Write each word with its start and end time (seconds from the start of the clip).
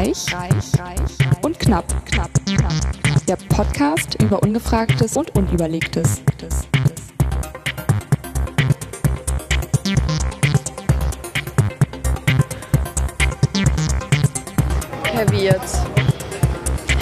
Reich, 0.00 0.32
reich, 0.32 0.80
reich 0.80 1.44
und 1.44 1.58
knapp, 1.58 1.84
knapp, 2.06 2.30
knapp. 2.46 2.72
Der 3.28 3.36
Podcast 3.54 4.14
über 4.22 4.42
Ungefragtes 4.42 5.14
und 5.18 5.36
Unüberlegtes. 5.36 6.22
Heavy 15.12 15.44
jetzt. 15.44 15.80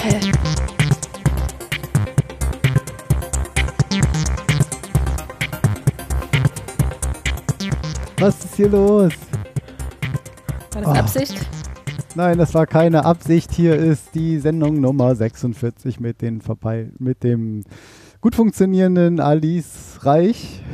Hä? 0.02 0.20
Was 8.19 8.45
ist 8.45 8.55
hier 8.56 8.69
los? 8.69 9.12
War 10.73 10.83
das 10.83 10.87
Ah. 10.87 10.98
Absicht? 11.01 11.57
Nein, 12.18 12.36
das 12.36 12.52
war 12.52 12.66
keine 12.66 13.04
Absicht. 13.04 13.52
Hier 13.52 13.77
ist 13.77 14.12
die 14.12 14.40
Sendung 14.40 14.80
Nummer 14.80 15.14
46 15.14 16.00
mit, 16.00 16.20
den 16.20 16.40
Verpeil 16.40 16.90
mit 16.98 17.22
dem 17.22 17.62
gut 18.20 18.34
funktionierenden 18.34 19.20
Alice 19.20 20.00
Reich. 20.02 20.60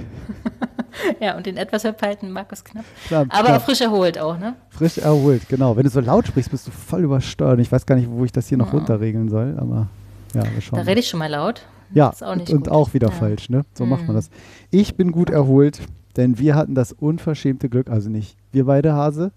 Ja, 1.21 1.37
und 1.37 1.45
den 1.45 1.57
etwas 1.57 1.83
verpeilten 1.83 2.31
Markus 2.31 2.63
Knapp. 2.65 2.85
Knapp, 3.09 3.27
Aber 3.31 3.49
knapp, 3.49 3.63
frisch 3.63 3.81
erholt 3.81 4.17
auch, 4.19 4.39
ne? 4.39 4.55
frisch 4.71 4.97
erholt, 4.97 5.49
genau. 5.49 5.77
Wenn 5.77 5.83
du 5.83 5.91
so 5.91 5.99
laut 6.01 6.29
sprichst, 6.29 6.53
bist 6.53 6.69
du 6.69 6.71
voll 6.71 7.03
übersteuert. 7.03 7.59
Ich 7.59 7.71
weiß 7.71 7.85
gar 7.85 7.97
nicht, 7.97 8.09
wo 8.09 8.25
ich 8.25 8.31
das 8.31 8.47
hier 8.49 8.57
noch 8.59 8.73
Ja. 8.73 8.79
runterregeln 8.79 9.29
soll, 9.29 9.57
aber 9.59 9.89
ja, 10.35 10.45
wir 10.55 10.61
schauen. 10.63 10.79
Da 10.79 10.85
rede 10.85 11.01
ich 11.01 11.09
schon 11.09 11.19
mal 11.19 11.29
laut. 11.31 11.67
ja, 11.93 12.11
ist 12.11 12.23
auch 12.23 12.37
nicht 12.37 12.51
und 12.53 12.59
gut. 12.65 12.69
auch 12.69 12.95
wieder 12.95 13.09
Ja. 13.09 13.13
falsch, 13.13 13.51
ne? 13.51 13.65
So 13.75 13.85
macht 13.87 14.03
man 14.03 14.13
Mhm. 14.13 14.19
das. 14.19 14.31
Ich 14.71 14.95
bin 14.97 15.11
gut 15.11 15.31
erholt, 15.31 15.81
denn 16.17 16.39
wir 16.39 16.55
hatten 16.55 16.77
das 16.77 16.93
unverschämte 16.93 17.69
Glück, 17.69 17.91
also 17.91 18.09
nicht 18.09 18.37
wir 18.53 18.65
beide, 18.65 18.95
Hase. 18.95 19.33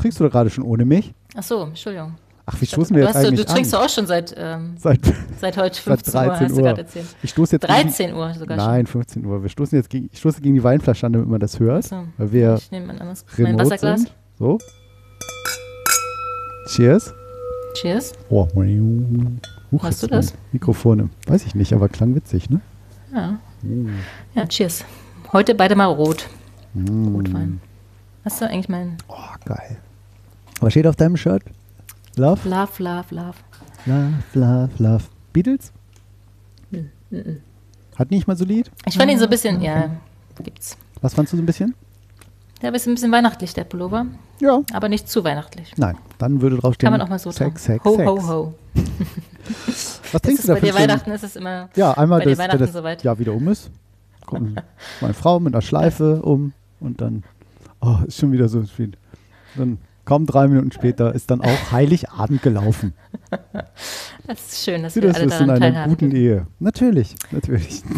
Trinkst 0.00 0.18
du 0.18 0.28
gerade 0.28 0.50
schon 0.50 0.64
ohne 0.64 0.84
mich? 0.84 1.14
Ach 1.36 1.42
so, 1.42 1.62
Entschuldigung. 1.64 2.14
Ach, 2.46 2.60
wie 2.60 2.66
stoßen 2.66 2.96
wir 2.96 3.04
jetzt 3.04 3.14
du, 3.14 3.18
eigentlich 3.28 3.46
du 3.46 3.52
trinkst 3.52 3.72
an? 3.74 3.80
doch 3.80 3.86
auch 3.86 3.90
schon 3.90 4.06
seit, 4.06 4.34
ähm, 4.36 4.74
Seit, 4.76 4.98
seit 5.40 5.56
heute 5.56 5.76
Seit 5.76 5.84
15 6.04 6.14
Uhr, 6.14 6.26
13 6.26 6.46
hast 6.46 6.50
du 6.50 6.56
Uhr. 6.56 6.62
gerade 6.66 6.80
erzählt. 6.82 7.06
ich 7.22 7.30
stoße 7.30 7.52
jetzt 7.56 7.62
gegen- 7.66 7.72
13 7.82 8.14
Uhr 8.14 8.34
sogar 8.34 8.56
Nein, 8.56 8.86
15 8.86 9.24
Uhr. 9.24 9.42
Wir 9.42 9.48
stoßen 9.48 9.78
jetzt 9.78 9.88
gegen, 9.90 10.08
ich 10.12 10.18
stoße 10.18 10.40
gegen 10.40 10.54
die 10.56 10.64
Weinflasche 10.64 11.06
an, 11.06 11.12
damit 11.12 11.28
man 11.28 11.38
das 11.38 11.60
hört. 11.60 11.86
schon. 11.86 12.12
Weil 12.18 12.32
wir 12.32 12.54
Ich 12.56 12.70
nehme 12.72 12.90
ein 12.92 12.98
anderes 13.00 13.24
mein 13.38 13.58
Wasserglas. 13.58 14.00
sind. 14.00 14.12
So. 14.38 14.58
Cheers. 16.68 17.14
Cheers. 17.74 18.12
Oh, 18.30 18.48
huch, 19.72 19.82
Hast 19.84 20.02
du 20.02 20.06
das? 20.08 20.32
mein 20.32 20.40
Mikrofone. 20.52 21.10
Weiß 21.28 21.46
ich 21.46 21.54
nicht, 21.54 21.72
aber 21.72 21.88
klang 21.88 22.14
witzig, 22.16 22.50
ne? 22.50 22.60
Ja. 23.14 23.38
Uh. 23.64 23.88
Ja, 24.34 24.46
cheers. 24.46 24.84
Heute 25.32 25.54
beide 25.54 25.76
mal 25.76 25.86
rot. 25.86 26.26
Mm. 26.74 27.14
Rotwein. 27.14 27.60
Hast 28.24 28.40
du 28.40 28.46
eigentlich 28.48 28.68
mein 28.68 28.96
Oh, 29.08 29.14
geil. 29.44 29.76
Was 30.60 30.72
steht 30.72 30.86
auf 30.86 30.96
deinem 30.96 31.16
Shirt? 31.16 31.42
Love? 32.16 32.48
Love, 32.48 32.82
Love, 32.82 33.14
Love? 33.14 33.34
Love, 33.86 34.12
love, 34.34 34.70
love. 34.78 35.04
Beatles? 35.32 35.72
Hm, 36.70 36.90
Hat 37.96 38.10
nicht 38.10 38.26
mal 38.28 38.36
so 38.36 38.44
Lied? 38.44 38.70
Ich 38.86 38.96
fand 38.96 39.10
ihn 39.10 39.18
so 39.18 39.24
ein 39.24 39.30
bisschen, 39.30 39.60
ja, 39.62 39.90
gibt's. 40.42 40.76
Was 41.00 41.14
fandst 41.14 41.32
du 41.32 41.36
so 41.38 41.42
ein 41.42 41.46
bisschen? 41.46 41.74
Der 42.60 42.74
ist 42.74 42.86
ein 42.86 42.94
bisschen 42.94 43.10
weihnachtlich, 43.10 43.54
der 43.54 43.64
Pullover, 43.64 44.04
Ja. 44.40 44.60
aber 44.72 44.90
nicht 44.90 45.08
zu 45.08 45.24
weihnachtlich. 45.24 45.72
Nein, 45.78 45.96
dann 46.18 46.42
würde 46.42 46.58
draufstehen. 46.58 46.90
Kann 46.90 46.98
man 46.98 47.06
auch 47.06 47.08
mal 47.10 47.18
so 47.18 47.30
Sex, 47.30 47.64
tragen. 47.64 47.80
Sex, 47.80 47.84
ho, 47.86 47.96
Sex. 47.96 48.10
ho, 48.10 48.28
ho. 48.28 48.54
Was 50.12 50.20
trinkst 50.22 50.44
du 50.44 50.48
da 50.48 50.54
bei 50.54 50.60
dir 50.60 50.74
Weihnachten 50.74 51.10
ist 51.12 51.24
es 51.24 51.36
immer. 51.36 51.70
Ja, 51.74 51.92
einmal, 51.92 52.18
Bei 52.18 52.26
das, 52.26 52.32
wenn 52.38 52.44
Weihnachten 52.44 52.58
das 52.60 52.72
soweit? 52.74 53.02
Jahr 53.02 53.18
wieder 53.18 53.32
um 53.32 53.48
ist. 53.48 53.70
Kommt 54.26 54.60
meine 55.00 55.14
Frau 55.14 55.40
mit 55.40 55.54
einer 55.54 55.62
Schleife 55.62 56.20
um 56.20 56.52
und 56.80 57.00
dann, 57.00 57.22
oh, 57.80 57.96
ist 58.06 58.18
schon 58.18 58.30
wieder 58.32 58.48
so 58.50 58.62
viel. 58.64 58.92
Dann 59.56 59.78
kaum 60.10 60.26
drei 60.26 60.48
Minuten 60.48 60.72
später 60.72 61.14
ist 61.14 61.30
dann 61.30 61.40
auch 61.40 61.72
Heiligabend 61.72 62.42
gelaufen. 62.42 62.94
Das 64.26 64.52
ist 64.52 64.64
schön, 64.64 64.82
dass 64.84 64.94
Wie 64.94 65.02
wir 65.02 65.08
das 65.08 65.16
alle 65.16 65.26
ist 65.26 65.40
in 65.40 65.46
daran 65.48 65.62
einer 65.62 65.72
teilhaben. 65.72 65.90
guten 65.90 66.14
Ehe. 66.14 66.46
Natürlich, 66.58 67.14
natürlich. 67.30 67.82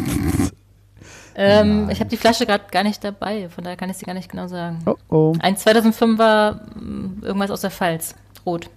Ähm, 1.34 1.88
ich 1.88 1.98
habe 1.98 2.10
die 2.10 2.18
Flasche 2.18 2.44
gerade 2.44 2.64
gar 2.70 2.82
nicht 2.82 3.02
dabei, 3.02 3.48
von 3.48 3.64
daher 3.64 3.78
kann 3.78 3.88
ich 3.88 3.96
sie 3.96 4.04
gar 4.04 4.12
nicht 4.12 4.30
genau 4.30 4.48
sagen. 4.48 4.80
Oh, 4.84 4.96
oh. 5.08 5.32
Ein 5.38 5.56
2005er 5.56 6.56
mm, 6.78 7.24
irgendwas 7.24 7.50
aus 7.50 7.62
der 7.62 7.70
Pfalz, 7.70 8.14
rot. 8.44 8.68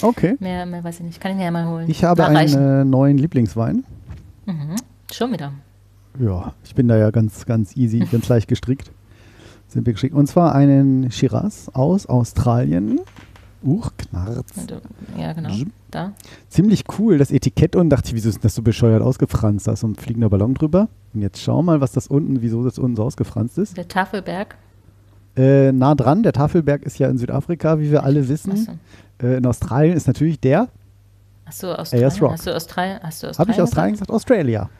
Okay. 0.00 0.36
Mehr, 0.38 0.64
mehr 0.64 0.84
weiß 0.84 1.00
ich 1.00 1.06
nicht. 1.06 1.20
Kann 1.20 1.32
ich 1.32 1.38
mir 1.38 1.42
ja 1.46 1.50
mal 1.50 1.66
holen. 1.66 1.90
Ich 1.90 2.04
habe 2.04 2.22
Nachreichen. 2.22 2.56
einen 2.56 2.82
äh, 2.82 2.84
neuen 2.84 3.18
Lieblingswein. 3.18 3.82
Mhm. 4.46 4.76
Schon 5.12 5.32
wieder. 5.32 5.54
Ja, 6.20 6.54
ich 6.62 6.76
bin 6.76 6.86
da 6.86 6.96
ja 6.96 7.10
ganz, 7.10 7.46
ganz 7.46 7.76
easy, 7.76 7.98
ganz 7.98 8.28
leicht 8.28 8.46
gestrickt. 8.46 8.92
Sind 9.74 9.86
wir 9.86 9.92
geschickt. 9.92 10.14
Und 10.14 10.28
zwar 10.28 10.54
einen 10.54 11.10
Shiraz 11.10 11.68
aus 11.72 12.06
Australien. 12.06 13.00
Uch, 13.64 13.90
knarz. 13.96 14.52
Und, 14.56 14.80
Ja, 15.18 15.32
genau. 15.32 15.48
Zsch. 15.50 15.64
Da. 15.90 16.12
Ziemlich 16.48 16.84
cool, 16.98 17.18
das 17.18 17.30
Etikett 17.32 17.74
unten. 17.74 17.90
Dachte 17.90 18.08
ich, 18.08 18.14
wieso 18.14 18.28
ist 18.28 18.44
das 18.44 18.54
so 18.54 18.62
bescheuert 18.62 19.02
ausgefranst? 19.02 19.66
Da 19.66 19.72
ist 19.72 19.80
so 19.80 19.88
ein 19.88 19.96
fliegender 19.96 20.30
Ballon 20.30 20.54
drüber. 20.54 20.88
Und 21.12 21.22
jetzt 21.22 21.40
schau 21.40 21.60
mal, 21.62 21.80
was 21.80 21.90
das 21.90 22.06
unten, 22.06 22.40
wieso 22.40 22.62
das 22.62 22.78
unten 22.78 22.94
so 22.96 23.02
ausgefranst 23.02 23.58
ist. 23.58 23.76
Der 23.76 23.88
Tafelberg. 23.88 24.56
Äh, 25.36 25.72
nah 25.72 25.96
dran, 25.96 26.22
der 26.22 26.32
Tafelberg 26.32 26.82
ist 26.84 26.98
ja 27.00 27.08
in 27.08 27.18
Südafrika, 27.18 27.80
wie 27.80 27.90
wir 27.90 28.04
alle 28.04 28.28
wissen. 28.28 28.52
Achso. 28.52 28.72
Äh, 29.20 29.38
in 29.38 29.46
Australien 29.46 29.96
ist 29.96 30.06
natürlich 30.06 30.38
der. 30.38 30.68
Achso, 31.44 31.72
Australien. 31.72 32.04
Ayers 32.04 32.22
Rock. 32.22 32.32
Hast 32.32 32.46
du 32.46 32.54
Australien? 32.54 33.00
Hast 33.02 33.22
du 33.22 33.26
Habe 33.26 33.30
Australien 33.30 33.54
ich 33.54 33.62
Australien 33.62 33.92
gesagt? 33.94 34.10
Australia. 34.12 34.70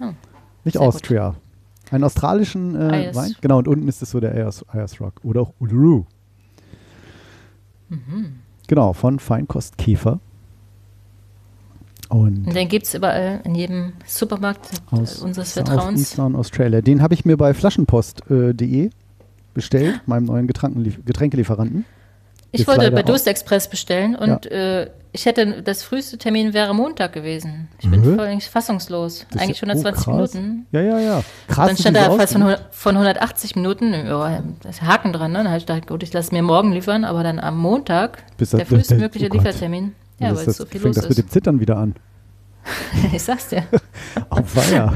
Oh, 0.00 0.04
Nicht 0.64 0.74
sehr 0.74 0.86
gut. 0.86 0.94
Einen 1.90 2.04
australischen 2.04 2.74
äh. 2.74 3.14
Wein. 3.14 3.34
Genau, 3.40 3.58
und 3.58 3.68
unten 3.68 3.88
ist 3.88 4.02
es 4.02 4.10
so 4.10 4.20
der 4.20 4.32
Ayers, 4.32 4.64
Rock. 5.00 5.20
Oder 5.22 5.42
auch 5.42 5.52
Uluru. 5.58 6.04
Mhm. 7.88 8.40
Genau, 8.66 8.92
von 8.92 9.18
Feinkost 9.18 9.76
Käfer. 9.78 10.20
Und 12.08 12.46
Und 12.46 12.54
den 12.54 12.68
gibt 12.68 12.86
es 12.86 12.94
überall 12.94 13.40
in 13.44 13.54
jedem 13.54 13.92
Supermarkt 14.06 14.70
aus, 14.90 15.20
unseres 15.20 15.56
aus 15.56 15.64
Vertrauens. 15.64 16.00
Eastern 16.00 16.36
Australia. 16.36 16.80
Den 16.80 17.02
habe 17.02 17.14
ich 17.14 17.24
mir 17.24 17.36
bei 17.36 17.54
flaschenpost.de 17.54 18.90
bestellt, 19.54 20.00
meinem 20.06 20.24
neuen 20.24 20.46
Getränkelieferanten. 20.46 21.84
Ich 22.54 22.66
wollte 22.66 22.90
bei. 22.90 23.02
Durst 23.02 23.26
Express 23.26 23.68
bestellen 23.68 24.16
und 24.16 24.46
äh, 24.50 24.90
ich 25.12 25.26
hätte, 25.26 25.62
das 25.62 25.82
früheste 25.84 26.18
Termin 26.18 26.54
wäre 26.54 26.74
Montag 26.74 27.12
gewesen. 27.12 27.68
Ich 27.80 27.88
bin 27.88 28.02
Hä? 28.02 28.16
völlig 28.16 28.48
fassungslos. 28.50 29.26
Das 29.30 29.36
ist 29.36 29.42
Eigentlich 29.42 29.60
ja- 29.60 29.68
120 29.68 30.08
oh. 30.08 30.10
Minuten. 30.12 30.66
Ja, 30.72 30.80
ja, 30.80 30.98
ja. 30.98 31.24
Krass, 31.46 31.68
Dann 31.68 31.76
stand 31.76 31.96
da 31.96 32.00
fast 32.10 32.32
von, 32.32 32.42
aussehen. 32.42 32.42
100 32.42 32.74
von 32.74 32.94
180 32.96 33.56
Minuten, 33.56 33.92
ja, 33.92 34.42
da 34.62 34.68
ist 34.68 34.82
Haken 34.82 35.12
dran, 35.12 35.30
ne? 35.32 35.38
Dann 35.38 35.48
habe 35.48 35.58
ich 35.58 35.66
gedacht, 35.66 35.86
gut, 35.86 36.02
ich 36.02 36.12
lasse 36.12 36.34
mir 36.34 36.42
morgen 36.42 36.72
liefern, 36.72 37.04
aber 37.04 37.22
dann 37.22 37.38
am 37.38 37.56
Montag, 37.58 38.24
Bis 38.38 38.50
der 38.50 38.60
das- 38.60 38.68
frühestmögliche 38.70 39.28
oh. 39.30 39.34
Liefertermin. 39.34 39.94
Ja, 40.18 40.30
Das 40.30 40.38
weil 40.38 40.40
ist 40.40 40.40
es 40.40 40.46
das, 40.46 40.56
so 40.58 40.66
viel 40.66 40.80
fängt 40.80 40.96
los 40.96 41.04
das 41.04 41.08
mit 41.10 41.18
dem 41.18 41.26
ist. 41.26 41.32
Zittern 41.32 41.60
wieder 41.60 41.76
an. 41.76 41.94
ich 43.12 43.22
sag's 43.22 43.48
dir. 43.48 43.64
Auf 44.30 44.56
Weiher. 44.56 44.92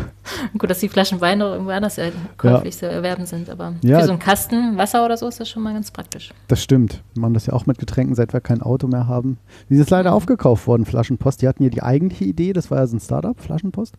Gut, 0.56 0.70
dass 0.70 0.78
die 0.80 0.88
Flaschen 0.88 1.20
Wein 1.20 1.38
noch 1.38 1.52
irgendwo 1.52 1.70
anders 1.70 1.98
käuflich 2.36 2.76
zu 2.76 2.86
erwerben 2.88 3.26
sind, 3.26 3.50
aber 3.50 3.74
Ja. 3.82 4.00
für 4.00 4.06
so 4.06 4.12
einen 4.12 4.20
Kasten 4.20 4.76
Wasser 4.76 5.04
oder 5.04 5.16
so 5.16 5.28
ist 5.28 5.40
das 5.40 5.48
schon 5.48 5.62
mal 5.62 5.74
ganz 5.74 5.90
praktisch. 5.90 6.32
Das 6.48 6.62
stimmt. 6.62 7.02
Wir 7.14 7.20
machen 7.22 7.34
das 7.34 7.46
ja 7.46 7.52
auch 7.52 7.66
mit 7.66 7.78
Getränken, 7.78 8.14
seit 8.14 8.32
wir 8.32 8.40
kein 8.40 8.62
Auto 8.62 8.86
mehr 8.86 9.06
haben. 9.06 9.38
Die 9.68 9.76
ist 9.76 9.90
leider 9.90 10.12
aufgekauft 10.14 10.66
worden, 10.66 10.84
Flaschenpost. 10.86 11.42
Die 11.42 11.48
hatten 11.48 11.62
ja 11.62 11.70
die 11.70 11.82
eigentliche 11.82 12.24
Idee, 12.24 12.52
das 12.52 12.70
war 12.70 12.78
ja 12.78 12.86
so 12.86 12.96
ein 12.96 13.00
Startup, 13.00 13.38
Flaschenpost. 13.40 13.94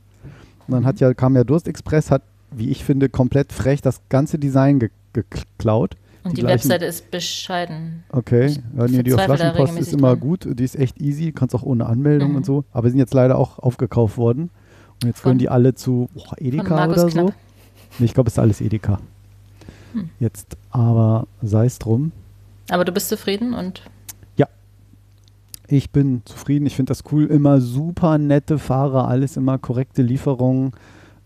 Und 0.67 0.73
dann 0.73 0.85
hat 0.85 0.99
ja, 0.99 1.13
kam 1.13 1.35
ja 1.35 1.43
Durstexpress, 1.43 2.11
hat, 2.11 2.21
wie 2.51 2.69
ich 2.69 2.83
finde, 2.83 3.09
komplett 3.09 3.53
frech 3.53 3.81
das 3.81 4.01
ganze 4.09 4.39
Design 4.39 4.79
ge 4.79 4.89
geklaut. 5.13 5.95
Und 6.23 6.37
die, 6.37 6.41
gleichen- 6.41 6.55
Webseite 6.69 6.85
ist 6.85 7.09
bescheiden. 7.11 8.03
Okay, 8.11 8.47
Ich 8.47 8.55
ja, 8.57 8.85
nee, 8.87 9.03
die 9.03 9.11
Flaschenpost 9.11 9.79
ist 9.79 9.93
immer 9.93 10.09
dran. 10.09 10.19
gut. 10.19 10.47
Die 10.59 10.63
ist 10.63 10.75
echt 10.75 10.99
easy, 11.01 11.31
kannst 11.31 11.55
auch 11.55 11.63
ohne 11.63 11.85
Anmeldung 11.85 12.31
Mhm. 12.31 12.35
und 12.37 12.45
so. 12.45 12.65
Aber 12.73 12.89
sind 12.89 12.99
jetzt 12.99 13.13
leider 13.13 13.37
auch 13.37 13.59
aufgekauft 13.59 14.17
worden. 14.17 14.49
Und 15.01 15.07
jetzt 15.07 15.19
Von- 15.19 15.29
gehören 15.31 15.37
die 15.39 15.49
alle 15.49 15.75
zu 15.75 16.09
boah, 16.13 16.33
Edeka 16.37 16.85
oder 16.87 16.99
so. 16.99 17.07
Knapp. 17.07 17.33
Nee, 17.99 18.05
ich 18.05 18.13
glaube, 18.13 18.27
es 18.27 18.33
ist 18.33 18.39
alles 18.39 18.59
Edeka. 18.61 18.99
Hm. 19.93 20.09
Jetzt 20.19 20.57
aber 20.71 21.25
sei 21.41 21.65
es 21.65 21.79
drum. 21.79 22.11
Aber 22.69 22.85
du 22.85 22.91
bist 22.91 23.09
zufrieden 23.09 23.53
und 23.53 23.81
Ich 25.71 25.91
bin 25.91 26.23
zufrieden, 26.25 26.65
ich 26.65 26.75
finde 26.75 26.89
das 26.89 27.03
cool. 27.11 27.25
Immer 27.27 27.61
super 27.61 28.17
nette 28.17 28.57
Fahrer, 28.57 29.07
alles 29.07 29.37
immer 29.37 29.59
korrekte 29.59 30.01
Lieferungen. 30.01 30.71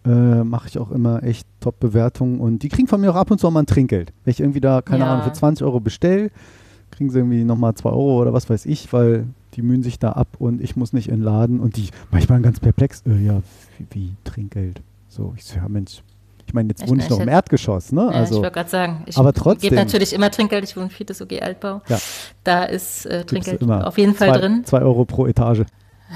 Äh, 0.06 0.44
Mache 0.44 0.68
ich 0.68 0.77
auch 0.79 0.91
immer 0.91 1.23
echt 1.23 1.47
Top-Bewertungen. 1.63 2.39
Und 2.39 2.60
die 2.63 2.69
kriegen 2.69 2.88
von 2.88 3.01
mir 3.01 3.12
auch 3.12 3.15
ab 3.15 3.31
und 3.31 3.39
zu 3.39 3.48
auch 3.48 3.51
mal 3.51 3.62
ein 3.62 3.65
Trinkgeld. 3.65 4.12
Wenn 4.24 4.31
ich 4.31 4.39
irgendwie 4.39 4.62
da, 4.62 4.81
keine 4.81 5.06
Ja. 5.06 5.12
Ahnung, 5.13 5.24
für 5.24 5.33
20 5.33 5.65
Euro 5.65 5.80
bestelle, 5.80 6.30
kriegen 6.92 7.10
sie 7.10 7.19
irgendwie 7.19 7.44
nochmal 7.44 7.74
2 7.74 7.89
Euro 7.89 8.21
oder 8.21 8.33
was 8.33 8.50
weiß 8.50 8.65
ich, 8.68 8.92
weil 8.94 9.25
die 9.56 9.62
mühen 9.62 9.81
sich 9.83 10.00
da 10.00 10.12
ab 10.12 10.27
und 10.39 10.62
ich 10.62 10.75
muss 10.75 10.94
nicht 10.94 11.10
in 11.10 11.15
den 11.18 11.24
Laden. 11.24 11.60
Und 11.60 11.77
die 11.77 11.89
manchmal 12.12 12.42
ganz 12.42 12.60
perplex, 12.60 13.01
äh, 13.07 13.24
ja, 13.25 13.42
wie, 13.77 13.88
wie 13.92 14.15
Trinkgeld? 14.24 14.81
So, 15.10 15.33
ich 15.38 15.44
so, 15.45 15.57
ja 15.57 15.68
Mensch. 15.68 16.01
Ich 16.45 16.54
meine, 16.54 16.69
jetzt 16.69 16.83
Ich- 16.83 16.89
wohne 16.89 17.00
ich 17.00 17.06
ich 17.06 17.10
noch 17.10 17.18
im 17.18 17.24
hätte- 17.24 17.31
Erdgeschoss, 17.36 17.92
ne? 17.94 18.01
ja, 18.01 18.09
ich 18.09 18.16
Also, 18.18 18.36
wollte 18.42 18.51
gerade 18.51 18.69
sagen, 18.69 19.04
ich 19.06 19.18
aber 19.18 19.31
trotzdem. 19.33 19.69
gebe 19.69 19.75
natürlich 19.81 20.12
immer 20.13 20.30
Trinkgeld, 20.30 20.66
ich 20.66 20.75
wohne 20.75 20.89
viertes 20.89 21.21
OG 21.21 21.39
Altbau. 21.42 21.81
Ja. 21.88 21.98
Da 22.44 22.63
ist 22.66 23.06
äh, 23.06 23.24
Trinkgeld 23.24 23.63
auf 23.63 23.98
jeden 23.98 24.13
Fall 24.13 24.30
zwei, 24.30 24.38
drin. 24.38 24.62
2 24.66 24.81
Euro 24.81 25.06
pro 25.06 25.25
Etage. 25.25 25.63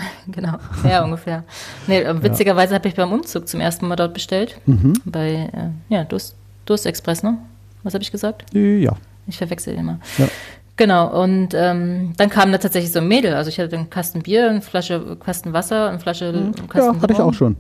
Genau, 0.27 0.53
ja, 0.87 1.03
ungefähr. 1.03 1.43
Nee, 1.87 1.99
äh, 2.01 2.23
witzigerweise 2.23 2.75
habe 2.75 2.87
ich 2.87 2.95
beim 2.95 3.11
Umzug 3.11 3.47
zum 3.47 3.59
ersten 3.61 3.87
Mal 3.87 3.95
dort 3.95 4.13
bestellt. 4.13 4.57
Mhm. 4.65 4.93
Bei, 5.05 5.49
äh, 5.53 5.93
ja, 5.93 6.03
Durst, 6.03 6.35
Durst 6.65 6.85
Express, 6.85 7.23
ne? 7.23 7.37
Was 7.83 7.93
habe 7.93 8.03
ich 8.03 8.11
gesagt? 8.11 8.43
Ja. 8.53 8.93
Ich 9.27 9.37
verwechsel 9.37 9.75
immer. 9.75 9.99
Ja. 10.17 10.27
Genau, 10.75 11.23
und 11.23 11.49
ähm, 11.55 12.13
dann 12.17 12.29
kam 12.29 12.51
da 12.51 12.57
tatsächlich 12.59 12.91
so 12.91 12.99
ein 12.99 13.07
Mädel. 13.07 13.33
Also 13.33 13.49
ich 13.49 13.59
hatte 13.59 13.75
einen 13.75 13.89
Kasten 13.89 14.21
Bier, 14.21 14.49
eine 14.49 14.61
Flasche, 14.61 15.17
Kasten 15.23 15.51
Wasser, 15.53 15.89
eine 15.89 15.99
Flasche, 15.99 16.27
einen 16.29 16.53
Kasten 16.69 16.95
Ja, 16.95 17.01
hatte 17.01 17.13
ich 17.13 17.19
Rum. 17.19 17.29
auch 17.29 17.33
schon. 17.33 17.57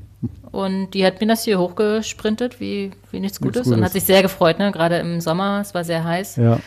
Und 0.51 0.91
die 0.91 1.05
hat 1.05 1.19
mir 1.21 1.27
das 1.27 1.43
hier 1.43 1.57
hochgesprintet, 1.59 2.59
wie, 2.59 2.91
wie 3.11 3.19
nichts 3.19 3.39
Gutes. 3.39 3.63
Gutes. 3.63 3.77
Und 3.77 3.83
hat 3.83 3.91
sich 3.93 4.03
sehr 4.03 4.21
gefreut, 4.21 4.59
ne? 4.59 4.71
Gerade 4.71 4.97
im 4.97 5.19
Sommer, 5.21 5.59
es 5.61 5.73
war 5.73 5.83
sehr 5.83 6.03
heiß, 6.03 6.35
Ja. 6.35 6.59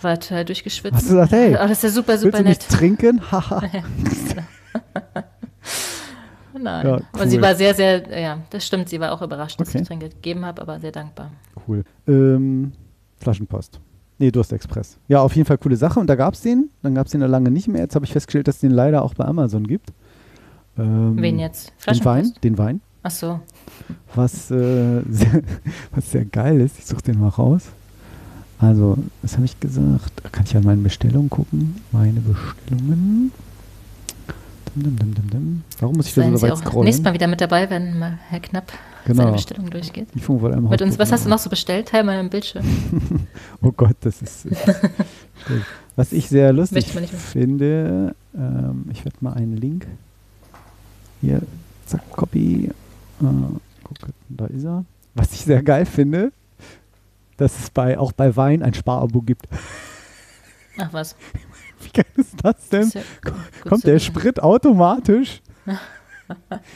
war 0.00 0.18
total 0.18 0.44
durchgeschwitzt. 0.46 0.96
Hast 0.96 1.04
du 1.06 1.14
gesagt, 1.14 1.32
hey, 1.32 1.54
Oh, 1.56 1.62
das 1.68 1.72
ist 1.72 1.82
ja 1.84 1.88
super, 1.90 2.08
Willst 2.12 2.22
super 2.24 2.38
du 2.38 2.44
nett. 2.44 2.58
nicht 2.58 2.68
trinken? 2.70 3.20
Haha. 3.32 3.62
Nein. 6.62 6.86
Ja, 6.86 6.94
Und 6.94 7.06
cool. 7.20 7.28
sie 7.28 7.40
war 7.42 7.54
sehr, 7.54 7.74
sehr, 7.74 8.20
ja, 8.20 8.38
das 8.50 8.66
stimmt, 8.66 8.88
sie 8.88 9.00
war 9.00 9.12
auch 9.12 9.22
überrascht, 9.22 9.60
dass 9.60 9.68
Okay. 9.68 9.80
ich 9.82 9.88
Trinke 9.88 10.08
gegeben 10.08 10.44
habe, 10.44 10.62
aber 10.62 10.78
sehr 10.80 10.92
dankbar. 10.92 11.30
Cool. 11.66 11.84
Ähm, 12.06 12.72
Flaschenpost. 13.18 13.80
Nee, 14.18 14.30
Durstexpress. 14.30 14.98
Ja, 15.08 15.20
auf 15.20 15.34
jeden 15.34 15.46
Fall 15.46 15.58
coole 15.58 15.76
Sache. 15.76 15.98
Und 15.98 16.06
da 16.06 16.14
gab 16.14 16.34
es 16.34 16.42
den. 16.42 16.70
Dann 16.82 16.94
gab 16.94 17.06
es 17.06 17.12
den 17.12 17.20
ja 17.22 17.26
lange 17.26 17.50
nicht 17.50 17.66
mehr. 17.66 17.82
Jetzt 17.82 17.94
habe 17.96 18.04
ich 18.04 18.12
festgestellt, 18.12 18.46
dass 18.46 18.56
es 18.56 18.60
den 18.60 18.70
leider 18.70 19.02
auch 19.02 19.14
bei 19.14 19.24
Amazon 19.24 19.66
gibt. 19.66 19.90
Ähm, 20.78 21.14
Wen 21.20 21.38
jetzt? 21.38 21.72
Den 21.88 22.04
Wein. 22.04 22.32
Den 22.44 22.56
Wein. 22.58 22.80
Ach 23.02 23.10
so. 23.10 23.40
Was, 24.14 24.50
äh, 24.52 25.02
sehr, 25.10 25.42
was 25.92 26.10
sehr 26.12 26.24
geil 26.24 26.60
ist. 26.60 26.78
Ich 26.78 26.86
suche 26.86 27.02
den 27.02 27.18
mal 27.18 27.28
raus. 27.30 27.64
Also, 28.58 28.96
was 29.22 29.34
habe 29.34 29.44
ich 29.44 29.58
gesagt? 29.58 30.22
Kann 30.30 30.44
ich 30.44 30.56
an 30.56 30.62
meine 30.62 30.82
Bestellungen 30.82 31.28
gucken. 31.28 31.76
Meine 31.90 32.20
Bestellungen. 32.20 33.32
Dum, 34.74 34.96
dum, 34.96 35.30
dum. 35.30 35.62
Warum 35.80 35.96
muss 35.96 36.06
ich 36.08 36.14
da 36.14 36.22
Seien 36.22 36.30
so 36.32 36.36
Sie 36.38 36.42
weit 36.44 36.52
auch 36.52 36.56
scrollen? 36.58 36.84
nächstes 36.86 37.04
Mal 37.04 37.12
wieder 37.14 37.26
mit 37.26 37.40
dabei, 37.40 37.68
wenn 37.68 37.98
mal 37.98 38.18
Herr 38.30 38.40
Knapp 38.40 38.72
seine 39.06 39.18
Genau. 39.18 39.32
Bestellung 39.32 39.68
durchgeht. 39.70 40.08
Lieferung 40.14 40.40
wurde 40.40 40.54
einmal 40.54 40.70
Mit 40.70 40.80
uns, 40.82 40.98
was 40.98 41.12
hast 41.12 41.26
du 41.26 41.28
noch 41.28 41.38
so 41.38 41.50
bestellt? 41.50 41.88
Teil 41.88 42.04
mal 42.04 42.18
im 42.20 42.30
Bildschirm. 42.30 42.64
Oh 43.62 43.70
Gott, 43.72 43.96
das 44.00 44.22
ist. 44.22 44.48
Was 45.94 46.12
ich 46.12 46.28
sehr 46.28 46.52
lustig 46.52 46.86
finde, 47.32 48.14
ähm, 48.34 48.86
ich 48.90 49.04
werde 49.04 49.16
mal 49.20 49.34
einen 49.34 49.56
Link 49.56 49.86
hier, 51.20 51.42
zack, 51.86 52.08
Copy. 52.10 52.64
Äh, 52.66 52.72
gucke, 53.84 54.12
da 54.28 54.46
ist 54.46 54.64
er. 54.64 54.84
Was 55.14 55.32
ich 55.32 55.40
sehr 55.44 55.62
geil 55.62 55.84
finde, 55.86 56.32
dass 57.36 57.58
es 57.58 57.70
bei, 57.70 57.98
auch 57.98 58.12
bei 58.12 58.34
Wein 58.36 58.62
ein 58.62 58.74
Sparabo 58.74 59.20
gibt. 59.20 59.46
Ach 60.78 60.92
was. 60.92 61.14
Wie 61.82 61.90
geil 61.90 62.04
ist 62.16 62.34
das 62.42 62.68
denn? 62.68 62.82
Ist 62.82 62.94
ja 62.94 63.02
gut 63.24 63.34
Kommt 63.68 63.84
der. 63.84 63.98
Sprit 63.98 64.42
automatisch? 64.42 65.40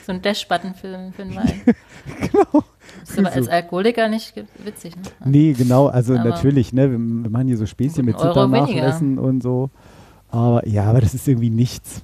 So 0.05 0.13
ein 0.13 0.21
Dash-Button 0.21 0.75
für, 0.75 1.13
für 1.17 1.23
den 1.25 1.35
Wein. 1.35 1.63
genau. 2.21 2.63
Ist 3.03 3.19
aber 3.19 3.33
als 3.33 3.49
Alkoholiker 3.49 4.07
nicht 4.09 4.35
witzig, 4.63 4.95
ne? 4.97 5.03
Nee, 5.25 5.55
genau, 5.55 5.87
also 5.87 6.15
Aber- 6.15 6.29
natürlich, 6.29 6.75
ne, 6.75 6.91
wir, 6.91 6.99
wir 6.99 7.31
machen 7.31 7.47
hier 7.47 7.57
so 7.57 7.65
Späßchen 7.65 8.05
mit 8.05 8.19
weniger. 8.23 8.49
nachmessen 8.49 9.19
und 9.19 9.43
so. 9.43 9.71
Aber 10.31 10.67
ja, 10.69 10.85
aber 10.85 11.01
das 11.01 11.15
ist 11.15 11.27
irgendwie 11.27 11.49
nichts. 11.49 12.03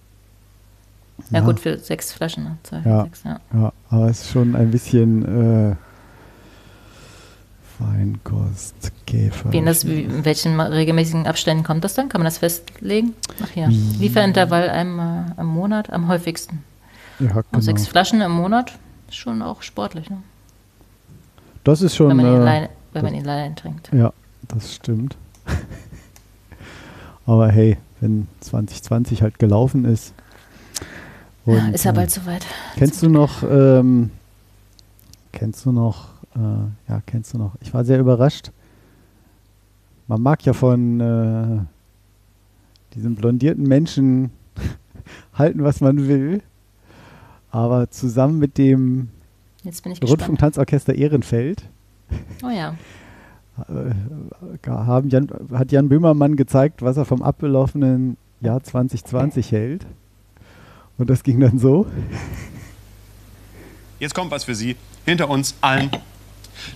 Ja, 1.30 1.40
gut, 1.40 1.60
für 1.60 1.76
sechs 1.78 2.12
Flaschen. 2.12 2.44
Ne? 2.44 2.56
Zwei, 2.62 2.82
Ja. 2.86 3.02
Sechs, 3.04 3.22
ja. 3.24 3.40
Ja, 3.52 3.72
aber 3.90 4.06
es 4.08 4.22
ist 4.22 4.30
schon 4.30 4.56
ein 4.56 4.70
bisschen 4.70 5.72
äh, 5.72 5.76
Feinkost, 7.82 8.92
Käfer. 9.06 9.52
Wie 9.52 9.58
in, 9.58 9.66
das, 9.66 9.84
in 9.84 10.24
welchen 10.24 10.60
regelmäßigen 10.60 11.26
Abständen 11.26 11.64
kommt 11.64 11.84
das 11.84 11.94
dann? 11.94 12.08
Kann 12.08 12.20
man 12.20 12.26
das 12.26 12.38
festlegen? 12.38 13.14
Ach 13.42 13.56
ja. 13.56 13.68
Wie? 13.68 13.96
Lieferintervall 13.98 14.70
einmal 14.70 15.32
am 15.36 15.46
Monat 15.46 15.92
am 15.92 16.08
häufigsten. 16.08 16.62
ja, 17.18 17.26
genau. 17.28 17.42
Und 17.52 17.62
sechs 17.62 17.86
Flaschen 17.86 18.20
im 18.20 18.32
Monat 18.32 18.78
ist 19.08 19.16
schon 19.16 19.42
auch 19.42 19.62
sportlich, 19.62 20.10
ne? 20.10 20.18
Das 21.64 21.82
ist 21.82 21.96
schon. 21.96 22.08
wenn 22.08 22.16
man 22.16 22.26
ihn 22.26 22.46
äh, 22.46 22.68
wenn 22.92 23.04
man 23.04 23.14
ihn 23.14 23.26
alleine 23.28 23.54
trinkt. 23.54 23.90
ja, 23.92 24.12
das 24.48 24.74
stimmt. 24.74 25.16
aber 27.26 27.48
hey, 27.48 27.78
wenn 28.00 28.28
2020 28.40 29.22
halt 29.22 29.38
gelaufen 29.38 29.84
ist. 29.84 30.12
Ja, 31.46 31.54
und, 31.54 31.74
ist 31.74 31.84
ja 31.84 31.92
äh, 31.92 31.94
bald 31.94 32.10
soweit. 32.10 32.44
Kennst 32.76 33.02
du 33.02 33.08
noch, 33.08 33.42
ähm, 33.42 34.10
kennst 35.32 35.64
du 35.64 35.72
noch, 35.72 36.11
äh, 36.36 36.90
ja, 36.90 37.02
kennst 37.06 37.34
du 37.34 37.38
noch, 37.38 37.56
ich 37.60 37.72
war 37.74 37.84
sehr 37.84 38.00
überrascht. 38.00 38.50
Man 40.08 40.20
mag 40.22 40.44
ja 40.44 40.52
von 40.52 41.00
äh, 41.00 41.58
diesem 42.94 43.14
blondierten 43.14 43.64
Menschen 43.64 44.30
halten, 45.34 45.62
was 45.62 45.80
man 45.80 46.08
will, 46.08 46.42
aber 47.50 47.90
zusammen 47.90 48.38
mit 48.38 48.58
dem 48.58 49.08
Jetzt 49.62 49.82
bin 49.82 49.92
ich 49.92 50.00
gespannt. 50.00 50.20
Rundfunktanzorchester 50.20 50.94
Ehrenfeld 50.94 51.68
Oh 52.42 52.50
ja. 52.50 52.74
äh, 53.68 54.68
haben 54.68 55.08
Jan, 55.08 55.28
hat 55.52 55.72
Jan 55.72 55.88
Böhmermann 55.88 56.36
gezeigt, 56.36 56.82
was 56.82 56.96
er 56.96 57.04
vom 57.04 57.22
abgelaufenen 57.22 58.16
Jahr 58.40 58.62
2020 58.62 59.52
hält. 59.52 59.86
Und 60.98 61.08
das 61.08 61.22
ging 61.22 61.40
dann 61.40 61.58
so. 61.58 61.86
Jetzt 63.98 64.14
kommt 64.14 64.30
was 64.30 64.44
für 64.44 64.54
Sie. 64.54 64.76
Hinter 65.06 65.30
uns 65.30 65.54
allen 65.60 65.90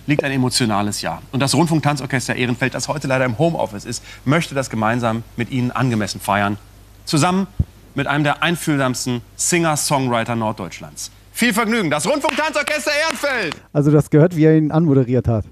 liegt 0.05 0.23
ein 0.23 0.31
emotionales 0.31 1.01
Jahr. 1.01 1.21
Und 1.31 1.39
das 1.39 1.55
Rundfunktanzorchester 1.55 2.35
Ehrenfeld, 2.35 2.73
das 2.73 2.87
heute 2.87 3.07
leider 3.07 3.25
im 3.25 3.37
Homeoffice 3.37 3.85
ist, 3.85 4.03
möchte 4.25 4.55
das 4.55 4.69
gemeinsam 4.69 5.23
mit 5.35 5.51
Ihnen 5.51 5.71
angemessen 5.71 6.21
feiern. 6.21 6.57
Zusammen 7.05 7.47
mit 7.95 8.07
einem 8.07 8.23
der 8.23 8.43
einfühlsamsten 8.43 9.21
Singer-Songwriter 9.35 10.35
Norddeutschlands. 10.35 11.11
Viel 11.31 11.53
Vergnügen, 11.53 11.89
das 11.89 12.07
Rundfunktanzorchester 12.07 12.91
Ehrenfeld! 13.05 13.55
Also 13.73 13.91
das 13.91 14.09
gehört, 14.09 14.35
wie 14.35 14.45
er 14.45 14.57
ihn 14.57 14.71
anmoderiert 14.71 15.27
hat. 15.27 15.45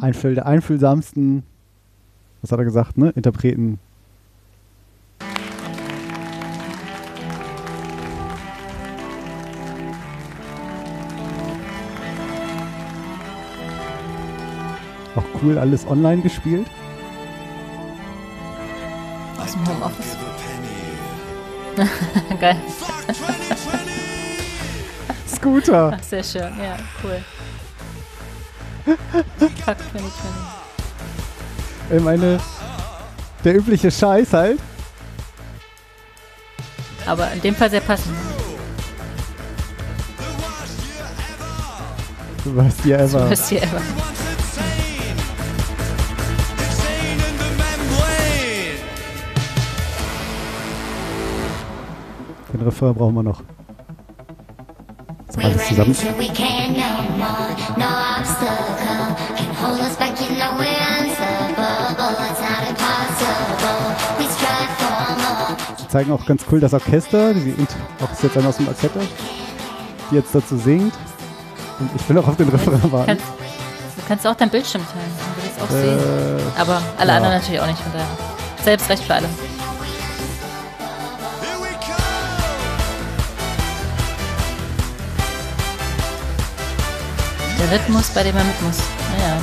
Einfühl, 0.00 0.34
der 0.34 0.46
einfühlsamsten, 0.46 1.42
was 2.42 2.52
hat 2.52 2.58
er 2.58 2.64
gesagt, 2.64 2.98
ne? 2.98 3.10
Interpreten. 3.16 3.78
Cool, 15.42 15.58
alles 15.58 15.86
online 15.86 16.22
gespielt. 16.22 16.66
Aus 19.38 19.52
dem 19.52 19.66
Homeoffice. 19.68 20.16
Geil. 22.40 22.56
Scooter. 25.28 25.96
Ach, 25.98 26.02
sehr 26.02 26.22
schön. 26.22 26.52
Ja, 26.58 26.76
cool. 27.02 27.22
Fuck 28.84 29.50
2020. 29.64 30.10
Ich 31.90 32.02
meine, 32.02 32.38
der 33.44 33.56
übliche 33.56 33.90
Scheiß 33.90 34.32
halt. 34.32 34.60
Aber 37.06 37.30
in 37.32 37.40
dem 37.42 37.54
Fall 37.54 37.70
sehr 37.70 37.80
passend. 37.80 38.14
Was 42.46 42.74
hier 42.82 42.98
ever. 42.98 43.26
Best 43.26 43.48
hier 43.48 43.62
ever. 43.62 43.80
Not 62.44 62.68
impossible. 62.68 63.80
We 64.18 64.26
strive 64.34 64.72
for 64.78 65.16
more. 65.24 65.56
Sie 65.78 65.88
zeigen 65.88 66.12
auch 66.12 66.24
ganz 66.26 66.44
cool 66.50 66.60
das 66.60 66.72
Orchester. 66.74 67.34
Die, 67.34 67.54
auch 68.02 68.12
ist 68.12 68.22
jetzt 68.22 68.36
einer 68.36 68.48
aus 68.48 68.56
dem 68.56 68.68
Orchester, 68.68 69.00
die 70.10 70.14
jetzt 70.16 70.34
dazu 70.34 70.56
singt. 70.56 70.94
Und 71.80 71.90
ich 71.96 72.08
will 72.08 72.18
auch 72.18 72.28
auf 72.28 72.36
den 72.36 72.48
Refrain 72.48 72.92
warten. 72.92 73.06
Kannst, 73.06 73.24
du 73.96 74.02
kannst 74.08 74.26
auch 74.26 74.34
dein 74.36 74.50
Bildschirm 74.50 74.82
teilen, 74.86 75.12
dann 75.18 75.36
will 75.36 75.50
ich 75.50 75.56
es 75.56 75.62
auch 75.62 75.70
Äh, 75.74 76.38
sehen. 76.38 76.52
Aber 76.58 76.82
alle 76.98 77.10
ja. 77.10 77.16
anderen 77.16 77.34
natürlich 77.38 77.60
auch 77.60 77.66
nicht. 77.66 77.80
Von 77.80 77.92
daher. 77.92 78.06
Selbstrecht 78.64 79.02
für 79.04 79.14
alle. 79.14 79.28
Der 87.58 87.70
Rhythmus, 87.70 88.08
bei 88.10 88.22
dem 88.22 88.36
er 88.36 88.44
mit 88.44 88.62
muss. 88.62 88.78
Naja. 89.16 89.36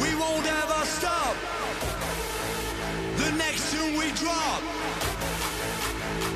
We 0.00 0.14
won't 0.18 0.46
ever 0.46 0.84
stop. 0.86 1.36
The 3.18 3.30
next 3.36 3.70
tune 3.72 3.96
we 3.98 4.10
drop, 4.12 4.62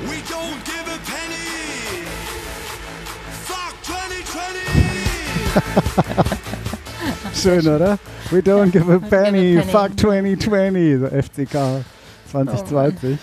we 0.09 0.21
don't 0.29 0.63
give 0.65 0.87
a 0.87 0.99
penny. 1.11 2.05
Fuck 3.45 3.73
2020. 3.83 4.81
Schön, 7.41 7.67
oder? 7.67 7.97
We 8.31 8.41
don't 8.41 8.71
give 8.71 8.89
a 8.89 8.99
penny, 8.99 9.61
fuck 9.61 9.95
2020. 9.97 10.99
So 10.99 11.07
FCK 11.07 11.83
2020. 12.31 13.17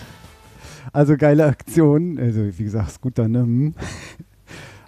also 0.93 1.17
geile 1.17 1.45
Aktion. 1.45 2.17
Also 2.19 2.41
wie 2.57 2.63
gesagt, 2.63 2.91
Scooter, 2.91 3.27
ne? 3.27 3.39
Hm. 3.39 3.73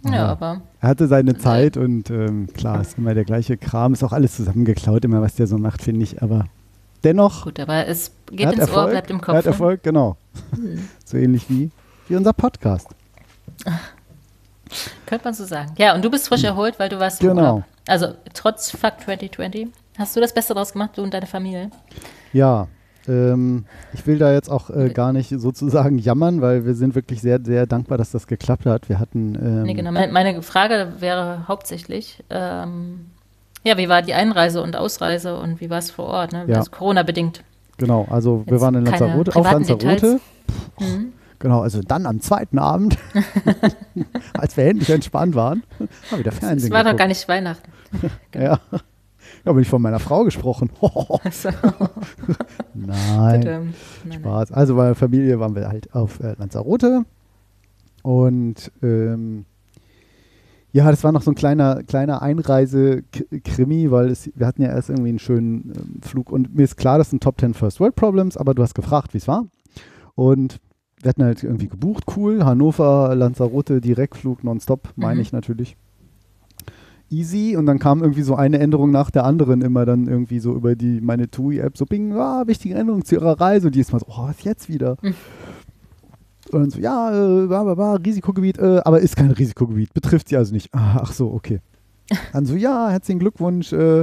Ja, 0.04 0.28
aber 0.28 0.62
Er 0.80 0.90
hatte 0.90 1.08
seine 1.08 1.38
Zeit 1.38 1.78
und 1.78 2.10
ähm, 2.10 2.48
klar, 2.54 2.82
ist 2.82 2.98
immer 2.98 3.14
der 3.14 3.24
gleiche 3.24 3.56
Kram, 3.58 3.94
ist 3.94 4.04
auch 4.04 4.14
alles 4.14 4.36
zusammengeklaut, 4.36 5.06
immer 5.06 5.22
was 5.22 5.36
der 5.36 5.46
so 5.46 5.60
macht, 5.60 5.84
finde 5.84 6.04
ich, 6.04 6.24
aber 6.24 6.46
dennoch, 7.04 7.44
gut, 7.44 7.60
aber 7.60 7.88
es 7.88 8.12
er 8.32 8.36
geht 8.36 8.52
ins 8.54 8.60
Erfolg, 8.62 8.86
Ohr, 8.86 8.92
bleibt 8.92 9.12
im 9.12 9.18
er 9.18 9.22
Kopf. 9.22 9.36
hat 9.38 9.46
ne? 9.46 9.52
Erfolg, 9.52 9.84
genau. 9.84 10.18
So 11.06 11.18
ähnlich 11.18 11.50
wie, 11.50 11.70
wie 12.08 12.16
unser 12.16 12.34
Podcast. 12.34 12.88
Könnte 15.06 15.26
man 15.26 15.34
so 15.34 15.46
sagen. 15.46 15.74
Ja, 15.78 15.94
und 15.94 16.04
du 16.04 16.10
bist 16.10 16.30
frisch 16.30 16.44
erholt, 16.46 16.80
weil 16.80 16.90
du 16.90 16.98
warst 17.00 17.22
Hm. 17.22 17.30
Genau. 17.30 17.42
Urlaub. 17.42 17.64
Also 17.88 18.08
trotz 18.34 18.72
Fuck 18.72 19.02
2020. 19.06 19.68
Hast 19.98 20.16
du 20.16 20.22
das 20.22 20.34
Beste 20.34 20.54
draus 20.54 20.72
gemacht, 20.72 20.92
du 20.98 21.04
und 21.04 21.14
deine 21.14 21.28
Familie? 21.28 21.70
Ja, 22.34 22.68
ähm, 23.08 23.66
ich 23.94 24.06
will 24.08 24.18
da 24.18 24.32
jetzt 24.32 24.50
auch 24.50 24.70
äh, 24.70 24.90
gar 24.90 25.14
nicht 25.14 25.30
sozusagen 25.30 25.98
jammern, 25.98 26.42
weil 26.42 26.66
wir 26.66 26.76
sind 26.76 26.96
wirklich 26.96 27.22
sehr, 27.22 27.40
sehr 27.44 27.66
dankbar, 27.66 27.98
dass 27.98 28.12
das 28.12 28.28
geklappt 28.28 28.66
hat. 28.66 28.90
Wir 28.90 29.00
hatten, 29.00 29.36
ähm, 29.36 29.64
Nee, 29.64 29.74
genau. 29.74 29.92
Meine, 29.92 30.12
meine 30.12 30.42
Frage 30.42 30.94
wäre 31.00 31.48
hauptsächlich, 31.48 32.24
ähm, 32.30 33.08
ja, 33.64 33.78
wie 33.78 33.90
war 33.90 34.02
die 34.02 34.14
Einreise 34.14 34.62
und 34.62 34.76
Ausreise 34.76 35.38
und 35.38 35.62
wie 35.62 35.70
war 35.70 35.80
es 35.80 35.92
vor 35.92 36.06
Ort? 36.06 36.34
Ne? 36.34 36.46
Ja. 36.48 36.58
Also 36.58 36.72
Corona-bedingt. 36.72 37.44
genau, 37.78 38.08
also 38.10 38.44
wir 38.46 38.54
Jetzt 38.54 38.62
waren 38.62 38.76
in 38.76 38.86
Lanzarote, 38.86 39.36
auf 39.36 39.52
Lanzarote. 39.52 39.88
Details. 39.88 40.22
Mhm. 40.80 41.14
Genau, 41.40 41.62
also 41.62 41.82
dann 41.82 42.06
am 42.06 42.22
zweiten 42.22 42.60
Abend, 42.60 42.98
als 44.38 44.58
wir 44.58 44.66
endlich 44.66 44.90
entspannt 44.90 45.34
waren, 45.36 45.64
haben 45.80 45.90
wir 46.12 46.20
wieder 46.20 46.32
Es 46.32 46.40
Fernsehen 46.40 46.72
war 46.72 46.80
doch 46.84 46.92
geguckt. 46.92 47.00
gar 47.00 47.08
nicht 47.08 47.28
Weihnachten. 47.28 47.72
Ja. 48.36 48.60
Ich 49.42 49.48
habe 49.48 49.60
nicht 49.60 49.70
von 49.70 49.82
meiner 49.82 50.00
Frau 50.00 50.24
gesprochen. 50.24 50.70
Also. 51.24 51.50
Nein, 52.74 53.42
nein. 53.44 53.74
Spaß. 54.12 54.52
Also 54.52 54.76
bei 54.76 54.86
der 54.86 54.96
Familie 54.96 55.40
waren 55.40 55.56
wir 55.56 55.68
halt 55.68 55.94
auf 55.94 56.20
äh, 56.20 56.36
Lanzarote 56.38 57.04
und 58.04 58.72
ähm, 58.82 59.46
ja, 60.74 60.90
das 60.90 61.04
war 61.04 61.12
noch 61.12 61.22
so 61.22 61.32
ein 61.32 61.36
kleiner, 61.36 61.84
kleiner 61.84 62.22
Einreise-Krimi, 62.22 63.92
weil 63.92 64.10
es, 64.10 64.32
wir 64.36 64.48
hatten 64.48 64.62
ja 64.62 64.70
erst 64.70 64.90
irgendwie 64.90 65.10
einen 65.10 65.20
schönen 65.20 65.74
ähm, 65.76 66.02
Flug 66.02 66.32
und 66.32 66.56
mir 66.56 66.64
ist 66.64 66.78
klar, 66.78 66.98
das 66.98 67.10
sind 67.10 67.22
Top 67.22 67.40
10 67.40 67.54
First 67.54 67.80
World 67.80 67.96
Problems, 67.96 68.38
aber 68.38 68.54
du 68.54 68.64
hast 68.64 68.74
gefragt, 68.76 69.14
wie 69.14 69.18
es 69.18 69.28
war 69.28 69.46
und 70.16 70.60
wir 71.02 71.10
hatten 71.10 71.24
halt 71.24 71.44
irgendwie 71.44 71.68
gebucht, 71.68 72.04
cool, 72.16 72.46
Hannover, 72.46 73.14
Lanzarote, 73.16 73.82
Direktflug, 73.82 74.44
nonstop, 74.44 74.90
meine 74.96 75.16
Mhm. 75.16 75.22
ich 75.22 75.34
natürlich. 75.34 75.76
Easy 77.12 77.56
und 77.58 77.66
dann 77.66 77.78
kam 77.80 78.02
irgendwie 78.02 78.22
so 78.22 78.36
eine 78.36 78.60
Änderung 78.60 78.92
nach 78.92 79.12
der 79.12 79.26
anderen 79.26 79.62
immer 79.62 79.86
dann 79.86 80.08
irgendwie 80.08 80.40
so 80.40 80.54
über 80.54 80.76
die 80.76 81.02
meine 81.02 81.30
TUI-App 81.30 81.78
so 81.78 81.86
bing, 81.86 82.14
ah, 82.14 82.44
wichtige 82.48 82.76
Änderung 82.76 83.04
zu 83.06 83.16
ihrer 83.16 83.40
Reise 83.40 83.68
und 83.68 83.76
die 83.76 83.80
ist 83.82 83.92
mal 83.92 84.00
so, 84.00 84.08
oh, 84.10 84.28
was 84.28 84.44
jetzt 84.44 84.70
wieder? 84.70 84.98
Mhm. 85.02 85.14
Und 86.52 86.60
dann 86.60 86.70
so, 86.72 86.80
ja, 86.80 87.12
äh, 87.44 87.48
bla, 87.48 87.64
bla, 87.64 87.76
bla, 87.76 87.94
Risikogebiet, 87.94 88.58
äh, 88.58 88.82
aber 88.84 89.00
ist 89.00 89.16
kein 89.16 89.32
Risikogebiet, 89.32 89.94
betrifft 89.94 90.28
sie 90.28 90.36
also 90.36 90.54
nicht. 90.54 90.74
Ah, 90.74 91.00
ach 91.02 91.14
so, 91.14 91.32
okay. 91.32 91.62
Dann 92.34 92.46
so, 92.46 92.56
ja, 92.56 92.90
herzlichen 92.90 93.20
Glückwunsch, 93.20 93.72
äh, 93.72 94.02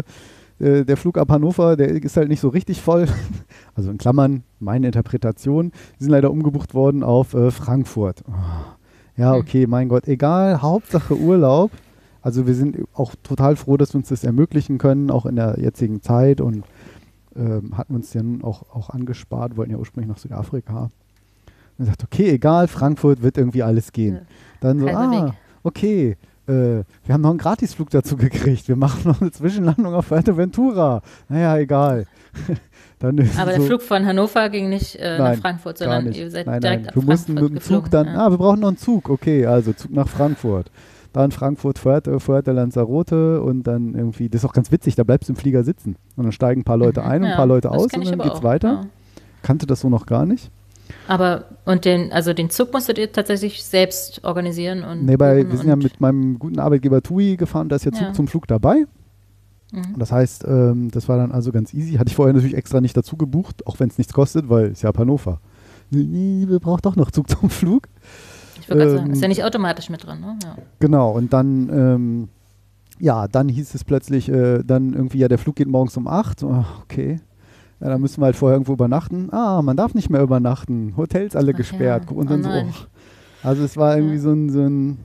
äh, 0.59 0.85
der 0.85 0.97
Flug 0.97 1.19
ab 1.19 1.31
Hannover, 1.31 1.77
der 1.77 1.91
ist 1.91 2.17
halt 2.17 2.29
nicht 2.29 2.41
so 2.41 2.49
richtig 2.49 2.81
voll. 2.81 3.07
Also 3.75 3.91
in 3.91 3.99
Klammern, 3.99 4.45
meine 4.61 4.87
Interpretation. 4.87 5.73
Die 5.99 6.05
sind 6.05 6.13
leider 6.13 6.31
umgebucht 6.31 6.75
worden 6.75 7.03
auf 7.03 7.35
äh, 7.35 7.51
Frankfurt. 7.51 8.23
Oh. 8.27 8.33
Ja, 9.17 9.35
Hm. 9.35 9.41
okay, 9.41 9.67
mein 9.67 9.89
Gott, 9.89 10.09
egal, 10.09 10.63
Hauptsache 10.63 11.17
Urlaub. 11.19 11.71
Also 12.23 12.47
wir 12.47 12.55
sind 12.55 12.79
auch 12.95 13.15
total 13.23 13.57
froh, 13.57 13.77
dass 13.77 13.95
wir 13.95 13.99
uns 13.99 14.09
das 14.09 14.25
ermöglichen 14.25 14.79
können, 14.79 15.11
auch 15.11 15.27
in 15.27 15.37
der 15.37 15.59
jetzigen 15.61 16.03
Zeit 16.03 16.41
und 16.41 16.65
ähm, 17.37 17.77
hatten 17.77 17.95
uns 17.95 18.13
ja 18.15 18.23
nun 18.23 18.43
auch, 18.43 18.63
auch 18.75 18.91
angespart, 18.91 19.57
wollten 19.57 19.73
ja 19.73 19.79
ursprünglich 19.79 20.09
nach 20.09 20.19
Südafrika. 20.19 20.91
Und 21.79 21.85
sagt, 21.85 22.03
okay, 22.03 22.31
egal, 22.31 22.67
Frankfurt 22.67 23.23
wird 23.23 23.39
irgendwie 23.39 23.63
alles 23.63 23.93
gehen. 23.93 24.15
Ja. 24.15 24.21
Dann 24.61 24.81
so, 24.81 24.87
Keiner 24.87 24.99
ah, 24.99 25.27
Weg. 25.27 25.35
okay, 25.63 26.17
äh, 26.49 26.83
wir 27.05 27.15
haben 27.15 27.21
noch 27.21 27.31
einen 27.31 27.39
Gratisflug 27.39 27.91
dazu 27.91 28.17
gekriegt. 28.17 28.69
Wir 28.69 28.77
machen 28.77 29.03
noch 29.05 29.21
eine 29.21 29.31
Zwischenlandung 29.31 29.95
auf 29.95 30.07
Fuerteventura. 30.07 31.03
Naja, 31.29 31.57
egal. 31.59 32.07
Dann 32.99 33.19
ist 33.19 33.39
Aber 33.39 33.53
so, 33.53 33.59
der 33.59 33.67
Flug 33.67 33.83
von 33.83 34.05
Hannover 34.05 34.49
ging 34.49 34.71
nicht 34.71 34.97
äh, 34.97 35.19
nach 35.19 35.29
Nein, 35.29 35.41
Frankfurt, 35.41 35.79
gar 35.79 36.01
sondern 36.01 36.15
ihr 36.15 36.31
seid 36.31 36.47
nein, 36.47 36.61
direkt 36.61 36.83
nein. 36.83 36.89
ab 36.89 36.97
Wir 36.97 37.03
mussten 37.05 37.33
Frankfurt 37.35 37.53
mit 37.53 37.63
dem 37.63 37.65
Zug 37.65 37.91
dann, 37.91 38.07
ja. 38.07 38.27
ah, 38.27 38.31
wir 38.31 38.39
brauchen 38.39 38.61
noch 38.61 38.69
einen 38.69 38.77
Zug. 38.77 39.09
Okay, 39.09 39.47
also 39.47 39.73
Zug 39.73 39.93
nach 39.93 40.09
Frankfurt. 40.09 40.71
Dann 41.13 41.31
Frankfurt, 41.33 41.79
Fuerte, 41.79 42.21
Fuerte, 42.21 42.53
Lanzarote 42.53 43.41
und 43.43 43.63
dann 43.67 43.95
irgendwie, 43.95 44.29
das 44.29 44.43
ist 44.43 44.49
auch 44.49 44.53
ganz 44.53 44.71
witzig, 44.71 44.95
da 44.95 45.05
bleibst 45.05 45.29
du 45.29 45.33
im 45.33 45.37
Flieger 45.37 45.65
sitzen. 45.65 45.97
Und 46.17 46.25
dann 46.25 46.33
steigen 46.33 46.61
ein 46.61 46.65
paar 46.65 46.77
Leute 46.77 47.03
ein 47.03 47.23
und 47.23 47.27
ein. 47.27 47.31
Ja, 47.31 47.37
paar 47.37 47.47
Leute 47.47 47.71
aus 47.71 47.93
und 47.95 48.07
dann 48.07 48.19
geht's 48.19 48.37
auch, 48.37 48.43
weiter. 48.43 48.69
ja. 48.69 48.87
Kannte 49.43 49.67
das 49.67 49.81
so 49.81 49.89
noch 49.89 50.07
gar 50.07 50.27
nicht. 50.27 50.51
Aber, 51.07 51.45
und 51.65 51.85
den, 51.85 52.13
also 52.13 52.33
den 52.33 52.51
Zug 52.51 52.73
musstet 52.73 52.99
ihr 52.99 53.13
tatsächlich 53.13 53.63
selbst 53.65 54.25
organisieren 54.25 54.85
und. 54.85 55.05
Nee, 55.05 55.17
bei, 55.17 55.49
wir 55.49 55.57
sind 55.57 55.69
ja 55.69 55.77
mit 55.77 56.01
meinem 56.01 56.39
guten 56.39 56.59
Arbeitgeber 56.59 57.03
TUI 57.03 57.37
gefahren, 57.37 57.69
da 57.69 57.77
ist 57.77 57.85
ja 57.85 57.93
Zug 57.93 58.03
Ja. 58.03 58.13
zum 58.13 58.27
Flug 58.29 58.47
dabei. 58.47 58.85
Mhm. 59.73 59.99
Das 59.99 60.13
heißt, 60.13 60.45
ähm, 60.47 60.91
das 60.91 61.09
war 61.09 61.19
dann 61.19 61.31
also 61.33 61.53
ganz 61.53 61.75
easy. 61.75 61.95
Hatte 61.95 62.09
ich 62.09 62.17
vorher 62.17 62.33
natürlich 62.35 62.57
extra 62.57 62.81
nicht 62.81 62.97
dazu 62.97 63.17
gebucht, 63.17 63.67
auch 63.67 63.79
wenn 63.81 63.89
es 63.91 63.99
nichts 63.99 64.13
kostet, 64.13 64.49
weil 64.49 64.67
es 64.67 64.83
ja 64.83 64.91
Hannover. 64.97 65.41
Nee, 65.91 66.45
wir 66.49 66.59
brauchen 66.59 66.83
doch 66.83 66.97
noch 66.97 67.11
Zug 67.11 67.29
zum 67.31 67.51
Flug. 67.51 67.89
Ich 68.69 68.77
gerade 68.77 68.91
ähm, 68.91 68.97
sagen, 68.99 69.11
ist 69.13 69.23
ja 69.23 69.29
nicht 69.29 69.45
automatisch 69.45 69.91
mit 69.91 70.05
drin, 70.07 70.21
ne? 70.21 70.39
Ja. 70.43 70.57
Genau, 70.81 71.11
und 71.13 71.33
dann, 71.33 71.69
ähm, 71.73 72.29
ja, 73.01 73.29
dann 73.29 73.49
hieß 73.49 73.75
es 73.75 73.85
plötzlich, 73.85 74.29
äh, 74.29 74.63
dann 74.65 74.93
irgendwie, 74.95 75.19
ja, 75.19 75.29
der 75.29 75.39
Flug 75.39 75.57
geht 75.57 75.69
morgens 75.69 75.97
um 75.97 76.07
8. 76.09 76.43
Oh, 76.43 76.65
okay. 76.83 77.21
Ja, 77.81 77.89
dann 77.91 78.01
müssen 78.01 78.21
wir 78.21 78.27
halt 78.27 78.37
vorher 78.37 78.57
irgendwo 78.57 78.73
übernachten. 78.73 79.29
Ah, 79.33 79.63
man 79.63 79.77
darf 79.77 79.95
nicht 79.95 80.11
mehr 80.11 80.21
übernachten. 80.23 80.95
Hotels 80.97 81.37
alle 81.37 81.53
Ach 81.53 81.57
gesperrt. 81.57 82.07
ja. 82.11 82.17
Und 82.17 82.29
dann 82.29 82.41
Oh 82.41 82.45
so, 82.45 82.51
oh. 82.51 82.73
Also 83.45 83.63
es 83.63 83.77
war 83.77 83.97
irgendwie 83.97 84.17
Ja. 84.17 84.21
so 84.23 84.33
ein, 84.33 84.51
so 84.51 84.61
ein 84.63 84.99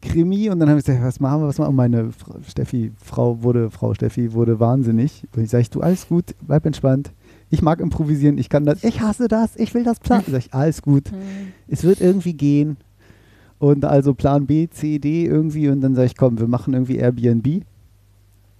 Krimi 0.00 0.50
und 0.50 0.60
dann 0.60 0.68
habe 0.68 0.78
ich 0.78 0.84
gesagt, 0.84 1.02
was 1.04 1.18
machen 1.18 1.40
wir, 1.42 1.48
was 1.48 1.58
machen 1.58 1.66
wir? 1.66 1.70
Und 1.70 1.76
meine 1.92 2.12
Frau, 2.12 2.36
Steffi, 2.46 2.92
Frau 3.02 3.42
wurde, 3.42 3.70
Frau 3.70 3.92
Steffi 3.94 4.32
wurde 4.34 4.60
wahnsinnig. 4.60 5.24
Und 5.34 5.42
ich 5.42 5.50
sage, 5.50 5.64
du, 5.70 5.80
alles 5.80 6.06
gut, 6.06 6.26
bleib 6.42 6.64
entspannt. 6.66 7.10
Ich 7.50 7.62
mag 7.62 7.80
improvisieren, 7.80 8.38
ich 8.38 8.48
kann 8.48 8.64
das, 8.64 8.82
ich 8.84 9.00
hasse 9.00 9.28
das, 9.28 9.56
ich 9.56 9.74
will 9.74 9.84
das 9.84 10.00
planen. 10.00 10.24
Sag 10.30 10.38
ich, 10.38 10.54
alles 10.54 10.82
gut, 10.82 11.10
Hm. 11.10 11.18
es 11.68 11.84
wird 11.84 12.00
irgendwie 12.00 12.34
gehen. 12.34 12.76
Und 13.58 13.84
also 13.84 14.12
Plan 14.14 14.46
B, 14.46 14.68
C, 14.68 14.98
D 14.98 15.24
irgendwie 15.26 15.68
und 15.68 15.80
dann 15.80 15.94
sage 15.94 16.06
ich, 16.06 16.16
komm, 16.16 16.38
wir 16.38 16.48
machen 16.48 16.74
irgendwie 16.74 16.96
Airbnb. 16.96 17.46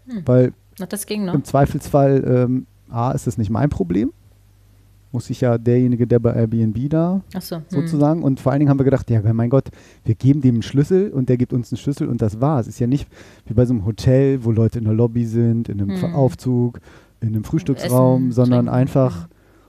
Hm. 0.06 0.22
Weil 0.24 0.52
Na, 0.78 0.86
das 0.86 1.06
ging 1.06 1.24
noch. 1.24 1.34
im 1.34 1.44
Zweifelsfall, 1.44 2.24
ähm, 2.26 2.66
A, 2.90 3.10
ist 3.12 3.26
das 3.26 3.36
nicht 3.38 3.50
mein 3.50 3.70
Problem. 3.70 4.12
Muss 5.12 5.30
ich 5.30 5.40
ja 5.42 5.58
derjenige, 5.58 6.06
der 6.08 6.18
bei 6.18 6.32
Airbnb 6.34 6.90
da 6.90 7.20
Achso. 7.34 7.56
Hm. 7.56 7.62
sozusagen. 7.68 8.22
Und 8.22 8.40
vor 8.40 8.50
allen 8.52 8.60
Dingen 8.60 8.70
haben 8.70 8.78
wir 8.80 8.84
gedacht, 8.84 9.08
ja, 9.10 9.20
mein 9.32 9.50
Gott, 9.50 9.68
wir 10.04 10.14
geben 10.14 10.40
dem 10.40 10.56
einen 10.56 10.62
Schlüssel 10.62 11.10
und 11.10 11.28
der 11.28 11.36
gibt 11.36 11.52
uns 11.52 11.70
einen 11.72 11.78
Schlüssel 11.78 12.08
und 12.08 12.20
das 12.22 12.40
war's. 12.40 12.66
Ist 12.66 12.78
ja 12.80 12.86
nicht 12.86 13.08
wie 13.46 13.54
bei 13.54 13.64
so 13.64 13.74
einem 13.74 13.84
Hotel, 13.84 14.44
wo 14.44 14.50
Leute 14.52 14.78
in 14.78 14.84
der 14.84 14.94
Lobby 14.94 15.24
sind, 15.24 15.68
in 15.68 15.80
einem 15.80 16.00
Hm. 16.00 16.14
Aufzug, 16.14 16.80
in 17.28 17.34
einem 17.34 17.44
Frühstücksraum, 17.44 18.22
Essen, 18.28 18.32
sondern 18.32 18.66
trinken. 18.66 18.74
einfach 18.80 19.28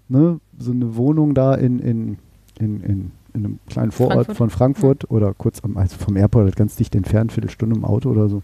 ne, 0.10 0.40
so 0.58 0.72
eine 0.72 0.96
Wohnung 0.96 1.34
da 1.34 1.56
in, 1.56 1.80
in, 1.80 2.18
in, 2.60 2.82
in, 2.82 3.12
in 3.34 3.46
einem 3.46 3.60
kleinen 3.70 3.92
Vorort 3.92 4.14
Frankfurt? 4.28 4.38
von 4.38 4.50
Frankfurt 4.50 5.12
oder 5.12 5.34
kurz 5.34 5.62
am, 5.64 5.78
also 5.78 5.98
vom 5.98 6.16
Airport 6.18 6.46
halt 6.46 6.56
ganz 6.56 6.76
dicht 6.76 6.96
entfernt, 6.96 7.32
Viertelstunde 7.32 7.76
im 7.76 7.86
Auto 7.86 8.10
oder 8.10 8.28
so. 8.30 8.42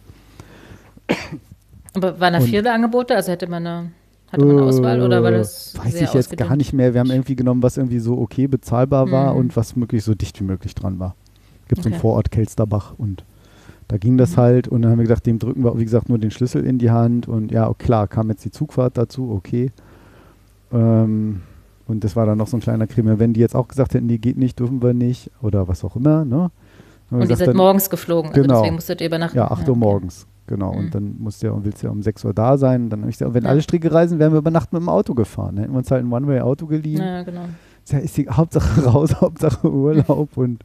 Aber 1.94 2.20
waren 2.20 2.34
da 2.34 2.40
Und- 2.40 2.46
viele 2.46 2.72
Angebote? 2.72 3.16
Also 3.16 3.32
hätte 3.32 3.48
man 3.48 3.66
eine, 3.68 3.92
hatte 4.32 4.46
man 4.46 4.58
eine 4.58 4.66
Auswahl 4.68 5.02
oder 5.02 5.24
war 5.24 5.32
das 5.32 5.76
Äh, 5.76 5.80
Weiß 5.86 6.02
ich 6.02 6.14
jetzt 6.14 6.36
gar 6.38 6.56
nicht 6.56 6.74
mehr. 6.74 6.94
Wir 6.94 7.00
haben 7.02 7.12
irgendwie 7.12 7.36
genommen, 7.36 7.64
was 7.64 7.78
irgendwie 7.78 8.00
so 8.00 8.18
okay 8.18 8.48
bezahlbar 8.48 9.12
war 9.12 9.34
Mhm. 9.34 9.40
und 9.40 9.56
was 9.58 9.76
möglichst 9.76 10.06
so 10.06 10.16
dicht 10.16 10.40
wie 10.40 10.46
möglich 10.46 10.74
dran 10.76 11.00
war. 11.00 11.16
Gibt 11.68 11.86
einen 11.86 11.94
Okay. 11.94 12.02
Vorort 12.02 12.32
Kelsterbach 12.32 12.94
und 12.98 13.24
da 13.92 13.98
ging 13.98 14.18
das 14.18 14.32
Mhm. 14.38 14.42
halt 14.42 14.68
und 14.70 14.82
dann 14.84 14.92
haben 14.92 15.00
wir 15.00 15.04
gedacht, 15.04 15.26
dem 15.26 15.38
drücken 15.38 15.66
wir, 15.66 15.78
wie 15.78 15.84
gesagt, 15.84 16.08
nur 16.08 16.18
den 16.18 16.32
Schlüssel 16.32 16.66
in 16.66 16.78
die 16.78 16.92
Hand 16.92 17.28
und 17.28 17.52
ja, 17.52 17.70
klar, 17.78 18.08
kam 18.08 18.30
jetzt 18.30 18.46
die 18.46 18.52
Zugfahrt 18.52 18.98
dazu, 18.98 19.30
okay. 19.32 19.70
Ähm, 20.72 21.42
und 21.88 22.04
das 22.04 22.16
war 22.16 22.26
dann 22.26 22.38
noch 22.38 22.48
so 22.48 22.56
ein 22.58 22.62
kleiner 22.62 22.88
Krimi. 22.88 23.20
Wenn 23.20 23.34
die 23.34 23.42
jetzt 23.42 23.56
auch 23.56 23.68
gesagt 23.68 23.94
hätten, 23.94 24.08
die 24.08 24.20
geht 24.20 24.38
nicht, 24.38 24.60
dürfen 24.60 24.82
wir 24.82 24.94
nicht 24.94 25.30
oder 25.42 25.68
was 25.68 25.84
auch 25.84 25.96
immer, 25.98 26.24
ne? 26.24 26.52
Und 27.10 27.18
ihr 27.20 27.24
gesagt, 27.24 27.40
seid 27.40 27.48
dann- 27.50 27.58
morgens 27.58 27.90
geflogen, 27.90 28.30
also 28.32 28.42
Genau. 28.42 28.56
deswegen 28.60 28.76
musstet 28.76 29.02
ihr 29.02 29.08
übernachten. 29.08 29.38
ja, 29.38 29.52
8 29.52 29.68
Uhr 29.68 29.76
morgens. 29.76 30.26
Genau, 30.48 30.72
Mhm. 30.74 30.80
und 30.80 30.96
dann 30.96 31.16
musst 31.20 31.44
du 31.44 31.48
ja, 31.48 31.54
und 31.54 31.66
willst 31.66 31.84
ja 31.84 31.90
um 31.90 32.02
6 32.02 32.24
Uhr 32.24 32.34
da 32.34 32.58
sein. 32.58 32.90
Dann 32.90 33.02
habe 33.02 33.10
ich 33.10 33.18
gesagt, 33.18 33.34
wenn 33.34 33.44
Ja. 33.44 33.50
alle 33.50 33.62
Stricke 33.62 33.92
reisen, 33.94 34.20
wären 34.20 34.32
wir 34.32 34.40
über 34.40 34.52
Nacht 34.52 34.72
mit 34.72 34.82
dem 34.82 34.88
Auto 34.90 35.14
gefahren. 35.14 35.56
Dann 35.56 35.64
hätten 35.64 35.74
wir 35.74 35.80
uns 35.80 35.92
halt 35.92 36.06
ein 36.06 36.12
One-Way-Auto 36.12 36.66
geliehen. 36.68 37.02
Ja, 37.02 37.24
genau. 37.24 37.42
Ja 37.90 37.98
ist 38.00 38.16
die 38.18 38.30
Hauptsache 38.30 38.82
raus, 38.86 39.16
Hauptsache 39.20 39.70
Urlaub 39.70 40.30
und 40.38 40.60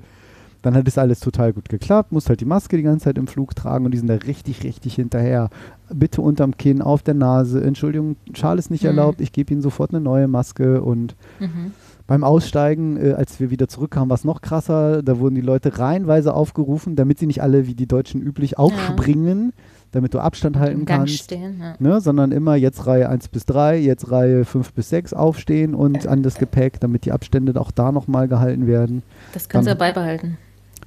dann 0.66 0.75
hat 0.75 0.87
es 0.88 0.99
alles 0.99 1.20
total 1.20 1.52
gut 1.52 1.68
geklappt, 1.68 2.12
musst 2.12 2.28
halt 2.28 2.40
die 2.40 2.44
Maske 2.44 2.76
die 2.76 2.82
ganze 2.82 3.04
Zeit 3.04 3.18
im 3.18 3.26
Flug 3.28 3.54
tragen 3.54 3.85
und 3.85 3.92
die 3.92 3.99
sind 3.99 4.08
da 4.08 4.14
richtig, 4.14 4.64
richtig 4.64 4.96
hinterher. 4.96 5.49
Bitte 5.94 6.20
unterm 6.20 6.56
Kinn, 6.56 6.82
auf 6.82 7.02
der 7.02 7.14
Nase, 7.14 7.62
Entschuldigung, 7.62 8.16
Schal 8.35 8.58
ist 8.58 8.70
nicht 8.70 8.82
Mhm. 8.82 8.88
erlaubt, 8.88 9.20
ich 9.20 9.32
gebe 9.32 9.52
Ihnen 9.52 9.62
sofort 9.62 9.90
eine 9.92 10.00
neue 10.00 10.26
Maske 10.28 10.82
und 10.82 11.14
Mhm. 11.40 11.70
beim 12.08 12.25
Aussteigen, 12.25 12.96
äh, 12.96 13.12
als 13.12 13.38
wir 13.40 13.50
wieder 13.50 13.68
zurückkamen, 13.68 14.08
war 14.11 14.16
es 14.16 14.25
noch 14.25 14.40
krasser, 14.42 15.02
da 15.02 15.18
wurden 15.20 15.37
die 15.37 15.40
Leute 15.40 15.78
reihenweise 15.78 16.35
aufgerufen, 16.35 16.96
damit 16.96 17.18
sie 17.20 17.26
nicht 17.26 17.42
alle 17.42 17.66
wie 17.68 17.75
die 17.75 17.87
Deutschen 17.87 18.20
üblich 18.20 18.58
aufspringen, 18.58 19.52
damit 19.92 20.14
du 20.14 20.18
Abstand 20.18 20.58
halten 20.58 20.85
kannst. 20.85 21.14
stehen, 21.25 21.61
ja. 21.61 21.75
Ne, 21.78 22.00
sondern 22.00 22.32
immer 22.32 22.54
jetzt 22.56 22.87
Reihe 22.87 23.08
1 23.08 23.28
bis 23.28 23.46
3, 23.46 23.78
jetzt 23.78 24.11
Reihe 24.11 24.44
5 24.44 24.73
bis 24.73 24.88
6 24.90 25.14
aufstehen 25.14 25.75
und 25.75 26.06
an 26.06 26.23
das 26.23 26.37
Gepäck, 26.38 26.80
damit 26.80 27.04
die 27.06 27.12
Abstände 27.12 27.58
auch 27.61 27.70
da 27.70 27.92
nochmal 27.92 28.28
gehalten 28.28 28.66
werden. 28.66 29.02
Das 29.32 29.49
können 29.49 29.62
sie 29.64 29.70
ja 29.70 29.75
Dann- 29.75 29.94
beibehalten. 29.94 30.38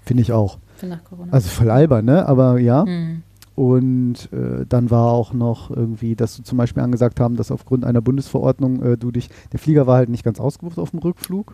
Finde 0.10 0.24
ich 0.24 0.32
auch. 0.34 0.58
Für 0.78 0.88
nach 0.88 1.04
Corona. 1.04 1.32
Also 1.32 1.50
voll 1.50 1.70
albern, 1.70 2.04
ne? 2.06 2.28
Aber 2.28 2.58
ja. 2.60 2.84
Hm. 2.86 3.22
Und 3.56 4.30
äh, 4.34 4.66
dann 4.68 4.90
war 4.90 5.12
auch 5.12 5.34
noch 5.34 5.70
irgendwie, 5.70 6.16
dass 6.16 6.36
du 6.38 6.42
zum 6.44 6.58
Beispiel 6.58 6.82
angesagt 6.82 7.20
haben, 7.20 7.36
dass 7.36 7.52
aufgrund 7.52 7.86
einer 7.86 8.02
Bundesverordnung 8.02 8.82
äh, 8.82 8.98
du 8.98 9.12
dich, 9.12 9.30
der 9.52 9.60
Flieger 9.60 9.86
war 9.86 9.98
halt 9.98 10.10
nicht 10.10 10.24
ganz 10.24 10.40
ausgebucht 10.40 10.80
auf 10.80 10.90
dem 10.92 11.00
Rückflug. 11.00 11.54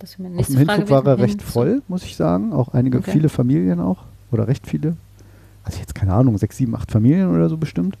Das 0.00 0.16
Auf 0.18 0.46
dem. 0.46 0.56
Hinflug 0.58 0.90
war 0.90 1.06
er 1.06 1.18
recht 1.18 1.40
Hm, 1.40 1.46
so. 1.46 1.52
voll, 1.52 1.82
muss 1.86 2.02
ich 2.02 2.16
sagen. 2.16 2.52
Auch 2.52 2.74
einige, 2.74 2.98
Okay. 2.98 3.12
viele 3.12 3.28
Familien 3.28 3.78
auch. 3.78 3.98
Oder 4.32 4.48
recht 4.48 4.66
viele. 4.66 4.96
Also 5.62 5.78
jetzt 5.78 5.94
keine 5.94 6.14
Ahnung, 6.14 6.36
sechs, 6.38 6.56
sieben, 6.56 6.74
acht 6.74 6.90
Familien 6.90 7.32
oder 7.32 7.48
so 7.48 7.56
bestimmt. 7.58 7.96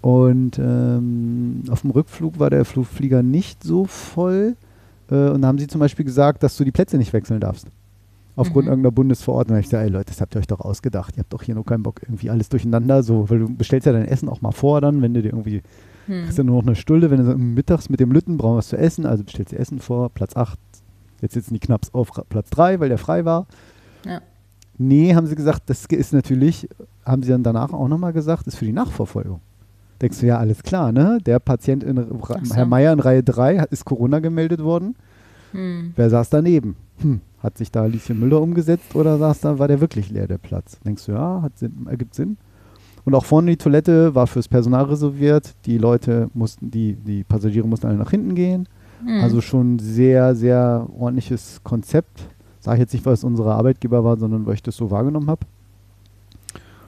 Und 0.00 0.58
ähm, 0.58 1.64
auf 1.70 1.82
dem 1.82 1.90
Rückflug 1.90 2.38
war 2.38 2.48
der 2.50 2.64
Flugflieger 2.64 3.22
nicht 3.22 3.62
so 3.62 3.84
voll. 3.84 4.56
Äh, 5.10 5.30
und 5.30 5.42
da 5.42 5.48
haben 5.48 5.58
sie 5.58 5.66
zum 5.66 5.80
Beispiel 5.80 6.04
gesagt, 6.04 6.42
dass 6.42 6.56
du 6.56 6.64
die 6.64 6.72
Plätze 6.72 6.96
nicht 6.96 7.12
wechseln 7.12 7.40
darfst. 7.40 7.66
Aufgrund 8.34 8.64
Mhm. 8.66 8.70
irgendeiner 8.72 8.92
Bundesverordnung. 8.92 9.58
Ich 9.58 9.66
gesagt, 9.66 9.84
ey 9.84 9.90
Leute, 9.90 10.06
das 10.06 10.20
habt 10.20 10.34
ihr 10.34 10.38
euch 10.38 10.46
doch 10.46 10.60
ausgedacht. 10.60 11.16
Ihr 11.16 11.20
habt 11.20 11.32
doch 11.32 11.42
hier 11.42 11.54
nur 11.54 11.66
keinen 11.66 11.82
Bock, 11.82 12.00
irgendwie 12.02 12.30
alles 12.30 12.48
durcheinander. 12.48 13.02
So, 13.02 13.28
weil 13.28 13.40
du 13.40 13.54
bestellst 13.54 13.86
ja 13.86 13.92
dein 13.92 14.06
Essen 14.06 14.28
auch 14.28 14.40
mal 14.40 14.52
vor 14.52 14.80
dann, 14.80 15.02
wenn 15.02 15.12
du 15.14 15.22
dir 15.22 15.28
irgendwie 15.30 15.62
Hm. 16.06 16.24
Hast 16.26 16.36
ja 16.36 16.42
nur 16.42 16.56
noch 16.60 16.66
eine 16.66 16.74
Stunde, 16.74 17.12
wenn 17.12 17.18
du 17.18 17.24
so 17.24 17.38
mittags 17.38 17.88
mit 17.88 18.00
dem 18.00 18.10
Lütten 18.10 18.36
brauchen 18.36 18.56
was 18.56 18.66
zu 18.66 18.76
essen, 18.76 19.06
also 19.06 19.22
bestellst 19.22 19.52
du 19.52 19.56
Essen 19.56 19.78
vor, 19.78 20.08
Platz 20.10 20.34
8. 20.36 20.58
Jetzt 21.20 21.34
sitzen 21.34 21.54
die 21.54 21.60
Knapps 21.60 21.94
auf 21.94 22.10
Platz 22.28 22.50
3, 22.50 22.80
weil 22.80 22.88
der 22.88 22.98
frei 22.98 23.24
war. 23.24 23.46
Ja. 24.04 24.20
Nee, 24.78 25.14
haben 25.14 25.28
sie 25.28 25.36
gesagt, 25.36 25.62
das 25.66 25.84
ist 25.86 26.12
natürlich, 26.12 26.68
haben 27.06 27.22
sie 27.22 27.28
dann 27.30 27.44
danach 27.44 27.72
auch 27.72 27.86
nochmal 27.86 28.12
gesagt, 28.12 28.48
ist 28.48 28.56
für 28.56 28.64
die 28.64 28.72
Nachverfolgung. 28.72 29.40
Denkst 30.00 30.18
du, 30.18 30.26
ja, 30.26 30.38
alles 30.38 30.64
klar, 30.64 30.90
ne? 30.90 31.18
Der 31.24 31.38
Patient 31.38 31.84
in 31.84 31.96
Ra- 31.98 32.40
so. 32.42 32.52
Herr 32.56 32.66
Meier 32.66 32.92
in 32.92 32.98
Reihe 32.98 33.22
3 33.22 33.60
hat, 33.60 33.70
ist 33.70 33.84
Corona 33.84 34.18
gemeldet 34.18 34.60
worden. 34.64 34.96
Hm. 35.52 35.92
Wer 35.94 36.10
saß 36.10 36.30
daneben? 36.30 36.74
Hm, 36.98 37.20
hat 37.42 37.58
sich 37.58 37.72
da 37.72 37.86
Lieschen 37.86 38.20
Müller 38.20 38.40
umgesetzt 38.40 38.94
oder 38.94 39.18
saß 39.18 39.40
da, 39.40 39.58
war 39.58 39.68
der 39.68 39.80
wirklich 39.80 40.10
leer, 40.10 40.28
der 40.28 40.38
Platz? 40.38 40.78
Denkst 40.84 41.06
du, 41.06 41.12
ja, 41.12 41.42
hat 41.42 41.58
Sinn, 41.58 41.86
ergibt 41.88 42.14
Sinn. 42.14 42.36
Und 43.04 43.14
auch 43.14 43.24
vorne 43.24 43.50
die 43.50 43.56
Toilette 43.56 44.14
war 44.14 44.28
fürs 44.28 44.46
Personal 44.46 44.84
reserviert. 44.84 45.54
Die 45.66 45.76
Leute 45.76 46.30
mussten, 46.34 46.70
die, 46.70 46.94
die 46.94 47.24
Passagiere 47.24 47.66
mussten 47.66 47.88
alle 47.88 47.96
nach 47.96 48.10
hinten 48.10 48.36
gehen. 48.36 48.68
Hm. 49.04 49.20
Also 49.22 49.40
schon 49.40 49.80
sehr, 49.80 50.36
sehr 50.36 50.86
ordentliches 50.96 51.60
Konzept. 51.64 52.28
Sage 52.60 52.76
ich 52.76 52.80
jetzt 52.82 52.92
nicht, 52.92 53.04
weil 53.04 53.14
es 53.14 53.24
unsere 53.24 53.54
Arbeitgeber 53.54 54.04
war, 54.04 54.16
sondern 54.16 54.46
weil 54.46 54.54
ich 54.54 54.62
das 54.62 54.76
so 54.76 54.92
wahrgenommen 54.92 55.28
habe. 55.28 55.46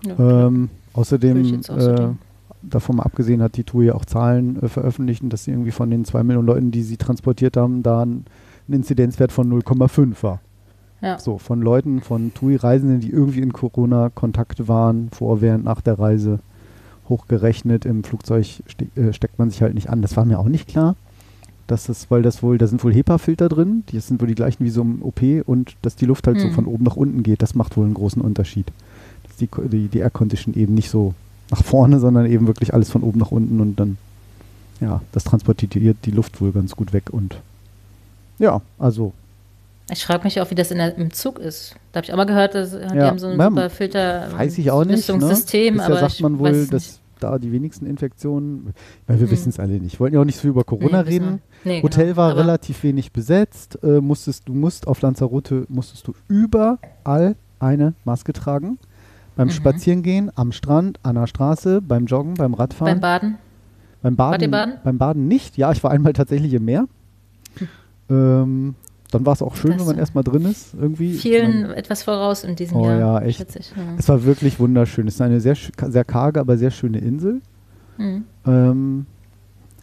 Ja. 0.06 0.46
Ähm, 0.46 0.68
außerdem, 0.92 1.60
auch 1.68 1.80
so 1.80 1.90
äh, 1.90 2.08
davon 2.62 2.96
mal 2.96 3.02
abgesehen, 3.02 3.42
hat 3.42 3.56
die 3.56 3.64
TUI 3.64 3.90
auch 3.90 4.04
Zahlen 4.04 4.62
äh, 4.62 4.68
veröffentlicht, 4.68 5.24
dass 5.32 5.44
sie 5.44 5.50
irgendwie 5.50 5.72
von 5.72 5.90
den 5.90 6.04
zwei 6.04 6.22
Millionen 6.22 6.46
Leuten, 6.46 6.70
die 6.70 6.82
sie 6.82 6.96
transportiert 6.96 7.56
haben, 7.56 7.82
da 7.82 8.02
ein, 8.02 8.24
ein 8.68 8.72
Inzidenzwert 8.74 9.32
von 9.32 9.50
0,5 9.52 10.22
war. 10.22 10.40
ja. 11.02 11.18
So, 11.18 11.38
von 11.38 11.60
Leuten, 11.60 12.00
von 12.00 12.32
TUI-Reisenden, 12.34 13.00
die 13.00 13.10
irgendwie 13.10 13.40
in 13.40 13.52
Corona-Kontakt 13.52 14.68
waren, 14.68 15.10
vor, 15.10 15.40
während, 15.40 15.64
nach 15.64 15.80
der 15.80 15.98
Reise, 15.98 16.38
hochgerechnet. 17.08 17.84
Im 17.84 18.04
Flugzeug 18.04 18.46
ste 18.46 18.86
äh, 18.96 19.12
steckt 19.12 19.38
man 19.38 19.50
sich 19.50 19.62
halt 19.62 19.74
nicht 19.74 19.90
an. 19.90 20.02
Das 20.02 20.16
war 20.16 20.24
mir 20.24 20.38
auch 20.38 20.48
nicht 20.48 20.68
klar. 20.68 20.96
Dass 21.66 21.86
das, 21.86 22.10
weil 22.10 22.20
das 22.22 22.42
wohl, 22.42 22.58
da 22.58 22.66
sind 22.66 22.84
wohl 22.84 22.92
HEPA-Filter 22.92 23.48
drin, 23.48 23.84
die 23.88 23.98
sind 23.98 24.20
wohl 24.20 24.28
die 24.28 24.34
gleichen 24.34 24.64
wie 24.66 24.70
so 24.70 24.82
im 24.82 25.02
OP 25.02 25.22
und 25.46 25.76
dass 25.80 25.96
die 25.96 26.04
Luft 26.04 26.26
halt 26.26 26.38
so 26.38 26.48
Hm. 26.48 26.52
von 26.54 26.66
oben 26.66 26.84
nach 26.84 26.96
unten 26.96 27.22
geht, 27.22 27.40
das 27.40 27.54
macht 27.54 27.78
wohl 27.78 27.86
einen 27.86 27.94
großen 27.94 28.20
Unterschied. 28.20 28.70
Dass 29.22 29.36
die, 29.36 29.48
die, 29.70 29.88
die 29.88 29.98
Air 29.98 30.10
Condition 30.10 30.54
eben 30.54 30.74
nicht 30.74 30.90
so 30.90 31.14
nach 31.50 31.64
vorne, 31.64 32.00
sondern 32.00 32.26
eben 32.26 32.46
wirklich 32.46 32.74
alles 32.74 32.90
von 32.90 33.02
oben 33.02 33.18
nach 33.18 33.30
unten 33.30 33.60
und 33.60 33.80
dann, 33.80 33.96
ja, 34.80 35.00
das 35.12 35.24
transportiert 35.24 35.74
die 36.04 36.10
Luft 36.10 36.40
wohl 36.42 36.52
ganz 36.52 36.76
gut 36.76 36.92
weg 36.92 37.04
und 37.12 37.36
ja, 38.38 38.60
also 38.78 39.12
Ich 39.90 40.04
frage 40.04 40.24
mich 40.24 40.40
auch, 40.40 40.50
wie 40.50 40.54
das 40.54 40.70
in 40.70 40.78
der, 40.78 40.96
im 40.96 41.12
Zug 41.12 41.38
ist. 41.38 41.74
Da 41.92 41.98
habe 41.98 42.06
ich 42.06 42.12
auch 42.12 42.16
mal 42.16 42.24
gehört, 42.24 42.54
dass 42.54 42.70
die 42.70 42.78
Ja, 42.96 43.06
haben 43.08 43.18
so 43.18 43.26
ein 43.28 43.38
ja, 43.38 43.48
super 43.50 43.70
Filter 43.70 44.28
Weiß 44.36 44.56
ich 44.58 44.70
auch 44.70 44.80
nicht. 44.80 44.88
Ne? 44.90 44.96
Lüftungssystem, 44.96 45.74
Bisher 45.74 45.86
aber 45.86 46.00
sagt 46.00 46.12
ich 46.14 46.20
man 46.20 46.38
wohl, 46.38 46.66
dass 46.66 47.00
da 47.20 47.38
die 47.38 47.52
wenigsten 47.52 47.86
Infektionen, 47.86 48.74
weil 49.06 49.18
wir 49.20 49.26
Hm. 49.26 49.30
wissen 49.32 49.48
es 49.50 49.60
alle 49.60 49.74
nicht. 49.74 50.00
Wollten 50.00 50.14
ja 50.16 50.20
auch 50.20 50.24
nicht 50.24 50.36
so 50.36 50.42
viel 50.42 50.50
über 50.50 50.64
Corona 50.64 51.02
Nee, 51.02 51.08
reden. 51.10 51.40
wir. 51.62 51.72
Nee, 51.72 51.82
Hotel 51.82 52.06
genau. 52.06 52.16
war 52.16 52.30
Aber- 52.32 52.40
relativ 52.40 52.82
wenig 52.82 53.12
besetzt. 53.12 53.78
Äh, 53.82 54.00
musstest, 54.00 54.48
du 54.48 54.52
musst 54.54 54.86
auf 54.86 55.00
Lanzarote 55.00 55.64
musstest 55.68 56.06
du 56.06 56.14
überall 56.28 57.36
eine 57.60 57.94
Maske 58.04 58.32
tragen. 58.32 58.78
Beim 59.36 59.48
Mhm. 59.48 59.52
Spazierengehen, 59.52 60.30
am 60.34 60.52
Strand, 60.52 60.98
an 61.02 61.14
der 61.16 61.26
Straße, 61.26 61.80
beim 61.82 62.06
Joggen, 62.06 62.34
beim 62.34 62.54
Radfahren. 62.54 62.94
Beim 62.94 63.00
Baden? 63.00 63.38
Beim 64.02 64.16
Baden, 64.16 64.50
baden? 64.50 64.74
Beim 64.84 64.98
Baden 64.98 65.28
nicht. 65.28 65.56
Ja, 65.56 65.72
ich 65.72 65.82
war 65.82 65.90
einmal 65.90 66.12
tatsächlich 66.12 66.52
im 66.54 66.64
Meer. 66.64 66.86
Ähm, 68.10 68.74
dann 69.10 69.24
war 69.26 69.32
es 69.32 69.42
auch 69.42 69.54
schön, 69.54 69.72
Das 69.72 69.80
wenn 69.80 69.86
man 69.86 69.98
erstmal 69.98 70.24
drin 70.24 70.44
ist. 70.44 70.74
Irgendwie. 70.74 71.12
Vielen 71.14 71.62
Man- 71.62 71.70
etwas 71.72 72.02
voraus 72.02 72.42
in 72.44 72.56
diesem 72.56 72.76
Oh 72.78 72.86
Jahr. 72.86 72.98
ja, 72.98 73.20
echt. 73.20 73.54
ich. 73.56 73.70
Ja. 73.70 73.82
Es 73.96 74.08
war 74.08 74.24
wirklich 74.24 74.58
wunderschön. 74.58 75.06
Es 75.06 75.14
ist 75.14 75.20
eine 75.20 75.40
sehr, 75.40 75.56
sehr 75.56 76.04
karge, 76.04 76.40
aber 76.40 76.56
sehr 76.56 76.70
schöne 76.72 76.98
Insel. 76.98 77.40
Mhm. 77.96 78.24
Ähm, 78.46 79.06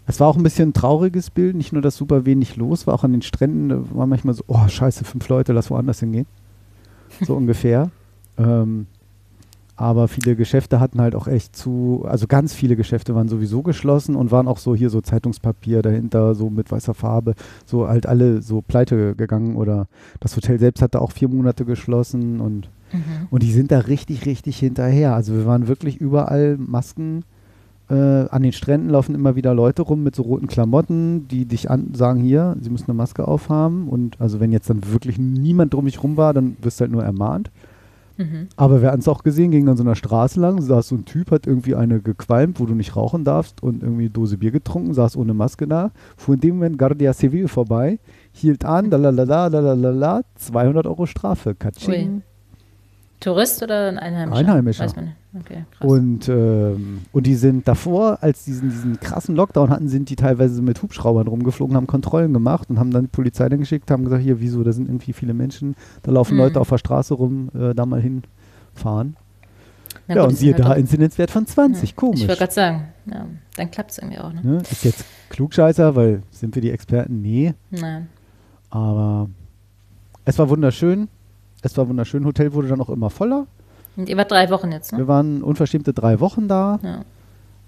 es 0.06 0.20
war 0.20 0.28
auch 0.28 0.36
ein 0.36 0.44
bisschen 0.44 0.70
ein 0.70 0.74
trauriges 0.74 1.30
Bild, 1.30 1.56
nicht 1.56 1.72
nur, 1.72 1.82
dass 1.82 1.96
super 1.96 2.26
wenig 2.26 2.58
los 2.58 2.86
war, 2.88 2.94
auch 2.94 3.06
an 3.06 3.14
den 3.14 3.22
Stränden 3.22 3.70
da 3.70 3.82
war 3.96 4.06
manchmal 4.08 4.34
so, 4.34 4.44
oh 4.48 4.68
scheiße, 4.68 5.06
fünf 5.06 5.30
Leute, 5.30 5.54
lass 5.54 5.70
woanders 5.70 6.02
hingehen. 6.02 6.26
So 7.22 7.36
ungefähr. 7.38 7.90
Ähm, 8.38 8.88
aber 9.82 10.08
viele 10.08 10.36
Geschäfte 10.36 10.80
hatten 10.80 11.02
halt 11.02 11.16
auch 11.16 11.28
echt 11.28 11.56
zu, 11.56 12.06
also 12.08 12.28
ganz 12.28 12.54
viele 12.54 12.76
Geschäfte 12.76 13.16
waren 13.16 13.28
sowieso 13.28 13.62
geschlossen 13.64 14.16
und 14.16 14.32
waren 14.32 14.48
auch 14.48 14.58
so 14.58 14.76
hier 14.76 14.90
so 14.90 15.02
Zeitungspapier 15.02 15.82
dahinter, 15.82 16.36
so 16.36 16.50
mit 16.50 16.72
weißer 16.72 16.94
Farbe, 16.94 17.36
so 17.66 17.88
halt 17.88 18.06
alle 18.06 18.42
so 18.42 18.62
pleite 18.62 19.16
gegangen 19.16 19.56
oder 19.56 19.88
das 20.20 20.36
Hotel 20.36 20.60
selbst 20.60 20.82
hatte 20.82 21.02
auch 21.02 21.12
vier 21.12 21.28
Monate 21.28 21.66
geschlossen 21.66 22.40
und 22.42 22.70
Mhm. 22.94 23.28
und 23.30 23.42
die 23.42 23.54
sind 23.54 23.72
da 23.72 23.80
richtig, 23.80 24.26
richtig 24.26 24.58
hinterher. 24.60 25.16
Also 25.16 25.34
wir 25.34 25.46
waren 25.46 25.68
wirklich 25.70 25.98
überall 25.98 26.58
Masken. 26.58 27.24
Äh, 27.90 27.94
an 28.30 28.42
den 28.44 28.52
Stränden 28.54 28.90
laufen 28.90 29.16
immer 29.16 29.36
wieder 29.36 29.54
Leute 29.54 29.82
rum 29.82 30.04
mit 30.04 30.16
so 30.16 30.24
roten 30.24 30.48
Klamotten, 30.48 31.28
die 31.28 31.46
dich 31.46 31.70
an 31.70 31.94
sagen, 31.94 32.22
hier, 32.22 32.56
sie 32.62 32.70
müssen 32.70 32.86
eine 32.86 32.94
Maske 32.94 33.28
aufhaben. 33.28 33.88
Und 33.90 34.20
also 34.20 34.40
wenn 34.40 34.52
jetzt 34.52 34.70
dann 34.70 34.82
wirklich 34.92 35.18
niemand 35.18 35.74
drum 35.74 35.86
mich 35.86 36.02
rum 36.04 36.18
war, 36.18 36.34
dann 36.34 36.56
wirst 36.62 36.80
du 36.80 36.84
halt 36.84 36.92
nur 36.92 37.04
ermahnt. 37.04 37.52
Mhm. 38.22 38.48
Aber 38.56 38.82
wir 38.82 38.90
hatten 38.90 39.00
es 39.00 39.08
auch 39.08 39.24
gesehen, 39.24 39.52
ging 39.52 39.68
an 39.68 39.78
so 39.78 39.84
einer 39.84 39.96
Straße 39.96 40.40
lang, 40.40 40.62
saß 40.62 40.90
so 40.90 40.96
ein 40.96 41.06
Typ, 41.06 41.32
hat 41.32 41.48
irgendwie 41.48 41.76
eine 41.76 42.00
gequalmt, 42.00 42.60
wo 42.60 42.66
du 42.66 42.76
nicht 42.76 42.96
rauchen 42.96 43.24
darfst 43.24 43.64
und 43.64 43.84
irgendwie 43.84 44.04
eine 44.04 44.12
Dose 44.12 44.38
Bier 44.38 44.52
getrunken, 44.52 44.94
saß 44.94 45.18
ohne 45.18 45.34
Maske 45.34 45.68
da, 45.68 45.92
fuhr 46.18 46.36
in 46.36 46.42
dem 46.42 46.56
Moment 46.56 46.78
Guardia 46.78 47.14
Civil 47.14 47.48
vorbei, 47.48 48.00
hielt 48.32 48.66
an, 48.66 48.90
lalalala, 48.90 49.48
lalalala, 49.48 50.22
200 50.36 50.86
Euro 50.88 51.06
Strafe, 51.06 51.56
katsching. 51.56 52.22
Tourist 53.22 53.64
oder 53.64 53.88
ein 53.88 53.98
Einheimischer? 53.98 54.40
Einheimischer. 54.40 54.84
Weiß 54.84 54.96
man 54.98 55.06
nicht. 55.06 55.16
Okay, 55.40 55.64
krass. 55.78 55.90
Und, 55.90 56.28
ähm, 56.28 57.02
und 57.14 57.26
die 57.26 57.36
sind 57.36 57.66
davor, 57.68 58.18
als 58.22 58.44
diesen, 58.44 58.70
diesen 58.70 59.00
krassen 59.00 59.36
Lockdown 59.38 59.70
hatten, 59.70 59.88
sind 59.88 60.10
die 60.10 60.18
teilweise 60.18 60.62
mit 60.62 60.82
Hubschraubern 60.82 61.28
rumgeflogen, 61.28 61.76
haben 61.78 61.88
Kontrollen 61.88 62.34
gemacht 62.34 62.70
und 62.70 62.80
haben 62.80 62.92
dann 62.92 63.04
die 63.04 63.08
Polizei 63.10 63.48
dann 63.48 63.60
geschickt, 63.60 63.90
haben 63.92 64.04
gesagt, 64.04 64.24
hier, 64.24 64.42
wieso, 64.42 64.64
da 64.64 64.74
sind 64.74 64.90
irgendwie 64.90 65.14
viele 65.14 65.34
Menschen, 65.34 65.76
da 66.04 66.12
laufen 66.12 66.34
Mhm. 66.34 66.40
Leute 66.42 66.60
auf 66.60 66.68
der 66.68 66.80
Straße 66.80 67.14
rum, 67.14 67.50
äh, 67.58 67.74
da 67.74 67.86
mal 67.86 68.02
hinfahren. 68.02 69.16
Na 70.08 70.16
ja, 70.16 70.22
gut, 70.22 70.32
und 70.32 70.36
siehe 70.38 70.54
da, 70.54 70.66
halt 70.66 70.74
auch- 70.78 70.80
Inzidenzwert 70.80 71.32
von 71.32 71.46
20, 71.46 71.92
Ja. 71.92 71.96
komisch. 71.96 72.22
Ich 72.22 72.28
wollte 72.28 72.40
gerade 72.40 72.54
sagen, 72.54 72.88
ja, 73.06 73.26
dann 73.56 73.72
klappt 73.72 73.92
es 73.92 73.98
irgendwie 74.00 74.18
auch. 74.20 74.34
Ne? 74.34 74.42
Ne? 74.44 74.58
Ist 74.70 74.84
jetzt 74.84 75.06
Klugscheißer, 75.30 75.96
weil 75.96 76.24
sind 76.32 76.56
wir 76.56 76.62
die 76.62 76.72
Experten? 76.72 77.22
Nee, 77.22 77.54
Nein. 77.70 78.08
aber 78.70 79.30
es 80.26 80.38
war 80.40 80.50
wunderschön. 80.50 81.08
Es 81.62 81.78
war 81.78 81.88
wunderschön. 81.88 82.26
Hotel 82.26 82.54
wurde 82.54 82.68
dann 82.68 82.82
auch 82.82 82.90
immer 82.90 83.10
voller. 83.10 83.48
Und 83.98 84.10
ihr 84.10 84.18
wart 84.18 84.32
drei 84.32 84.50
Wochen 84.50 84.72
jetzt, 84.72 84.94
ne? 84.94 85.00
Wir 85.00 85.08
waren 85.08 85.44
unverschämte 85.44 85.94
drei 85.94 86.20
Wochen 86.20 86.48
da. 86.48 86.80
Ja. 86.82 87.04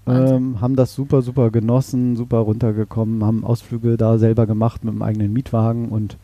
Ähm, 0.06 0.60
haben 0.60 0.76
das 0.76 0.94
super, 0.94 1.22
super 1.22 1.50
genossen, 1.50 2.16
super 2.16 2.38
runtergekommen, 2.38 3.24
haben 3.24 3.42
Ausflüge 3.42 3.96
da 3.96 4.18
selber 4.18 4.46
gemacht 4.46 4.84
mit 4.84 4.92
dem 4.92 5.00
eigenen 5.00 5.32
Mietwagen 5.32 5.88
und 5.88 6.18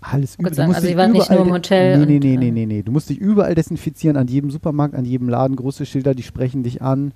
alles 0.00 0.36
du 0.36 0.54
sagen, 0.54 0.74
also 0.74 0.86
ihr 0.86 0.96
wart 0.96 1.12
nicht 1.12 1.30
nur 1.30 1.40
im 1.40 1.52
Hotel 1.52 1.98
Nee, 1.98 2.18
nee, 2.18 2.18
nee, 2.18 2.36
nee, 2.36 2.48
äh, 2.48 2.50
nee, 2.52 2.66
nee. 2.66 2.82
Du 2.82 2.92
musst 2.92 3.10
dich 3.10 3.18
überall 3.18 3.54
desinfizieren, 3.54 4.16
an 4.16 4.28
jedem 4.28 4.50
Supermarkt, 4.50 4.94
an 4.94 5.04
jedem 5.04 5.28
Laden, 5.28 5.56
große 5.56 5.84
Schilder, 5.84 6.14
die 6.14 6.22
sprechen 6.22 6.62
dich 6.62 6.80
an. 6.80 7.12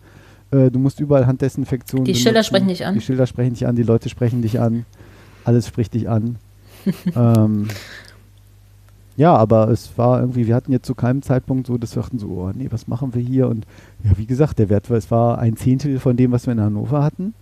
Äh, 0.50 0.70
du 0.70 0.78
musst 0.78 1.00
überall 1.00 1.26
Handdesinfektion 1.26 2.04
Die 2.04 2.14
Schilder 2.14 2.42
sprechen 2.42 2.68
dich 2.68 2.84
an? 2.84 2.94
Die 2.94 3.00
Schilder 3.00 3.26
sprechen 3.26 3.54
dich 3.54 3.66
an, 3.66 3.76
die 3.76 3.82
Leute 3.82 4.08
sprechen 4.08 4.42
dich 4.42 4.60
an. 4.60 4.84
Alles 5.44 5.66
spricht 5.68 5.94
dich 5.94 6.08
an. 6.08 6.36
ähm, 7.16 7.68
ja, 9.20 9.36
aber 9.36 9.68
es 9.68 9.98
war 9.98 10.18
irgendwie, 10.18 10.46
wir 10.46 10.54
hatten 10.54 10.72
jetzt 10.72 10.86
zu 10.86 10.94
keinem 10.94 11.20
Zeitpunkt 11.20 11.66
so, 11.66 11.76
dass 11.76 11.94
wir 11.94 12.00
dachten 12.00 12.18
so, 12.18 12.28
oh 12.28 12.52
nee, 12.54 12.68
was 12.70 12.88
machen 12.88 13.12
wir 13.12 13.20
hier? 13.20 13.48
Und 13.48 13.66
ja, 14.02 14.12
wie 14.16 14.24
gesagt, 14.24 14.58
der 14.58 14.70
Wert 14.70 14.88
war, 14.88 14.96
es 14.96 15.10
war 15.10 15.38
ein 15.38 15.58
Zehntel 15.58 15.98
von 15.98 16.16
dem, 16.16 16.32
was 16.32 16.46
wir 16.46 16.54
in 16.54 16.60
Hannover 16.60 17.02
hatten. 17.02 17.34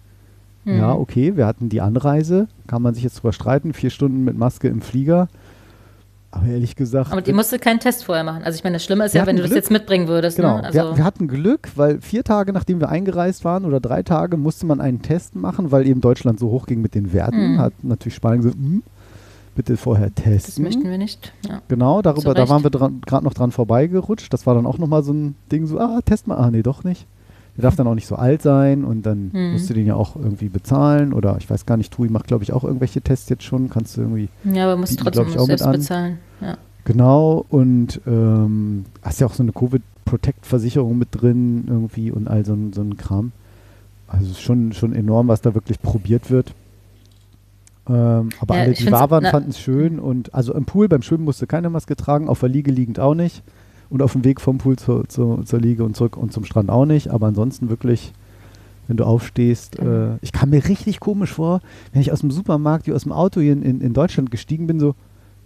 Mhm. 0.64 0.76
Ja, 0.76 0.92
okay, 0.92 1.36
wir 1.36 1.46
hatten 1.46 1.68
die 1.68 1.80
Anreise, 1.80 2.48
kann 2.66 2.82
man 2.82 2.94
sich 2.94 3.04
jetzt 3.04 3.18
drüber 3.18 3.32
streiten, 3.32 3.74
vier 3.74 3.90
Stunden 3.90 4.24
mit 4.24 4.36
Maske 4.36 4.66
im 4.66 4.80
Flieger. 4.80 5.28
Aber 6.32 6.46
ehrlich 6.46 6.74
gesagt. 6.74 7.12
Aber 7.12 7.24
ihr 7.24 7.34
musstet 7.34 7.62
keinen 7.62 7.78
Test 7.78 8.04
vorher 8.04 8.24
machen. 8.24 8.42
Also 8.42 8.56
ich 8.56 8.64
meine, 8.64 8.74
das 8.74 8.84
Schlimme 8.84 9.04
ist 9.04 9.14
ja, 9.14 9.24
wenn 9.24 9.36
du 9.36 9.42
das 9.42 9.52
Glück. 9.52 9.62
jetzt 9.62 9.70
mitbringen 9.70 10.08
würdest. 10.08 10.36
Genau, 10.36 10.56
Ne? 10.56 10.64
Also, 10.64 10.78
wir, 10.80 10.96
wir 10.96 11.04
hatten 11.04 11.28
Glück, 11.28 11.70
weil 11.76 12.00
vier 12.00 12.24
Tage 12.24 12.52
nachdem 12.52 12.80
wir 12.80 12.88
eingereist 12.88 13.44
waren 13.44 13.64
oder 13.64 13.78
drei 13.78 14.02
Tage 14.02 14.36
musste 14.36 14.66
man 14.66 14.80
einen 14.80 15.00
Test 15.00 15.36
machen, 15.36 15.70
weil 15.70 15.86
eben 15.86 16.00
Deutschland 16.00 16.40
so 16.40 16.50
hoch 16.50 16.66
ging 16.66 16.82
mit 16.82 16.96
den 16.96 17.12
Werten. 17.12 17.52
Mhm. 17.52 17.58
Hat 17.60 17.72
natürlich 17.82 18.16
Spanien 18.16 18.42
gesagt, 18.42 18.56
hm, 18.56 18.82
bitte 19.58 19.76
vorher 19.76 20.10
Das 20.14 20.24
testen. 20.24 20.62
möchten 20.64 20.88
wir 20.88 20.96
nicht. 20.98 21.32
Ja. 21.48 21.60
Genau, 21.68 22.00
darüber, 22.00 22.32
da 22.32 22.48
waren 22.48 22.62
wir 22.62 22.70
gerade 22.70 23.24
noch 23.24 23.34
dran 23.34 23.50
vorbeigerutscht. 23.50 24.32
Das 24.32 24.46
war 24.46 24.54
dann 24.54 24.64
auch 24.66 24.78
nochmal 24.78 25.02
so 25.02 25.12
ein 25.12 25.34
Ding, 25.52 25.66
so, 25.66 25.78
ah, 25.80 26.00
test 26.04 26.26
mal. 26.28 26.36
Ah, 26.36 26.50
nee, 26.50 26.62
doch 26.62 26.84
nicht. 26.84 27.06
Der 27.56 27.62
darf 27.62 27.74
dann 27.74 27.88
auch 27.88 27.96
nicht 27.96 28.06
so 28.06 28.14
alt 28.14 28.40
sein 28.40 28.84
und 28.84 29.04
dann 29.04 29.30
Mhm. 29.32 29.52
musst 29.52 29.68
du 29.68 29.74
den 29.74 29.84
ja 29.84 29.96
auch 29.96 30.14
irgendwie 30.14 30.48
bezahlen. 30.48 31.12
Oder 31.12 31.36
ich 31.38 31.50
weiß 31.50 31.66
gar 31.66 31.76
nicht, 31.76 31.92
Tui 31.92 32.08
macht, 32.08 32.28
glaube 32.28 32.44
ich, 32.44 32.52
auch 32.52 32.62
irgendwelche 32.62 33.00
Tests 33.02 33.28
jetzt 33.28 33.42
schon. 33.42 33.68
Kannst 33.68 33.96
du 33.96 34.02
irgendwie. 34.02 34.28
ja, 34.44 34.64
aber 34.64 34.76
musst 34.76 34.92
Bieten, 34.92 35.04
trotzdem 35.04 35.28
ich, 35.28 35.38
auch 35.38 35.46
selbst 35.46 35.66
bezahlen. 35.70 36.18
Ja. 36.40 36.56
Genau, 36.84 37.44
und 37.50 38.00
ähm, 38.06 38.84
hast 39.02 39.20
ja 39.20 39.26
auch 39.26 39.34
so 39.34 39.42
eine 39.42 39.52
Covid-Protect-Versicherung 39.52 40.96
mit 40.98 41.08
drin 41.10 41.64
irgendwie 41.68 42.10
und 42.12 42.28
all 42.28 42.44
so 42.46 42.52
ein, 42.54 42.72
so 42.72 42.80
ein 42.80 42.96
Kram. 42.96 43.32
Also 44.06 44.26
es 44.26 44.30
ist 44.32 44.40
schon, 44.40 44.72
schon 44.72 44.94
enorm, 44.94 45.28
was 45.28 45.40
da 45.42 45.52
wirklich 45.54 45.82
probiert 45.82 46.30
wird. 46.30 46.54
Ähm, 47.88 48.30
aber 48.40 48.56
Ja, 48.56 48.62
alle, 48.62 48.72
die 48.72 48.84
da 48.84 49.10
waren, 49.10 49.24
fanden 49.24 49.50
es 49.50 49.60
schön. 49.60 49.98
Und 49.98 50.34
also 50.34 50.54
im 50.54 50.64
Pool 50.64 50.88
beim 50.88 51.02
Schwimmen 51.02 51.24
musste 51.24 51.46
keine 51.46 51.70
Maske 51.70 51.96
tragen, 51.96 52.28
auf 52.28 52.40
der 52.40 52.48
Liege 52.48 52.70
liegend 52.70 53.00
auch 53.00 53.14
nicht. 53.14 53.42
Und 53.90 54.02
auf 54.02 54.12
dem 54.12 54.24
Weg 54.24 54.40
vom 54.40 54.58
Pool 54.58 54.76
zur, 54.76 55.08
zur, 55.08 55.44
zur 55.46 55.60
Liege 55.60 55.84
und 55.84 55.96
zurück 55.96 56.16
und 56.16 56.32
zum 56.32 56.44
Strand 56.44 56.68
auch 56.68 56.84
nicht. 56.84 57.08
Aber 57.08 57.26
ansonsten 57.26 57.70
wirklich, 57.70 58.12
wenn 58.86 58.98
du 58.98 59.04
aufstehst, 59.04 59.78
äh, 59.78 60.16
ich 60.20 60.32
kam 60.32 60.50
mir 60.50 60.66
richtig 60.68 61.00
komisch 61.00 61.32
vor, 61.32 61.60
wenn 61.92 62.02
ich 62.02 62.12
aus 62.12 62.20
dem 62.20 62.30
Supermarkt, 62.30 62.86
wie 62.86 62.92
aus 62.92 63.04
dem 63.04 63.12
Auto 63.12 63.40
hier 63.40 63.54
in, 63.54 63.62
in, 63.62 63.80
in 63.80 63.94
Deutschland 63.94 64.30
gestiegen 64.30 64.66
bin, 64.66 64.78
so 64.78 64.94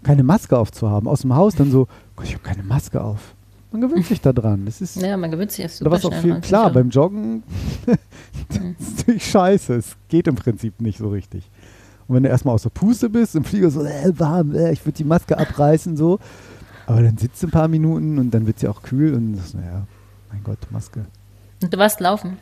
keine 0.02 0.24
Maske 0.24 0.58
aufzuhaben. 0.58 1.08
Aus 1.08 1.20
dem 1.20 1.34
Haus 1.34 1.54
dann 1.54 1.70
so, 1.70 1.86
Gott, 2.16 2.26
ich 2.26 2.34
habe 2.34 2.42
keine 2.42 2.64
Maske 2.64 3.00
auf. 3.02 3.34
Man 3.72 3.80
gewöhnt 3.80 4.04
sich 4.04 4.20
da 4.20 4.34
dran. 4.34 4.66
Das 4.66 4.82
ist, 4.82 5.00
ja, 5.00 5.16
man 5.16 5.30
gewöhnt 5.30 5.50
sich 5.50 5.66
super 5.72 5.90
was 5.90 6.04
auch 6.04 6.12
viel, 6.12 6.32
dran, 6.32 6.40
klar, 6.42 6.70
beim 6.70 6.90
Joggen, 6.90 7.42
das 7.86 8.58
ist 8.58 8.98
natürlich 8.98 9.30
scheiße. 9.30 9.74
Es 9.74 9.96
geht 10.08 10.26
im 10.26 10.34
Prinzip 10.34 10.80
nicht 10.80 10.98
so 10.98 11.08
richtig. 11.08 11.50
Und 12.08 12.16
wenn 12.16 12.22
du 12.24 12.28
erstmal 12.28 12.54
aus 12.54 12.62
der 12.62 12.70
Puste 12.70 13.08
bist, 13.08 13.34
im 13.36 13.44
Flieger 13.44 13.70
so, 13.70 13.84
äh, 13.84 14.12
warm, 14.18 14.54
äh, 14.54 14.72
ich 14.72 14.84
würde 14.84 14.96
die 14.96 15.04
Maske 15.04 15.38
abreißen, 15.38 15.96
so. 15.96 16.18
Aber 16.86 17.02
dann 17.02 17.16
sitzt 17.16 17.42
du 17.42 17.46
ein 17.46 17.50
paar 17.50 17.68
Minuten 17.68 18.18
und 18.18 18.32
dann 18.32 18.46
wird 18.46 18.58
sie 18.58 18.68
auch 18.68 18.82
kühl 18.82 19.14
und 19.14 19.34
das, 19.36 19.54
naja, 19.54 19.86
mein 20.32 20.42
Gott, 20.42 20.58
Maske. 20.70 21.04
Und 21.62 21.72
du 21.72 21.78
warst 21.78 22.00
laufen. 22.00 22.38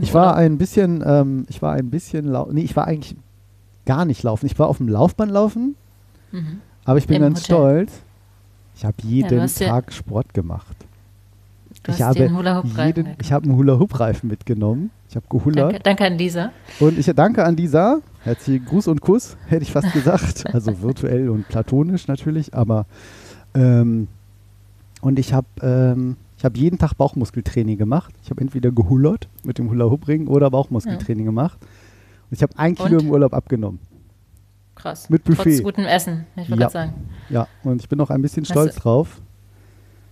Ich 0.00 0.12
war 0.14 0.36
ein 0.36 0.58
bisschen, 0.58 1.02
ähm, 1.06 1.46
ich 1.48 1.60
war 1.62 1.74
ein 1.74 1.90
bisschen, 1.90 2.26
lau 2.26 2.48
nee, 2.50 2.62
ich 2.62 2.76
war 2.76 2.86
eigentlich 2.86 3.16
gar 3.86 4.04
nicht 4.04 4.22
laufen. 4.22 4.46
Ich 4.46 4.58
war 4.58 4.68
auf 4.68 4.78
dem 4.78 4.88
Laufband 4.88 5.30
laufen, 5.32 5.76
Mhm. 6.32 6.60
aber 6.84 6.98
ich 6.98 7.06
bin 7.06 7.16
Im 7.16 7.22
ganz 7.22 7.42
Hotel. 7.44 7.86
stolz. 7.86 7.92
Ich 8.76 8.84
habe 8.84 8.96
jeden 9.02 9.38
ja- 9.38 9.46
Tag 9.46 9.92
Sport 9.92 10.34
gemacht. 10.34 10.76
Ich 11.88 12.02
habe 12.02 12.18
jeden, 12.18 13.08
ich 13.20 13.32
habe 13.32 13.44
einen 13.46 13.56
Hula-Hoop-Reifen 13.56 14.28
mitgenommen. 14.28 14.90
Ich 15.08 15.16
habe 15.16 15.24
gehullert. 15.30 15.72
Danke, 15.72 15.80
danke 15.82 16.04
an 16.06 16.18
Lisa. 16.18 16.50
Und 16.80 16.98
ich 16.98 17.06
danke 17.06 17.44
an 17.44 17.56
Lisa. 17.56 18.00
Herzlichen 18.28 18.66
Gruß 18.66 18.88
und 18.88 19.00
Kuss, 19.00 19.36
hätte 19.46 19.62
ich 19.62 19.72
fast 19.72 19.90
gesagt. 19.94 20.44
Also 20.52 20.82
virtuell 20.82 21.30
und 21.30 21.48
platonisch 21.48 22.08
natürlich, 22.08 22.54
aber 22.54 22.84
ähm, 23.54 24.06
und 25.00 25.18
ich 25.18 25.32
habe 25.32 25.46
ähm, 25.62 26.16
ich 26.36 26.44
habe 26.44 26.58
jeden 26.58 26.78
Tag 26.78 26.92
Bauchmuskeltraining 26.94 27.78
gemacht. 27.78 28.14
Ich 28.22 28.30
habe 28.30 28.40
entweder 28.42 28.70
gehullert 28.70 29.28
mit 29.44 29.58
dem 29.58 29.70
Hula-Hoop-Ring 29.70 30.28
oder 30.28 30.50
Bauchmuskeltraining 30.50 31.24
gemacht. 31.24 31.58
Und 32.30 32.36
ich 32.36 32.42
habe 32.42 32.52
ein 32.58 32.74
Kilo 32.74 32.98
Und? 32.98 33.02
im 33.04 33.10
Urlaub 33.10 33.32
abgenommen. 33.32 33.80
Krass. 34.74 35.08
Mit 35.08 35.24
Buffet. 35.24 35.54
Trotz 35.56 35.62
gutem 35.64 35.86
Essen, 35.86 36.26
ich 36.36 36.50
wollte 36.50 36.50
Ja. 36.50 36.56
gerade 36.56 36.72
sagen. 36.72 36.92
Ja, 37.30 37.48
und 37.64 37.80
ich 37.80 37.88
bin 37.88 37.98
auch 38.00 38.10
ein 38.10 38.20
bisschen 38.22 38.44
Hast 38.44 38.50
stolz 38.50 38.74
du- 38.74 38.80
drauf. 38.82 39.20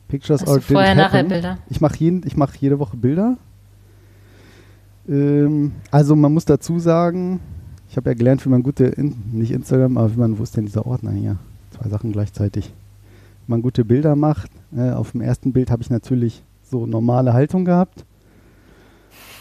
Pictures 0.09 0.40
Hast 0.40 0.48
du 0.48 0.52
are 0.52 0.61
didn't 0.61 0.72
vorher, 0.72 0.94
nachher. 0.94 1.22
Bilder? 1.24 1.59
Ich 1.68 1.81
mache 1.81 2.22
mach 2.37 2.55
jede 2.55 2.79
Woche 2.79 2.96
Bilder. 2.96 3.37
Ähm, 5.09 5.72
also 5.90 6.16
man 6.16 6.33
muss 6.33 6.44
dazu 6.46 6.79
sagen, 6.79 7.40
ich 7.97 7.99
habe 7.99 8.11
ja 8.11 8.15
gelernt, 8.15 8.45
wie 8.45 8.51
man 8.51 8.63
gute, 8.63 8.85
in, 8.85 9.15
nicht 9.33 9.53
Instagram, 9.53 9.97
aber 9.97 10.15
wie 10.15 10.21
man, 10.21 10.39
wo 10.39 10.43
ist 10.43 10.55
denn 10.55 10.67
dieser 10.67 10.85
Ordner 10.85 11.13
hier? 11.13 11.39
Zwei 11.71 11.89
Sachen 11.89 12.13
gleichzeitig. 12.13 12.67
Wie 12.67 13.51
man 13.51 13.63
gute 13.63 13.87
Bilder 13.87 14.17
macht. 14.17 14.51
Äh, 14.77 14.91
auf 14.91 15.13
dem 15.13 15.23
ersten 15.23 15.55
Bild 15.55 15.71
habe 15.71 15.81
ich 15.81 15.89
natürlich 15.89 16.43
so 16.63 16.85
normale 16.85 17.33
Haltung 17.33 17.65
gehabt. 17.65 18.05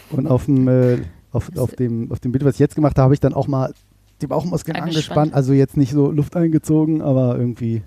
Und 0.08 0.26
auf 0.26 0.46
dem, 0.46 0.68
äh, 0.68 1.00
auf, 1.32 1.54
auf, 1.54 1.74
dem, 1.74 2.10
auf 2.10 2.20
dem 2.20 2.32
Bild, 2.32 2.46
was 2.46 2.54
ich 2.54 2.60
jetzt 2.60 2.74
gemacht 2.74 2.96
habe, 2.96 3.04
habe 3.04 3.12
ich 3.12 3.20
dann 3.20 3.34
auch 3.34 3.46
mal 3.46 3.74
die 4.22 4.26
Bauchmuskeln 4.26 4.74
Angespannt. 4.74 4.96
angespannt. 4.96 5.34
Also 5.34 5.52
jetzt 5.52 5.76
nicht 5.76 5.92
so 5.92 6.10
Luft 6.10 6.34
eingezogen, 6.34 7.02
aber 7.02 7.36
irgendwie. 7.36 7.82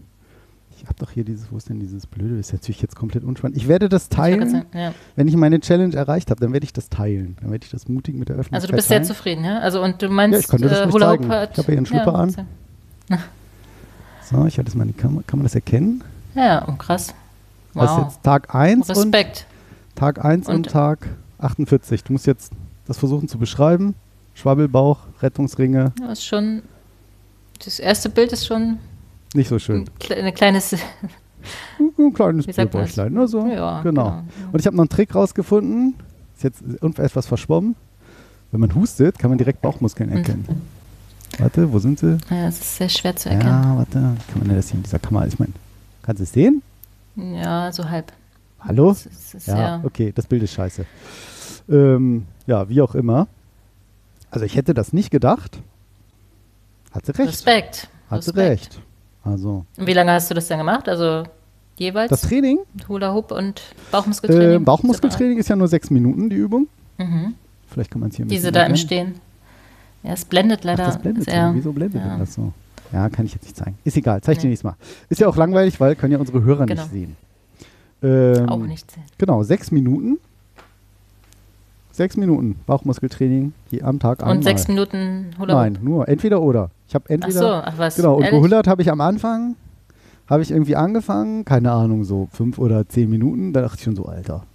Ich 0.82 0.86
habe 0.86 0.96
doch 0.98 1.12
hier 1.12 1.26
dieses, 1.26 1.52
wo 1.52 1.58
ist 1.58 1.68
denn 1.68 1.80
dieses 1.80 2.08
Blöde? 2.08 2.38
Das 2.38 2.48
ist 2.48 2.54
natürlich 2.54 2.82
jetzt 2.82 2.96
komplett 2.96 3.24
unspannend. 3.26 3.58
Ich 3.58 3.68
werde 3.68 3.90
das 3.90 4.08
teilen. 4.08 4.50
sagen, 4.50 4.66
ja. 4.74 4.94
Wenn 5.18 5.28
ich 5.28 5.36
meine 5.36 5.60
Challenge 5.60 5.94
erreicht 5.96 6.32
habe, 6.32 6.40
dann 6.40 6.54
werde 6.54 6.64
ich 6.64 6.72
das 6.72 6.88
teilen. 6.90 7.36
Dann 7.42 7.52
werde 7.52 7.66
ich 7.66 7.72
das 7.72 7.88
mutig 7.90 8.16
mit 8.16 8.30
der 8.30 8.36
Öffentlichkeit 8.38 8.56
Also 8.56 8.68
du 8.68 8.76
bist 8.76 8.88
sehr 8.88 8.98
teilen. 9.00 9.08
zufrieden, 9.08 9.44
ja? 9.44 9.60
Also 9.60 9.82
und 9.84 10.02
du 10.02 10.08
meinst, 10.10 10.34
Ja, 10.34 10.40
ich 10.40 10.48
könnte 10.48 10.70
das 10.70 10.88
äh, 10.88 10.92
Hula 10.92 11.10
zeigen. 11.12 11.28
hat- 11.30 11.52
Ich 11.52 11.58
habe 11.58 11.66
hier 11.68 11.78
einen 11.78 11.86
Schlüpper 11.86 12.16
an. 12.16 12.30
so- 14.30 14.46
ich 14.46 14.54
hatte 14.58 14.66
das 14.66 14.76
mal 14.76 14.84
in 14.84 14.94
die 14.94 14.98
Kamera. 14.98 15.24
Kann 15.28 15.40
man 15.40 15.46
das 15.46 15.56
erkennen? 15.56 16.04
Ja, 16.36 16.66
oh, 16.68 16.74
krass. 16.74 17.14
Das 17.74 17.84
ist 17.92 17.98
Wow. 17.98 18.06
jetzt 18.06 18.24
Tag 18.24 18.56
1 18.56 18.90
und 18.90 18.96
Respekt. 18.98 19.46
Tag 19.96 20.24
1 20.24 20.48
und, 20.48 20.56
Und- 20.56 20.70
Tag 20.70 21.08
48. 21.40 22.04
Du 22.04 22.14
musst 22.14 22.26
jetzt 22.28 22.52
das 22.88 22.98
versuchen 22.98 23.28
zu 23.28 23.38
beschreiben. 23.38 23.96
Schwabbelbauch, 24.34 25.00
Rettungsringe, 25.22 25.92
Ja, 26.00 26.12
ist 26.12 26.24
schon. 26.26 26.62
Das 27.64 27.80
erste 27.80 28.10
Bild 28.10 28.32
ist 28.32 28.46
schon 28.48 28.78
nicht 29.34 29.48
so 29.50 29.60
schön. 29.60 29.82
ein, 29.82 29.90
kle- 30.00 30.16
eine 30.16 30.34
kleines. 30.34 30.74
Ein 31.98 32.14
kleines 32.14 32.46
das? 32.46 32.56
Bildbäuchlein, 32.56 33.14
nur 33.14 33.28
so. 33.28 33.46
Ja, 33.48 33.82
genau. 33.82 34.04
genau. 34.04 34.24
Und 34.52 34.60
ich 34.60 34.66
habe 34.66 34.76
noch 34.76 34.84
einen 34.84 34.90
Trick 34.90 35.16
rausgefunden. 35.16 35.96
Ist 36.36 36.44
jetzt 36.44 36.62
etwas 37.00 37.28
verschwommen. 37.28 37.76
Wenn 38.52 38.60
man 38.62 38.74
hustet, 38.76 39.18
kann 39.20 39.30
man 39.32 39.38
direkt 39.38 39.62
Bauchmuskeln 39.62 40.12
erkennen. 40.12 40.46
Warte, 41.38 41.72
wo 41.72 41.80
sind 41.80 42.00
sie? 42.00 42.18
Ja, 42.30 42.48
es 42.48 42.60
ist 42.60 42.76
sehr 42.78 42.90
schwer 42.90 43.16
zu 43.16 43.30
erkennen. 43.30 43.50
Ja, 43.64 43.78
warte. 43.78 43.94
Kann 43.94 44.48
man 44.48 44.56
das 44.56 44.68
hier 44.70 44.78
in 44.78 44.84
dieser 44.84 45.00
Kamera? 45.00 45.28
Ich 45.28 45.38
meine, 45.40 45.54
kannst 46.02 46.20
du 46.20 46.24
es 46.24 46.34
sehen? 46.34 46.62
Ja, 47.16 47.72
so 47.72 47.88
halb. 47.90 48.12
Hallo? 48.60 48.92
Es 48.92 49.06
ist, 49.06 49.16
es 49.16 49.34
ist 49.36 49.48
Ja, 49.48 49.56
sehr. 49.56 49.82
okay, 49.86 50.12
das 50.14 50.26
Bild 50.26 50.44
ist 50.44 50.54
scheiße. 50.54 50.86
Ähm, 51.70 52.26
ja, 52.48 52.68
wie 52.68 52.82
auch 52.82 52.96
immer. 52.96 53.28
Also 54.32 54.46
ich 54.46 54.56
hätte 54.56 54.74
das 54.74 54.92
nicht 54.92 55.12
gedacht. 55.12 55.60
Hat 56.92 57.06
sie 57.06 57.12
recht. 57.18 57.30
Respekt. 57.30 57.88
Hat 58.10 58.24
sie 58.24 58.32
Respekt. 58.32 58.50
recht. 58.76 58.82
Also 59.24 59.66
Und 59.78 59.88
wie 59.88 59.94
lange 59.94 60.12
hast 60.14 60.30
du 60.30 60.34
das 60.36 60.48
denn 60.48 60.58
gemacht? 60.58 60.88
Also 60.88 61.24
jeweils 61.78 62.10
das 62.10 62.22
Training, 62.22 62.60
Hula 62.88 63.14
Hoop 63.14 63.32
und 63.32 63.62
Bauchmuskeltraining? 63.92 64.56
äh, 64.56 64.60
Bauchmuskeltraining 64.60 65.38
ist 65.38 65.50
ja 65.50 65.56
nur 65.56 65.68
sechs 65.68 65.90
Minuten, 65.90 66.30
die 66.30 66.36
Übung. 66.38 66.68
Mhm. 66.98 67.36
Vielleicht 67.68 67.92
kann 67.92 68.02
man 68.02 68.10
es 68.10 68.16
hier 68.16 68.26
ein 68.26 68.30
Diese 68.30 68.52
da 68.52 68.66
im. 68.66 68.76
Stehen. 68.76 69.16
Ja, 70.04 70.14
es 70.14 70.26
blendet 70.26 70.60
Ach, 70.62 70.66
leider. 70.66 70.86
das 70.86 70.98
blendet 70.98 71.26
sehr. 71.26 71.50
so. 71.50 71.56
Wieso 71.56 71.72
blendet 71.74 72.02
ja. 72.02 72.10
denn 72.10 72.20
das 72.20 72.34
so? 72.34 72.54
Ja, 72.92 73.10
kann 73.10 73.26
ich 73.26 73.34
jetzt 73.34 73.44
nicht 73.44 73.56
zeigen. 73.56 73.78
Ist 73.84 73.98
egal, 73.98 74.22
zeig 74.22 74.34
ich 74.38 74.40
dir 74.40 74.48
Nee. 74.48 74.52
nächstes 74.52 74.64
Mal. 74.64 74.76
Ist 75.10 75.20
ja 75.22 75.28
auch 75.28 75.36
langweilig, 75.36 75.80
weil 75.80 75.96
können 75.96 76.14
ja 76.14 76.18
unsere 76.20 76.42
Hörer 76.44 76.66
Genau. 76.66 76.82
nicht 76.82 76.92
sehen. 76.92 77.16
Ähm, 78.02 78.50
Auch 78.50 78.58
nicht 78.60 78.90
sehen. 78.90 79.04
Genau, 79.18 79.44
sechs 79.44 79.72
Minuten. 79.72 80.18
Sechs 82.00 82.16
Minuten 82.16 82.56
Bauchmuskeltraining 82.66 83.52
je, 83.72 83.82
am 83.82 84.00
Tag 84.00 84.22
einmal. 84.22 84.38
Und 84.38 84.44
sechs 84.44 84.70
Minuten 84.70 85.32
Hula 85.38 85.54
Hoop. 85.54 85.62
Nein, 85.74 85.80
nur 85.82 86.08
entweder 86.08 86.42
oder. 86.42 86.72
Ich 86.88 86.96
habe 86.96 87.04
Ach 87.08 87.12
entweder 87.12 87.40
so, 87.40 87.48
ach 87.50 87.78
was. 87.78 87.98
genau 87.98 88.16
und 88.16 88.24
ehrlich? 88.24 88.38
gehullert 88.40 88.68
habe 88.68 88.82
ich 88.82 88.90
am 88.90 89.02
Anfang, 89.02 89.58
habe 90.30 90.42
ich 90.42 90.50
irgendwie 90.50 90.78
angefangen, 90.78 91.44
keine 91.44 91.74
Ahnung, 91.74 92.06
so 92.06 92.30
fünf 92.32 92.58
oder 92.58 92.88
zehn 92.88 93.10
Minuten. 93.10 93.52
Da 93.52 93.64
dachte 93.64 93.76
ich 93.80 93.84
schon 93.84 93.98
so, 93.98 94.06
Alter, 94.06 94.46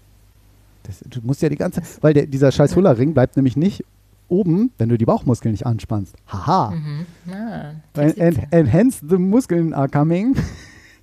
das, 0.85 1.01
du 1.07 1.21
musst 1.23 1.43
ja 1.43 1.51
die 1.51 1.57
ganze, 1.57 1.83
weil 2.01 2.15
der, 2.15 2.25
dieser 2.25 2.51
scheiß 2.51 2.75
Hullerring 2.77 3.13
bleibt 3.13 3.37
nämlich 3.37 3.59
nicht 3.59 3.85
oben, 4.29 4.71
wenn 4.79 4.89
du 4.89 4.97
die 4.97 5.05
Bauchmuskeln 5.05 5.53
nicht 5.53 5.67
anspannst. 5.67 6.15
Haha. 6.27 6.71
Mhm. 6.71 7.07
Ah, 7.31 7.73
En, 8.01 8.17
en, 8.17 8.53
enhance 8.53 9.05
the 9.07 9.19
Muskeln 9.19 9.75
are 9.75 9.91
coming. 9.91 10.35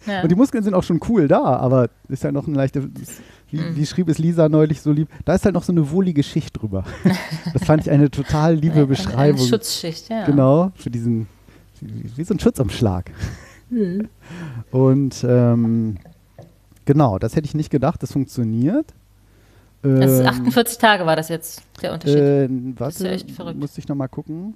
ja. 0.08 0.24
Und 0.24 0.32
die 0.32 0.36
Muskeln 0.36 0.64
sind 0.64 0.74
auch 0.74 0.82
schon 0.82 1.00
cool 1.08 1.28
da, 1.28 1.44
aber 1.44 1.90
ist 2.10 2.24
ja 2.24 2.32
noch 2.32 2.48
eine 2.48 2.56
leichte, 2.58 2.90
wie, 3.52 3.58
Mhm. 3.60 3.76
wie 3.76 3.86
schrieb 3.86 4.08
es 4.10 4.18
Lisa 4.18 4.50
neulich 4.50 4.82
so 4.82 4.92
lieb, 4.92 5.10
da 5.26 5.36
ist 5.36 5.46
halt 5.46 5.54
noch 5.56 5.64
so 5.64 5.72
eine 5.72 5.90
wohlige 5.92 6.24
Schicht 6.24 6.60
drüber. 6.62 6.84
das 7.54 7.64
fand 7.64 7.82
ich 7.84 7.92
eine 7.92 8.10
total 8.10 8.56
liebe 8.56 8.76
Eine- 8.76 8.88
Beschreibung. 8.88 9.40
Eine 9.42 9.48
Schutzschicht, 9.50 10.10
ja. 10.10 10.26
Genau, 10.26 10.72
für 10.76 10.90
diesen, 10.90 11.28
wie, 11.82 12.24
so 12.24 12.34
ein 12.34 12.40
Schutzumschlag. 12.40 13.12
Mhm. 13.70 14.08
Und 14.72 15.26
ähm, 15.28 15.98
genau, 16.86 17.20
das 17.20 17.36
hätte 17.36 17.46
ich 17.46 17.56
nicht 17.56 17.70
gedacht, 17.70 18.02
das 18.04 18.12
funktioniert. 18.12 18.86
Das 19.84 20.12
ist 20.12 20.20
Ähm, 20.20 20.28
48 20.28 20.78
Tage 20.78 21.06
war 21.06 21.16
das 21.16 21.30
jetzt, 21.30 21.64
der 21.82 21.94
Unterschied. 21.94 22.18
äh, 22.18 22.46
ist 22.46 22.80
warte, 22.80 23.04
ja 23.06 23.12
echt 23.14 23.32
verrückt. 23.32 23.60
musste 23.60 23.80
ich 23.80 23.88
nochmal 23.88 24.10
gucken, 24.10 24.54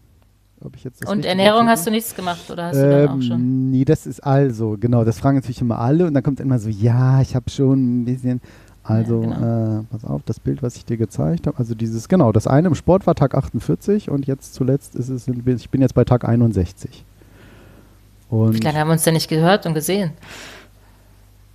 ob 0.62 0.75
ich 0.75 0.84
jetzt 0.84 1.01
das 1.03 1.10
Und 1.12 1.25
Ernährung 1.25 1.67
hast 1.67 1.88
du 1.88 1.91
nichts 1.91 2.15
gemacht 2.15 2.49
oder 2.51 2.65
hast 2.67 2.75
du 2.77 2.89
dann 2.89 3.10
auch 3.10 3.21
schon? 3.21 3.39
ähm, 3.39 3.71
Nee, 3.71 3.86
das 3.86 4.05
ist 4.05 4.19
also, 4.23 4.77
genau, 4.79 5.03
das 5.03 5.17
fragen 5.17 5.38
natürlich 5.38 5.62
immer 5.62 5.79
alle 5.79 6.05
und 6.05 6.13
dann 6.13 6.21
kommt 6.21 6.39
immer 6.39 6.60
so, 6.60 6.69
ja, 6.69 7.21
ich 7.21 7.36
habe 7.36 7.49
schon 7.49 8.01
ein 8.01 8.05
bisschen. 8.05 8.39
Also, 8.88 9.24
Ja, 9.24 9.80
äh, 9.80 9.84
pass 9.89 10.06
auf, 10.06 10.21
das 10.26 10.39
Bild, 10.39 10.62
was 10.62 10.76
ich 10.76 10.86
dir 10.86 10.98
gezeigt 10.98 11.48
habe, 11.48 11.58
also 11.58 11.74
dieses, 11.74 12.08
genau, 12.08 12.32
das 12.32 12.45
eine 12.45 12.67
im 12.67 12.76
Sport 12.76 13.08
war 13.08 13.15
Tag 13.15 13.34
48 13.34 14.12
und 14.12 14.28
jetzt 14.28 14.54
zuletzt 14.54 14.95
ist 14.95 15.10
es, 15.10 15.28
ich 15.28 15.69
bin 15.71 15.82
jetzt 15.82 15.95
bei 15.95 16.04
Tag 16.04 16.24
61. 16.24 17.04
Und 18.30 18.54
Wie 18.54 18.60
lange 18.60 18.80
haben 18.80 18.88
wir 18.88 18.93
uns 18.93 19.04
denn 19.04 19.15
nicht 19.15 19.28
gehört 19.28 19.65
und 19.65 19.74
gesehen? 19.74 20.12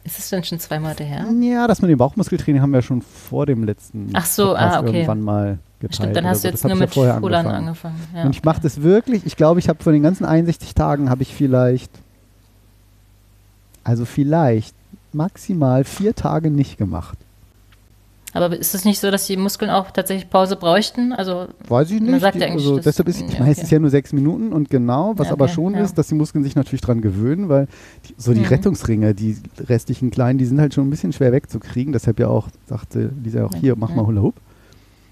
Ist 0.03 0.19
es 0.19 0.31
denn 0.31 0.43
schon 0.43 0.59
zwei 0.59 0.81
Monate 0.81 1.05
her? 1.05 1.25
ja, 1.40 1.69
das 1.69 1.81
mit 1.83 1.90
dem 1.90 1.99
Bauchmuskeltraining 1.99 2.62
haben 2.62 2.73
wir 2.73 2.83
schon 2.83 3.01
vor 3.03 3.47
dem 3.47 3.62
letzten 3.64 4.11
Ach 4.12 4.25
so, 4.25 4.49
Podcast 4.49 4.77
ah, 4.77 4.81
okay. 4.81 4.93
irgendwann 4.95 5.21
mal 5.21 5.59
geteilt. 5.79 5.95
Stimmt, 5.95 6.16
dann 6.16 6.27
hast 6.27 6.43
so. 6.43 6.49
du 6.49 6.53
Das 6.53 6.62
jetzt 6.62 6.64
hab 6.64 6.71
nur 6.71 6.79
ja 6.79 7.14
mit 7.14 7.21
Fulan 7.21 7.47
angefangen. 7.47 7.69
angefangen. 7.69 8.09
Ja. 8.16 8.23
Und 8.25 8.31
ich 8.31 8.43
mache 8.43 8.61
das 8.61 8.83
wirklich, 8.83 9.25
ich 9.25 9.37
glaube, 9.37 9.61
ich 9.61 9.69
habe 9.69 9.81
von 9.83 9.93
den 9.93 10.03
ganzen 10.03 10.25
61 10.25 10.75
Tagen 10.75 11.11
habe 11.11 11.23
ich 11.23 11.33
vielleicht, 11.35 11.93
also 13.85 14.05
vielleicht 14.05 14.75
maximal 15.14 15.85
vier 15.85 16.14
Tage 16.14 16.51
nicht 16.51 16.79
gemacht. 16.79 17.18
Aber 18.33 18.57
ist 18.57 18.77
es 18.77 18.85
nicht 18.85 19.01
so, 19.01 19.11
dass 19.11 19.27
die 19.27 19.37
Muskeln 19.37 19.73
auch 19.73 19.90
tatsächlich 19.90 20.31
Pause 20.31 20.55
bräuchten? 20.55 21.12
Also 21.12 21.49
Weiß 21.66 21.90
ich 21.90 22.01
nicht. 22.01 22.12
Man 22.12 22.20
sagt 22.20 22.37
Die- 22.37 22.40
ja 22.40 22.46
also, 22.46 22.79
deshalb 22.79 23.09
ist, 23.09 23.20
ich 23.23 23.33
ja, 23.33 23.44
es 23.44 23.57
okay. 23.59 23.62
ist 23.62 23.70
ja 23.73 23.79
nur 23.81 23.90
sechs 23.90 24.12
Minuten 24.12 24.53
und 24.53 24.70
genau, 24.70 25.14
was 25.16 25.27
Ja, 25.27 25.33
aber 25.33 25.46
okay, 25.46 25.55
schon 25.55 25.75
ja. 25.75 25.81
ist, 25.81 25.99
dass 25.99 26.07
die 26.07 26.14
Muskeln 26.14 26.44
sich 26.44 26.55
natürlich 26.55 26.81
dran 26.81 27.01
gewöhnen, 27.01 27.49
weil 27.49 27.66
die, 28.09 28.14
so 28.18 28.33
die 28.33 28.38
Mhm. 28.40 28.46
Rettungsringe, 28.46 29.14
die 29.16 29.37
restlichen 29.59 30.12
kleinen, 30.12 30.38
die 30.38 30.44
sind 30.44 30.61
halt 30.61 30.75
schon 30.75 30.87
ein 30.87 30.90
bisschen 30.90 31.12
schwer 31.12 31.33
wegzukriegen. 31.33 31.92
Deshalb 31.92 32.20
ja 32.20 32.29
auch, 32.29 32.46
sagte 32.68 33.11
Lisa 33.25 33.44
auch 33.44 33.55
hier, 33.55 33.75
mach 33.77 33.92
mal 33.96 34.03
Mhm. 34.03 34.07
Hula 34.07 34.20
Hoop. 34.23 34.35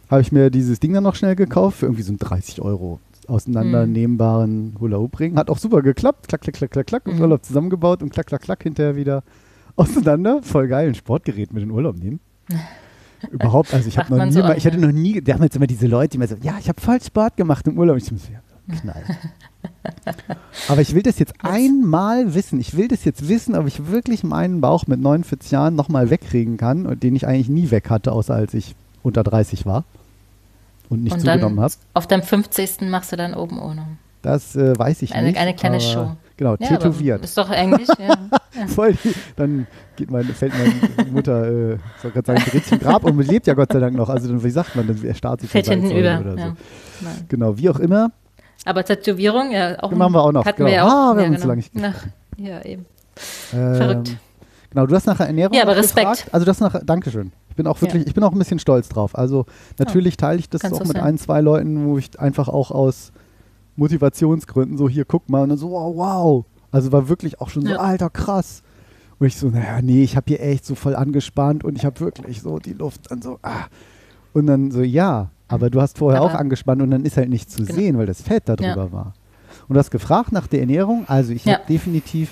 Habe 0.08 0.20
ich 0.20 0.30
mir 0.30 0.48
dieses 0.50 0.78
Ding 0.78 0.92
dann 0.92 1.02
noch 1.02 1.16
schnell 1.16 1.34
gekauft 1.34 1.78
für 1.78 1.86
irgendwie 1.86 2.02
so 2.04 2.12
ein 2.12 2.18
30 2.18 2.62
Euro 2.62 3.00
auseinandernehmbaren 3.26 4.76
Hula 4.80 4.96
Hoop 4.98 5.18
Ring. 5.18 5.36
Hat 5.36 5.50
auch 5.50 5.58
super 5.58 5.82
geklappt. 5.82 6.28
Klack, 6.28 6.42
klack, 6.42 6.54
klack, 6.54 6.70
klack, 6.70 6.86
klack. 6.86 7.06
Mhm. 7.06 7.20
Urlaub 7.20 7.44
zusammengebaut 7.44 8.00
und 8.02 8.10
klack, 8.12 8.26
klack, 8.26 8.42
klack 8.42 8.62
hinterher 8.62 8.94
wieder 8.96 9.22
auseinander. 9.78 10.42
Voll 10.42 10.68
geil, 10.68 10.88
ein 10.88 10.94
Sportgerät 10.94 11.52
mit 11.52 11.62
in 11.62 11.68
den 11.68 11.74
Urlaub 11.74 11.96
nehmen. 11.96 12.20
Überhaupt, 13.30 13.74
also 13.74 13.88
ich 13.88 13.98
habe 13.98 14.16
noch 14.16 14.24
nie, 14.24 14.32
so 14.32 14.40
mal, 14.40 14.56
ich 14.56 14.64
hatte 14.64 14.78
ja. 14.78 14.86
noch 14.86 14.92
nie, 14.92 15.20
da 15.20 15.34
haben 15.34 15.42
jetzt 15.42 15.56
immer 15.56 15.66
diese 15.66 15.88
Leute, 15.88 16.10
die 16.10 16.18
mir 16.18 16.28
so, 16.28 16.36
ja, 16.40 16.56
ich 16.60 16.68
habe 16.68 16.80
voll 16.80 17.00
Sport 17.02 17.36
gemacht 17.36 17.66
im 17.66 17.76
Urlaub. 17.76 17.96
Ich 17.96 18.04
so, 18.04 18.14
ja, 18.14 18.40
knall. 18.80 19.02
aber 20.68 20.80
ich 20.80 20.94
will 20.94 21.02
das 21.02 21.18
jetzt 21.18 21.34
einmal 21.42 22.34
wissen. 22.34 22.60
Ich 22.60 22.76
will 22.76 22.86
das 22.86 23.04
jetzt 23.04 23.28
wissen, 23.28 23.56
ob 23.56 23.66
ich 23.66 23.88
wirklich 23.88 24.22
meinen 24.22 24.60
Bauch 24.60 24.86
mit 24.86 25.00
49 25.00 25.50
Jahren 25.50 25.74
nochmal 25.74 26.10
wegkriegen 26.10 26.56
kann 26.58 26.86
und 26.86 27.02
den 27.02 27.16
ich 27.16 27.26
eigentlich 27.26 27.48
nie 27.48 27.70
weg 27.72 27.90
hatte, 27.90 28.12
außer 28.12 28.34
als 28.34 28.54
ich 28.54 28.76
unter 29.02 29.24
30 29.24 29.66
war 29.66 29.84
und 30.88 31.02
nicht 31.02 31.14
und 31.14 31.20
zugenommen 31.20 31.60
habe. 31.60 31.74
auf 31.94 32.06
deinem 32.06 32.22
50. 32.22 32.82
machst 32.82 33.10
du 33.12 33.16
dann 33.16 33.34
oben 33.34 33.58
ohne. 33.60 33.86
Das 34.22 34.56
äh, 34.56 34.78
weiß 34.78 35.02
ich 35.02 35.14
Eine- 35.14 35.28
nicht. 35.28 35.38
eine 35.38 35.54
kleine 35.54 35.80
Show. 35.80 36.12
Genau, 36.38 36.54
Ja, 36.60 36.68
tätowiert. 36.68 37.24
Ist 37.24 37.36
doch 37.36 37.50
eigentlich, 37.50 37.88
ja. 37.98 38.14
Voll, 38.68 38.96
dann 39.36 39.66
geht 39.96 40.08
meine, 40.10 40.32
fällt 40.32 40.52
meine 40.56 41.10
Mutter, 41.10 41.46
äh, 41.72 41.76
soll 42.00 42.12
gerade 42.12 42.26
sagen, 42.26 42.42
dreht 42.50 42.62
sich 42.64 42.72
im 42.74 42.78
Grab 42.78 43.02
und 43.04 43.18
lebt 43.26 43.48
ja 43.48 43.54
Gott 43.54 43.72
sei 43.72 43.80
Dank 43.80 43.96
noch. 43.96 44.08
Also 44.08 44.28
dann, 44.28 44.42
wie 44.42 44.50
sagt 44.50 44.76
man, 44.76 44.86
dann 44.86 45.04
erstarrt 45.04 45.40
sie 45.40 45.48
Fällt 45.48 45.66
hinten 45.68 45.90
über. 45.90 46.20
oder 46.20 46.36
Ja. 46.38 46.46
so. 46.46 46.54
Genau, 47.28 47.58
wie 47.58 47.68
auch 47.68 47.80
immer. 47.80 48.12
Aber 48.64 48.84
Tätowierung, 48.84 49.50
ja, 49.50 49.82
auch. 49.82 49.88
Die 49.90 49.96
machen 49.96 50.12
wir 50.14 50.22
auch 50.22 50.30
noch, 50.32 50.44
Hatten 50.44 50.58
genau. 50.58 50.68
wir 50.68 50.74
ja 50.76 50.84
auch. 50.86 50.90
Ah, 50.92 51.16
wir 51.16 51.24
haben 51.24 51.30
uns 51.32 51.36
genau. 51.40 51.48
lange 51.48 51.56
nicht 51.58 51.74
Nach, 51.74 52.06
ja, 52.36 52.64
eben. 52.64 52.86
Ähm, 53.52 53.74
Verrückt. 53.74 54.16
Genau, 54.70 54.86
du 54.86 54.94
hast 54.94 55.06
nach 55.06 55.18
Ernährung 55.18 55.54
Ja, 55.56 55.62
aber 55.62 55.76
Respekt. 55.76 56.08
gefragt. 56.08 56.28
Also 56.32 56.46
das 56.46 56.60
nach, 56.60 56.78
Dankeschön. 56.84 57.32
Ich 57.50 57.56
bin 57.56 57.66
auch 57.66 57.80
wirklich, 57.80 58.06
ich 58.06 58.14
bin 58.14 58.22
auch 58.22 58.30
ein 58.30 58.38
bisschen 58.38 58.60
stolz 58.60 58.88
drauf. 58.88 59.18
Also 59.18 59.46
natürlich 59.78 60.16
teile 60.16 60.38
ich 60.38 60.48
das 60.48 60.60
Kannst 60.60 60.80
auch 60.80 60.86
mit 60.86 60.98
ein, 60.98 61.18
zwei 61.18 61.40
Leuten, 61.40 61.84
wo 61.86 61.98
ich 61.98 62.20
einfach 62.20 62.48
auch 62.48 62.70
aus 62.70 63.10
Motivationsgründen 63.78 64.76
so 64.76 64.88
hier 64.88 65.04
guck 65.04 65.28
mal 65.28 65.42
und 65.42 65.48
dann 65.50 65.58
so 65.58 65.70
wow, 65.70 65.96
wow. 65.96 66.44
Also 66.70 66.92
war 66.92 67.08
wirklich 67.08 67.40
auch 67.40 67.48
schon 67.48 67.62
so 67.64 67.70
Ja. 67.72 67.78
alter 67.78 68.10
krass. 68.10 68.62
Und 69.18 69.26
ich 69.26 69.36
so, 69.36 69.48
naja, 69.48 69.80
nee, 69.82 70.02
ich 70.04 70.16
habe 70.16 70.26
hier 70.28 70.40
echt 70.42 70.64
so 70.66 70.74
voll 70.74 70.94
angespannt 70.94 71.64
und 71.64 71.76
ich 71.76 71.84
habe 71.84 71.98
wirklich 72.00 72.40
so 72.42 72.58
die 72.58 72.74
Luft 72.74 73.10
dann 73.10 73.20
so 73.22 73.38
ah. 73.42 73.66
und 74.32 74.46
dann 74.46 74.70
so 74.70 74.82
ja, 74.82 75.30
aber 75.48 75.70
du 75.70 75.80
hast 75.80 75.98
vorher 75.98 76.20
Aber- 76.20 76.30
auch 76.30 76.34
angespannt 76.38 76.82
und 76.82 76.90
dann 76.90 77.04
ist 77.04 77.16
halt 77.16 77.28
nichts 77.28 77.54
zu 77.56 77.62
Genau. 77.64 77.74
sehen, 77.74 77.98
weil 77.98 78.06
das 78.06 78.22
Fett 78.22 78.44
da 78.48 78.54
Ja. 78.60 78.74
drüber 78.74 78.92
war. 78.92 79.14
Und 79.68 79.74
du 79.74 79.78
hast 79.80 79.90
gefragt 79.90 80.30
nach 80.32 80.46
der 80.46 80.60
Ernährung. 80.60 81.04
Also 81.08 81.32
ich 81.32 81.44
Ja. 81.46 81.54
habe 81.54 81.64
definitiv 81.68 82.30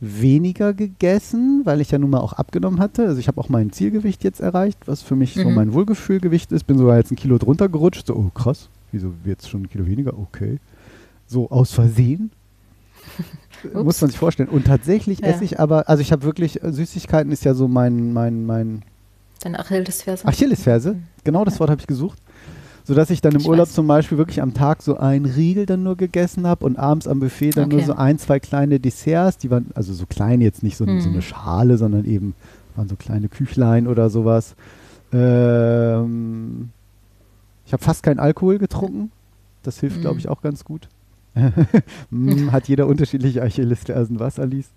weniger 0.00 0.74
gegessen, 0.74 1.62
weil 1.64 1.80
ich 1.80 1.90
ja 1.90 1.98
nun 1.98 2.10
mal 2.10 2.18
auch 2.20 2.34
abgenommen 2.34 2.78
hatte. 2.80 3.06
Also 3.06 3.18
ich 3.18 3.28
habe 3.28 3.40
auch 3.40 3.48
mein 3.48 3.72
Zielgewicht 3.72 4.22
jetzt 4.24 4.40
erreicht, 4.40 4.78
was 4.86 5.02
für 5.02 5.16
mich 5.16 5.34
so 5.34 5.48
Mhm. 5.48 5.54
mein 5.54 5.72
Wohlgefühlgewicht 5.72 6.52
ist. 6.52 6.64
Bin 6.66 6.76
sogar 6.76 6.98
jetzt 6.98 7.10
ein 7.12 7.16
Kilo 7.16 7.38
drunter 7.38 7.68
gerutscht. 7.68 8.06
So, 8.08 8.14
oh 8.16 8.30
krass, 8.34 8.68
wieso 8.94 9.12
jetzt 9.24 9.48
schon 9.50 9.62
ein 9.62 9.68
Kilo 9.68 9.86
weniger? 9.86 10.18
Okay. 10.18 10.58
So 11.26 11.50
aus 11.50 11.72
Versehen. 11.72 12.30
Äh, 13.74 13.82
Muss 13.82 14.00
man 14.00 14.10
sich 14.10 14.18
vorstellen. 14.18 14.48
Und 14.50 14.66
tatsächlich 14.66 15.20
Ja. 15.20 15.28
esse 15.28 15.44
ich 15.44 15.58
aber, 15.60 15.88
also 15.88 16.00
ich 16.02 16.12
habe 16.12 16.22
wirklich, 16.24 16.62
äh, 16.62 16.70
Süßigkeiten 16.72 17.32
ist 17.32 17.44
ja 17.44 17.54
so 17.54 17.66
mein, 17.68 18.12
mein, 18.12 18.44
mein 18.44 18.82
Deine 19.40 19.58
Achillesferse. 19.58 20.26
Achillesferse, 20.26 20.96
genau 21.22 21.44
das 21.46 21.60
Wort 21.60 21.70
habe 21.70 21.80
ich 21.80 21.86
gesucht. 21.86 22.18
Sodass 22.84 23.08
ich 23.08 23.22
dann 23.22 23.32
im 23.34 23.40
Ich 23.40 23.46
Urlaub 23.48 23.68
weiß. 23.68 23.74
zum 23.74 23.86
Beispiel 23.86 24.18
wirklich 24.18 24.42
am 24.42 24.52
Tag 24.52 24.82
so 24.82 24.98
einen 24.98 25.24
Riegel 25.24 25.64
dann 25.64 25.82
nur 25.82 25.96
gegessen 25.96 26.46
habe 26.46 26.66
und 26.66 26.76
abends 26.78 27.06
am 27.08 27.20
Buffet 27.20 27.52
dann 27.56 27.70
nur 27.70 27.78
Okay. 27.78 27.86
so 27.86 27.94
ein, 27.94 28.18
zwei 28.18 28.38
kleine 28.40 28.80
Desserts, 28.80 29.38
die 29.38 29.50
waren 29.50 29.70
also 29.74 29.94
so 29.94 30.04
klein 30.04 30.42
jetzt 30.42 30.62
nicht 30.62 30.76
so, 30.76 30.84
so 30.84 30.90
Mhm. 30.90 31.06
eine 31.14 31.22
Schale, 31.22 31.78
sondern 31.78 32.04
eben 32.04 32.34
waren 32.76 32.88
so 32.88 32.96
kleine 32.96 33.28
Küchlein 33.28 33.86
oder 33.86 34.10
sowas. 34.10 34.54
Ähm, 35.12 36.70
ich 37.66 37.72
habe 37.72 37.82
fast 37.82 38.02
keinen 38.02 38.18
Alkohol 38.18 38.58
getrunken. 38.58 39.10
Das 39.62 39.80
hilft, 39.80 40.00
glaube 40.00 40.14
Mhm. 40.16 40.20
ich, 40.20 40.28
auch 40.28 40.42
ganz 40.42 40.64
gut. 40.64 40.88
Hm, 42.10 42.52
Hat 42.52 42.68
jeder 42.68 42.86
unterschiedliche 42.86 43.42
Achillesfersen, 43.42 44.20
was, 44.20 44.38
Alice? 44.38 44.68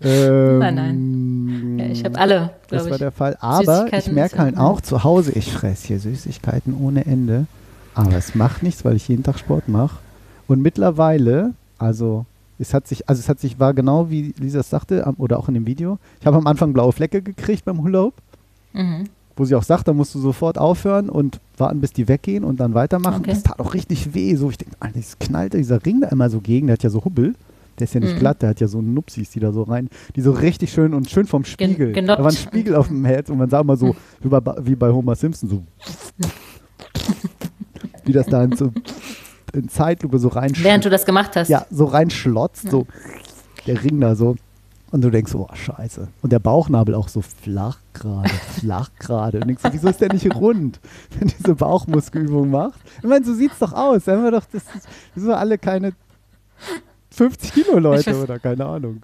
ähm, 0.00 0.58
Nein, 0.58 0.74
nein. 0.74 1.78
Ja, 1.78 1.86
ich 1.86 2.04
habe 2.04 2.18
alle, 2.18 2.50
das 2.68 2.84
war 2.86 2.92
ich. 2.92 2.98
der 2.98 3.12
Fall. 3.12 3.36
Aber 3.40 3.92
ich 3.92 4.10
merke 4.10 4.38
halt 4.38 4.56
auch 4.58 4.80
zu 4.80 5.04
Hause, 5.04 5.32
ich 5.32 5.52
fresse 5.52 5.86
hier 5.88 6.00
Süßigkeiten 6.00 6.74
ohne 6.74 7.06
Ende. 7.06 7.46
Aber 7.94 8.14
es 8.14 8.34
macht 8.34 8.62
nichts, 8.62 8.84
weil 8.84 8.96
ich 8.96 9.08
jeden 9.08 9.22
Tag 9.22 9.38
Sport 9.38 9.68
mache. 9.68 9.98
Und 10.46 10.62
mittlerweile, 10.62 11.52
also 11.78 12.24
es 12.58 12.74
hat 12.74 12.88
sich, 12.88 13.08
also 13.08 13.20
es 13.20 13.28
hat 13.28 13.38
sich, 13.40 13.60
war 13.60 13.74
genau 13.74 14.10
wie 14.10 14.34
Lisa 14.38 14.60
es 14.60 14.70
sagte, 14.70 15.06
am, 15.06 15.14
oder 15.18 15.38
auch 15.38 15.48
in 15.48 15.54
dem 15.54 15.66
Video. 15.66 15.98
Ich 16.20 16.26
habe 16.26 16.36
am 16.36 16.46
Anfang 16.46 16.72
blaue 16.72 16.92
Flecke 16.92 17.22
gekriegt 17.22 17.64
beim 17.64 17.82
Hula 17.82 18.00
Hoop, 18.02 18.14
Mhm. 18.72 19.04
Wo 19.38 19.44
sie 19.44 19.54
auch 19.54 19.62
sagt, 19.62 19.88
da 19.88 19.92
musst 19.92 20.14
du 20.14 20.18
sofort 20.20 20.58
aufhören 20.58 21.08
und 21.08 21.40
warten, 21.56 21.80
bis 21.80 21.92
die 21.92 22.08
weggehen 22.08 22.44
und 22.44 22.58
dann 22.60 22.74
weitermachen. 22.74 23.20
Okay. 23.20 23.30
Das 23.30 23.42
tat 23.44 23.60
auch 23.60 23.72
richtig 23.72 24.12
weh. 24.14 24.34
So, 24.34 24.50
ich 24.50 24.58
denke, 24.58 24.76
Alter, 24.80 24.98
das 24.98 25.18
knallt 25.18 25.54
dieser 25.54 25.84
Ring 25.86 26.00
da 26.00 26.08
immer 26.08 26.28
so 26.28 26.40
gegen, 26.40 26.66
der 26.66 26.74
hat 26.74 26.82
ja 26.82 26.90
so 26.90 27.04
Hubbel. 27.04 27.34
Der 27.78 27.84
ist 27.84 27.94
ja 27.94 28.00
nicht 28.00 28.16
Mhm. 28.16 28.18
glatt, 28.18 28.42
der 28.42 28.48
hat 28.50 28.60
ja 28.60 28.66
so 28.66 28.82
Nupsis, 28.82 29.30
die 29.30 29.38
da 29.38 29.52
so 29.52 29.62
rein, 29.62 29.88
die 30.16 30.20
so 30.20 30.32
richtig 30.32 30.72
schön 30.72 30.92
und 30.94 31.08
schön 31.08 31.26
vom 31.26 31.44
Spiegel. 31.44 31.92
genoppt. 31.92 32.18
da 32.18 32.24
war 32.24 32.30
ein 32.32 32.36
Spiegel 32.36 32.74
auf 32.74 32.88
dem 32.88 33.04
Herz 33.04 33.30
und 33.30 33.38
man 33.38 33.48
sah 33.48 33.60
immer 33.60 33.76
so, 33.76 33.94
wie 34.20 34.28
bei, 34.28 34.40
wie 34.62 34.74
bei 34.74 34.90
Homer 34.90 35.14
Simpson, 35.14 35.48
so 35.48 35.62
wie 38.04 38.12
das 38.12 38.26
da 38.26 38.42
in, 38.42 38.56
so, 38.56 38.72
in 39.52 39.68
Zeitlupe 39.68 40.18
so 40.18 40.28
rein 40.28 40.52
Während 40.56 40.84
du 40.84 40.90
das 40.90 41.04
gemacht 41.04 41.36
hast. 41.36 41.48
ja, 41.48 41.66
so 41.70 41.84
reinschlotzt, 41.84 42.68
so 42.70 42.86
der 43.66 43.82
Ring 43.84 44.00
da 44.00 44.14
so. 44.16 44.34
Und 44.90 45.02
du 45.02 45.10
denkst 45.10 45.34
oh 45.34 45.46
scheiße. 45.52 46.08
Und 46.22 46.32
der 46.32 46.38
Bauchnabel 46.38 46.94
auch 46.94 47.08
so 47.08 47.20
flach 47.20 47.78
gerade, 47.92 48.30
flach 48.30 48.90
gerade. 48.98 49.38
Und 49.40 49.48
denkst 49.48 49.62
so, 49.62 49.72
wieso 49.72 49.88
ist 49.88 50.00
der 50.00 50.12
nicht 50.12 50.34
rund, 50.34 50.80
wenn 51.18 51.28
diese 51.28 51.54
Bauchmuskelübung 51.54 52.50
macht? 52.50 52.80
Ich 53.02 53.04
meine, 53.08 53.24
so 53.24 53.34
sieht's 53.34 53.58
doch 53.58 53.72
aus. 53.72 54.04
Da 54.04 54.12
haben 54.12 54.24
wir 54.24 54.30
doch, 54.30 54.44
das 54.50 54.62
ist, 54.62 54.88
wir 55.14 55.22
sind 55.22 55.28
doch 55.30 55.38
alle 55.38 55.58
keine 55.58 55.92
50 57.10 57.52
Kilo 57.52 57.78
Leute 57.78 58.16
oder 58.22 58.38
keine 58.38 58.64
Ahnung. 58.66 59.02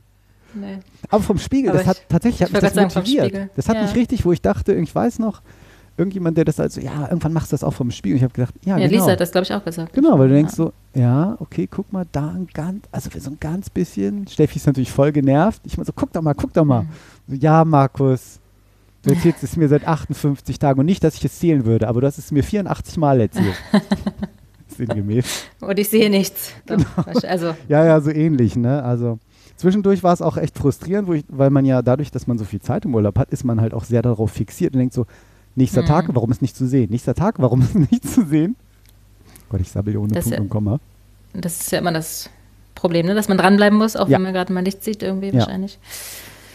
Nee. 0.55 0.79
Aber 1.11 1.23
vom 1.23 1.39
Spiegel, 1.39 1.71
Aber 1.71 1.79
das 1.81 1.89
hat 1.89 1.99
ich- 1.99 2.07
tatsächlich 2.09 2.43
hat 2.43 2.49
ich 2.49 2.55
mich 2.63 2.73
das 2.73 2.95
motiviert. 2.95 3.51
Das 3.57 3.69
hat 3.69 3.77
Ja. 3.77 3.83
mich 3.83 3.95
richtig, 3.95 4.25
wo 4.25 4.33
ich 4.33 4.41
dachte, 4.41 4.73
ich 4.75 4.95
weiß 4.95 5.19
noch, 5.19 5.43
irgendjemand, 5.97 6.37
der 6.37 6.45
das 6.45 6.59
also, 6.61 6.81
ja, 6.81 7.03
irgendwann 7.09 7.33
machst 7.33 7.53
du 7.53 7.55
das 7.55 7.65
auch 7.65 7.73
vom 7.73 7.91
Spiegel. 7.91 8.15
Und 8.15 8.19
ich 8.19 8.25
habe 8.25 8.35
gedacht, 8.35 8.55
ja, 8.65 8.77
Ja, 8.79 8.87
genau. 8.89 9.01
Lisa 9.01 9.13
hat 9.13 9.21
das, 9.21 9.31
glaube 9.33 9.45
ich, 9.45 9.53
auch 9.55 9.65
gesagt. 9.65 9.93
Genau, 9.93 10.19
weil 10.19 10.29
du 10.29 10.35
denkst 10.35 10.53
Ja. 10.53 10.57
so, 10.57 10.73
ja, 10.95 11.37
okay, 11.39 11.69
guck 11.71 11.93
mal, 11.93 12.05
da 12.13 12.29
ein 12.31 12.49
ganz, 12.53 12.85
also 12.93 13.11
so 13.19 13.31
ein 13.31 13.39
ganz 13.41 13.71
bisschen. 13.71 14.27
Steffi 14.27 14.57
ist 14.57 14.67
natürlich 14.67 14.93
voll 14.93 15.13
genervt. 15.13 15.61
Ich 15.65 15.77
mal 15.79 15.85
so, 15.85 15.93
guck 15.95 16.13
doch 16.13 16.23
mal, 16.23 16.35
guck 16.35 16.53
doch 16.53 16.65
mal. 16.65 16.83
Mhm. 16.83 16.89
So, 17.29 17.35
ja, 17.37 17.65
Markus, 17.65 18.41
du 19.03 19.11
erzählst 19.11 19.43
es 19.43 19.57
mir 19.57 19.69
seit 19.69 19.87
58 19.89 20.59
Tagen 20.59 20.81
und 20.81 20.87
nicht, 20.87 21.05
dass 21.05 21.15
ich 21.17 21.25
es 21.25 21.39
zählen 21.39 21.65
würde, 21.65 21.87
aber 21.89 22.01
du 22.01 22.07
hast 22.07 22.19
es 22.19 22.31
mir 22.33 22.43
84 22.43 22.97
Mal 22.97 23.21
erzählt. 23.21 23.55
Sinngemäß. 24.69 25.45
Und 25.61 25.79
ich 25.79 25.89
sehe 25.89 26.11
nichts. 26.11 26.51
Genau. 26.67 26.85
Also, 27.27 27.55
Ja, 27.69 27.85
ja, 27.85 28.01
so 28.01 28.11
ähnlich, 28.11 28.57
ne? 28.57 28.83
Also 28.83 29.19
zwischendurch 29.57 30.03
war 30.03 30.13
es 30.13 30.21
auch 30.23 30.37
echt 30.37 30.59
frustrierend, 30.59 31.09
ich, 31.15 31.25
weil 31.29 31.51
man 31.51 31.65
ja 31.65 31.81
dadurch, 31.83 32.11
dass 32.11 32.27
man 32.27 32.39
so 32.39 32.45
viel 32.45 32.61
Zeit 32.61 32.85
im 32.85 32.95
Urlaub 32.95 33.19
hat, 33.19 33.31
ist 33.31 33.45
man 33.45 33.61
halt 33.61 33.73
auch 33.75 33.85
sehr 33.85 34.03
darauf 34.03 34.33
fixiert 34.33 34.73
und 34.75 34.81
denkt 34.81 34.95
so, 34.95 35.07
nächster 35.57 35.83
Mhm. 35.83 35.87
Tag, 35.87 36.05
warum 36.13 36.31
ist 36.31 36.43
nicht 36.43 36.57
zu 36.57 36.67
sehen? 36.67 36.91
Nächster 36.91 37.15
Tag, 37.15 37.37
warum 37.39 37.61
ist 37.63 37.75
nicht 37.91 38.09
zu 38.09 38.25
sehen? 38.27 38.57
Gott, 39.49 39.61
ich 39.61 39.71
sabbel 39.71 39.97
ohne 39.97 40.13
Das 40.13 40.25
Punkt 40.25 40.37
ja- 40.39 40.43
und 40.43 40.49
Komma. 40.51 40.81
das 41.33 41.61
ist 41.61 41.71
ja 41.73 41.79
immer 41.79 41.93
das 41.93 42.31
Problem, 42.75 43.07
ne? 43.07 43.15
dass 43.15 43.29
man 43.29 43.39
dranbleiben 43.39 43.79
muss, 43.79 43.97
auch 43.97 44.09
Ja. 44.09 44.17
wenn 44.17 44.23
man 44.23 44.33
gerade 44.33 44.53
mal 44.53 44.63
nichts 44.63 44.85
sieht, 44.85 45.03
irgendwie 45.03 45.29
Ja. 45.29 45.35
wahrscheinlich. 45.35 45.79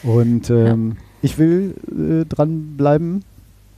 Und 0.03 0.49
ähm, 0.49 0.97
ich 1.21 1.37
will 1.37 1.75
äh, 1.91 2.25
dranbleiben 2.25 3.23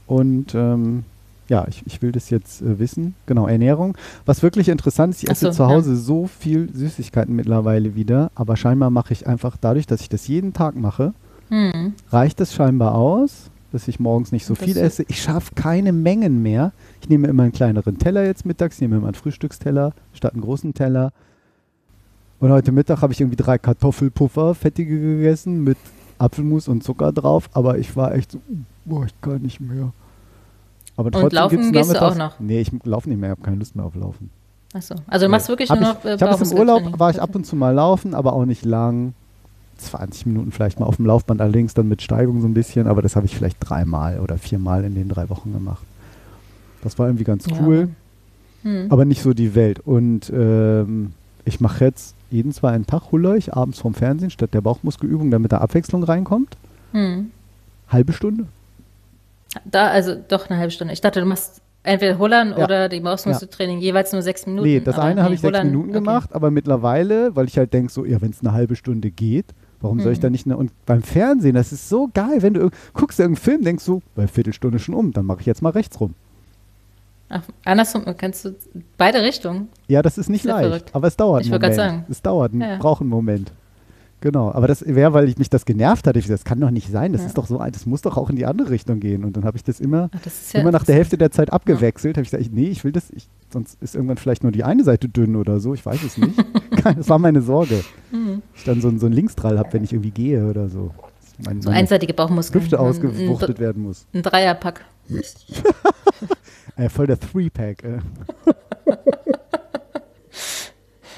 und 0.06 0.54
ähm, 0.54 1.04
ja, 1.48 1.66
ich, 1.68 1.82
ich 1.86 2.00
will 2.00 2.12
das 2.12 2.30
jetzt 2.30 2.62
äh, 2.62 2.78
wissen. 2.78 3.14
Genau, 3.26 3.46
Ernährung. 3.46 3.96
Was 4.24 4.42
wirklich 4.42 4.68
interessant 4.68 5.14
ist, 5.14 5.22
ich 5.24 5.30
esse 5.30 5.46
so, 5.46 5.50
zu 5.52 5.62
ja. 5.64 5.68
Hause 5.68 5.96
so 5.96 6.26
viel 6.26 6.68
Süßigkeiten 6.72 7.34
mittlerweile 7.34 7.94
wieder, 7.94 8.30
aber 8.34 8.56
scheinbar 8.56 8.90
mache 8.90 9.12
ich 9.12 9.26
einfach 9.26 9.56
dadurch, 9.60 9.86
dass 9.86 10.00
ich 10.00 10.08
das 10.08 10.26
jeden 10.28 10.52
Tag 10.52 10.76
mache, 10.76 11.12
Hm. 11.48 11.94
reicht 12.10 12.40
es 12.40 12.54
scheinbar 12.54 12.94
aus, 12.94 13.50
dass 13.72 13.88
ich 13.88 13.98
morgens 13.98 14.32
nicht 14.32 14.44
so 14.46 14.54
viel 14.54 14.76
esse. 14.76 15.04
Ich 15.08 15.22
schaffe 15.22 15.54
keine 15.54 15.92
Mengen 15.92 16.42
mehr. 16.42 16.72
Ich 17.00 17.08
nehme 17.08 17.28
immer 17.28 17.44
einen 17.44 17.52
kleineren 17.52 17.98
Teller 17.98 18.24
jetzt 18.24 18.44
mittags, 18.44 18.80
nehme 18.80 18.96
immer 18.96 19.06
einen 19.06 19.14
Frühstücksteller 19.14 19.94
statt 20.12 20.34
einen 20.34 20.42
großen 20.42 20.74
Teller. 20.74 21.12
Und 22.38 22.50
heute 22.50 22.72
Mittag 22.72 23.02
habe 23.02 23.12
ich 23.12 23.20
irgendwie 23.20 23.36
drei 23.36 23.58
Kartoffelpuffer, 23.58 24.54
fettige 24.54 24.98
gegessen 24.98 25.64
mit 25.64 25.78
Apfelmus 26.18 26.68
und 26.68 26.84
Zucker 26.84 27.12
drauf, 27.12 27.48
aber 27.52 27.78
ich 27.78 27.96
war 27.96 28.14
echt 28.14 28.32
so, 28.32 28.40
boah, 28.84 29.04
ich 29.04 29.20
kann 29.20 29.42
nicht 29.42 29.60
mehr. 29.60 29.92
Aber 30.96 31.06
Und 31.06 31.12
trotzdem 31.12 31.36
laufen 31.36 31.56
gibt's 31.56 31.72
gehst 31.72 31.94
du 31.94 32.02
auch 32.02 32.14
noch? 32.14 32.38
Nee, 32.40 32.60
ich 32.60 32.70
laufe 32.84 33.08
nicht 33.08 33.18
mehr, 33.18 33.30
ich 33.30 33.38
habe 33.38 33.42
keine 33.42 33.56
Lust 33.56 33.74
mehr 33.74 33.84
auf 33.84 33.94
Laufen. 33.94 34.30
Achso. 34.74 34.94
Also 35.06 35.26
du 35.26 35.30
machst 35.30 35.48
wirklich 35.48 35.70
Hab 35.70 35.80
nur 35.80 35.90
ich 35.90 35.94
noch 35.96 36.04
äh, 36.04 36.14
ich 36.14 36.22
habe 36.22 36.42
es 36.42 36.52
im 36.52 36.58
Urlaub, 36.58 36.98
war 36.98 37.10
ich 37.10 37.20
ab 37.20 37.34
und 37.34 37.44
zu 37.44 37.56
mal 37.56 37.70
laufen, 37.74 38.14
aber 38.14 38.32
auch 38.32 38.44
nicht 38.44 38.64
lang. 38.64 39.14
20 39.78 40.26
Minuten 40.26 40.52
vielleicht 40.52 40.78
mal 40.80 40.86
auf 40.86 40.96
dem 40.96 41.06
Laufband, 41.06 41.40
allerdings 41.40 41.74
dann 41.74 41.88
mit 41.88 42.02
Steigung 42.02 42.40
so 42.40 42.46
ein 42.46 42.54
bisschen, 42.54 42.86
aber 42.86 43.02
das 43.02 43.16
habe 43.16 43.26
ich 43.26 43.36
vielleicht 43.36 43.56
dreimal 43.60 44.20
oder 44.20 44.38
viermal 44.38 44.84
in 44.84 44.94
den 44.94 45.08
drei 45.08 45.28
Wochen 45.30 45.52
gemacht. 45.52 45.82
Das 46.82 46.98
war 46.98 47.06
irgendwie 47.06 47.24
ganz 47.24 47.46
Ja. 47.46 47.56
cool, 47.60 47.88
Hm. 48.62 48.86
aber 48.90 49.04
nicht 49.04 49.22
so 49.22 49.32
die 49.34 49.54
Welt. 49.54 49.80
Und 49.80 50.30
ähm, 50.34 51.12
ich 51.44 51.60
mache 51.60 51.84
jetzt 51.84 52.14
jeden 52.30 52.52
zweiten 52.52 52.86
Tag 52.86 53.12
hulle 53.12 53.36
ich 53.36 53.52
abends 53.54 53.78
vorm 53.80 53.94
Fernsehen 53.94 54.30
statt 54.30 54.54
der 54.54 54.60
Bauchmuskelübung, 54.60 55.30
damit 55.30 55.52
da 55.52 55.58
Abwechslung 55.58 56.02
reinkommt. 56.04 56.56
Hm. 56.92 57.30
Halbe 57.88 58.12
Stunde. 58.12 58.46
Da, 59.64 59.88
also 59.88 60.14
doch 60.28 60.48
eine 60.48 60.58
halbe 60.58 60.70
Stunde. 60.70 60.94
Ich 60.94 61.00
dachte, 61.02 61.20
du 61.20 61.26
machst 61.26 61.60
entweder 61.82 62.16
Hullern 62.18 62.50
Ja. 62.56 62.64
oder 62.64 62.88
die 62.88 63.00
Bauchmuskeltraining 63.00 63.80
jeweils 63.80 64.12
nur 64.12 64.22
sechs 64.22 64.46
Minuten. 64.46 64.66
Nee, 64.66 64.80
das 64.80 64.98
eine 64.98 65.22
habe 65.22 65.34
ich 65.34 65.40
sechs 65.40 65.62
Minuten 65.64 65.90
okay. 65.90 65.98
gemacht, 65.98 66.30
aber 66.32 66.50
mittlerweile, 66.50 67.34
weil 67.36 67.46
ich 67.46 67.58
halt 67.58 67.72
denke, 67.74 67.92
so, 67.92 68.04
ja, 68.04 68.20
wenn 68.22 68.30
es 68.30 68.40
eine 68.40 68.52
halbe 68.52 68.76
Stunde 68.76 69.10
geht, 69.10 69.46
warum 69.82 70.00
soll 70.00 70.12
ich 70.12 70.18
Mhm. 70.18 70.22
da 70.22 70.30
nicht 70.30 70.46
eine. 70.46 70.56
Und 70.56 70.70
beim 70.86 71.02
Fernsehen, 71.02 71.54
das 71.54 71.72
ist 71.72 71.88
so 71.88 72.08
geil, 72.14 72.40
wenn 72.42 72.54
du 72.54 72.60
irg- 72.66 72.72
guckst 72.94 73.18
irgendeinen 73.20 73.42
Film, 73.44 73.64
denkst 73.64 73.84
du, 73.84 74.00
bei 74.14 74.26
Viertelstunde 74.26 74.78
schon 74.78 74.94
um, 74.94 75.12
dann 75.12 75.26
mache 75.26 75.40
ich 75.40 75.46
jetzt 75.46 75.60
mal 75.62 75.70
rechts 75.70 76.00
rum. 76.00 76.14
Ach, 77.28 77.42
andersrum, 77.64 78.04
kannst 78.18 78.44
du 78.44 78.54
beide 78.98 79.22
Richtungen. 79.22 79.68
Ja, 79.88 80.02
das 80.02 80.18
ist 80.18 80.28
nicht 80.28 80.44
Ist 80.44 80.48
ja 80.48 80.56
leicht, 80.56 80.68
verrückt. 80.68 80.90
aber 80.94 81.06
es 81.08 81.16
dauert 81.16 81.44
Ich 81.44 81.50
wollte 81.50 81.62
Moment. 81.66 81.76
sagen. 81.76 82.04
Es 82.10 82.20
dauert, 82.22 82.52
Ja, 82.54 82.76
braucht 82.78 83.00
einen 83.00 83.10
Moment. 83.10 83.52
Genau, 84.20 84.52
aber 84.52 84.68
das 84.68 84.84
wäre, 84.86 85.12
weil 85.14 85.28
ich 85.28 85.36
mich 85.38 85.50
das 85.50 85.64
genervt 85.64 86.06
hatte. 86.06 86.18
Ich 86.18 86.28
das 86.28 86.44
kann 86.44 86.60
doch 86.60 86.70
nicht 86.70 86.88
sein. 86.92 87.12
Das 87.12 87.22
Ja. 87.22 87.26
ist 87.26 87.38
doch 87.38 87.46
so, 87.46 87.58
das 87.58 87.86
muss 87.86 88.02
doch 88.02 88.16
auch 88.16 88.30
in 88.30 88.36
die 88.36 88.46
andere 88.46 88.70
Richtung 88.70 89.00
gehen. 89.00 89.24
Und 89.24 89.36
dann 89.36 89.44
habe 89.44 89.56
ich 89.56 89.64
das 89.64 89.80
immer, 89.80 90.10
Ach, 90.14 90.20
das 90.22 90.42
ist 90.42 90.52
ja 90.52 90.60
immer 90.60 90.70
nach 90.70 90.84
der. 90.84 90.94
Hälfte 90.94 91.18
der 91.18 91.32
Zeit 91.32 91.52
abgewechselt. 91.52 92.16
Habe 92.16 92.22
ich 92.22 92.30
gesagt, 92.30 92.46
ich, 92.46 92.52
nee, 92.52 92.68
ich 92.68 92.84
will 92.84 92.92
das, 92.92 93.10
ich, 93.10 93.26
sonst 93.52 93.80
ist 93.82 93.94
irgendwann 93.94 94.16
vielleicht 94.16 94.42
nur 94.42 94.52
die 94.52 94.64
eine 94.64 94.84
Seite 94.84 95.08
dünn 95.08 95.36
oder 95.36 95.60
so. 95.60 95.74
Ich 95.74 95.84
weiß 95.84 96.02
es 96.02 96.16
nicht. 96.18 96.34
das 96.96 97.08
war 97.08 97.18
meine 97.18 97.42
Sorge. 97.42 97.82
Mhm. 98.10 98.42
Ich 98.54 98.64
dann 98.64 98.80
so, 98.80 98.90
so 98.98 99.06
einen 99.06 99.14
Linksdrall 99.14 99.58
habe, 99.58 99.72
wenn 99.72 99.84
ich 99.84 99.92
irgendwie 99.92 100.10
gehe 100.10 100.46
oder 100.48 100.68
so. 100.68 100.92
Dass 101.38 101.46
Mein, 101.46 101.62
So 101.62 101.68
meine 101.70 101.80
einseitige 101.80 102.14
Bauchmuskeln. 102.14 102.62
Hüfte 102.62 102.78
Ein- 102.80 102.86
ausgewuchtet 102.86 103.58
werden 103.60 103.82
muss. 103.82 104.06
Ein, 104.12 104.22
Dreierpack. 104.22 104.84
Äh, 106.76 106.88
voll 106.88 107.06
der 107.06 107.20
Three-Pack. 107.20 107.84
Äh. 107.84 107.98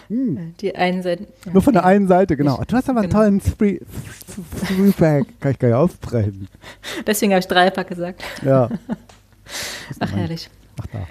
Die 0.09 0.75
einen 0.77 1.03
Seiten. 1.03 1.27
ja. 1.47 1.53
Nur 1.53 1.62
von 1.62 1.73
der 1.73 1.85
einen 1.85 2.09
Seite, 2.09 2.37
genau. 2.37 2.61
Du 2.66 2.77
hast 2.77 2.88
aber 2.90 3.01
einen 3.01 3.09
Genau. 3.09 3.20
tollen 3.23 3.40
Three- 3.40 3.81
Three-Pack. 4.66 5.40
Kann 5.40 5.53
ich 5.53 5.59
gar 5.59 5.68
nicht 5.68 5.77
aufbrechen. 5.77 6.49
Deswegen 7.07 7.33
habe 7.33 7.40
ich 7.40 7.47
Dreierpack 7.47 7.88
gesagt. 7.88 8.23
Ja. 8.44 8.68
Ach, 10.01 10.12
herrlich. 10.12 10.51
Ach 10.81 10.87
da. 10.92 11.07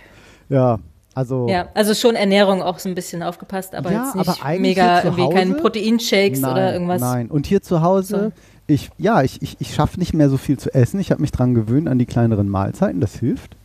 Ja, 0.49 0.79
also. 1.15 1.47
Ja, 1.49 1.67
also 1.73 1.93
schon 1.93 2.15
Ernährung 2.15 2.61
auch 2.61 2.79
so 2.79 2.89
ein 2.89 2.95
bisschen 2.95 3.23
aufgepasst, 3.23 3.75
aber 3.75 3.91
Ja, 3.91 4.05
jetzt 4.05 4.15
nicht 4.15 4.29
aber 4.29 4.45
eigentlich 4.45 4.77
mega 4.77 5.03
irgendwie 5.03 5.29
keinen 5.29 5.57
Proteinshakes 5.57 6.41
nein, 6.41 6.51
oder 6.51 6.73
irgendwas. 6.73 7.01
Nein, 7.01 7.29
und 7.29 7.45
hier 7.47 7.61
zu 7.61 7.81
Hause, 7.81 8.31
ich, 8.67 8.89
ja, 8.97 9.21
ich, 9.23 9.41
ich, 9.41 9.57
ich 9.59 9.73
schaffe 9.73 9.99
nicht 9.99 10.13
mehr 10.13 10.29
so 10.29 10.37
viel 10.37 10.57
zu 10.57 10.73
essen. 10.73 10.99
Ich 10.99 11.11
habe 11.11 11.21
mich 11.21 11.31
dran 11.31 11.53
gewöhnt 11.53 11.87
an 11.87 11.99
die 11.99 12.05
kleineren 12.05 12.49
Mahlzeiten, 12.49 13.01
das 13.01 13.15
hilft. 13.17 13.55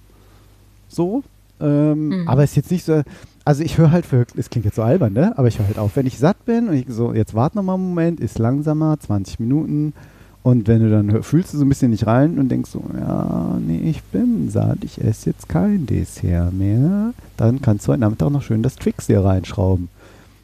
So. 0.89 1.23
Ähm, 1.61 2.09
Mhm. 2.09 2.29
Aber 2.29 2.43
es 2.45 2.51
ist 2.51 2.57
jetzt 2.57 2.71
nicht 2.71 2.85
so. 2.85 3.03
Also 3.45 3.63
ich 3.63 3.79
höre 3.79 3.91
halt 3.91 4.11
wirklich, 4.13 4.39
es 4.39 4.51
klingt 4.51 4.67
jetzt 4.67 4.77
so 4.77 4.83
albern, 4.83 5.15
ne? 5.15 5.33
Aber 5.39 5.49
ich 5.49 5.59
höre 5.59 5.67
halt 5.67 5.79
auf, 5.79 5.97
wenn 5.97 6.07
ich 6.07 6.19
satt 6.19 6.45
bin 6.45 6.69
und 6.69 6.75
ich 6.75 6.85
so, 6.89 7.15
jetzt 7.15 7.35
warte 7.35 7.57
noch 7.57 7.63
mal 7.63 7.75
einen 7.75 7.89
Moment, 7.89 8.21
ist 8.21 8.39
langsamer, 8.39 9.01
20 9.01 9.41
Minuten. 9.41 9.95
Und 10.43 10.67
wenn 10.69 10.81
du 10.81 10.89
dann 10.91 11.23
fühlst 11.23 11.53
du 11.53 11.59
so 11.59 11.65
ein 11.65 11.69
bisschen 11.69 11.91
nicht 11.91 12.07
rein 12.07 12.39
und 12.39 12.49
denkst 12.49 12.71
so, 12.71 12.83
ja, 12.99 13.59
nee, 13.61 13.91
ich 13.91 14.03
bin 14.05 14.49
satt, 14.51 14.79
ich 14.83 15.03
esse 15.03 15.31
jetzt 15.31 15.49
kein 15.49 15.85
Dessert 15.87 16.53
mehr, 16.55 17.13
dann 17.37 17.61
kannst 17.61 17.87
du 17.87 17.93
heute 17.93 18.01
Nachmittag 18.01 18.31
noch 18.31 18.43
schön 18.43 18.63
das 18.63 18.77
Twix 18.77 19.07
hier 19.07 19.23
reinschrauben. 19.25 19.89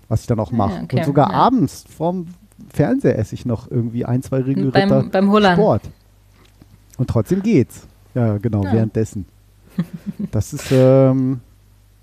Was 0.08 0.22
ich 0.22 0.26
dann 0.26 0.40
auch 0.40 0.50
Ja, 0.50 0.56
mache. 0.58 0.82
okay, 0.82 0.98
und 0.98 1.04
sogar 1.06 1.30
ja. 1.30 1.36
abends 1.36 1.84
vorm 1.96 2.26
Fernseher 2.70 3.18
esse 3.18 3.34
ich 3.34 3.46
noch 3.46 3.70
irgendwie 3.70 4.04
ein, 4.04 4.22
zwei 4.22 4.40
Riegel 4.40 4.70
Beim- 4.70 4.90
Ritter 4.92 5.08
beim 5.10 5.30
Hullern. 5.30 5.54
Sport. 5.54 5.82
Und 6.98 7.08
trotzdem 7.08 7.42
geht's. 7.42 7.86
Ja, 8.14 8.36
genau, 8.38 8.62
Ja. 8.64 8.72
währenddessen. 8.74 9.24
Das 10.30 10.52
ist, 10.52 10.66
ähm, 10.70 11.40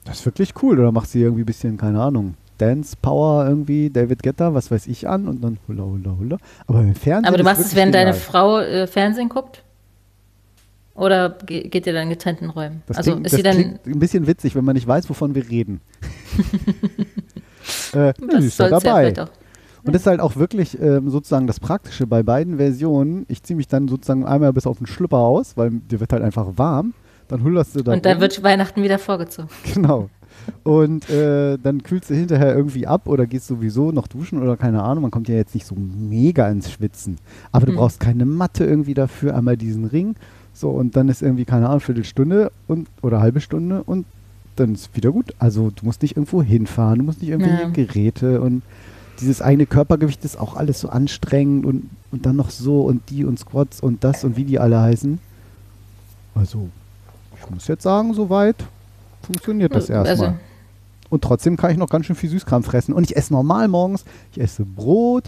das 0.05 0.19
ist 0.19 0.25
wirklich 0.25 0.53
cool. 0.63 0.79
Oder 0.79 0.91
machst 0.91 1.13
du 1.13 1.19
irgendwie 1.19 1.43
ein 1.43 1.45
bisschen, 1.45 1.77
keine 1.77 2.01
Ahnung, 2.01 2.33
Dance 2.61 2.95
Power 3.01 3.47
irgendwie, 3.47 3.89
David 3.89 4.21
Guetta, 4.23 4.53
was 4.53 4.69
weiß 4.69 4.87
ich 4.87 5.07
an 5.07 5.27
und 5.27 5.43
dann 5.43 5.57
hula 5.67 5.83
hula 5.83 6.15
hula. 6.17 6.37
Aber 6.67 6.81
im 6.81 6.95
Fernsehen. 6.95 7.25
Aber 7.27 7.37
du 7.37 7.43
machst 7.43 7.61
es, 7.61 7.75
wenn 7.75 7.91
deine 7.91 8.11
genial. 8.11 8.25
Frau 8.25 8.59
äh, 8.59 8.87
Fernsehen 8.87 9.29
guckt? 9.29 9.63
Oder 10.93 11.37
ge 11.45 11.67
geht 11.67 11.87
ihr 11.87 11.93
dann 11.93 12.03
in 12.03 12.09
getrennten 12.09 12.49
Räumen? 12.49 12.83
Das, 12.85 12.97
also 12.97 13.11
klingt, 13.13 13.25
ist 13.27 13.35
sie 13.35 13.43
dann. 13.43 13.79
ein 13.85 13.99
bisschen 13.99 14.27
witzig, 14.27 14.55
wenn 14.55 14.65
man 14.65 14.75
nicht 14.75 14.87
weiß, 14.87 15.09
wovon 15.09 15.33
wir 15.33 15.49
reden. 15.49 15.81
äh, 17.93 18.13
Das 18.29 18.43
ist 18.43 18.59
ja 18.59 18.65
ja 18.67 18.79
dabei. 18.79 19.13
auch. 19.21 19.29
Und 19.83 19.93
das 19.93 20.03
ist 20.03 20.07
halt 20.07 20.19
auch 20.19 20.35
wirklich 20.35 20.79
ähm, 20.79 21.09
sozusagen 21.09 21.47
das 21.47 21.59
Praktische 21.59 22.05
bei 22.05 22.21
beiden 22.21 22.57
Versionen. 22.57 23.25
Ich 23.29 23.41
ziehe 23.41 23.57
mich 23.57 23.67
dann 23.67 23.87
sozusagen 23.87 24.25
einmal 24.25 24.53
bis 24.53 24.67
auf 24.67 24.77
den 24.77 24.85
Schlüpper 24.85 25.17
aus, 25.17 25.57
weil 25.57 25.71
dir 25.71 25.99
wird 25.99 26.13
halt 26.13 26.21
einfach 26.21 26.47
warm. 26.57 26.93
Dann 27.27 27.43
hullerst 27.43 27.75
du 27.75 27.81
da 27.81 27.93
Und 27.93 28.05
dann 28.05 28.13
rum. 28.13 28.21
wird 28.21 28.43
Weihnachten 28.43 28.83
wieder 28.83 28.99
vorgezogen. 28.99 29.49
Genau. 29.73 30.09
Und 30.63 31.09
äh, 31.09 31.57
dann 31.57 31.81
kühlst 31.83 32.09
du 32.09 32.13
hinterher 32.15 32.55
irgendwie 32.55 32.85
ab 32.87 33.07
oder 33.07 33.25
gehst 33.25 33.47
sowieso 33.47 33.91
noch 33.91 34.07
duschen 34.07 34.41
oder 34.41 34.57
keine 34.57 34.83
Ahnung. 34.83 35.01
Man 35.03 35.11
kommt 35.11 35.27
ja 35.29 35.35
jetzt 35.35 35.53
nicht 35.55 35.65
so 35.65 35.75
mega 35.75 36.47
ins 36.49 36.69
Schwitzen. 36.71 37.17
Aber 37.51 37.65
du 37.65 37.71
Mhm. 37.71 37.77
brauchst 37.77 37.99
keine 37.99 38.25
Matte 38.25 38.63
irgendwie 38.65 38.93
dafür, 38.93 39.35
einmal 39.35 39.57
diesen 39.57 39.85
Ring. 39.85 40.15
So, 40.53 40.69
und 40.69 40.95
dann 40.95 41.09
ist 41.09 41.21
irgendwie, 41.21 41.45
keine 41.45 41.67
Ahnung, 41.67 41.79
Viertelstunde 41.79 42.51
und, 42.67 42.87
oder 43.01 43.21
halbe 43.21 43.39
Stunde 43.41 43.83
und 43.83 44.05
dann 44.57 44.73
ist 44.75 44.95
wieder 44.95 45.11
gut. 45.11 45.33
Also 45.39 45.71
du 45.71 45.85
musst 45.85 46.01
nicht 46.01 46.17
irgendwo 46.17 46.43
hinfahren, 46.43 46.99
du 46.99 47.05
musst 47.05 47.21
nicht 47.21 47.31
irgendwelche 47.31 47.63
Ja. 47.63 47.69
Geräte 47.69 48.41
und 48.41 48.61
dieses 49.19 49.41
eigene 49.41 49.65
Körpergewicht 49.65 50.25
ist 50.25 50.37
auch 50.39 50.55
alles 50.55 50.79
so 50.81 50.89
anstrengend 50.89 51.65
und, 51.65 51.89
und 52.11 52.25
dann 52.25 52.35
noch 52.35 52.49
so 52.49 52.81
und 52.81 53.09
die 53.09 53.23
und 53.23 53.39
Squats 53.39 53.79
und 53.79 54.03
das 54.03 54.23
und 54.23 54.35
wie 54.35 54.43
die 54.43 54.59
alle 54.59 54.79
heißen. 54.81 55.19
Also, 56.35 56.69
ich 57.39 57.49
muss 57.49 57.67
jetzt 57.67 57.83
sagen, 57.83 58.13
soweit 58.13 58.55
funktioniert 59.23 59.73
das 59.75 59.89
erstmal. 59.89 60.27
Also, 60.29 60.37
Und 61.09 61.23
trotzdem 61.23 61.57
kann 61.57 61.71
ich 61.71 61.77
noch 61.77 61.89
ganz 61.89 62.05
schön 62.05 62.15
viel 62.15 62.29
Süßkram 62.29 62.63
fressen. 62.63 62.93
Und 62.93 63.03
ich 63.03 63.15
esse 63.17 63.33
normal 63.33 63.67
morgens. 63.67 64.05
Ich 64.31 64.39
esse 64.41 64.63
Brot. 64.65 65.25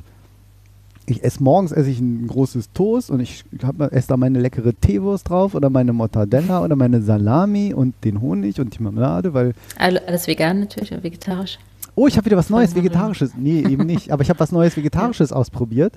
Ich 1.05 1.21
esse 1.21 1.43
morgens 1.43 1.73
esse 1.73 1.89
ich 1.89 1.99
ein 1.99 2.27
großes 2.27 2.71
Toast 2.73 3.11
und 3.11 3.19
ich 3.19 3.43
hab, 3.61 3.81
esse 3.91 4.07
da 4.07 4.15
meine 4.15 4.39
leckere 4.39 4.71
Teewurst 4.73 5.27
drauf 5.27 5.53
oder 5.53 5.69
meine 5.69 5.91
Mortadella 5.91 6.63
oder 6.63 6.77
meine 6.77 7.01
Salami 7.01 7.73
und 7.73 7.93
den 8.05 8.21
Honig 8.21 8.61
und 8.61 8.77
die 8.77 8.81
Marmelade, 8.81 9.33
weil 9.33 9.53
alle- 9.77 10.07
alles 10.07 10.27
vegan 10.27 10.61
natürlich, 10.61 10.93
oder 10.93 11.03
vegetarisch. 11.03 11.59
oh, 11.95 12.07
ich 12.07 12.15
habe 12.15 12.25
wieder 12.27 12.37
was 12.37 12.49
Neues. 12.49 12.73
Vegetarisches. 12.73 13.31
Nee, 13.35 13.59
eben 13.69 13.85
nicht. 13.85 14.11
Aber 14.11 14.21
ich 14.21 14.29
habe 14.29 14.39
was 14.39 14.53
Neues 14.53 14.77
Vegetarisches 14.77 15.33
ausprobiert. 15.33 15.95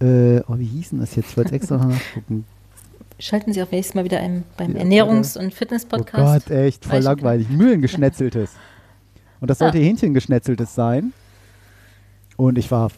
Äh, 0.00 0.40
oh, 0.48 0.54
wie 0.56 0.64
hieß 0.64 0.88
denn 0.90 1.00
das 1.00 1.14
jetzt? 1.16 1.32
Ich 1.32 1.36
wollte 1.36 1.52
extra 1.52 1.76
noch 1.76 1.84
nachgucken. 1.88 2.46
Schalten 3.20 3.52
Sie 3.52 3.62
auch 3.62 3.70
nächstes 3.70 3.94
Mal 3.94 4.04
wieder 4.04 4.18
ein, 4.18 4.44
beim 4.56 4.74
Ja, 4.76 4.82
Ernährungs- 4.82 5.38
und 5.38 5.48
Oh 5.48 5.50
Fitness-Podcast. 5.50 6.46
Gott, 6.48 6.56
echt, 6.56 6.84
voll 6.84 7.00
langweilig. 7.00 7.48
Mühlengeschnetzeltes. 7.50 8.50
Und 9.40 9.48
das 9.50 9.58
sollte 9.58 9.78
Ah. 9.78 9.82
Hähnchengeschnetzeltes 9.82 10.74
sein. 10.74 11.12
Und 12.36 12.56
ich 12.58 12.70
war, 12.70 12.90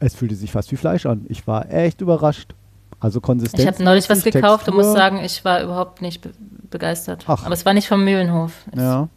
es 0.00 0.14
fühlte 0.14 0.34
sich 0.34 0.52
fast 0.52 0.70
wie 0.72 0.76
Fleisch 0.76 1.06
an. 1.06 1.24
Ich 1.28 1.46
war 1.46 1.70
echt 1.72 2.00
überrascht. 2.00 2.54
Also 3.00 3.20
Konsistenz. 3.20 3.62
ich 3.62 3.66
habe 3.68 3.82
neulich 3.84 4.10
was 4.10 4.20
Textur. 4.22 4.42
gekauft 4.42 4.68
und 4.68 4.74
muss 4.74 4.92
sagen, 4.92 5.20
ich 5.24 5.44
war 5.44 5.62
überhaupt 5.62 6.02
nicht 6.02 6.20
be 6.20 6.30
begeistert. 6.70 7.24
Ach. 7.28 7.44
Aber 7.44 7.54
es 7.54 7.64
war 7.64 7.72
nicht 7.72 7.88
vom 7.88 8.04
Mühlenhof. 8.04 8.52
Es 8.72 8.78
Ja, 8.80 9.08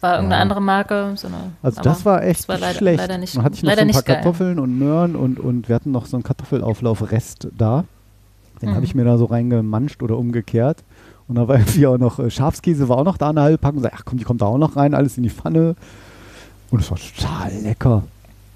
war 0.00 0.14
irgendeine 0.16 0.34
Ja. 0.40 0.42
andere 0.42 0.60
Marke. 0.60 1.12
Sondern, 1.14 1.56
also 1.62 1.80
das 1.80 2.04
war 2.04 2.22
echt 2.22 2.40
es 2.40 2.48
war 2.48 2.58
leider, 2.58 2.76
schlecht. 2.78 2.98
leider 2.98 3.16
nicht, 3.16 3.34
Dann 3.36 3.44
hatte 3.44 3.54
ich 3.56 3.62
noch 3.62 3.72
so 3.74 3.80
ein 3.80 3.90
paar. 3.92 4.02
Kartoffeln 4.02 4.58
und 4.58 4.78
Möhren 4.78 5.16
und, 5.16 5.38
und 5.40 5.68
wir 5.68 5.74
hatten 5.76 5.90
noch 5.92 6.04
so 6.06 6.16
einen 6.18 6.24
Kartoffelauflauf-Rest 6.24 7.48
da. 7.56 7.84
Den 8.60 8.70
Mhm. 8.70 8.74
habe 8.74 8.84
ich 8.84 8.94
mir 8.94 9.04
da 9.04 9.18
so 9.18 9.26
reingemanscht 9.26 10.02
oder 10.02 10.16
umgekehrt. 10.18 10.82
Und 11.26 11.34
da 11.36 11.46
war 11.48 11.58
irgendwie 11.58 11.86
auch 11.86 11.98
noch 11.98 12.18
äh, 12.18 12.30
Schafskäse, 12.30 12.88
war 12.88 12.98
auch 12.98 13.04
noch 13.04 13.16
da 13.18 13.30
eine 13.30 13.42
halbe 13.42 13.58
Packung. 13.58 13.80
Sag, 13.82 13.92
ach 13.94 14.02
komm, 14.04 14.18
die 14.18 14.24
kommt 14.24 14.40
da 14.42 14.46
auch 14.46 14.58
noch 14.58 14.76
rein, 14.76 14.94
alles 14.94 15.16
in 15.16 15.22
die 15.22 15.30
Pfanne. 15.30 15.76
Und 16.70 16.80
es 16.80 16.90
war 16.90 16.98
total 16.98 17.52
lecker. 17.62 18.02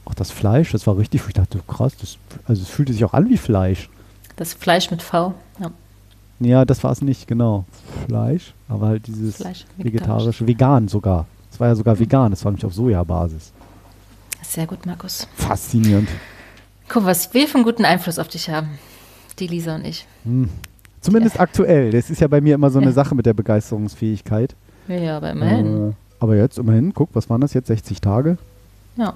Auch 0.05 0.15
das 0.15 0.31
Fleisch, 0.31 0.73
das 0.73 0.87
war 0.87 0.99
richtig, 0.99 1.23
ich 1.29 1.35
dachte, 1.35 1.61
krass, 1.67 1.93
das, 2.01 2.19
also 2.47 2.63
es 2.63 2.69
fühlte 2.69 2.93
sich 2.93 3.05
auch 3.05 3.13
an 3.15 3.29
wie 3.29 3.37
Fleisch. 3.39 3.89
Das 4.37 4.53
Fleisch 4.55 4.91
mit 4.91 5.01
V. 5.03 5.33
Ja, 5.61 5.71
Ja, 6.41 6.65
das 6.65 6.83
war 6.83 6.91
es 6.91 7.03
nicht, 7.03 7.29
genau. 7.29 7.65
Fleisch, 8.09 8.53
aber 8.69 8.89
halt 8.89 9.07
dieses 9.07 9.37
Fleisch, 9.37 9.65
vegetarische, 9.77 10.47
vegan 10.47 10.89
sogar. 10.89 11.27
Es 11.53 11.61
war 11.61 11.69
ja 11.69 11.75
sogar 11.77 11.99
vegan, 11.99 12.33
es 12.33 12.45
war 12.45 12.51
nämlich 12.51 12.65
auf 12.65 12.75
Sojabasis. 12.75 13.53
Sehr 14.43 14.67
gut, 14.67 14.85
Markus. 14.87 15.29
Faszinierend. 15.37 16.09
Guck, 16.89 17.05
was 17.05 17.33
wir 17.33 17.47
für 17.47 17.55
einen 17.57 17.65
guten 17.65 17.85
Einfluss 17.85 18.19
auf 18.19 18.29
dich 18.29 18.51
haben. 18.51 18.71
Die 19.39 19.47
Lisa 19.47 19.75
und 19.77 19.87
ich. 19.87 20.07
Zumindest 21.01 21.41
aktuell. 21.41 21.91
Das 21.91 22.11
ist 22.11 22.21
ja 22.21 22.29
bei 22.29 22.41
mir 22.41 22.55
immer 22.55 22.71
so 22.71 22.79
eine 22.79 22.89
Ja. 22.89 22.93
Sache 22.93 23.15
mit 23.15 23.27
der 23.27 23.35
Begeisterungsfähigkeit. 23.35 24.55
Ja, 24.89 24.97
Ja, 24.97 25.17
aber 25.17 25.31
immerhin. 25.31 25.91
Äh, 25.91 25.93
aber 26.21 26.37
jetzt 26.37 26.59
immerhin, 26.59 26.95
guck, 26.95 27.11
was 27.15 27.29
waren 27.29 27.41
das 27.41 27.55
jetzt? 27.55 27.67
60 27.69 28.01
Tage? 28.01 28.39
Ja. 28.97 29.15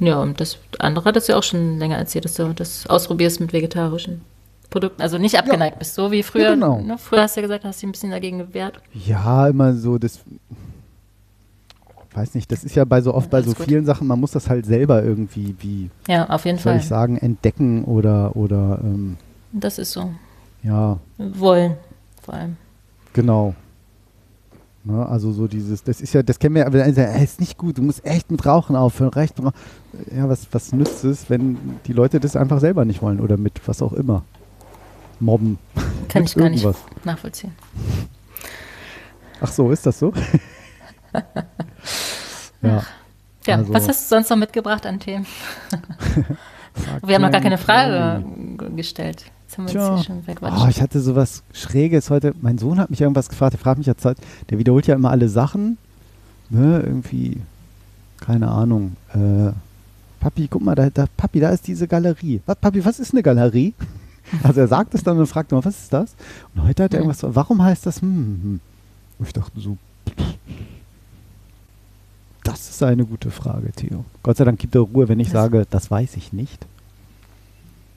Ja, 0.00 0.20
und 0.20 0.40
das 0.40 0.58
andere 0.80 1.04
hat 1.04 1.16
es 1.16 1.28
ja 1.28 1.36
auch 1.36 1.42
schon 1.44 1.78
länger 1.78 1.96
erzählt, 1.96 2.24
dass 2.24 2.34
du 2.34 2.52
das 2.52 2.86
ausprobierst 2.88 3.38
mit 3.40 3.52
vegetarischen 3.52 4.22
Produkten, 4.70 5.00
also 5.02 5.18
nicht 5.18 5.38
abgeneigt 5.38 5.78
bist, 5.78 5.94
so 5.94 6.10
wie 6.10 6.22
früher. 6.24 6.42
Ja, 6.44 6.54
genau. 6.54 6.80
ne? 6.80 6.96
Früher 6.98 7.22
hast 7.22 7.36
du 7.36 7.40
ja 7.40 7.46
gesagt, 7.46 7.64
hast 7.64 7.76
du 7.82 7.86
dich 7.86 7.88
ein 7.88 7.92
bisschen 7.92 8.10
dagegen 8.10 8.38
gewehrt. 8.38 8.80
Ja, 8.94 9.46
immer 9.48 9.74
so, 9.74 9.98
das. 9.98 10.20
Weiß 12.14 12.34
nicht, 12.34 12.52
das 12.52 12.62
ist 12.62 12.74
ja 12.76 12.84
bei 12.84 13.00
so 13.00 13.14
oft 13.14 13.30
bei 13.30 13.38
Alles 13.38 13.50
so 13.50 13.54
gut. 13.56 13.66
vielen 13.66 13.86
Sachen, 13.86 14.06
man 14.06 14.20
muss 14.20 14.32
das 14.32 14.48
halt 14.50 14.66
selber 14.66 15.02
irgendwie, 15.02 15.54
wie 15.60 15.90
Ja, 16.08 16.28
auf 16.28 16.44
jeden 16.44 16.58
soll 16.58 16.72
Fall. 16.74 16.80
ich 16.80 16.86
sagen, 16.86 17.16
entdecken 17.16 17.84
oder, 17.84 18.36
oder, 18.36 18.80
ähm, 18.82 19.16
Das 19.52 19.78
ist 19.78 19.92
so. 19.92 20.10
ja, 20.62 20.98
Wollen, 21.16 21.76
vor 22.20 22.34
allem. 22.34 22.56
genau. 23.14 23.54
Ne, 24.84 25.06
also 25.06 25.30
so 25.32 25.46
dieses, 25.46 25.84
das 25.84 26.00
ist 26.00 26.12
ja, 26.12 26.24
das 26.24 26.40
kennen 26.40 26.56
wir, 26.56 26.66
aber 26.66 26.78
sagt, 26.92 26.98
ey, 26.98 27.22
ist 27.22 27.38
nicht 27.38 27.56
gut, 27.56 27.78
du 27.78 27.82
musst 27.82 28.04
echt 28.04 28.32
mit 28.32 28.44
Rauchen 28.44 28.74
aufhören, 28.74 29.12
recht. 29.12 29.36
Ja, 30.14 30.28
was, 30.28 30.48
was 30.50 30.72
nützt 30.72 31.04
es, 31.04 31.30
wenn 31.30 31.56
die 31.86 31.92
Leute 31.92 32.18
das 32.18 32.34
einfach 32.34 32.58
selber 32.58 32.84
nicht 32.84 33.00
wollen 33.00 33.20
oder 33.20 33.36
mit 33.36 33.60
was 33.66 33.80
auch 33.80 33.92
immer. 33.92 34.24
Mobben. 35.20 35.58
Kann 36.08 36.24
ich 36.24 36.34
gar 36.34 36.50
nicht 36.50 36.64
irgendwas. 36.64 36.82
nachvollziehen. 37.04 37.52
Ach 39.40 39.52
so, 39.52 39.70
ist 39.70 39.86
das 39.86 39.98
so? 40.00 40.12
ja. 42.62 42.82
Ja, 43.46 43.56
Also- 43.56 43.74
was 43.74 43.88
hast 43.88 44.04
du 44.10 44.14
sonst 44.16 44.30
noch 44.30 44.36
mitgebracht 44.36 44.86
an 44.86 45.00
Themen? 45.00 45.26
Wir 47.04 47.16
haben 47.16 47.22
noch 47.22 47.30
gar 47.32 47.40
keine 47.40 47.58
Frage 47.58 48.24
gestellt. 48.76 49.24
Jetzt 49.46 49.58
haben 49.58 49.68
wir 49.68 49.74
uns 49.74 49.84
Tja. 49.86 49.94
hier 49.96 50.04
schon 50.04 50.22
verquatscht. 50.22 50.62
Oh, 50.64 50.68
ich 50.68 50.80
hatte 50.80 51.00
sowas 51.00 51.42
Schräges 51.52 52.08
heute. 52.08 52.34
Mein 52.40 52.56
Sohn 52.58 52.78
hat 52.78 52.88
mich 52.90 53.00
irgendwas 53.00 53.28
gefragt. 53.28 53.52
Der 53.52 53.60
fragt 53.60 53.78
mich 53.78 53.86
jetzt, 53.86 54.04
der 54.04 54.58
wiederholt 54.58 54.86
ja 54.86 54.94
immer 54.94 55.10
alle 55.10 55.28
Sachen. 55.28 55.76
Ne, 56.50 56.80
irgendwie, 56.84 57.40
keine 58.20 58.48
Ahnung. 58.48 58.96
Äh, 59.14 59.52
Papi, 60.20 60.46
guck 60.48 60.62
mal, 60.62 60.74
da, 60.74 60.88
da, 60.90 61.06
Papi, 61.16 61.40
da 61.40 61.50
ist 61.50 61.66
diese 61.66 61.88
Galerie. 61.88 62.40
Was, 62.46 62.56
Papi, 62.56 62.84
was 62.84 63.00
ist 63.00 63.12
eine 63.12 63.22
Galerie? 63.22 63.74
Also 64.44 64.60
er 64.60 64.68
sagt 64.68 64.94
es 64.94 65.02
dann 65.02 65.18
und 65.18 65.26
fragt 65.26 65.50
immer, 65.52 65.64
was 65.64 65.76
ist 65.82 65.92
das? 65.92 66.14
Und 66.54 66.62
heute 66.62 66.84
hat 66.84 66.94
er 66.94 67.00
Hm. 67.00 67.08
irgendwas, 67.10 67.34
warum 67.34 67.60
heißt 67.60 67.84
das? 67.84 68.00
Hm, 68.00 68.08
hm, 68.08 68.40
hm. 68.42 68.60
Und 69.18 69.26
ich 69.26 69.32
dachte 69.32 69.60
so, 69.60 69.76
das 72.44 72.68
ist 72.68 72.82
eine 72.82 73.04
gute 73.04 73.30
Frage, 73.30 73.72
Theo. 73.72 74.04
Gott 74.22 74.36
sei 74.36 74.44
Dank 74.44 74.58
gibt 74.58 74.74
er 74.74 74.80
Ruhe, 74.80 75.08
wenn 75.08 75.20
ich 75.20 75.28
das 75.28 75.34
sage, 75.34 75.66
das 75.70 75.90
weiß 75.90 76.16
ich 76.16 76.32
nicht. 76.32 76.66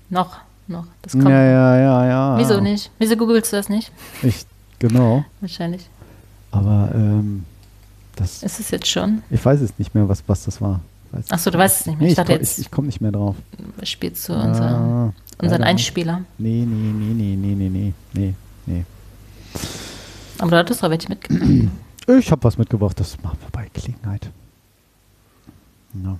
Noch, 0.09 0.37
noch. 0.67 0.85
Das 1.01 1.13
kommt. 1.13 1.29
Ja, 1.29 1.43
ja, 1.43 1.77
ja, 1.77 2.05
ja. 2.07 2.37
Wieso 2.37 2.59
nicht? 2.59 2.91
Wieso 2.99 3.17
googelst 3.17 3.51
du 3.51 3.57
das 3.57 3.69
nicht? 3.69 3.91
Ich, 4.21 4.45
genau. 4.79 5.25
Wahrscheinlich. 5.41 5.89
Aber 6.51 6.91
ähm, 6.93 7.45
das. 8.15 8.43
Ist 8.43 8.59
es 8.59 8.71
jetzt 8.71 8.87
schon? 8.87 9.23
Ich 9.31 9.43
weiß 9.43 9.61
es 9.61 9.77
nicht 9.79 9.95
mehr, 9.95 10.07
was, 10.07 10.23
was 10.27 10.45
das 10.45 10.61
war. 10.61 10.81
Achso, 11.29 11.49
du 11.49 11.57
weißt 11.57 11.81
es 11.81 11.85
nicht 11.87 11.97
mehr. 11.97 12.05
Nee, 12.05 12.11
ich, 12.11 12.15
dachte 12.15 12.33
ich, 12.33 12.39
jetzt. 12.39 12.59
Ich, 12.59 12.65
ich 12.65 12.71
komme 12.71 12.87
nicht 12.87 13.01
mehr 13.01 13.11
drauf. 13.11 13.35
Spielst 13.83 14.27
du 14.29 14.33
ah, 14.33 14.43
unseren, 14.43 15.13
unseren 15.39 15.61
ja, 15.61 15.67
Einspieler? 15.67 16.21
Nee, 16.37 16.65
nee, 16.67 17.13
nee, 17.13 17.35
nee, 17.35 17.55
nee, 17.55 17.69
nee, 17.69 17.93
nee, 18.13 18.33
nee. 18.65 18.85
Aber 20.37 20.51
du 20.51 20.57
hattest 20.57 20.83
doch 20.83 20.89
welche 20.89 21.09
mitgenommen. 21.09 21.71
Ich 22.07 22.31
habe 22.31 22.43
was 22.43 22.57
mitgebracht, 22.57 22.99
das 22.99 23.21
machen 23.21 23.37
wir 23.41 23.49
bei 23.51 23.67
Gelegenheit. 23.73 24.29
Ja. 25.93 26.17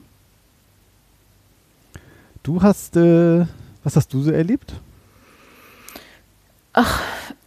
Du 2.44 2.62
hast, 2.62 2.96
äh, 2.96 3.46
was 3.84 3.96
hast 3.96 4.14
du 4.14 4.22
so 4.22 4.32
erlebt? 4.32 4.74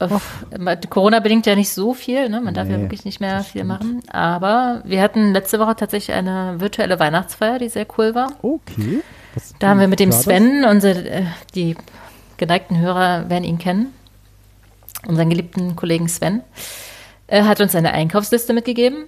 Uff, 0.01 0.45
Corona 0.89 1.20
bedingt 1.20 1.45
ja 1.47 1.55
nicht 1.55 1.70
so 1.70 1.93
viel, 1.93 2.28
ne? 2.28 2.41
man 2.41 2.55
darf 2.55 2.68
ja 2.68 2.76
Nee, 2.76 2.84
wirklich 2.84 3.05
nicht 3.05 3.20
mehr 3.20 3.43
viel 3.45 3.64
machen. 3.64 4.03
Aber 4.11 4.80
wir 4.84 5.03
hatten 5.03 5.32
letzte 5.32 5.59
Woche 5.59 5.76
tatsächlich 5.76 6.16
eine 6.16 6.61
virtuelle 6.61 6.99
Weihnachtsfeier, 6.99 7.59
die 7.59 7.68
sehr 7.68 7.86
cool 7.99 8.14
war. 8.14 8.32
Okay. 8.43 9.03
Was, 9.34 9.55
Da 9.59 9.68
haben 9.70 9.80
wir 9.80 9.89
mit 9.89 10.01
dem 10.01 10.11
war 10.11 10.16
das? 10.16 10.24
Sven, 10.24 10.64
unser, 10.64 10.91
äh, 11.05 11.24
die 11.55 11.76
geneigten 12.39 12.78
Hörer 12.78 13.28
werden 13.28 13.45
ihn 13.45 13.59
kennen, 13.59 13.93
unseren 15.07 15.28
geliebten 15.28 15.76
Kollegen 15.76 16.09
Sven, 16.09 16.41
äh, 17.29 17.43
hat 17.45 17.61
uns 17.61 17.74
eine 17.74 17.93
Einkaufsliste 17.93 18.53
mitgegeben. 18.53 19.05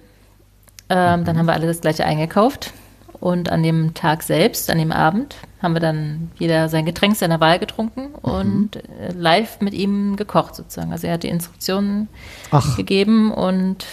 Ähm, 0.89 1.25
Dann 1.25 1.37
haben 1.37 1.45
wir 1.45 1.53
alle 1.53 1.67
das 1.67 1.81
gleiche 1.81 2.05
eingekauft. 2.05 2.73
Und 3.19 3.51
an 3.51 3.61
dem 3.61 3.93
Tag 3.93 4.23
selbst, 4.23 4.71
an 4.71 4.79
dem 4.79 4.91
Abend, 4.91 5.35
haben 5.61 5.73
wir 5.73 5.79
dann 5.79 6.31
jeder 6.39 6.69
sein 6.69 6.85
Getränk 6.85 7.15
seiner 7.15 7.39
Wahl 7.39 7.59
getrunken 7.59 8.15
und 8.15 8.77
äh, 8.77 9.11
live 9.15 9.61
mit 9.61 9.75
ihm 9.75 10.15
gekocht 10.15 10.55
sozusagen. 10.55 10.91
Also 10.91 11.05
er 11.05 11.13
hat 11.13 11.23
die 11.23 11.29
Instruktionen 11.29 12.07
Ach, 12.49 12.75
gegeben 12.77 13.31
und 13.31 13.85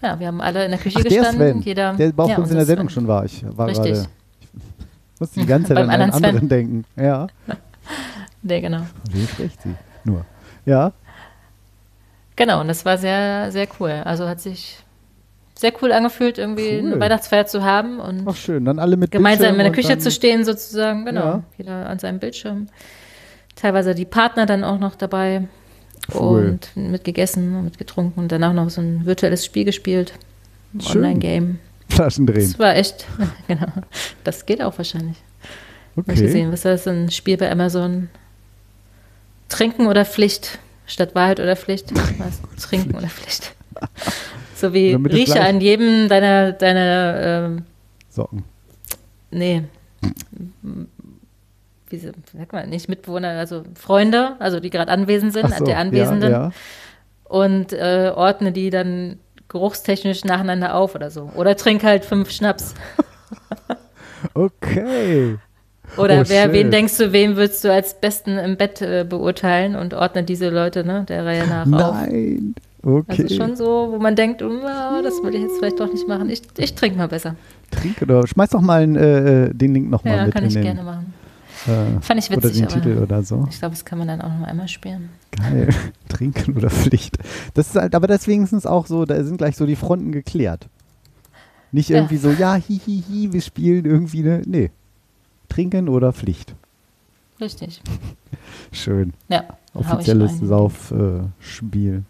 ja, 0.00 0.20
wir 0.20 0.28
haben 0.28 0.40
alle 0.40 0.64
in 0.64 0.70
der 0.70 0.78
Küche 0.78 0.98
ach 1.00 1.02
der 1.02 1.10
gestanden. 1.10 1.54
Sven, 1.54 1.62
Jeder, 1.62 1.94
der 1.94 2.12
bei 2.12 2.26
ja, 2.28 2.36
uns 2.36 2.50
in 2.50 2.56
der 2.56 2.66
Sendung 2.66 2.88
Sven. 2.88 2.94
schon 2.94 3.08
war. 3.08 3.24
Ich 3.24 3.44
war 3.56 3.66
Richtig. 3.66 3.94
gerade, 3.94 4.08
ich 5.14 5.20
musste 5.20 5.40
die 5.40 5.46
ganze 5.46 5.68
Zeit 5.74 5.78
an 5.78 5.90
einen 5.90 6.12
anderen 6.12 6.38
Sven. 6.38 6.48
denken. 6.48 6.84
Ja, 6.96 7.26
Der, 8.42 8.60
genau. 8.60 8.82
wie 9.10 9.26
spricht 9.26 9.60
sie? 9.62 9.74
Nur. 10.04 10.24
Ja, 10.64 10.92
Genau, 12.38 12.60
und 12.60 12.68
das 12.68 12.84
war 12.84 12.98
sehr, 12.98 13.50
sehr 13.50 13.66
cool. 13.80 13.90
Also 14.04 14.28
hat 14.28 14.40
sich 14.40 14.76
sehr 15.56 15.72
cool 15.82 15.90
angefühlt, 15.90 16.38
irgendwie 16.38 16.78
Cool. 16.78 16.92
eine 16.92 17.00
Weihnachtsfeier 17.00 17.46
zu 17.46 17.64
haben 17.64 17.98
und 17.98 18.28
ach 18.28 18.36
schön. 18.36 18.64
Dann 18.64 18.78
alle 18.78 18.96
mit 18.96 19.10
gemeinsam 19.10 19.54
in 19.54 19.58
der 19.64 19.72
Küche 19.72 19.98
zu 19.98 20.12
stehen, 20.12 20.44
sozusagen. 20.44 21.04
Genau. 21.04 21.20
Ja. 21.24 21.42
Jeder 21.56 21.90
an 21.90 21.98
seinem 21.98 22.20
Bildschirm. 22.20 22.68
Teilweise 23.56 23.92
die 23.96 24.04
Partner 24.04 24.46
dann 24.46 24.62
auch 24.62 24.78
noch 24.78 24.94
dabei 24.94 25.48
Cool. 26.14 26.58
und 26.76 26.90
mit 26.90 27.02
gegessen 27.02 27.56
und 27.56 27.64
mit 27.64 27.76
getrunken 27.78 28.20
und 28.20 28.30
danach 28.30 28.52
noch 28.52 28.70
so 28.70 28.80
ein 28.80 29.04
virtuelles 29.04 29.44
Spiel 29.44 29.64
gespielt. 29.64 30.12
Online-Game. 30.94 31.58
Flaschen 31.88 32.24
drehen. 32.24 32.52
Das 32.52 32.58
war 32.60 32.76
echt, 32.76 33.04
genau. 33.48 33.66
Das 34.22 34.46
geht 34.46 34.62
auch 34.62 34.78
wahrscheinlich. 34.78 35.16
Hab 35.96 36.06
ich 36.06 36.12
Okay. 36.14 36.22
gesehen. 36.26 36.52
Was 36.52 36.60
ist 36.60 36.64
das? 36.66 36.86
Ein 36.86 37.10
Spiel 37.10 37.36
bei 37.36 37.50
Amazon? 37.50 38.10
Trinken 39.48 39.88
oder 39.88 40.04
Pflicht? 40.04 40.60
Statt 40.88 41.14
Wahrheit 41.14 41.38
oder 41.38 41.54
Pflicht? 41.54 41.92
Was? 42.18 42.40
Trinken 42.60 42.96
oder 42.96 43.06
Pflicht? 43.08 43.54
So 44.56 44.72
wie 44.72 44.90
Damit 44.92 45.12
rieche 45.12 45.40
an 45.40 45.60
jedem 45.60 46.08
deiner, 46.08 46.50
deiner 46.52 47.20
ähm, 47.46 47.62
Socken. 48.10 48.42
nee. 49.30 49.62
Wie 51.90 51.98
so- 51.98 52.10
sagt 52.36 52.52
man, 52.52 52.68
nicht 52.68 52.88
Mitbewohner, 52.88 53.28
also 53.38 53.62
Freunde, 53.74 54.34
also 54.40 54.58
die 54.60 54.70
gerade 54.70 54.90
anwesend 54.90 55.32
sind, 55.32 55.54
so, 55.54 55.64
der 55.64 55.78
Anwesenden 55.78 56.30
Ja, 56.32 56.42
ja. 56.48 56.52
und 57.28 57.72
äh, 57.72 58.12
ordne 58.14 58.50
die 58.52 58.70
dann 58.70 59.18
geruchstechnisch 59.48 60.24
nacheinander 60.24 60.74
auf 60.74 60.94
oder 60.94 61.10
so. 61.10 61.30
Oder 61.36 61.56
trink 61.56 61.82
halt 61.84 62.04
fünf 62.04 62.30
Schnaps. 62.30 62.74
Okay. 64.34 65.38
Oder 65.96 66.20
Oh, 66.20 66.24
wer, 66.28 66.44
shit. 66.44 66.52
wen 66.52 66.70
denkst 66.70 66.96
du, 66.98 67.12
wen 67.12 67.36
würdest 67.36 67.64
du 67.64 67.72
als 67.72 67.94
Besten 68.00 68.38
im 68.38 68.56
Bett 68.56 68.80
äh, 68.82 69.04
beurteilen 69.08 69.74
und 69.74 69.94
ordne 69.94 70.22
diese 70.22 70.48
Leute 70.50 70.84
ne, 70.84 71.04
der 71.08 71.24
Reihe 71.24 71.46
nach 71.46 71.62
auf? 71.62 72.06
Nein. 72.06 72.54
Okay. 72.82 73.22
Also 73.22 73.34
schon 73.34 73.56
so, 73.56 73.88
wo 73.90 73.98
man 73.98 74.14
denkt, 74.14 74.40
oh, 74.42 74.48
das 75.02 75.14
würde 75.22 75.36
ich 75.38 75.42
jetzt 75.42 75.58
vielleicht 75.58 75.80
doch 75.80 75.92
nicht 75.92 76.06
machen. 76.06 76.30
Ich, 76.30 76.42
ich 76.58 76.74
trinke 76.74 76.96
mal 76.96 77.08
besser. 77.08 77.34
Trink 77.72 78.00
oder 78.02 78.24
schmeiß 78.26 78.50
doch 78.50 78.60
mal 78.60 78.82
äh, 78.96 79.46
äh, 79.46 79.54
den 79.54 79.74
Link 79.74 79.90
nochmal 79.90 80.16
Ja, 80.16 80.24
mit 80.26 80.34
kann 80.34 80.44
in 80.44 80.48
ich 80.48 80.54
den, 80.54 80.62
gerne 80.62 80.82
machen. 80.84 81.12
Äh, 81.66 82.00
Fand 82.00 82.20
ich 82.20 82.30
oder 82.30 82.42
witzig, 82.44 82.52
den 82.58 82.64
aber 82.66 82.74
Titel 82.74 82.98
oder 83.02 83.22
so. 83.24 83.46
ich 83.50 83.58
glaube, 83.58 83.74
das 83.74 83.84
kann 83.84 83.98
man 83.98 84.06
dann 84.06 84.20
auch 84.20 84.32
noch 84.38 84.46
einmal 84.46 84.68
spielen. 84.68 85.08
Geil. 85.32 85.68
Trinken 86.08 86.56
oder 86.56 86.70
Pflicht. 86.70 87.18
Das 87.54 87.68
ist 87.70 87.76
halt, 87.76 87.96
aber 87.96 88.06
das 88.06 88.20
ist 88.22 88.28
wenigstens 88.28 88.64
auch 88.64 88.86
so, 88.86 89.04
da 89.04 89.22
sind 89.24 89.38
gleich 89.38 89.56
so 89.56 89.66
die 89.66 89.76
Fronten 89.76 90.12
geklärt. 90.12 90.68
Nicht 91.72 91.90
Ja. 91.90 91.96
irgendwie 91.96 92.16
so, 92.16 92.30
ja, 92.30 92.54
hi, 92.54 92.80
hi, 92.86 93.02
hi, 93.10 93.32
wir 93.32 93.40
spielen 93.42 93.84
irgendwie 93.84 94.20
eine. 94.20 94.42
Nee. 94.46 94.70
Trinken 95.48 95.88
oder 95.88 96.12
Pflicht. 96.12 96.54
Richtig. 97.40 97.80
Schön. 98.72 99.12
Ja. 99.28 99.44
Offizielles. 99.74 100.38
Saufspiel. 100.40 102.02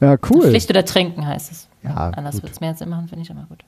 Äh, 0.00 0.04
ja, 0.04 0.16
cool. 0.30 0.42
Pflicht 0.42 0.70
oder 0.70 0.84
Trinken 0.84 1.26
heißt 1.26 1.52
es. 1.52 1.68
Ja, 1.82 1.94
Anders 2.10 2.36
würde 2.36 2.50
es 2.52 2.60
mehr 2.60 2.74
Sinn 2.74 2.88
machen, 2.88 3.08
finde 3.08 3.22
ich 3.24 3.30
aber 3.30 3.46
gut. 3.48 3.62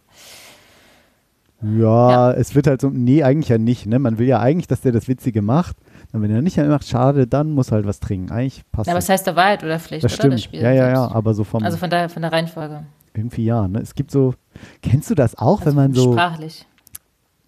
Ja, 1.60 2.32
es 2.32 2.54
wird 2.54 2.66
halt 2.68 2.80
so, 2.80 2.88
nee, 2.88 3.22
eigentlich 3.22 3.48
ja 3.48 3.58
nicht. 3.58 3.86
Ne? 3.86 3.98
Man 3.98 4.18
will 4.18 4.28
ja 4.28 4.38
eigentlich, 4.38 4.68
dass 4.68 4.80
der 4.80 4.92
das 4.92 5.08
Witzige 5.08 5.42
macht. 5.42 5.76
Und 6.12 6.22
wenn 6.22 6.30
er 6.30 6.40
nicht 6.40 6.56
macht, 6.56 6.86
schade, 6.86 7.26
dann 7.26 7.50
muss 7.50 7.72
halt 7.72 7.84
was 7.86 7.98
trinken. 8.00 8.30
Eigentlich 8.32 8.62
passt 8.70 8.86
Ja, 8.86 8.92
aber 8.92 8.98
das. 8.98 9.04
es 9.06 9.10
heißt 9.10 9.26
der 9.26 9.36
Wahrheit 9.36 9.64
oder 9.64 9.78
Pflicht, 9.80 10.04
das 10.04 10.12
oder? 10.12 10.20
stimmt. 10.20 10.34
Das 10.34 10.42
Spiel 10.44 10.62
ja, 10.62 10.72
ja, 10.72 10.88
ja, 10.90 11.10
aber 11.10 11.34
so 11.34 11.44
vom, 11.44 11.62
Also 11.64 11.76
von 11.76 11.90
der, 11.90 12.08
von 12.08 12.22
der 12.22 12.32
Reihenfolge. 12.32 12.84
irgendwie 13.12 13.44
ja. 13.44 13.66
Ne? 13.66 13.80
Es 13.80 13.94
gibt 13.94 14.10
so, 14.10 14.34
kennst 14.82 15.10
du 15.10 15.14
das 15.14 15.36
auch, 15.36 15.64
wenn 15.66 15.74
man 15.74 15.92
so 15.94 16.12
Sprachlich. 16.12 16.64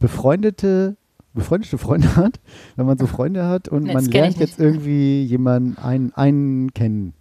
befreundete, 0.00 0.96
befreundete 1.34 1.78
Freunde 1.78 2.08
hat? 2.16 2.40
Wenn 2.76 2.86
man 2.86 2.98
so 2.98 3.06
Freunde 3.06 3.46
hat 3.46 3.68
und 3.68 3.84
Nee, 3.84 3.94
man 3.94 4.04
lernt 4.06 4.36
jetzt 4.38 4.58
irgendwie 4.58 5.22
jemanden, 5.24 5.78
einen, 5.78 6.12
einen 6.14 6.72
kennen. 6.74 7.14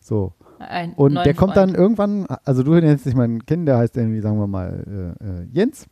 So. 0.00 0.32
Ein 0.58 0.92
Und 0.94 1.14
der 1.14 1.34
kommt 1.34 1.54
Freund. 1.54 1.70
dann 1.70 1.74
irgendwann, 1.74 2.26
also 2.44 2.62
du 2.62 2.72
nennst 2.72 3.04
dich 3.06 3.14
mal 3.16 3.38
kennen, 3.46 3.66
der 3.66 3.78
heißt 3.78 3.96
irgendwie, 3.96 4.20
sagen 4.20 4.38
wir 4.38 4.46
mal, 4.46 5.14
äh, 5.20 5.24
äh, 5.24 5.46
Jens. 5.52 5.86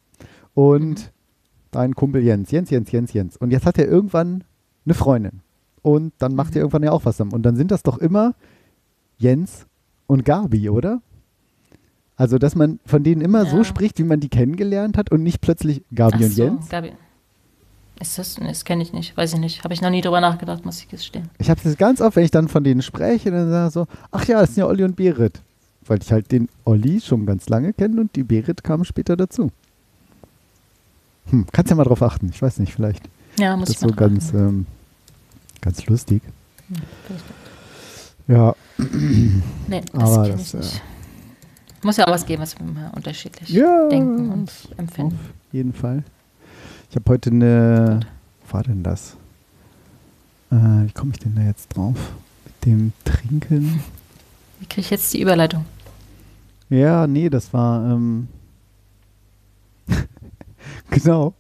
Und 0.55 0.89
Mhm. 1.01 1.05
dein 1.73 1.95
Kumpel 1.95 2.23
Jens, 2.23 2.51
Jens, 2.51 2.71
Jens, 2.71 2.91
Jens, 2.93 3.13
Jens. 3.13 3.37
Und 3.37 3.51
jetzt 3.51 3.67
hat 3.67 3.79
er 3.79 3.87
irgendwann 3.89 4.45
eine 4.85 4.95
Freundin. 4.95 5.41
Und 5.83 6.13
dann 6.19 6.35
macht 6.35 6.51
Mhm. 6.51 6.57
er 6.57 6.61
irgendwann 6.63 6.83
ja 6.85 6.93
auch 6.93 7.05
was 7.05 7.17
zusammen. 7.17 7.33
Und 7.33 7.43
dann 7.43 7.57
sind 7.57 7.71
das 7.71 7.83
doch 7.83 7.99
immer 7.99 8.35
Jens 9.19 9.67
und 10.07 10.25
Gabi, 10.25 10.71
oder? 10.71 11.03
Also, 12.17 12.39
dass 12.39 12.55
man 12.55 12.81
von 12.85 13.03
denen 13.03 13.23
immer 13.23 13.47
so 13.47 13.59
Ja. 13.59 13.65
spricht, 13.65 13.99
wie 13.99 14.05
man 14.05 14.21
die 14.21 14.29
kennengelernt 14.29 14.99
hat 14.99 15.11
und 15.11 15.23
nicht 15.23 15.41
plötzlich 15.41 15.83
Gabi 15.95 16.17
Ach 16.19 16.21
und 16.25 16.33
so, 16.33 16.43
Jens. 16.45 16.69
Gabi. 16.69 16.93
Ist 18.01 18.19
das? 18.19 18.39
Nee, 18.39 18.49
das 18.49 18.65
kenne 18.65 18.83
ich 18.83 18.93
nicht. 18.93 19.17
Weiß 19.17 19.35
ich 19.35 19.39
nicht. 19.39 19.63
Habe 19.63 19.75
ich 19.75 19.83
noch 19.83 19.91
nie 19.91 20.01
drüber 20.01 20.21
nachgedacht, 20.21 20.65
muss 20.65 20.79
ich 20.81 20.89
gestehen. 20.89 21.29
Ich 21.39 21.51
habe 21.51 21.61
das 21.63 21.77
ganz 21.77 22.01
oft, 22.01 22.17
wenn 22.17 22.25
ich 22.25 22.31
dann 22.31 22.49
von 22.49 22.65
denen 22.65 22.81
spreche, 22.83 23.31
dann 23.31 23.51
sage 23.51 23.69
ich 23.69 23.75
so, 23.75 23.87
ach 24.11 24.25
ja, 24.27 24.41
das 24.41 24.55
sind 24.55 24.59
ja 24.63 24.67
Olli 24.67 24.85
und 24.85 24.97
Berit. 24.97 25.41
Weil 25.87 25.99
ich 26.03 26.11
halt 26.11 26.33
den 26.33 26.49
Olli 26.65 27.01
schon 27.01 27.27
ganz 27.27 27.49
lange 27.49 27.73
kenne 27.73 28.01
und 28.01 28.17
die 28.17 28.23
Berit 28.23 28.65
kam 28.65 28.85
später 28.85 29.17
dazu. 29.17 29.51
Hm, 31.31 31.47
kannst 31.53 31.71
ja 31.71 31.77
mal 31.77 31.85
drauf 31.85 32.03
achten. 32.03 32.31
Ich 32.33 32.41
weiß 32.41 32.59
nicht, 32.59 32.73
vielleicht 32.75 33.03
Ja, 33.39 33.57
muss 33.57 33.67
das 33.67 33.75
ich 33.77 33.81
so 33.81 33.87
mal 33.89 33.93
drauf 33.97 34.09
ganz, 34.09 34.33
ähm, 34.33 34.67
ganz 35.61 35.85
lustig. 35.87 36.23
vielleicht. 37.07 37.25
Ja, 38.29 38.55
Nee, 39.69 39.83
das 39.93 40.03
Aber 40.03 40.29
das, 40.29 40.41
ich 40.55 40.55
nicht. 40.55 40.83
Muss 41.83 41.97
ja 41.97 42.07
auch 42.07 42.13
was 42.13 42.25
geben, 42.27 42.43
was 42.43 42.59
wir 42.59 42.65
mal 42.67 42.91
unterschiedlich 42.95 43.49
Ja, 43.51 43.89
denken 43.89 44.31
und 44.31 44.49
auf 44.51 44.79
empfinden. 44.79 45.19
jeden 45.53 45.73
Fall. 45.73 46.03
Ich 46.91 46.97
habe 46.97 47.09
heute 47.09 47.31
eine, 47.31 48.01
wo 48.45 48.53
war 48.53 48.65
denn 48.65 48.83
das? 48.83 49.17
Äh, 50.51 50.57
wie 50.57 50.93
komme 50.93 51.13
ich 51.13 51.21
denn 51.21 51.37
da 51.37 51.43
jetzt 51.43 51.69
drauf? 51.69 51.95
Mit 52.45 52.67
dem 52.67 52.93
Trinken? 53.05 53.79
Wie 54.59 54.67
kriege 54.67 54.81
ich 54.81 54.91
jetzt 54.91 55.15
die 55.15 55.23
Überleitung? 55.23 55.65
Ja, 56.69 57.07
nee, 57.07 57.31
das 57.31 57.53
war, 57.53 57.93
ähm, 57.93 58.27
genau, 60.91 61.35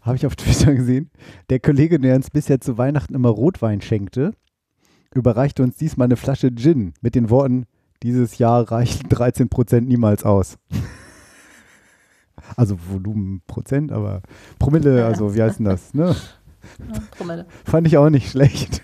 habe 0.00 0.16
ich 0.16 0.24
auf 0.24 0.36
Twitter 0.36 0.74
gesehen. 0.74 1.10
Der 1.50 1.60
Kollege, 1.60 2.00
der 2.00 2.16
uns 2.16 2.30
bisher 2.30 2.62
zu 2.62 2.78
Weihnachten 2.78 3.14
immer 3.14 3.28
Rotwein 3.28 3.82
schenkte, 3.82 4.32
überreichte 5.12 5.62
uns 5.62 5.76
diesmal 5.76 6.06
eine 6.06 6.16
Flasche 6.16 6.50
Gin 6.54 6.94
mit 7.02 7.14
den 7.14 7.28
Worten, 7.28 7.66
dieses 8.02 8.38
Jahr 8.38 8.70
reichen 8.70 9.06
13% 9.08 9.82
niemals 9.82 10.24
aus. 10.24 10.56
Also 12.56 12.76
Volumenprozent, 12.90 13.90
aber 13.92 14.22
Promille, 14.58 15.00
Ja. 15.00 15.06
also 15.06 15.34
wie 15.34 15.42
heißt 15.42 15.58
denn 15.58 15.66
das? 15.66 15.92
Ne? 15.94 16.14
Ja, 16.78 17.00
Promille. 17.16 17.46
Fand 17.64 17.86
ich 17.86 17.96
auch 17.98 18.10
nicht 18.10 18.30
schlecht. 18.30 18.80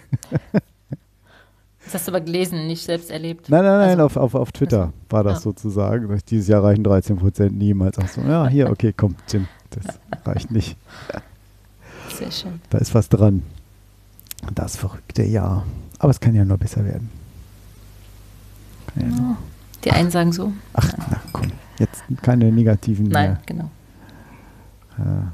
Das 1.85 1.95
hast 1.95 2.07
du 2.09 2.13
aber 2.13 2.21
gelesen, 2.21 2.67
nicht 2.67 2.85
selbst 2.85 3.11
erlebt. 3.11 3.49
Nein, 3.49 3.65
nein, 3.65 3.79
nein, 3.79 4.01
Also- 4.01 4.05
auf, 4.05 4.17
auf, 4.17 4.35
auf 4.35 4.53
Twitter 4.53 4.81
Also, 4.83 4.93
war 5.09 5.25
das 5.25 5.35
ja. 5.35 5.41
sozusagen. 5.41 6.21
Dieses 6.29 6.47
Jahr 6.49 6.63
reichen 6.63 6.85
13% 6.85 7.51
niemals 7.51 7.99
aus. 7.99 8.15
So, 8.15 8.21
ja, 8.23 8.47
hier, 8.49 8.71
okay, 8.71 8.93
komm, 8.97 9.17
Jim, 9.29 9.47
das 9.71 9.99
reicht 10.27 10.51
nicht. 10.51 10.77
Sehr 12.17 12.31
schön. 12.31 12.61
Da 12.71 12.79
ist 12.79 12.95
was 12.95 13.09
dran. 13.09 13.43
Das 14.55 14.77
verrückte 14.77 15.23
Jahr. 15.25 15.65
Aber 15.99 16.11
es 16.11 16.21
kann 16.21 16.35
ja 16.35 16.45
nur 16.45 16.59
besser 16.59 16.85
werden. 16.85 17.11
Kann 18.95 19.11
ja 19.11 19.17
nur. 19.17 19.37
Die 19.85 19.91
einen 19.91 20.11
sagen 20.11 20.33
so. 20.33 20.53
Ach, 20.75 20.93
na 21.11 21.21
komm. 21.33 21.47
Jetzt 21.79 22.03
keine 22.23 22.53
negativen 22.53 23.07
Nein, 23.07 23.39
genau. 23.47 23.71
mehr. 24.99 25.33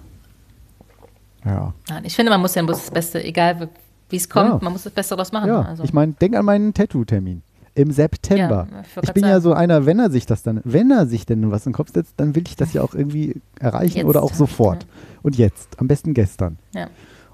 Ja. 1.44 1.50
Ja. 1.50 1.74
Nein, 1.88 2.04
ich 2.04 2.14
finde, 2.16 2.30
man 2.30 2.40
muss 2.40 2.54
ja 2.54 2.62
bloß 2.62 2.78
das 2.78 2.90
Beste, 2.90 3.22
egal 3.22 3.68
wie- 4.08 4.16
es 4.16 4.28
kommt, 4.28 4.48
Ja. 4.50 4.58
man 4.62 4.72
muss 4.72 4.84
das 4.84 4.92
Beste 4.92 5.14
daraus 5.16 5.32
machen. 5.32 5.48
ja. 5.48 5.62
also. 5.62 5.82
Ich 5.84 5.92
meine, 5.92 6.12
denk 6.12 6.36
an 6.36 6.44
meinen 6.44 6.72
Tattoo-Termin. 6.74 7.42
Im 7.74 7.90
September. 7.90 8.66
Ja, 8.70 9.00
ich 9.02 9.12
bin 9.12 9.24
ja 9.24 9.32
sagen. 9.32 9.42
so 9.42 9.52
einer, 9.52 9.84
wenn 9.84 9.98
er 9.98 10.10
sich 10.10 10.24
das 10.24 10.42
dann, 10.42 10.62
wenn 10.64 10.90
er 10.90 11.06
sich 11.06 11.26
denn 11.26 11.50
was 11.50 11.66
in 11.66 11.72
den 11.72 11.76
Kopf 11.76 11.92
setzt, 11.92 12.14
dann 12.16 12.34
will 12.34 12.44
ich 12.46 12.56
das 12.56 12.72
ja 12.72 12.80
auch 12.82 12.94
irgendwie 12.94 13.42
erreichen 13.60 13.98
Jetzt. 13.98 14.06
oder 14.06 14.22
auch 14.22 14.32
sofort. 14.32 14.86
Und 15.22 15.36
jetzt, 15.36 15.78
am 15.78 15.86
besten 15.88 16.14
gestern. 16.14 16.56
Ja. 16.74 16.86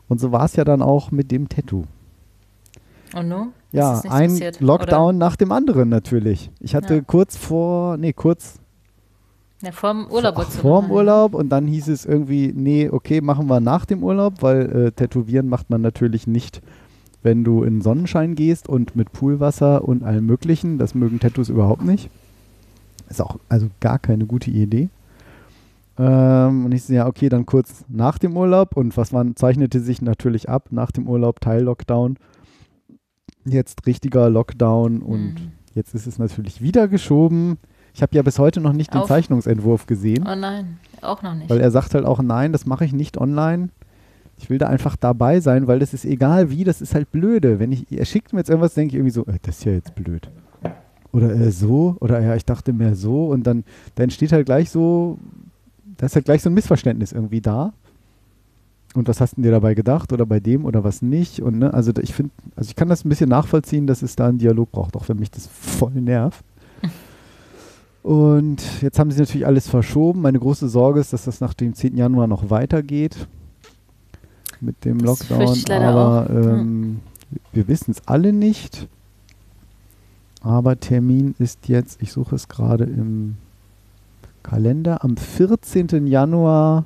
Und 0.09 0.21
so 0.21 0.33
war 0.33 0.45
es 0.47 0.57
ja 0.57 0.65
dann 0.65 0.83
auch 0.83 1.13
mit 1.13 1.31
dem 1.31 1.49
Tattoo. 1.49 1.85
Und 3.15 3.29
nun? 3.29 3.53
Ja, 3.73 4.01
ein 4.09 4.31
passiert, 4.31 4.61
Lockdown 4.61 5.17
nach 5.19 5.37
dem 5.37 5.53
anderen 5.53 5.89
natürlich. 5.89 6.51
Ich 6.61 6.75
hatte 6.75 6.97
Ja. 6.97 7.01
kurz 7.01 7.37
vor, 7.37 7.97
nee, 7.97 8.13
kurz 8.13 8.59
Oder? 9.63 9.69
Ja, 9.69 9.73
vor 9.73 9.93
dem 9.95 10.07
Urlaub. 10.09 10.33
Ach, 10.35 10.39
wolltest 10.39 10.59
du 10.59 10.63
vor 10.63 10.83
dem. 10.83 10.91
Urlaub 10.91 11.35
und 11.35 11.49
dann 11.51 11.67
hieß 11.67 11.89
es 11.89 12.05
irgendwie, 12.05 12.53
nee, 12.55 12.89
okay, 12.91 13.21
machen 13.21 13.47
wir 13.49 13.61
nach 13.61 13.87
dem 13.87 14.03
Urlaub, 14.03 14.35
weil 14.41 14.87
äh, 14.87 14.93
Tätowieren 14.93 15.49
macht 15.49 15.71
man 15.71 15.81
natürlich 15.81 16.27
nicht, 16.27 16.61
wenn 17.23 17.45
du 17.45 17.63
in 17.63 17.81
Sonnenschein 17.81 18.35
gehst 18.35 18.69
und 18.69 18.97
mit 18.97 19.13
Poolwasser 19.13 19.87
und 19.87 20.03
allem 20.03 20.27
möglichen. 20.27 20.79
Das 20.79 20.95
mögen 20.97 21.21
Tattoos 21.21 21.49
überhaupt 21.49 21.85
nicht. 21.85 22.11
Ist 23.09 23.23
auch 23.23 23.37
also 23.49 23.69
gar 23.81 23.99
keine 24.01 24.27
gute 24.27 24.51
Idee. 24.51 24.89
Ähm, 25.99 26.65
und 26.65 26.73
ich 26.73 26.85
so, 26.85 26.93
ja, 26.95 27.07
okay, 27.07 27.29
dann 27.29 27.47
kurz 27.47 27.85
nach 27.89 28.19
dem 28.19 28.37
Urlaub 28.37 28.77
und 28.77 28.97
was 28.97 29.13
man 29.13 29.37
zeichnete 29.37 29.79
sich 29.81 30.03
natürlich 30.03 30.49
ab 30.49 30.69
nach 30.71 30.91
dem 30.91 31.07
Urlaub, 31.09 31.41
Teil-Lockdown. 31.41 32.17
Jetzt 33.45 33.87
richtiger 33.87 34.31
Lockdown 34.31 35.03
und 35.03 35.35
Mhm. 35.35 35.53
jetzt 35.75 35.95
ist 35.95 36.07
es 36.07 36.19
natürlich 36.19 36.63
wieder 36.63 36.87
geschoben. 36.89 37.59
Ich 37.95 38.01
habe 38.03 38.15
ja 38.17 38.23
bis 38.23 38.39
heute 38.39 38.61
noch 38.61 38.73
nicht 38.73 38.95
den 38.95 39.01
Auf- 39.03 39.09
Zeichnungsentwurf 39.09 39.87
gesehen. 39.87 40.25
Oh 40.27 40.35
nein, 40.35 40.79
auch 41.03 41.23
noch 41.23 41.35
nicht. 41.35 41.51
Weil 41.51 41.61
er 41.61 41.71
sagt 41.71 41.95
halt 41.95 42.05
auch, 42.07 42.23
nein, 42.23 42.53
das 42.53 42.65
mache 42.67 42.85
ich 42.85 42.93
nicht 42.93 43.19
online. 43.19 43.69
Ich 44.39 44.49
will 44.49 44.59
da 44.59 44.69
einfach 44.69 44.97
dabei 44.97 45.41
sein, 45.41 45.67
weil 45.67 45.79
das 45.79 45.93
ist 45.93 46.05
egal 46.05 46.51
wie, 46.51 46.65
das 46.65 46.81
ist 46.81 46.95
halt 46.95 47.11
blöde. 47.13 47.59
Wenn 47.59 47.71
ich, 47.73 47.91
er 47.93 48.05
schickt 48.07 48.33
mir 48.33 48.39
jetzt 48.41 48.49
irgendwas, 48.49 48.75
denke 48.75 48.91
ich 48.93 48.95
irgendwie 48.97 49.11
so, 49.13 49.27
äh, 49.27 49.39
das 49.43 49.59
ist 49.59 49.65
ja 49.65 49.73
jetzt 49.73 49.95
blöd. 49.95 50.31
Oder 51.13 51.31
äh, 51.35 51.51
so, 51.51 51.97
oder 52.01 52.21
ja, 52.21 52.35
ich 52.37 52.45
dachte 52.47 52.73
mehr 52.73 52.95
so 52.95 53.27
und 53.27 53.47
dann, 53.47 53.65
dann 53.97 54.05
entsteht 54.05 54.33
halt 54.33 54.47
gleich 54.47 54.71
so, 54.71 55.19
da 55.99 56.07
ist 56.07 56.15
halt 56.15 56.25
gleich 56.25 56.43
so 56.43 56.49
ein 56.49 56.55
Missverständnis 56.55 57.13
irgendwie 57.13 57.41
da. 57.43 57.75
Und 58.95 59.09
was 59.09 59.21
hast 59.21 59.39
du 59.39 59.43
dir 59.43 59.51
dabei 59.51 59.75
gedacht 59.75 60.13
oder 60.13 60.27
bei 60.27 60.39
dem 60.39 60.65
oder 60.65 60.85
was 60.85 61.01
nicht? 61.01 61.41
Und 61.41 61.59
ne, 61.59 61.73
also 61.73 61.93
ich 62.01 62.13
finde, 62.13 62.33
also 62.57 62.69
ich 62.69 62.77
kann 62.77 62.89
das 62.89 63.05
ein 63.05 63.09
bisschen 63.09 63.31
nachvollziehen, 63.31 63.87
dass 63.87 64.03
es 64.03 64.17
da 64.17 64.29
einen 64.29 64.39
Dialog 64.39 64.71
braucht, 64.71 64.97
auch 64.97 65.09
wenn 65.09 65.19
mich 65.19 65.31
das 65.31 65.47
voll 65.47 65.93
nervt. 65.93 66.45
Und 68.03 68.63
jetzt 68.83 68.99
haben 68.99 69.11
sie 69.11 69.21
natürlich 69.21 69.47
alles 69.47 69.69
verschoben. 69.69 70.23
Meine 70.23 70.41
große 70.41 70.69
Sorge 70.69 71.01
ist, 71.01 71.13
dass 71.13 71.25
das 71.25 71.41
nach 71.41 71.55
dem 71.55 71.75
10. 71.75 71.97
Januar 71.97 72.27
noch 72.27 72.51
weitergeht 72.51 73.29
mit 74.61 74.85
dem 74.85 74.99
Das 74.99 75.29
Lockdown. 75.29 75.83
Aber 75.83 76.25
auch. 76.25 76.29
Hm. 76.29 76.61
ähm, 76.61 77.01
wir 77.53 77.69
wissen 77.69 77.93
es 77.93 78.07
alle 78.07 78.33
nicht. 78.33 78.89
Aber 80.41 80.79
Termin 80.79 81.35
ist 81.39 81.69
jetzt, 81.69 82.03
ich 82.03 82.13
suche 82.13 82.35
es 82.35 82.49
gerade 82.49 82.85
im 82.85 83.37
Kalender, 84.43 85.05
am 85.05 85.17
14. 85.17 86.09
Januar 86.09 86.85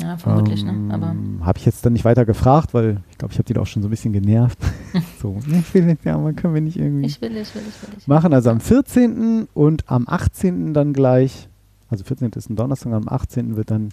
Ja, 0.01 0.16
vermutlich, 0.16 0.62
ne? 0.64 0.92
Aber 0.94 1.14
Habe 1.44 1.59
ich 1.59 1.66
jetzt 1.66 1.84
dann 1.84 1.92
nicht 1.92 2.05
weiter 2.05 2.24
gefragt, 2.24 2.72
weil 2.72 3.01
ich 3.11 3.18
glaube, 3.18 3.32
ich 3.32 3.38
habe 3.38 3.46
die 3.46 3.53
da 3.55 3.61
auch 3.62 3.66
schon 3.66 3.82
so 3.82 3.88
ein 3.88 3.90
bisschen 3.90 4.12
genervt. 4.12 4.59
so, 5.20 5.38
ich 5.51 5.74
will 5.74 5.84
nicht, 5.86 6.05
ja, 6.05 6.16
man 6.16 6.36
können 6.36 6.55
wir 6.55 6.61
nicht 6.61 6.76
irgendwie 6.78 7.07
ich 7.07 7.20
will, 7.20 7.36
ich 7.36 7.55
will, 7.55 7.62
ich 7.68 7.82
will. 7.82 7.96
Ich 7.99 8.07
machen. 8.07 8.32
Also 8.32 8.51
am 8.51 8.61
14. 8.61 9.49
und 9.55 9.90
am 9.90 10.05
18. 10.07 10.72
dann 10.72 10.92
gleich, 10.92 11.49
also 11.90 12.05
14. 12.05 12.30
ist 12.36 12.49
ein 12.49 12.57
Donnerstag, 12.57 12.92
am 12.92 13.09
18. 13.09 13.57
wird 13.57 13.70
dann 13.72 13.90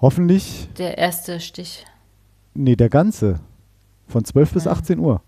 hoffentlich, 0.00 0.68
Der 0.78 0.98
erste 0.98 1.40
Stich. 1.40 1.84
nee, 2.54 2.76
der 2.76 2.88
ganze, 2.88 3.40
von 4.08 4.24
12 4.24 4.52
bis 4.52 4.64
Ja. 4.64 4.72
18 4.72 4.98
Uhr. 4.98 5.20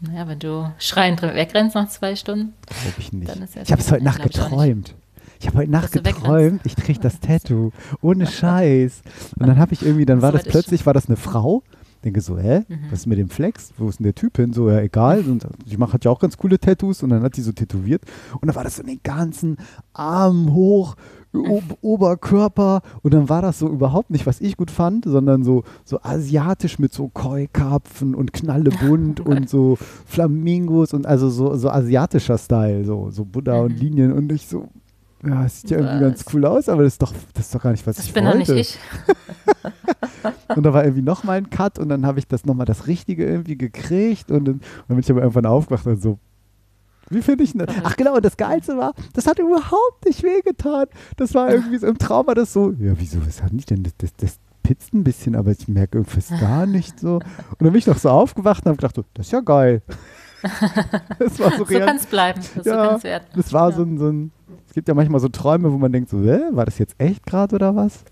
Naja, 0.00 0.28
wenn 0.28 0.38
du 0.38 0.72
schreiend 0.78 1.20
drin 1.20 1.34
wegrennst 1.34 1.74
nach 1.74 1.88
zwei 1.88 2.14
Stunden. 2.14 2.54
Glaube 2.66 2.94
ich 2.98 3.12
nicht. 3.12 3.28
Dann 3.28 3.42
ist 3.42 3.56
ja 3.56 3.62
Ich 3.62 3.72
habe 3.72 3.80
es 3.82 3.90
heute 3.90 4.04
Nacht 4.04 4.22
geträumt. 4.22 4.94
Ich 5.40 5.46
habe 5.46 5.58
heute 5.58 5.70
Nacht 5.70 5.92
geträumt, 5.92 6.60
ich 6.64 6.76
kriege 6.76 6.98
das 7.00 7.20
Tattoo. 7.20 7.70
Ohne 8.00 8.26
Scheiß. 8.30 9.02
Und 9.38 9.46
dann 9.46 9.58
habe 9.58 9.72
ich 9.72 9.84
irgendwie, 9.84 10.04
dann 10.06 10.22
war 10.22 10.32
das 10.32 10.44
plötzlich, 10.44 10.84
war 10.86 10.94
das 10.94 11.06
eine 11.06 11.16
Frau. 11.16 11.62
Denke 12.04 12.20
so, 12.20 12.38
hä? 12.38 12.60
Mhm. 12.68 12.78
Was 12.90 13.00
ist 13.00 13.06
mit 13.06 13.18
dem 13.18 13.28
Flex? 13.28 13.72
Wo 13.76 13.88
ist 13.88 13.98
denn 13.98 14.04
der 14.04 14.14
Typ 14.14 14.36
hin? 14.36 14.52
So, 14.52 14.70
ja, 14.70 14.80
egal. 14.80 15.20
Und 15.20 15.46
die 15.66 15.76
macht 15.76 15.94
hat 15.94 16.04
ja 16.04 16.10
auch 16.10 16.20
ganz 16.20 16.36
coole 16.36 16.58
Tattoos 16.58 17.02
und 17.02 17.10
dann 17.10 17.22
hat 17.22 17.36
die 17.36 17.42
so 17.42 17.50
tätowiert. 17.52 18.02
Und 18.34 18.46
dann 18.46 18.54
war 18.54 18.62
das 18.64 18.76
so 18.76 18.82
den 18.84 19.00
ganzen 19.02 19.56
Arm 19.92 20.54
hoch, 20.54 20.94
o 21.34 21.60
Oberkörper. 21.80 22.82
Und 23.02 23.14
dann 23.14 23.28
war 23.28 23.42
das 23.42 23.58
so 23.58 23.68
überhaupt 23.68 24.10
nicht, 24.10 24.26
was 24.26 24.40
ich 24.40 24.56
gut 24.56 24.70
fand, 24.70 25.06
sondern 25.06 25.42
so, 25.42 25.64
so 25.84 26.00
asiatisch 26.02 26.78
mit 26.78 26.92
so 26.92 27.08
Koi-Karpfen 27.08 28.14
und 28.14 28.32
knallebunt 28.32 29.18
und 29.26 29.48
so 29.48 29.76
Flamingos 30.06 30.94
und 30.94 31.04
also 31.06 31.28
so, 31.30 31.56
so 31.56 31.68
asiatischer 31.68 32.38
Style, 32.38 32.84
so, 32.84 33.10
so 33.10 33.24
Buddha 33.24 33.58
und 33.58 33.72
Mhm. 33.72 33.78
Linien. 33.78 34.12
Und 34.12 34.30
ich 34.30 34.46
so, 34.46 34.68
ja, 35.24 35.44
es 35.44 35.60
sieht 35.60 35.70
ja 35.70 35.78
irgendwie 35.78 36.00
ganz 36.00 36.24
Was? 36.26 36.34
cool 36.34 36.44
aus, 36.46 36.68
aber 36.68 36.82
das 36.84 36.94
ist 36.94 37.02
doch, 37.02 37.12
das 37.34 37.46
ist 37.46 37.54
doch 37.54 37.62
gar 37.62 37.72
nicht, 37.72 37.86
was 37.86 37.96
Das 37.96 38.06
ich 38.06 38.12
bin 38.12 38.24
wollte. 38.24 38.38
doch 38.38 38.54
nicht 38.54 38.78
ich. 38.78 38.78
Und 40.56 40.62
da 40.64 40.72
war 40.72 40.84
irgendwie 40.84 41.02
nochmal 41.02 41.38
ein 41.38 41.50
Cut 41.50 41.78
und 41.78 41.88
dann 41.88 42.04
habe 42.06 42.18
ich 42.18 42.26
das 42.26 42.44
nochmal 42.44 42.66
das 42.66 42.86
Richtige 42.86 43.24
irgendwie 43.26 43.56
gekriegt 43.56 44.30
und 44.30 44.44
dann, 44.46 44.54
und 44.54 44.62
dann 44.88 44.96
bin 44.96 45.00
ich 45.00 45.10
aber 45.10 45.20
irgendwann 45.20 45.46
aufgewacht 45.46 45.86
und 45.86 46.00
so, 46.02 46.18
wie 47.10 47.22
finde 47.22 47.44
ich 47.44 47.52
denn 47.52 47.66
das? 47.66 47.74
Ach 47.84 47.96
genau, 47.96 48.16
und 48.16 48.24
das 48.24 48.36
Geilste 48.36 48.76
war, 48.76 48.92
das 49.14 49.26
hat 49.26 49.38
überhaupt 49.38 50.04
nicht 50.04 50.22
wehgetan. 50.22 50.86
Das 51.16 51.34
war 51.34 51.50
irgendwie 51.50 51.78
so 51.78 51.86
im 51.86 51.98
Traum 51.98 52.26
war 52.26 52.34
das 52.34 52.52
so, 52.52 52.72
ja 52.72 52.92
wieso, 52.98 53.24
was 53.26 53.42
hat 53.42 53.52
nicht 53.52 53.70
denn, 53.70 53.82
das, 53.82 53.96
das, 53.98 54.12
das 54.16 54.38
spitzt 54.64 54.92
ein 54.92 55.04
bisschen, 55.04 55.34
aber 55.34 55.50
ich 55.52 55.66
merke 55.68 55.98
irgendwas 55.98 56.28
gar 56.40 56.66
nicht 56.66 57.00
so. 57.00 57.14
Und 57.16 57.24
dann 57.60 57.70
bin 57.72 57.76
ich 57.76 57.86
noch 57.86 57.96
so 57.96 58.10
aufgewacht 58.10 58.64
und 58.64 58.70
habe 58.70 58.76
gedacht, 58.76 58.96
so, 58.96 59.04
das 59.14 59.26
ist 59.26 59.32
ja 59.32 59.40
geil. 59.40 59.82
das 61.18 61.38
war 61.38 61.52
so, 61.56 61.64
So 61.64 61.78
kann 61.78 61.96
es 61.96 62.06
bleiben. 62.06 62.40
So 62.42 62.68
ja, 62.68 62.88
kann's 62.88 63.02
werden. 63.04 63.24
das 63.34 63.52
war 63.52 63.70
ja. 63.70 63.76
so 63.76 63.82
ein, 63.82 63.98
so 63.98 64.08
ein, 64.08 64.30
es 64.68 64.74
gibt 64.74 64.86
ja 64.88 64.94
manchmal 64.94 65.20
so 65.20 65.28
Träume, 65.28 65.72
wo 65.72 65.78
man 65.78 65.90
denkt 65.90 66.10
so, 66.10 66.20
hä, 66.22 66.40
war 66.52 66.64
das 66.66 66.78
jetzt 66.78 66.94
echt 66.98 67.24
gerade 67.26 67.54
oder 67.56 67.74
was? 67.74 68.04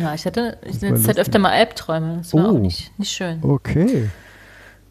Ja, 0.00 0.14
ich 0.14 0.24
hatte 0.24 0.58
hatte 0.62 0.80
halt 0.80 0.90
lustig. 0.92 1.18
öfter 1.18 1.38
mal 1.38 1.50
Albträume. 1.52 2.18
Das 2.18 2.32
war 2.34 2.46
Oh. 2.46 2.56
auch 2.56 2.58
nicht, 2.58 2.96
nicht 2.98 3.12
schön. 3.12 3.38
Okay. 3.42 4.08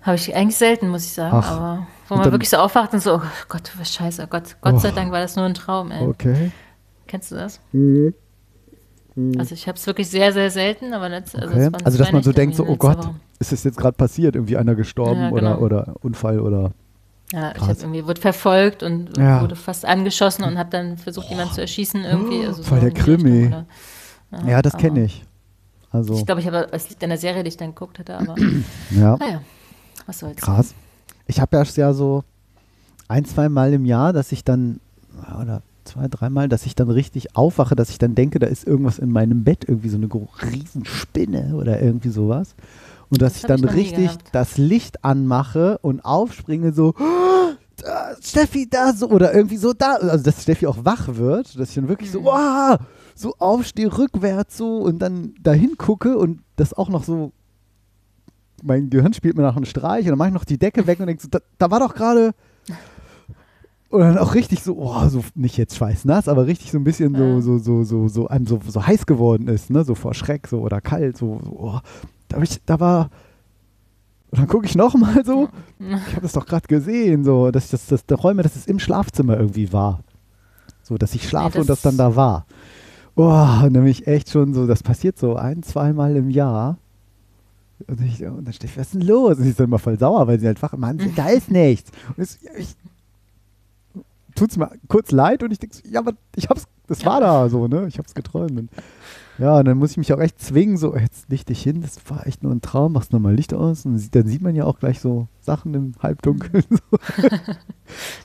Habe 0.02 0.16
ich 0.16 0.34
eigentlich 0.36 0.56
selten, 0.56 0.88
muss 0.90 1.04
ich 1.06 1.12
sagen. 1.14 1.36
Ach. 1.38 1.52
Aber 1.52 1.88
wo 2.08 2.14
Und 2.14 2.22
man 2.22 2.32
wirklich 2.32 2.50
so 2.50 2.58
aufwacht 2.58 2.94
und 2.94 3.02
so, 3.02 3.16
oh 3.16 3.22
Gott, 3.50 3.72
was 3.78 3.94
scheiße, 3.94 4.24
oh 4.24 4.28
Gott, 4.30 4.56
Gott 4.62 4.80
sei 4.80 4.90
Oh. 4.90 4.96
Dank 4.96 5.12
war 5.12 5.20
das 5.20 5.36
nur 5.36 5.46
ein 5.46 5.54
Traum, 5.54 5.92
ey. 5.92 6.06
Okay. 6.08 6.52
Kennst 7.08 7.32
du 7.32 7.36
das? 7.36 7.60
Also 9.40 9.54
ich 9.56 9.68
habe 9.68 9.78
es 9.78 9.88
wirklich 9.88 10.08
sehr, 10.10 10.32
sehr 10.32 10.52
selten, 10.52 10.94
aber 10.94 11.10
jetzt, 11.12 11.36
also, 11.36 11.48
okay. 11.54 11.72
Also, 11.84 11.98
zwei 11.98 12.04
dass 12.04 12.12
man 12.14 12.24
so 12.24 12.32
denkt, 12.32 12.56
so, 12.56 12.66
oh 12.66 12.76
Gott, 12.76 13.00
Woche. 13.00 13.16
ist 13.40 13.52
es 13.52 13.64
jetzt 13.64 13.78
gerade 13.78 13.98
passiert? 13.98 14.36
Irgendwie 14.36 14.58
einer 14.58 14.76
gestorben 14.76 15.20
Ja, 15.22 15.30
oder, 15.32 15.42
genau. 15.54 15.58
oder 15.60 15.96
Unfall 16.02 16.40
oder. 16.40 16.72
Ja, 17.34 17.50
ich 17.52 17.58
Krass. 17.58 17.68
habe 17.70 17.80
irgendwie 17.82 18.06
wurde 18.08 18.22
verfolgt 18.22 18.84
und 18.84 19.18
Ja. 19.18 19.42
wurde 19.42 19.56
fast 19.56 19.86
angeschossen 19.86 20.44
und 20.46 20.58
habe 20.58 20.70
dann 20.70 20.98
versucht, 20.98 21.30
jemanden 21.30 21.54
zu 21.54 21.62
erschießen 21.62 22.04
irgendwie. 22.06 22.46
Also 22.46 22.64
Voll 22.64 22.80
so 22.80 22.86
der 22.86 22.94
Krimi. 22.94 23.48
oder- 23.48 23.66
Ja, 24.48 24.62
das 24.62 24.78
kenne 24.78 25.04
ich. 25.06 25.24
Also, 25.92 26.16
Ich 26.16 26.26
glaube, 26.26 26.42
ich 26.42 26.48
habe 26.48 26.68
es 26.72 26.90
liegt 26.90 27.04
an 27.04 27.10
der 27.10 27.18
Serie, 27.18 27.44
die 27.44 27.50
ich 27.50 27.58
dann 27.58 27.70
geguckt 27.70 28.00
hatte, 28.00 28.18
aber 28.18 28.36
ja. 28.92 29.18
naja, 29.18 29.42
was 30.06 30.20
soll's. 30.20 30.38
Krass. 30.38 30.74
Ich 31.28 31.40
habe 31.40 31.56
ja 31.58 31.64
ja 31.76 31.94
so 31.94 32.24
ein, 33.08 33.26
zwei 33.26 33.50
Mal 33.50 33.74
im 33.74 33.86
Jahr, 33.86 34.14
dass 34.14 34.32
ich 34.32 34.44
dann, 34.44 34.80
oder 35.42 35.62
zwei, 35.86 36.08
dreimal, 36.10 36.50
dass 36.50 36.66
ich 36.66 36.76
dann 36.76 36.90
richtig 36.90 37.36
aufwache, 37.36 37.76
dass 37.76 37.90
ich 37.90 37.98
dann 37.98 38.16
denke, 38.16 38.40
da 38.40 38.48
ist 38.48 38.66
irgendwas 38.68 39.00
in 39.00 39.12
meinem 39.12 39.44
Bett, 39.46 39.66
irgendwie 39.68 39.90
so 39.90 39.98
eine 39.98 40.08
Riesenspinne 40.52 41.56
oder 41.56 41.82
irgendwie 41.82 42.10
sowas. 42.10 42.56
Und 43.10 43.22
dass 43.22 43.34
Das 43.34 43.42
ich 43.42 43.48
dann 43.48 43.64
ich 43.64 43.74
richtig 43.74 44.18
das 44.32 44.58
Licht 44.58 45.04
anmache 45.06 45.78
und 45.82 46.04
aufspringe, 46.04 46.74
so, 46.74 46.94
"Oh, 47.00 47.54
da, 47.78 48.16
Steffi, 48.22 48.68
da, 48.70 48.92
so, 48.94 49.10
oder 49.10 49.34
irgendwie 49.34 49.58
so 49.58 49.74
da. 49.74 49.94
Also, 49.96 50.24
dass 50.24 50.44
Steffi 50.44 50.68
auch 50.68 50.84
wach 50.84 51.08
wird, 51.16 51.58
dass 51.60 51.70
ich 51.70 51.76
dann 51.76 51.88
wirklich 51.88 52.12
so, 52.12 52.22
Mhm. 52.22 52.26
wow, 52.26 52.78
so 53.16 53.34
aufstehe, 53.40 53.98
rückwärts 53.98 54.58
so 54.58 54.80
und 54.80 55.00
dann 55.00 55.34
dahin 55.42 55.78
gucke 55.78 56.18
und 56.18 56.42
das 56.56 56.74
auch 56.74 56.90
noch 56.90 57.04
so 57.04 57.32
mein 58.64 58.90
Gehirn 58.90 59.14
spielt 59.14 59.38
mir 59.38 59.44
noch 59.44 59.56
einen 59.56 59.66
Streich 59.68 60.06
und 60.06 60.10
dann 60.10 60.18
mache 60.18 60.30
ich 60.30 60.34
noch 60.34 60.44
die 60.44 60.58
Decke 60.58 60.88
weg 60.88 61.00
und 61.00 61.06
denke 61.08 61.22
so, 61.22 61.28
da, 61.30 61.40
da 61.60 61.70
war 61.70 61.80
doch 61.80 61.94
gerade. 61.94 62.32
Und 63.90 64.02
dann 64.02 64.18
auch 64.18 64.34
richtig 64.34 64.64
so, 64.64 64.76
oh, 64.78 65.08
so 65.08 65.24
nicht 65.36 65.58
jetzt 65.58 65.76
schweißnass, 65.78 66.28
aber 66.28 66.46
richtig 66.48 66.72
so 66.72 66.78
ein 66.80 66.84
bisschen 66.84 67.16
so, 67.16 67.40
so, 67.40 67.58
so, 67.60 67.84
so, 67.84 68.08
so, 68.08 68.28
einem 68.28 68.46
so, 68.48 68.60
so 68.68 68.86
heiß 68.86 69.06
geworden 69.06 69.48
ist, 69.48 69.70
ne? 69.70 69.86
So 69.86 69.96
vor 69.96 70.14
Schreck 70.14 70.48
so 70.48 70.60
oder 70.60 70.82
kalt, 70.82 71.18
so, 71.18 71.40
so 71.44 71.52
oh, 71.52 71.80
da, 72.28 72.42
ich, 72.42 72.60
da 72.66 72.80
war. 72.80 73.10
Und 74.32 74.40
dann 74.40 74.48
gucke 74.48 74.66
ich 74.66 74.76
nochmal 74.76 75.24
so, 75.26 75.50
ich 75.80 76.12
habe 76.14 76.22
das 76.22 76.34
doch 76.34 76.46
gerade 76.46 76.68
gesehen, 76.68 77.24
so, 77.24 77.50
dass 77.52 77.66
ich 77.66 77.72
das, 77.72 77.86
das, 77.88 78.06
das 78.06 78.24
räume, 78.24 78.44
dass 78.44 78.56
es 78.56 78.68
im 78.68 78.80
Schlafzimmer 78.80 79.38
irgendwie 79.38 79.72
war. 79.72 80.02
So, 80.84 80.98
dass 80.98 81.16
ich 81.16 81.28
schlafe 81.28 81.58
das- 81.58 81.62
und 81.62 81.70
das 81.70 81.82
dann 81.82 81.98
da 81.98 82.16
war. 82.16 82.46
Oh, 83.16 83.68
nämlich 83.70 84.06
echt 84.06 84.30
schon 84.30 84.54
so, 84.54 84.68
das 84.68 84.84
passiert 84.84 85.18
so 85.18 85.36
ein, 85.36 85.64
zweimal 85.64 86.16
im 86.16 86.30
Jahr. 86.30 86.78
Und, 87.88 88.02
ich, 88.02 88.24
und 88.24 88.46
dann 88.46 88.54
steht, 88.54 88.76
was 88.78 88.88
ist 88.88 88.94
denn 88.96 89.02
los? 89.02 89.38
Und 89.38 89.44
sie 89.44 89.50
ist 89.50 89.60
dann 89.60 89.66
immer 89.68 89.80
voll 89.80 89.98
sauer, 89.98 90.28
weil 90.28 90.40
sie 90.40 90.48
halt 90.48 90.62
wach 90.62 90.74
Mann, 90.74 91.00
da 91.16 91.30
ist 91.30 91.50
nichts. 91.50 91.92
Und 92.10 92.24
es, 92.24 92.40
ja, 92.42 92.52
ich, 92.58 92.76
tut's 94.36 94.58
mir 94.58 94.70
kurz 94.88 95.12
leid 95.12 95.44
und 95.44 95.52
ich 95.52 95.60
denke, 95.60 95.76
so, 95.76 95.82
ja, 95.90 96.00
aber 96.00 96.14
ich 96.36 96.50
hab's, 96.50 96.68
das 96.88 97.06
war 97.06 97.20
da 97.20 97.50
so, 97.50 97.68
ne? 97.68 97.88
Ich 97.88 97.98
hab's 97.98 98.14
geträumt. 98.14 98.52
Und, 98.60 98.70
ja, 99.38 99.58
und 99.60 99.66
dann 99.66 99.78
muss 99.78 99.92
ich 99.92 99.98
mich 99.98 100.12
auch 100.14 100.20
echt 100.20 100.40
zwingen, 100.40 100.78
so, 100.78 100.96
jetzt 100.96 101.30
leg 101.30 101.46
dich 101.46 101.62
hin, 101.62 101.82
das 101.82 101.98
war 102.10 102.26
echt 102.26 102.44
nur 102.44 102.52
ein 102.52 102.62
Traum, 102.62 102.94
machst 102.94 103.14
nochmal 103.14 103.36
Licht 103.36 103.54
aus. 103.54 103.86
Und 103.86 104.16
dann 104.16 104.28
sieht 104.28 104.42
man 104.42 104.56
ja 104.56 104.66
auch 104.66 104.80
gleich 104.80 105.00
so 105.00 105.28
Sachen 105.42 105.74
im 105.74 105.94
Halbdunkeln. 106.02 106.64
So. 106.70 106.78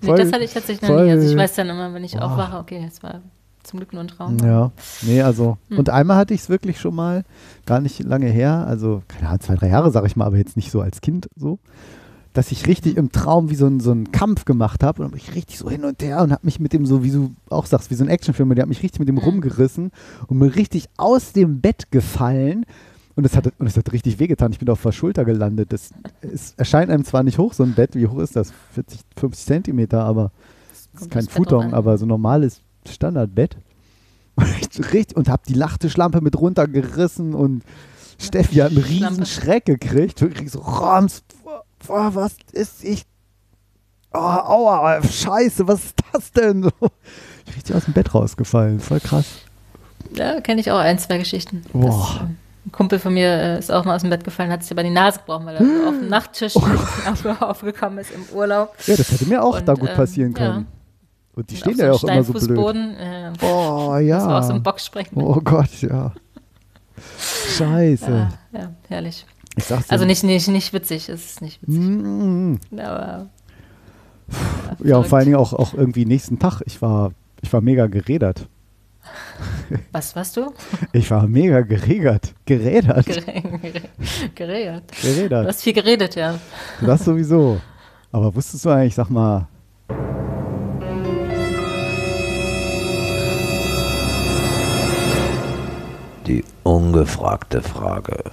Nee, 0.00 0.08
Voll- 0.08 0.16
das 0.18 0.32
hatte 0.32 0.42
ich 0.44 0.52
tatsächlich 0.52 0.88
noch 0.90 1.00
nie. 1.02 1.10
Also 1.10 1.24
ich 1.24 1.32
voll- 1.32 1.38
weiß 1.38 1.54
dann 1.54 1.68
immer, 1.68 1.94
wenn 1.94 2.02
ich 2.02 2.12
Boah. 2.14 2.22
aufwache, 2.22 2.58
okay, 2.58 2.84
es 2.86 3.02
war 3.02 3.20
zum 3.62 3.78
Glück 3.78 3.92
nur 3.92 4.02
ein 4.02 4.08
Traum. 4.08 4.36
Ja, 4.38 4.72
nee, 5.02 5.22
also. 5.22 5.56
Hm. 5.68 5.78
Und 5.78 5.88
einmal 5.90 6.16
hatte 6.16 6.34
ich 6.34 6.40
es 6.40 6.48
wirklich 6.48 6.80
schon 6.80 6.96
mal, 6.96 7.22
gar 7.64 7.80
nicht 7.80 8.02
lange 8.02 8.26
her, 8.26 8.66
also, 8.66 9.02
keine 9.06 9.28
Ahnung, 9.28 9.40
zwei, 9.40 9.54
drei 9.54 9.68
Jahre, 9.68 9.92
sag 9.92 10.04
ich 10.04 10.16
mal, 10.16 10.24
aber 10.24 10.36
jetzt 10.36 10.56
nicht 10.56 10.72
so 10.72 10.80
als 10.80 11.00
Kind 11.00 11.28
so, 11.36 11.60
dass 12.32 12.50
ich 12.50 12.66
richtig 12.66 12.96
im 12.96 13.12
Traum 13.12 13.50
wie 13.50 13.54
so, 13.54 13.66
ein, 13.66 13.80
so 13.80 13.90
einen 13.90 14.10
Kampf 14.10 14.44
gemacht 14.44 14.82
habe 14.82 15.02
und 15.02 15.08
hab 15.08 15.14
mich 15.14 15.34
richtig 15.34 15.58
so 15.58 15.68
hin 15.68 15.84
und 15.84 16.02
her 16.02 16.22
und 16.22 16.32
habe 16.32 16.44
mich 16.44 16.60
mit 16.60 16.72
dem 16.72 16.86
so, 16.86 17.04
wie 17.04 17.10
du 17.10 17.34
auch 17.50 17.66
sagst, 17.66 17.90
wie 17.90 17.94
so 17.94 18.04
ein 18.04 18.08
Actionfilm, 18.08 18.48
der 18.54 18.62
hat 18.62 18.68
mich 18.68 18.82
richtig 18.82 19.00
mit 19.00 19.08
dem 19.08 19.18
rumgerissen 19.18 19.90
und 20.26 20.38
mir 20.38 20.54
richtig 20.54 20.88
aus 20.96 21.32
dem 21.32 21.60
Bett 21.60 21.90
gefallen. 21.90 22.64
Und 23.14 23.26
es 23.26 23.36
hat, 23.36 23.52
und 23.58 23.66
es 23.66 23.76
hat 23.76 23.92
richtig 23.92 24.18
wehgetan. 24.18 24.52
Ich 24.52 24.58
bin 24.58 24.70
auf 24.70 24.80
der 24.80 24.92
Schulter 24.92 25.26
gelandet. 25.26 25.74
Das, 25.74 25.90
es 26.22 26.54
erscheint 26.56 26.90
einem 26.90 27.04
zwar 27.04 27.22
nicht 27.22 27.36
hoch, 27.36 27.52
so 27.52 27.62
ein 27.62 27.74
Bett. 27.74 27.94
Wie 27.94 28.06
hoch 28.06 28.18
ist 28.18 28.36
das? 28.36 28.54
40, 28.72 29.00
50 29.18 29.46
Zentimeter, 29.46 30.02
aber 30.02 30.32
es 30.72 31.02
ist 31.02 31.10
kein 31.10 31.28
Futon, 31.28 31.74
aber 31.74 31.98
so 31.98 32.06
normales 32.06 32.62
Standardbett. 32.88 33.58
Richtig, 34.40 35.14
und 35.16 35.28
habe 35.28 35.42
die 35.46 35.52
Lachttischlampe 35.52 36.22
mit 36.22 36.40
runtergerissen 36.40 37.34
und 37.34 37.62
Steffi 38.18 38.56
hat 38.56 38.70
einen 38.70 38.78
riesen. 38.78 39.26
Schreck 39.26 39.64
gekriegt. 39.66 40.20
Wirklich 40.20 40.50
so, 40.50 40.60
Roms, 40.60 41.22
boah, 41.86 42.14
was 42.14 42.36
ist 42.52 42.84
ich? 42.84 43.04
Oh, 44.12 44.18
aua, 44.18 45.02
scheiße, 45.02 45.66
was 45.66 45.86
ist 45.86 45.98
das 46.12 46.32
denn? 46.32 46.64
So, 46.64 46.70
richtig 47.56 47.74
aus 47.74 47.84
dem 47.86 47.94
Bett 47.94 48.14
rausgefallen, 48.14 48.80
voll 48.80 49.00
krass. 49.00 49.26
Ja, 50.14 50.40
kenne 50.40 50.60
ich 50.60 50.70
auch 50.70 50.78
ein, 50.78 50.98
zwei 50.98 51.18
Geschichten. 51.18 51.62
Boah. 51.72 52.18
Das, 52.20 52.28
äh, 52.28 52.32
ein 52.64 52.70
Kumpel 52.70 52.98
von 53.00 53.12
mir 53.12 53.28
äh, 53.28 53.58
ist 53.58 53.72
auch 53.72 53.84
mal 53.84 53.96
aus 53.96 54.02
dem 54.02 54.10
Bett 54.10 54.22
gefallen, 54.22 54.50
hat 54.50 54.62
sich 54.62 54.70
aber 54.70 54.84
die 54.84 54.90
Nase 54.90 55.18
gebrochen, 55.18 55.46
weil 55.46 55.56
er 55.56 55.64
so 55.64 55.88
auf 55.88 55.98
dem 55.98 56.08
Nachttisch 56.08 56.56
auf, 56.56 57.42
aufgekommen 57.42 57.98
ist 57.98 58.12
im 58.12 58.24
Urlaub. 58.34 58.74
Ja, 58.86 58.96
das 58.96 59.10
hätte 59.10 59.26
mir 59.26 59.42
auch 59.42 59.58
Und, 59.58 59.66
da 59.66 59.74
gut 59.74 59.90
ähm, 59.90 59.96
passieren 59.96 60.32
ja. 60.32 60.38
können. 60.38 60.66
Und 61.34 61.50
die 61.50 61.54
Und 61.54 61.60
stehen 61.60 61.78
ja 61.78 61.92
so 61.94 62.06
auch 62.06 62.10
immer 62.10 62.22
so 62.22 62.32
blöd. 62.34 62.76
Äh, 62.98 63.32
Oh 63.40 63.96
Das 63.98 64.26
war 64.26 64.40
aus 64.40 64.48
dem 64.48 64.56
ja. 64.56 64.62
Bock 64.62 64.78
springen. 64.78 65.10
Oh 65.14 65.40
Gott, 65.42 65.80
ja. 65.80 66.12
Scheiße. 67.56 68.30
Ja, 68.52 68.58
ja, 68.60 68.70
herrlich. 68.88 69.26
Ich 69.56 69.64
sag's 69.64 69.86
dir. 69.88 69.92
Also 69.92 70.04
nicht, 70.04 70.22
nicht, 70.24 70.48
nicht 70.48 70.72
witzig, 70.72 71.08
es 71.08 71.24
ist 71.24 71.42
nicht 71.42 71.60
witzig. 71.62 71.78
Mm, 71.78 72.54
Aber 72.78 73.28
Ja, 74.82 74.96
und 74.96 75.06
vor 75.06 75.18
allen. 75.18 75.26
Dingen 75.26 75.36
auch, 75.36 75.52
auch 75.52 75.74
irgendwie 75.74 76.06
nächsten 76.06 76.38
Tag. 76.38 76.62
Ich 76.66 76.80
war, 76.80 77.12
ich 77.42 77.52
war 77.52 77.60
mega 77.60 77.86
gerädert. 77.86 78.48
Was 79.92 80.14
warst 80.16 80.36
du? 80.36 80.52
Ich 80.92 81.10
war 81.10 81.26
mega 81.26 81.60
geregert. 81.62 82.34
Gerädert. 82.46 83.04
Geredet. 83.06 83.90
Du 84.90 85.02
Gerädert. 85.02 85.46
hast 85.48 85.62
viel 85.62 85.72
geredet, 85.72 86.14
ja. 86.14 86.38
Das 86.80 87.04
sowieso. 87.04 87.60
Aber 88.12 88.34
wusstest 88.34 88.64
du 88.64 88.70
eigentlich, 88.70 88.94
sag 88.94 89.10
mal. 89.10 89.48
Die 96.26 96.44
ungefragte 96.62 97.60
Frage. 97.62 98.32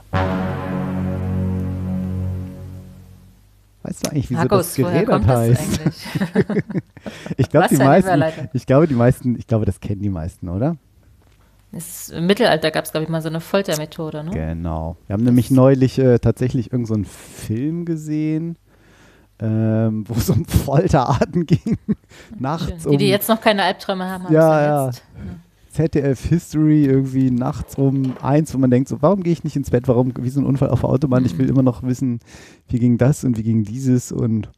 Weißt 3.90 4.06
du 4.06 4.12
eigentlich, 4.12 4.30
wieso 4.30 4.40
Markus, 4.42 4.68
das 4.68 4.80
woher 4.80 4.92
gerädert 4.92 5.10
kommt 5.10 5.30
das 5.30 5.40
heißt? 5.40 5.82
eigentlich? 5.82 6.64
Ich 7.38 7.50
glaube, 7.50 7.68
die 7.70 7.78
meisten, 7.78 8.50
ich 8.54 8.66
glaube, 8.68 8.88
die 8.88 8.94
meisten, 8.94 9.36
ich 9.40 9.48
glaube, 9.48 9.66
das 9.66 9.80
kennen 9.80 10.02
die 10.02 10.10
meisten, 10.10 10.48
oder? 10.50 10.78
Es, 11.72 12.10
Im 12.10 12.28
Mittelalter 12.28 12.70
gab 12.70 12.86
es, 12.86 12.92
glaube 12.92 13.06
ich, 13.06 13.10
mal 13.10 13.22
so 13.24 13.30
eine 13.30 13.42
Foltermethode, 13.42 14.24
ne? 14.24 14.32
Genau. 14.32 14.96
Wir 15.08 15.14
haben 15.14 15.24
nämlich 15.24 15.50
neulich 15.50 15.98
äh, 15.98 16.20
tatsächlich 16.20 16.72
irgendeinen 16.72 17.06
so 17.06 17.10
Film 17.10 17.86
gesehen, 17.86 18.58
ähm, 19.40 20.04
wo 20.08 20.14
es 20.14 20.30
um 20.30 20.46
Folterarten 20.46 21.46
ging. 21.48 21.78
Nachts 22.38 22.84
Die, 22.84 22.98
die 22.98 23.06
um 23.06 23.10
jetzt 23.10 23.28
noch 23.28 23.42
keine 23.42 23.64
Albträume 23.64 24.06
haben, 24.06 24.26
haben 24.26 24.34
Ja, 24.34 24.62
ja. 24.62 24.86
jetzt. 24.88 25.04
ZDF 25.70 26.26
History 26.26 26.86
irgendwie 26.86 27.32
nachts 27.32 27.76
um 27.76 28.14
eins, 28.22 28.54
wo 28.54 28.58
man 28.58 28.72
denkt, 28.72 28.90
so, 28.90 29.02
warum 29.02 29.24
gehe 29.24 29.34
ich 29.34 29.44
nicht 29.44 29.56
ins 29.56 29.70
Bett? 29.70 29.88
Warum, 29.88 30.14
wie 30.20 30.30
so 30.30 30.42
ein 30.42 30.46
Unfall 30.46 30.70
auf 30.70 30.82
der 30.82 30.90
Autobahn? 30.90 31.26
Ich 31.26 31.38
will 31.38 31.50
immer 31.50 31.64
noch 31.64 31.84
wissen, 31.84 32.20
wie 32.68 32.80
ging 32.80 32.98
das 32.98 33.24
und 33.24 33.38
wie 33.38 33.44
ging 33.44 33.64
dieses 33.64 34.12
und 34.12 34.50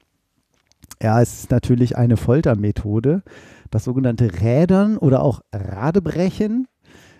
ja, 1.01 1.21
es 1.21 1.33
ist 1.41 1.51
natürlich 1.51 1.97
eine 1.97 2.15
Foltermethode. 2.15 3.23
Das 3.71 3.85
sogenannte 3.85 4.41
Rädern 4.41 4.97
oder 4.97 5.23
auch 5.23 5.41
Radebrechen 5.51 6.67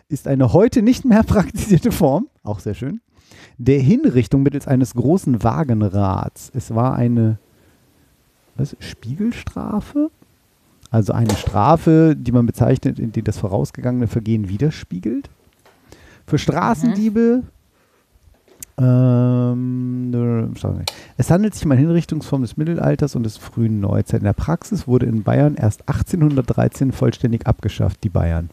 ist 0.07 0.27
eine 0.27 0.53
heute 0.53 0.81
nicht 0.81 1.05
mehr 1.05 1.23
praktizierte 1.27 1.91
Form, 1.91 2.27
auch 2.43 2.59
sehr 2.59 2.75
schön, 2.75 3.01
der 3.57 3.79
Hinrichtung 3.79 4.43
mittels 4.43 4.67
eines 4.67 4.93
großen 4.93 5.43
Wagenrads. 5.43 6.51
Es 6.53 6.75
war 6.75 6.95
eine 6.95 7.39
was, 8.55 8.75
Spiegelstrafe? 8.79 10.11
Also 10.91 11.13
eine 11.13 11.33
Strafe, 11.35 12.15
die 12.17 12.33
man 12.33 12.45
bezeichnet, 12.45 12.99
in 12.99 13.13
die 13.13 13.21
das 13.21 13.37
vorausgegangene 13.37 14.07
Vergehen 14.07 14.49
widerspiegelt. 14.49 15.29
Für 16.27 16.37
Straßendiebe. 16.37 17.43
Ähm, 18.77 20.13
es 21.17 21.31
handelt 21.31 21.53
sich 21.53 21.65
um 21.65 21.71
eine 21.71 21.79
Hinrichtungsform 21.79 22.41
des 22.41 22.57
Mittelalters 22.57 23.15
und 23.15 23.23
des 23.23 23.37
frühen 23.37 23.79
Neuzeit. 23.79 24.19
In 24.19 24.25
der 24.25 24.33
Praxis 24.33 24.85
wurde 24.85 25.05
in 25.05 25.23
Bayern 25.23 25.55
erst 25.55 25.87
1813 25.87 26.91
vollständig 26.91 27.47
abgeschafft, 27.47 28.03
die 28.03 28.09
Bayern. 28.09 28.49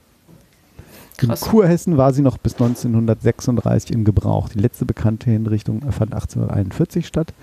In 1.20 1.28
Krass. 1.28 1.40
Kurhessen 1.40 1.96
war 1.96 2.12
sie 2.12 2.22
noch 2.22 2.38
bis 2.38 2.54
1936 2.54 3.90
in 3.90 4.04
Gebrauch. 4.04 4.48
Die 4.48 4.60
letzte 4.60 4.84
bekannte 4.84 5.30
Hinrichtung 5.30 5.80
fand 5.90 6.14
1841 6.14 7.04
statt. 7.04 7.34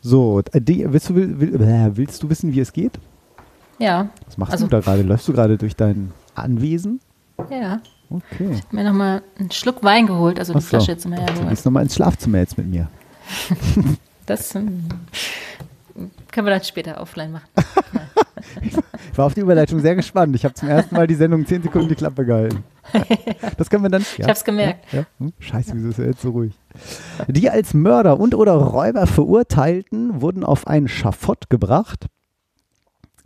So, 0.00 0.42
die, 0.52 0.92
willst, 0.92 1.10
du, 1.10 1.14
will, 1.14 1.38
will, 1.38 1.92
willst 1.94 2.20
du 2.24 2.28
wissen, 2.28 2.52
wie 2.52 2.60
es 2.60 2.72
geht? 2.72 2.98
Ja, 3.82 4.08
Was 4.26 4.38
machst 4.38 4.52
Also- 4.52 4.66
du 4.66 4.70
da 4.70 4.80
gerade? 4.80 5.02
Läufst 5.02 5.26
du 5.28 5.32
gerade 5.32 5.58
durch 5.58 5.74
dein 5.76 6.12
Anwesen? 6.34 7.00
ja. 7.50 7.80
Okay. 8.10 8.60
Mir 8.72 8.84
nochmal 8.84 9.22
einen 9.38 9.50
Schluck 9.50 9.82
Wein 9.82 10.06
geholt, 10.06 10.38
also 10.38 10.52
die 10.52 10.60
so. 10.60 10.66
Flasche 10.68 10.92
jetzt 10.92 11.08
mal 11.08 11.16
Du 11.16 11.22
hergeholt. 11.22 11.48
gehst 11.48 11.64
nochmal 11.64 11.82
ins 11.84 11.94
Schlafzimmer 11.94 12.38
jetzt 12.38 12.58
mit 12.58 12.66
mir. 12.68 12.88
Das 14.26 14.54
ähm, 14.54 14.84
können 16.30 16.46
wir 16.46 16.52
dann 16.52 16.62
später 16.62 17.00
offline 17.00 17.32
machen. 17.32 17.44
Ich 18.60 18.76
war 19.18 19.26
auf 19.26 19.34
die 19.34 19.40
Überleitung 19.40 19.80
sehr 19.80 19.96
gespannt. 19.96 20.36
Ich 20.36 20.44
habe 20.44 20.54
zum 20.54 20.68
ersten 20.68 20.94
Mal 20.94 21.06
die 21.06 21.14
Sendung 21.16 21.44
10 21.44 21.62
Sekunden 21.64 21.88
die 21.88 21.94
Klappe 21.96 22.24
gehalten. 22.24 22.62
Das 23.56 23.68
können 23.70 23.82
wir 23.82 23.90
dann. 23.90 24.04
Ja, 24.18 24.28
hab's 24.28 24.44
gemerkt. 24.44 24.92
Ja, 24.92 25.00
ja. 25.00 25.06
Hm, 25.18 25.32
Scheiße, 25.40 25.72
wieso 25.74 25.88
ist 25.88 25.98
er 25.98 26.06
jetzt 26.06 26.20
so 26.22 26.30
ruhig? 26.30 26.52
Die 27.28 27.48
als 27.50 27.74
Mörder 27.74 28.20
und 28.20 28.34
oder 28.34 28.52
Räuber 28.52 29.06
Verurteilten 29.06 30.20
wurden 30.20 30.44
auf 30.44 30.66
ein 30.66 30.86
Schafott 30.88 31.48
gebracht. 31.50 32.06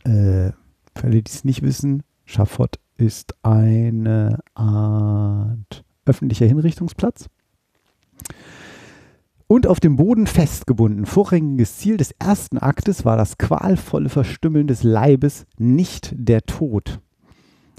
Äh, 0.07 0.52
für 0.94 1.04
alle, 1.04 1.22
die 1.22 1.30
es 1.30 1.44
nicht 1.44 1.62
wissen, 1.62 2.04
Schafott 2.24 2.78
ist 2.96 3.34
eine 3.42 4.38
Art 4.54 5.84
öffentlicher 6.04 6.46
Hinrichtungsplatz. 6.46 7.26
Und 9.48 9.66
auf 9.66 9.80
dem 9.80 9.96
Boden 9.96 10.26
festgebunden. 10.26 11.07
Vorrangiges 11.07 11.76
Ziel 11.78 11.96
des 11.96 12.12
ersten 12.18 12.59
Aktes 12.59 13.04
war 13.04 13.16
das 13.16 13.36
qualvolle 13.36 14.09
Verstümmeln 14.09 14.66
des 14.68 14.82
Leibes, 14.82 15.44
nicht 15.59 16.12
der 16.16 16.42
Tod. 16.42 17.00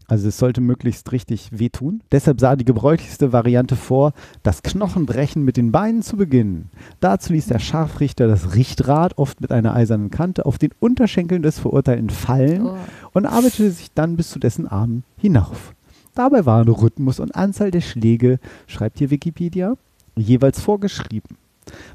Also 0.08 0.30
es 0.30 0.38
sollte 0.38 0.62
möglichst 0.62 1.12
richtig 1.12 1.50
wehtun. 1.52 2.02
Deshalb 2.12 2.40
sah 2.40 2.56
die 2.56 2.64
gebräuchlichste 2.64 3.34
Variante 3.34 3.76
vor, 3.76 4.14
das 4.42 4.64
Knochenbrechen 4.64 5.44
mit 5.44 5.58
den 5.58 5.74
Beinen 5.74 6.02
zu 6.02 6.16
beginnen. 6.16 6.70
Dazu 7.02 7.34
ließ 7.34 7.48
der 7.48 7.60
Scharfrichter 7.60 8.28
das 8.28 8.56
Richtrad, 8.56 9.18
oft 9.18 9.42
mit 9.42 9.52
einer 9.52 9.76
eisernen 9.76 10.10
Kante, 10.10 10.46
auf 10.46 10.58
den 10.58 10.72
Unterschenkeln 10.80 11.42
des 11.42 11.60
Verurteilten 11.60 12.10
fallen 12.10 12.66
Oh. 12.68 12.78
und 13.14 13.26
arbeitete 13.26 13.70
sich 13.72 13.94
dann 13.94 14.16
bis 14.16 14.30
zu 14.30 14.40
dessen 14.40 14.68
Armen 14.68 15.04
hinauf. 15.18 15.74
Dabei 16.16 16.46
waren 16.46 16.70
Rhythmus 16.70 17.20
und 17.20 17.36
Anzahl 17.36 17.70
der 17.72 17.82
Schläge, 17.82 18.40
schreibt 18.66 19.00
hier 19.00 19.12
Wikipedia, 19.12 19.76
jeweils 20.16 20.60
vorgeschrieben. 20.62 21.38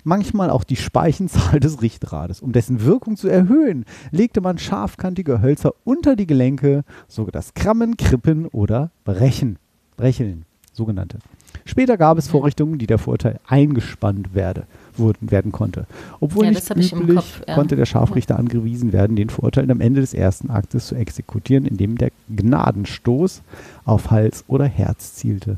Manchmal 0.04 0.50
auch 0.50 0.64
die 0.64 0.76
Speichenzahl 0.76 1.60
des 1.60 1.82
Richtrades. 1.82 2.40
Um 2.40 2.52
dessen 2.52 2.84
Wirkung 2.84 3.16
zu 3.16 3.28
erhöhen, 3.28 3.84
legte 4.10 4.40
man 4.40 4.58
scharfkantige 4.58 5.40
Hölzer 5.42 5.74
unter 5.84 6.16
die 6.16 6.26
Gelenke, 6.26 6.84
so 7.08 7.26
das 7.26 7.54
Krammen, 7.54 7.96
Krippen 7.96 8.46
oder 8.46 8.90
Brechen. 9.04 9.58
Brecheln, 9.96 10.44
sogenannte. 10.72 11.18
Später 11.64 11.96
gab 11.96 12.18
es 12.18 12.28
Vorrichtungen, 12.28 12.78
die 12.78 12.86
der 12.86 12.98
Vorteil 12.98 13.38
eingespannt 13.46 14.34
werde, 14.34 14.64
wurden, 14.96 15.30
werden 15.30 15.52
konnte. 15.52 15.86
Obwohl 16.20 16.46
Ja, 16.46 16.50
nicht 16.50 16.92
üblich, 16.92 17.16
Kopf, 17.16 17.42
ja. 17.46 17.54
konnte 17.54 17.76
der 17.76 17.86
Scharfrichter 17.86 18.38
angewiesen 18.38 18.92
werden, 18.92 19.16
den 19.16 19.30
Verurteilten 19.30 19.70
am 19.70 19.80
Ende 19.80 20.00
des 20.00 20.14
ersten 20.14 20.50
Aktes 20.50 20.86
zu 20.88 20.94
exekutieren, 20.94 21.66
indem 21.66 21.98
der 21.98 22.10
Gnadenstoß 22.34 23.42
auf 23.84 24.10
Hals 24.10 24.44
oder 24.48 24.64
Herz 24.64 25.14
zielte. 25.14 25.56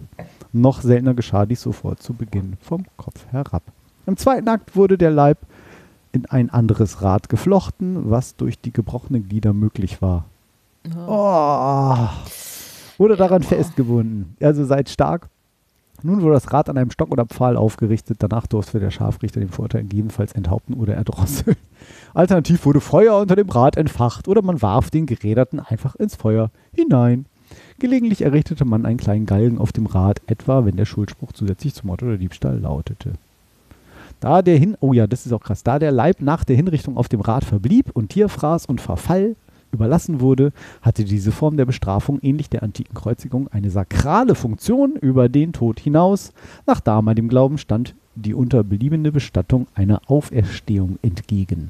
Noch 0.53 0.83
seltener 0.83 1.15
geschah 1.15 1.47
dies 1.47 1.63
sofort 1.63 2.03
zu 2.03 2.15
Beginn 2.15 2.55
vom 2.61 2.85
Kopf 2.97 3.27
herab. 3.31 3.63
Im 4.07 4.17
zweiten 4.17 4.49
Akt 4.49 4.77
wurde 4.77 4.99
der 4.99 5.11
Leib 5.11 5.39
in 6.13 6.27
ein 6.27 6.51
anderes 6.51 7.03
Rad 7.03 7.29
geflochten, 7.29 8.11
was 8.11 8.37
durch 8.37 8.59
die 8.59 8.73
gebrochenen 8.73 9.29
Glieder 9.29 9.53
möglich 9.53 10.01
war. 10.01 10.27
Oh. 11.07 12.09
Wurde 12.99 13.17
daran 13.17 13.43
festgebunden. 13.43 14.37
Also 14.41 14.65
seid 14.65 14.89
stark. 14.89 15.29
Nun 16.03 16.21
wurde 16.21 16.35
das 16.35 16.53
Rad 16.53 16.69
an 16.69 16.77
einem 16.77 16.91
Stock 16.91 17.11
oder 17.11 17.25
Pfahl 17.25 17.57
aufgerichtet. 17.57 18.19
Danach 18.21 18.47
durfte 18.47 18.79
der 18.79 18.91
Scharfrichter 18.91 19.41
den 19.41 19.49
Vorteil 19.49 19.83
gegebenenfalls 19.83 20.33
enthaupten 20.33 20.75
oder 20.75 20.95
erdrosseln. 20.95 21.57
Alternativ 22.15 22.67
wurde 22.67 22.81
Feuer 22.81 23.19
unter 23.19 23.37
dem 23.37 23.49
Rad 23.49 23.79
entfacht 23.79 24.29
oder 24.29 24.43
man 24.43 24.61
warf 24.61 24.91
den 24.91 25.07
Geräderten 25.07 25.61
einfach 25.61 25.95
ins 25.95 26.15
Feuer 26.15 26.51
hinein. 26.75 27.25
Gelegentlich 27.79 28.23
errichtete 28.23 28.65
man 28.67 28.85
einen 28.85 28.99
kleinen 28.99 29.27
Galgen 29.27 29.59
auf 29.59 29.73
dem 29.73 29.87
Rad, 29.87 30.21
etwa 30.27 30.67
wenn 30.67 30.77
der 30.77 30.85
Schuldspruch 30.85 31.33
zusätzlich 31.33 31.75
zum 31.75 31.87
Mord 31.87 32.03
oder 32.03 32.19
Diebstahl 32.19 32.59
lautete. 32.59 33.15
Da 34.25 34.41
der 34.41 34.57
Hin 34.57 34.75
oh 34.81 34.95
ja, 34.95 35.07
das 35.07 35.27
ist 35.27 35.33
auch 35.33 35.43
krass, 35.43 35.65
da 35.65 35.79
der 35.79 35.93
Leib 35.93 36.23
nach 36.23 36.45
der 36.45 36.57
Hinrichtung 36.57 36.97
auf 36.97 37.11
dem 37.11 37.21
Rad 37.21 37.45
verblieb 37.45 37.91
und 37.93 38.09
Tierfraß 38.09 38.65
und 38.65 38.81
Verfall 38.81 39.37
überlassen 39.71 40.21
wurde, 40.21 40.53
hatte 40.81 41.05
diese 41.05 41.31
Form 41.31 41.59
der 41.59 41.67
Bestrafung 41.67 42.21
ähnlich 42.23 42.49
der 42.49 42.63
antiken 42.63 42.95
Kreuzigung 42.95 43.49
eine 43.49 43.69
sakrale 43.69 44.35
Funktion 44.35 44.97
über 44.97 45.29
den 45.29 45.53
Tod 45.53 45.79
hinaus. 45.79 46.33
Nach 46.67 46.81
damaligem 46.81 47.29
Glauben 47.29 47.59
stand 47.59 47.95
die 48.15 48.33
unterbliebene 48.33 49.13
Bestattung 49.13 49.67
einer 49.75 50.01
Auferstehung 50.07 50.99
entgegen. 51.03 51.69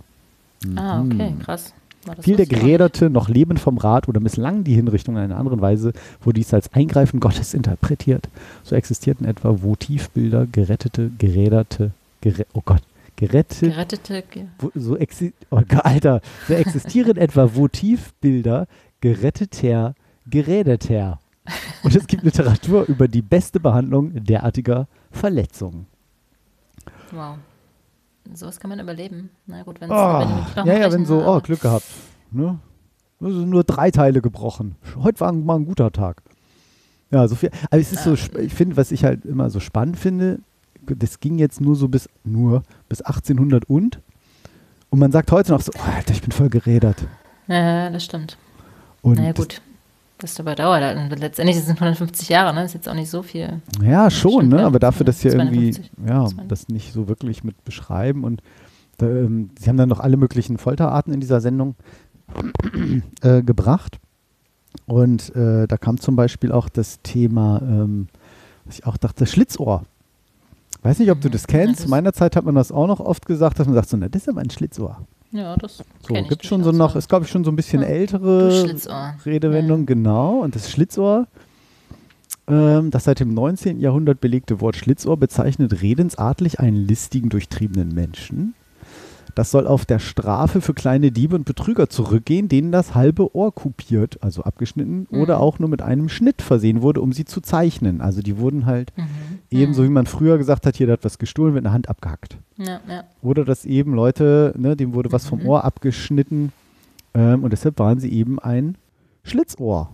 Ah, 0.76 1.00
okay, 1.00 1.32
Mhm. 1.32 1.38
krass. 1.40 1.74
War 2.06 2.14
das 2.14 2.24
Fiel 2.24 2.36
der. 2.36 2.46
Geräderte 2.46 3.10
noch 3.10 3.28
lebend 3.28 3.58
vom 3.58 3.78
Rad 3.78 4.06
oder 4.06 4.20
misslang 4.20 4.62
die 4.62 4.74
Hinrichtung 4.74 5.16
in 5.16 5.22
einer 5.22 5.38
anderen 5.38 5.60
Weise, 5.60 5.92
wurde 6.22 6.38
dies 6.38 6.54
als 6.54 6.72
Eingreifen 6.72 7.18
Gottes 7.18 7.52
interpretiert. 7.52 8.28
So 8.62 8.76
existierten 8.76 9.24
etwa 9.24 9.60
Votivbilder, 9.60 10.46
gerettete, 10.46 11.10
geräderte, 11.18 11.90
gerä 12.24 12.44
oh 12.54 12.62
Gott, 12.64 12.82
gerettete, 13.16 13.70
Gerettete, 13.70 14.22
ge 14.22 14.46
so 14.74 14.96
oh 15.50 15.62
Alter, 15.84 16.20
so 16.48 16.54
existieren 16.54 17.16
etwa 17.26 17.54
Votivbilder 17.54 18.66
geretteter, 19.00 19.94
geräderter. 20.26 21.20
Und 21.82 21.94
es 21.94 22.06
gibt 22.06 22.22
Literatur 22.22 22.86
über 22.88 23.06
die 23.06 23.20
beste 23.20 23.60
Behandlung 23.60 24.24
derartiger 24.24 24.88
Verletzungen. 25.10 25.86
wow. 27.12 27.36
Sowas 28.32 28.58
kann 28.58 28.70
man 28.70 28.80
überleben. 28.80 29.28
Na 29.46 29.62
gut, 29.62 29.78
wenn's, 29.82 29.92
Oh, 29.92 30.20
wenn 30.20 30.28
Knochen 30.54 30.66
ja, 30.66 30.78
ja, 30.78 30.90
wenn 30.90 31.04
so, 31.04 31.22
oh, 31.22 31.40
Glück 31.40 31.60
gehabt. 31.60 31.84
Ne? 32.30 32.58
Also 33.20 33.44
nur 33.44 33.64
drei 33.64 33.90
Teile 33.90 34.22
gebrochen. 34.22 34.76
Heute 34.96 35.20
war 35.20 35.32
mal 35.32 35.56
ein 35.56 35.66
guter 35.66 35.92
Tag. 35.92 36.22
Ja, 37.10 37.28
so 37.28 37.34
viel. 37.34 37.50
Aber 37.70 37.78
es 37.78 37.92
ist 37.92 38.04
so, 38.04 38.14
ich 38.14 38.54
finde, 38.54 38.78
was 38.78 38.90
ich 38.90 39.04
halt 39.04 39.26
immer 39.26 39.50
so 39.50 39.60
spannend 39.60 39.98
finde, 39.98 40.40
das 40.86 41.20
ging 41.20 41.38
jetzt 41.38 41.60
nur 41.60 41.76
so 41.76 41.88
bis, 41.88 42.08
nur 42.24 42.62
bis 42.88 43.00
1800 43.02 43.68
und. 43.68 44.00
Und 44.90 44.98
man 44.98 45.10
sagt 45.12 45.32
heute 45.32 45.52
noch 45.52 45.60
so, 45.60 45.72
oh, 45.76 45.90
Alter, 45.96 46.12
ich 46.12 46.22
bin 46.22 46.32
voll 46.32 46.48
gerädert. 46.48 47.04
Ja, 47.48 47.90
das 47.90 48.04
stimmt. 48.04 48.38
Und 49.02 49.18
naja, 49.18 49.32
das- 49.32 49.44
gut. 49.46 49.62
Das 50.18 50.34
dabei 50.34 50.54
dauert 50.54 50.80
halt. 50.80 51.18
Letztendlich 51.18 51.56
sind 51.56 51.64
es 51.74 51.80
150 51.80 52.28
Jahre, 52.28 52.54
ne? 52.54 52.60
Das 52.62 52.70
ist 52.70 52.74
jetzt 52.74 52.88
auch 52.88 52.94
nicht 52.94 53.10
so 53.10 53.22
viel. 53.22 53.60
Ja, 53.82 54.08
schon, 54.10 54.48
ne? 54.48 54.60
ja. 54.60 54.66
Aber 54.66 54.78
dafür, 54.78 55.04
dass 55.04 55.20
hier 55.20 55.32
irgendwie, 55.32 55.72
52, 55.72 55.90
ja, 56.06 56.24
52. 56.26 56.48
das 56.48 56.68
nicht 56.68 56.92
so 56.92 57.08
wirklich 57.08 57.42
mit 57.42 57.62
beschreiben 57.64 58.22
und 58.22 58.40
ähm, 59.02 59.50
sie 59.58 59.68
haben 59.68 59.76
dann 59.76 59.88
noch 59.88 59.98
alle 59.98 60.16
möglichen 60.16 60.56
Folterarten 60.56 61.12
in 61.12 61.20
dieser 61.20 61.40
Sendung 61.40 61.74
äh, 63.22 63.42
gebracht. 63.42 63.98
Und 64.86 65.34
äh, 65.34 65.66
da 65.66 65.76
kam 65.76 65.98
zum 66.00 66.14
Beispiel 66.16 66.52
auch 66.52 66.68
das 66.68 67.00
Thema, 67.02 67.60
ähm, 67.62 68.06
was 68.64 68.78
ich 68.78 68.86
auch 68.86 68.96
dachte, 68.96 69.26
Schlitzohr. 69.26 69.82
Weiß 70.84 70.98
nicht, 71.00 71.10
ob 71.10 71.20
du 71.20 71.28
das 71.30 71.46
kennst. 71.48 71.78
das- 71.80 71.84
Zu 71.84 71.88
meiner 71.90 72.12
Zeit 72.12 72.36
hat 72.36 72.44
man 72.44 72.54
das 72.54 72.70
auch 72.70 72.86
noch 72.86 73.00
oft 73.00 73.26
gesagt, 73.26 73.58
dass 73.58 73.66
man 73.66 73.74
sagt 73.74 73.88
so, 73.88 73.96
na, 73.96 74.08
das 74.08 74.22
ist 74.22 74.28
aber 74.28 74.40
ein 74.42 74.50
Schlitzohr. 74.50 74.98
Ja, 75.32 75.56
das 75.56 75.78
So, 75.78 75.84
kenn 76.06 76.22
ich 76.24 76.28
gibt 76.28 76.46
schon 76.46 76.62
so 76.62 76.70
noch, 76.70 76.92
ja. 76.92 76.98
ist 76.98 77.08
glaube 77.08 77.24
ich 77.24 77.30
schon 77.30 77.42
so 77.42 77.50
ein 77.50 77.56
bisschen 77.56 77.82
Ja, 77.82 77.88
ältere. 77.88 78.76
Redewendung, 79.26 79.80
Ja. 79.80 79.86
genau. 79.86 80.38
Und 80.40 80.54
das 80.54 80.70
Schlitzohr, 80.70 81.26
ähm, 82.46 82.90
das 82.90 83.04
seit 83.04 83.18
dem 83.20 83.34
19. 83.34 83.80
Jahrhundert 83.80 84.20
belegte 84.20 84.60
Wort 84.60 84.76
Schlitzohr 84.76 85.16
bezeichnet 85.16 85.82
redensartlich 85.82 86.60
einen 86.60 86.76
listigen, 86.76 87.30
durchtriebenen 87.30 87.94
Menschen. 87.94 88.54
Das 89.34 89.50
soll 89.50 89.66
auf 89.66 89.84
der 89.84 89.98
Strafe 89.98 90.60
für 90.60 90.74
kleine 90.74 91.10
Diebe 91.10 91.34
und 91.34 91.44
Betrüger 91.44 91.88
zurückgehen, 91.88 92.48
denen 92.48 92.70
das 92.70 92.94
halbe 92.94 93.34
Ohr 93.34 93.52
kupiert, 93.52 94.18
also 94.22 94.44
abgeschnitten, 94.44 95.08
Mhm. 95.10 95.20
oder 95.20 95.40
auch 95.40 95.58
nur 95.58 95.68
mit 95.68 95.82
einem 95.82 96.08
Schnitt 96.08 96.40
versehen 96.42 96.82
wurde, 96.82 97.00
um 97.00 97.12
sie 97.12 97.24
zu 97.24 97.40
zeichnen. 97.40 98.00
Also 98.00 98.22
die 98.22 98.38
wurden 98.38 98.66
halt 98.66 98.92
Mhm. 98.96 99.33
Ebenso, 99.50 99.84
wie 99.84 99.88
man 99.88 100.06
früher 100.06 100.38
gesagt 100.38 100.66
hat, 100.66 100.76
hier, 100.76 100.90
hat 100.90 101.04
was 101.04 101.18
gestohlen, 101.18 101.54
wird 101.54 101.64
eine 101.64 101.72
Hand 101.72 101.88
abgehackt. 101.88 102.36
Ja, 102.56 102.80
ja. 102.88 103.04
Oder 103.22 103.44
dass 103.44 103.64
eben 103.64 103.94
Leute, 103.94 104.52
ne, 104.56 104.76
dem 104.76 104.94
wurde 104.94 105.12
was 105.12 105.26
vom 105.26 105.40
Mhm. 105.40 105.46
Ohr 105.48 105.64
abgeschnitten 105.64 106.52
ähm, 107.14 107.44
und 107.44 107.50
deshalb 107.52 107.78
waren 107.78 108.00
sie 108.00 108.10
eben 108.12 108.38
ein 108.38 108.76
Schlitzohr. 109.22 109.90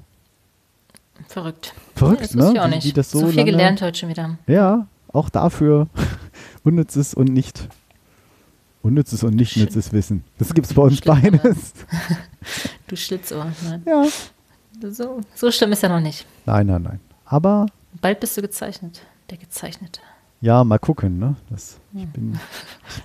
Verrückt. 1.28 1.74
Verrückt, 1.94 2.22
das 2.22 2.34
ne? 2.34 2.52
ich 2.54 2.60
auch 2.60 2.66
Wie- 2.66 2.70
nicht. 2.70 2.86
wie 2.86 2.92
das 2.92 3.10
so 3.10 3.26
viel 3.26 3.36
lange- 3.40 3.50
gelernt 3.50 3.82
heute 3.82 3.98
schon 3.98 4.08
wieder. 4.08 4.38
Ja, 4.46 4.86
auch 5.12 5.28
dafür 5.28 5.88
unnützes 6.64 7.12
und 7.14 7.26
nicht 7.32 7.68
unnützes 8.82 9.22
und 9.22 9.34
nicht 9.36 9.56
nützes 9.56 9.92
Wissen. 9.92 10.24
Das 10.38 10.54
gibt 10.54 10.66
es 10.66 10.74
bei 10.74 10.82
uns 10.82 11.00
beides. 11.00 11.74
Du 12.86 12.96
Schlitzohr. 12.96 13.52
Nein. 13.64 13.82
Ja. 13.86 14.04
So, 14.90 15.20
so 15.34 15.50
schlimm 15.52 15.72
ist 15.72 15.82
er 15.82 15.90
noch 15.90 16.00
nicht. 16.00 16.26
Nein, 16.46 16.66
nein, 16.66 16.82
nein. 16.82 17.00
Aber 17.26 17.66
Bald 18.00 18.18
bist 18.18 18.36
du 18.36 18.40
gezeichnet. 18.40 19.02
Der 19.30 19.38
Gezeichnete. 19.38 20.00
ja, 20.40 20.64
mal 20.64 20.78
gucken, 20.78 21.18
ne? 21.18 21.36
Das, 21.50 21.78
ich, 21.94 22.06
bin, 22.08 22.38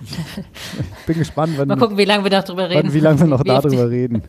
ich 1.00 1.06
bin 1.06 1.18
gespannt, 1.18 1.52
wann, 1.56 1.68
Mal 1.68 1.76
gucken, 1.78 1.96
wie 1.98 2.04
lange 2.04 2.24
wir 2.24 2.30
noch 2.36 2.44
drüber 2.44 2.68
reden. 2.68 2.84
wann, 2.88 2.92
wie 2.94 3.00
lange 3.00 3.20
wir 3.20 3.26
noch 3.26 3.44
darüber 3.44 3.88
reden. 3.90 4.22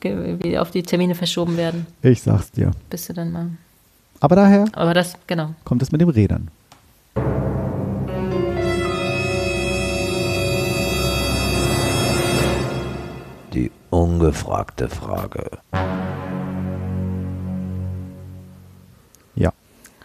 Wie 0.00 0.58
auf 0.58 0.70
die 0.70 0.82
Termine 0.82 1.14
verschoben 1.14 1.56
werden, 1.56 1.86
Ich 2.02 2.22
sag's 2.22 2.52
dir. 2.52 2.70
bis 2.88 3.06
du 3.06 3.14
dann 3.14 3.32
mal. 3.32 3.50
Aber 4.20 4.36
daher 4.36 4.66
Aber 4.72 4.94
das, 4.94 5.14
genau. 5.26 5.54
kommt 5.64 5.82
es 5.82 5.90
mit 5.92 6.00
den 6.00 6.10
Rädern. 6.10 6.50
Die 13.52 13.70
ungefragte 13.90 14.88
Frage. 14.88 15.50
Ja. 19.34 19.52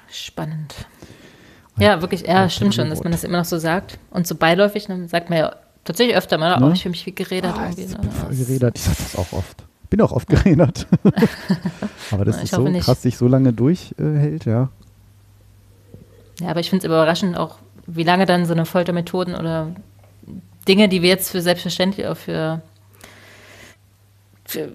Spannend. 0.09 0.87
Ja, 1.77 2.01
wirklich, 2.01 2.21
ja, 2.25 2.49
stimmt 2.49 2.73
schon, 2.75 2.89
dass 2.89 3.03
man 3.03 3.11
das 3.11 3.23
immer 3.23 3.39
noch 3.39 3.45
so 3.45 3.57
sagt. 3.57 3.99
Und 4.11 4.25
so 4.27 4.35
beiläufig, 4.35 4.85
dann 4.87 5.07
sagt 5.09 5.29
man 5.29 5.39
ja 5.39 5.55
tatsächlich 5.83 6.15
öfter 6.15 6.37
mal, 6.37 6.55
oh, 6.61 6.67
Ne? 6.67 6.73
ich 6.73 6.83
fühle 6.83 6.91
mich 6.91 7.05
wie 7.05 7.11
geredet. 7.13 7.51
Ah, 7.55 7.65
irgendwie, 7.65 7.83
ich 7.83 7.91
ne? 7.91 7.97
bin 7.99 8.11
voll 8.11 8.35
geredert. 8.35 8.77
Ich 8.77 8.83
sag 8.83 8.97
das 8.97 9.15
auch 9.17 9.33
oft. 9.33 9.63
Bin 9.89 10.01
auch 10.01 10.11
oft 10.11 10.27
geredert. 10.29 10.87
Aber 12.11 12.25
das 12.25 12.37
ich 12.37 12.43
ist 12.43 12.51
so 12.55 12.63
nicht. 12.67 12.85
krass, 12.85 13.01
sich 13.01 13.17
so 13.17 13.27
lange 13.27 13.53
durchhält, 13.53 14.45
ja. 14.45 14.69
Ja, 16.41 16.49
aber 16.49 16.59
ich 16.59 16.69
finde 16.69 16.85
es 16.85 16.91
überraschend 16.91 17.37
auch, 17.37 17.59
wie 17.87 18.03
lange 18.03 18.25
dann 18.25 18.45
so 18.45 18.51
eine 18.51 18.65
Foltermethoden 18.65 19.35
oder 19.35 19.73
Dinge, 20.67 20.89
die 20.89 21.01
wir 21.01 21.07
jetzt 21.07 21.29
für 21.29 21.41
selbstverständlich 21.41 22.07
auch 22.07 22.17
für, 22.17 22.61
für 24.43 24.73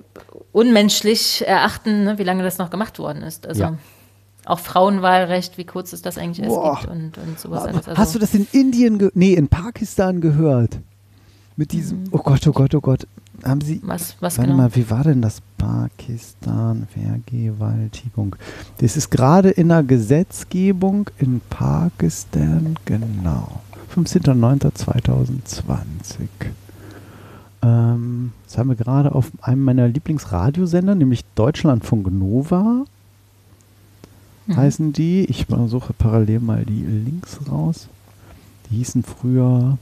unmenschlich 0.53 1.46
erachten, 1.46 2.05
ne, 2.05 2.18
wie 2.18 2.22
lange 2.24 2.42
das 2.44 2.57
noch 2.57 2.70
gemacht 2.70 2.98
worden 2.98 3.22
ist. 3.22 3.46
Also 3.46 3.62
Ja. 3.62 3.74
Auch 4.51 4.59
Frauenwahlrecht, 4.59 5.57
wie 5.59 5.64
kurz 5.64 5.92
es 5.92 6.03
das 6.03 6.18
eigentlich 6.18 6.48
Boah. 6.48 6.80
gibt 6.80 6.92
und, 6.92 7.18
und 7.18 7.38
sowas 7.38 7.62
alles. 7.64 7.86
Also, 7.88 8.01
Hast 8.01 8.14
du 8.14 8.18
das 8.18 8.34
in 8.34 8.48
Indien, 8.53 8.98
ge 8.98 9.11
nee, 9.14 9.34
in 9.34 9.48
Pakistan 9.48 10.20
gehört? 10.20 10.78
Mit 11.57 11.72
diesem, 11.72 12.05
oh 12.11 12.18
Gott, 12.18 12.46
oh 12.46 12.53
Gott, 12.53 12.74
oh 12.74 12.80
Gott. 12.80 13.07
Haben 13.44 13.61
Sie, 13.62 13.80
Was, 13.84 14.16
was 14.20 14.38
warte 14.38 14.51
genau? 14.51 14.62
mal, 14.62 14.74
wie 14.76 14.90
war 14.90 15.05
denn 15.05 15.22
das 15.22 15.40
Pakistan 15.57 16.86
Vergewaltigung? 16.92 18.36
Das 18.78 18.98
ist 18.98 19.11
gerade 19.11 19.48
in 19.51 19.68
der 19.68 19.82
Gesetzgebung 19.82 21.09
in 21.18 21.40
Pakistan, 21.48 22.76
genau. 22.84 23.61
15.09.2020. 23.94 26.28
Ähm, 27.62 28.32
das 28.46 28.59
haben 28.59 28.68
wir 28.68 28.76
gerade 28.76 29.14
auf 29.14 29.30
einem 29.40 29.64
meiner 29.64 29.88
Lieblingsradiosender, 29.88 30.94
nämlich 30.94 31.24
Deutschlandfunk 31.34 32.12
Nova. 32.12 32.84
Mhm. 34.47 34.57
Heißen 34.57 34.93
die. 34.93 35.24
Ich 35.24 35.47
suche 35.66 35.93
parallel 35.93 36.41
mal 36.41 36.64
die 36.64 36.82
Links 36.82 37.38
raus. 37.51 37.88
Die 38.70 38.76
hießen 38.76 39.03
früher. 39.03 39.78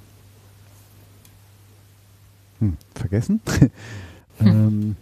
Hm, 2.60 2.76
vergessen. 2.94 3.40
ähm, 4.40 4.96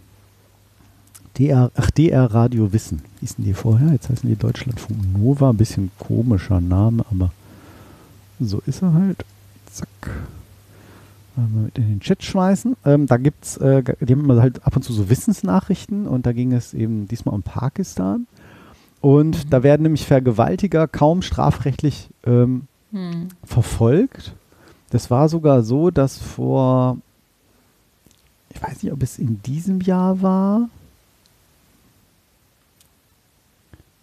DR, 1.37 1.71
ach, 1.75 1.91
DR 1.91 2.25
Radio 2.25 2.71
Wissen 2.73 3.01
hießen 3.19 3.43
die 3.43 3.53
vorher. 3.53 3.91
Jetzt 3.91 4.09
heißen 4.09 4.27
die 4.27 4.35
Deutschlandfunk 4.35 4.99
Nova. 5.13 5.51
Ein 5.51 5.57
bisschen 5.57 5.91
komischer 5.99 6.59
Name, 6.61 7.05
aber 7.11 7.31
so 8.39 8.61
ist 8.65 8.81
er 8.81 8.93
halt. 8.93 9.25
Zack. 9.71 9.87
Mal 11.35 11.47
mit 11.47 11.77
in 11.77 11.87
den 11.87 11.99
Chat 11.99 12.23
schmeißen. 12.23 12.75
Ähm, 12.85 13.05
da 13.05 13.17
gibt's, 13.17 13.57
äh, 13.57 13.83
die 13.99 14.13
haben 14.13 14.31
halt 14.41 14.65
ab 14.65 14.75
und 14.75 14.81
zu 14.81 14.93
so 14.93 15.09
Wissensnachrichten 15.09 16.07
und 16.07 16.25
da 16.25 16.31
ging 16.31 16.51
es 16.53 16.73
eben 16.73 17.07
diesmal 17.07 17.35
um 17.35 17.43
Pakistan. 17.43 18.25
Und 19.07 19.53
da 19.53 19.63
werden 19.63 19.83
nämlich 19.83 20.05
Vergewaltiger 20.05 20.85
kaum 20.85 21.21
strafrechtlich 21.21 22.09
ähm, 22.25 22.67
Hm. 22.91 23.29
verfolgt. 23.45 24.33
Das 24.89 25.09
war 25.09 25.29
sogar 25.29 25.63
so, 25.63 25.91
dass 25.91 26.17
vor, 26.17 26.97
ich 28.49 28.61
weiß 28.61 28.83
nicht, 28.83 28.91
ob 28.91 29.01
es 29.01 29.17
in 29.17 29.41
diesem 29.43 29.79
Jahr 29.79 30.21
war, 30.21 30.67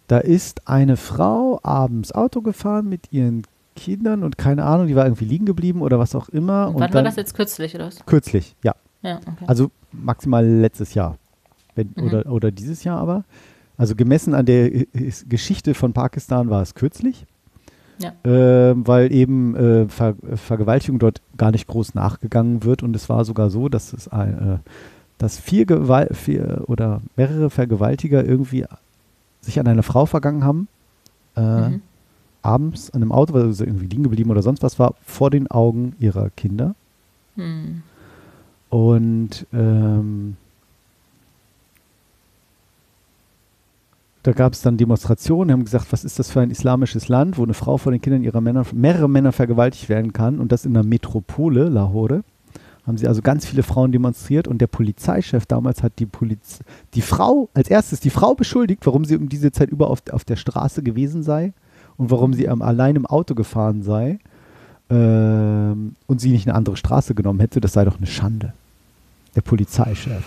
da 0.07 0.17
ist 0.17 0.67
eine 0.67 0.97
Frau 0.97 1.59
abends 1.61 2.11
Auto 2.11 2.41
gefahren 2.41 2.89
mit 2.89 3.11
ihren 3.11 3.43
Kindern 3.75 4.23
und 4.23 4.39
keine 4.39 4.63
Ahnung, 4.65 4.87
die 4.87 4.95
war 4.95 5.05
irgendwie 5.05 5.25
liegen 5.25 5.45
geblieben 5.45 5.81
oder 5.83 5.99
was 5.99 6.15
auch 6.15 6.29
immer. 6.29 6.67
Und 6.69 6.75
und 6.75 6.81
wann 6.81 6.87
dann, 6.89 6.93
war 6.93 7.03
das 7.03 7.15
jetzt 7.15 7.35
kürzlich 7.35 7.75
oder 7.75 7.87
was? 7.87 8.03
Kürzlich, 8.07 8.55
ja. 8.63 8.73
Ja, 9.03 9.17
okay. 9.17 9.45
Also 9.45 9.69
maximal 9.91 10.43
letztes 10.47 10.95
Jahr. 10.95 11.17
Wenn, 11.75 11.93
Mhm. 11.95 12.03
oder, 12.03 12.31
oder 12.31 12.51
dieses 12.51 12.83
Jahr 12.83 12.99
aber. 12.99 13.23
Also 13.77 13.95
gemessen 13.95 14.33
an 14.33 14.45
der 14.45 14.69
His- 14.93 15.25
Geschichte 15.27 15.73
von 15.73 15.93
Pakistan 15.93 16.49
war 16.49 16.61
es 16.61 16.75
kürzlich. 16.75 17.25
Ja. 17.99 18.11
Ähm, 18.25 18.85
weil 18.85 19.13
eben 19.13 19.55
äh, 19.55 19.87
Ver 19.87 20.15
Vergewaltigung 20.35 20.99
dort 20.99 21.21
gar 21.37 21.51
nicht 21.51 21.67
groß 21.67 21.93
nachgegangen 21.95 22.63
wird. 22.63 22.83
Und 22.83 22.95
es 22.95 23.07
war 23.09 23.23
sogar 23.25 23.49
so, 23.49 23.69
dass 23.69 23.93
es 23.93 24.07
ein, 24.09 24.33
äh, 24.55 24.57
dass 25.17 25.39
vier, 25.39 25.65
Gewal 25.65 26.09
vier 26.13 26.63
oder 26.67 27.01
mehrere 27.15 27.49
Vergewaltiger 27.49 28.25
irgendwie 28.25 28.65
sich 29.41 29.59
an 29.59 29.67
eine 29.67 29.83
Frau 29.83 30.05
vergangen 30.05 30.43
haben. 30.43 30.67
Äh, 31.35 31.69
Mhm. 31.69 31.81
Abends 32.41 32.91
an 32.91 33.01
einem 33.01 33.11
Auto, 33.11 33.33
weil 33.33 33.51
sie 33.53 33.63
irgendwie 33.63 33.87
liegen 33.87 34.03
geblieben 34.03 34.29
oder 34.29 34.43
sonst 34.43 34.61
was 34.61 34.77
war, 34.77 34.93
vor 35.03 35.31
den 35.31 35.49
Augen 35.49 35.95
ihrer 35.99 36.29
Kinder. 36.29 36.75
Hm. 37.37 37.81
Und 38.69 39.47
ähm, 39.53 40.37
da 44.25 44.31
gab 44.31 44.53
es 44.53 44.61
dann 44.61 44.75
Demonstrationen, 44.75 45.49
die 45.49 45.53
haben 45.53 45.65
gesagt, 45.65 45.91
was 45.91 46.03
ist 46.03 46.17
das 46.17 46.31
für 46.31 46.41
ein 46.41 46.49
islamisches 46.49 47.09
Land, 47.09 47.37
wo 47.37 47.43
eine 47.43 47.53
Frau 47.53 47.77
vor 47.77 47.91
den 47.91 48.01
Kindern 48.01 48.23
ihrer 48.23 48.41
Männer, 48.41 48.65
mehrere 48.73 49.07
Männer 49.07 49.31
vergewaltigt 49.31 49.87
werden 49.87 50.13
kann 50.13 50.39
und 50.39 50.51
das 50.51 50.65
in 50.65 50.73
der 50.73 50.83
Metropole, 50.83 51.69
Lahore. 51.69 52.23
Haben 52.87 52.97
sie 52.97 53.07
also 53.07 53.21
ganz 53.21 53.45
viele 53.45 53.61
Frauen 53.61 53.91
demonstriert 53.91 54.47
und 54.47 54.59
der 54.61 54.67
Polizeichef 54.67 55.45
damals 55.45 55.83
hat 55.83 55.99
die 55.99 56.07
Poliz 56.07 56.61
die 56.95 57.03
Frau, 57.03 57.49
als 57.53 57.69
erstes 57.69 57.99
die 57.99 58.09
Frau 58.09 58.33
beschuldigt, 58.33 58.87
warum 58.87 59.05
sie 59.05 59.15
um 59.15 59.29
diese 59.29 59.51
Zeit 59.51 59.69
über 59.69 59.91
auf, 59.91 60.01
auf 60.11 60.23
der 60.23 60.37
Straße 60.37 60.81
gewesen 60.81 61.21
sei 61.21 61.53
und 61.97 62.09
warum 62.09 62.33
sie 62.33 62.45
ähm, 62.45 62.63
allein 62.63 62.95
im 62.95 63.05
Auto 63.05 63.35
gefahren 63.35 63.83
sei 63.83 64.17
ähm, 64.89 65.95
und 66.07 66.19
sie 66.19 66.31
nicht 66.31 66.47
eine 66.47 66.57
andere 66.57 66.77
Straße 66.77 67.13
genommen 67.13 67.41
hätte. 67.41 67.61
Das 67.61 67.73
sei 67.73 67.85
doch 67.85 67.97
eine 67.97 68.07
Schande. 68.07 68.53
Der 69.35 69.41
Polizeichef. 69.41 70.23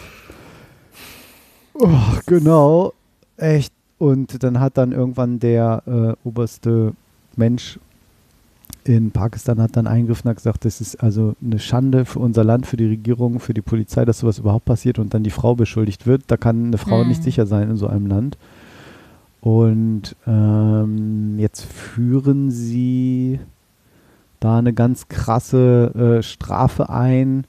Oh, 1.74 1.88
genau. 2.26 2.92
Echt. 3.36 3.72
Und 3.98 4.42
dann 4.42 4.60
hat 4.60 4.78
dann 4.78 4.92
irgendwann 4.92 5.40
der 5.40 5.82
äh, 5.86 6.28
oberste 6.28 6.92
Mensch 7.36 7.78
in 8.84 9.10
Pakistan 9.10 9.60
hat 9.60 9.76
dann 9.76 9.86
eingegriffen 9.86 10.28
und 10.28 10.30
hat 10.30 10.36
gesagt, 10.38 10.64
das 10.64 10.80
ist 10.80 11.02
also 11.02 11.34
eine 11.44 11.58
Schande 11.58 12.06
für 12.06 12.20
unser 12.20 12.42
Land, 12.42 12.66
für 12.66 12.78
die 12.78 12.86
Regierung, 12.86 13.38
für 13.38 13.52
die 13.52 13.60
Polizei, 13.60 14.06
dass 14.06 14.20
sowas 14.20 14.38
überhaupt 14.38 14.64
passiert 14.64 14.98
und 14.98 15.12
dann 15.12 15.22
die 15.22 15.30
Frau 15.30 15.54
beschuldigt 15.54 16.06
wird. 16.06 16.22
Da 16.28 16.38
kann 16.38 16.66
eine 16.66 16.78
Frau 16.78 17.02
Hm. 17.02 17.08
nicht 17.08 17.22
sicher 17.22 17.46
sein 17.46 17.68
in 17.70 17.76
so 17.76 17.86
einem 17.86 18.06
Land. 18.06 18.38
Und 19.40 20.16
ähm, 20.26 21.38
jetzt 21.38 21.64
führen 21.64 22.50
sie 22.50 23.40
da 24.40 24.58
eine 24.58 24.72
ganz 24.72 25.08
krasse 25.08 26.18
äh, 26.18 26.22
Strafe 26.22 26.88
ein, 26.88 27.44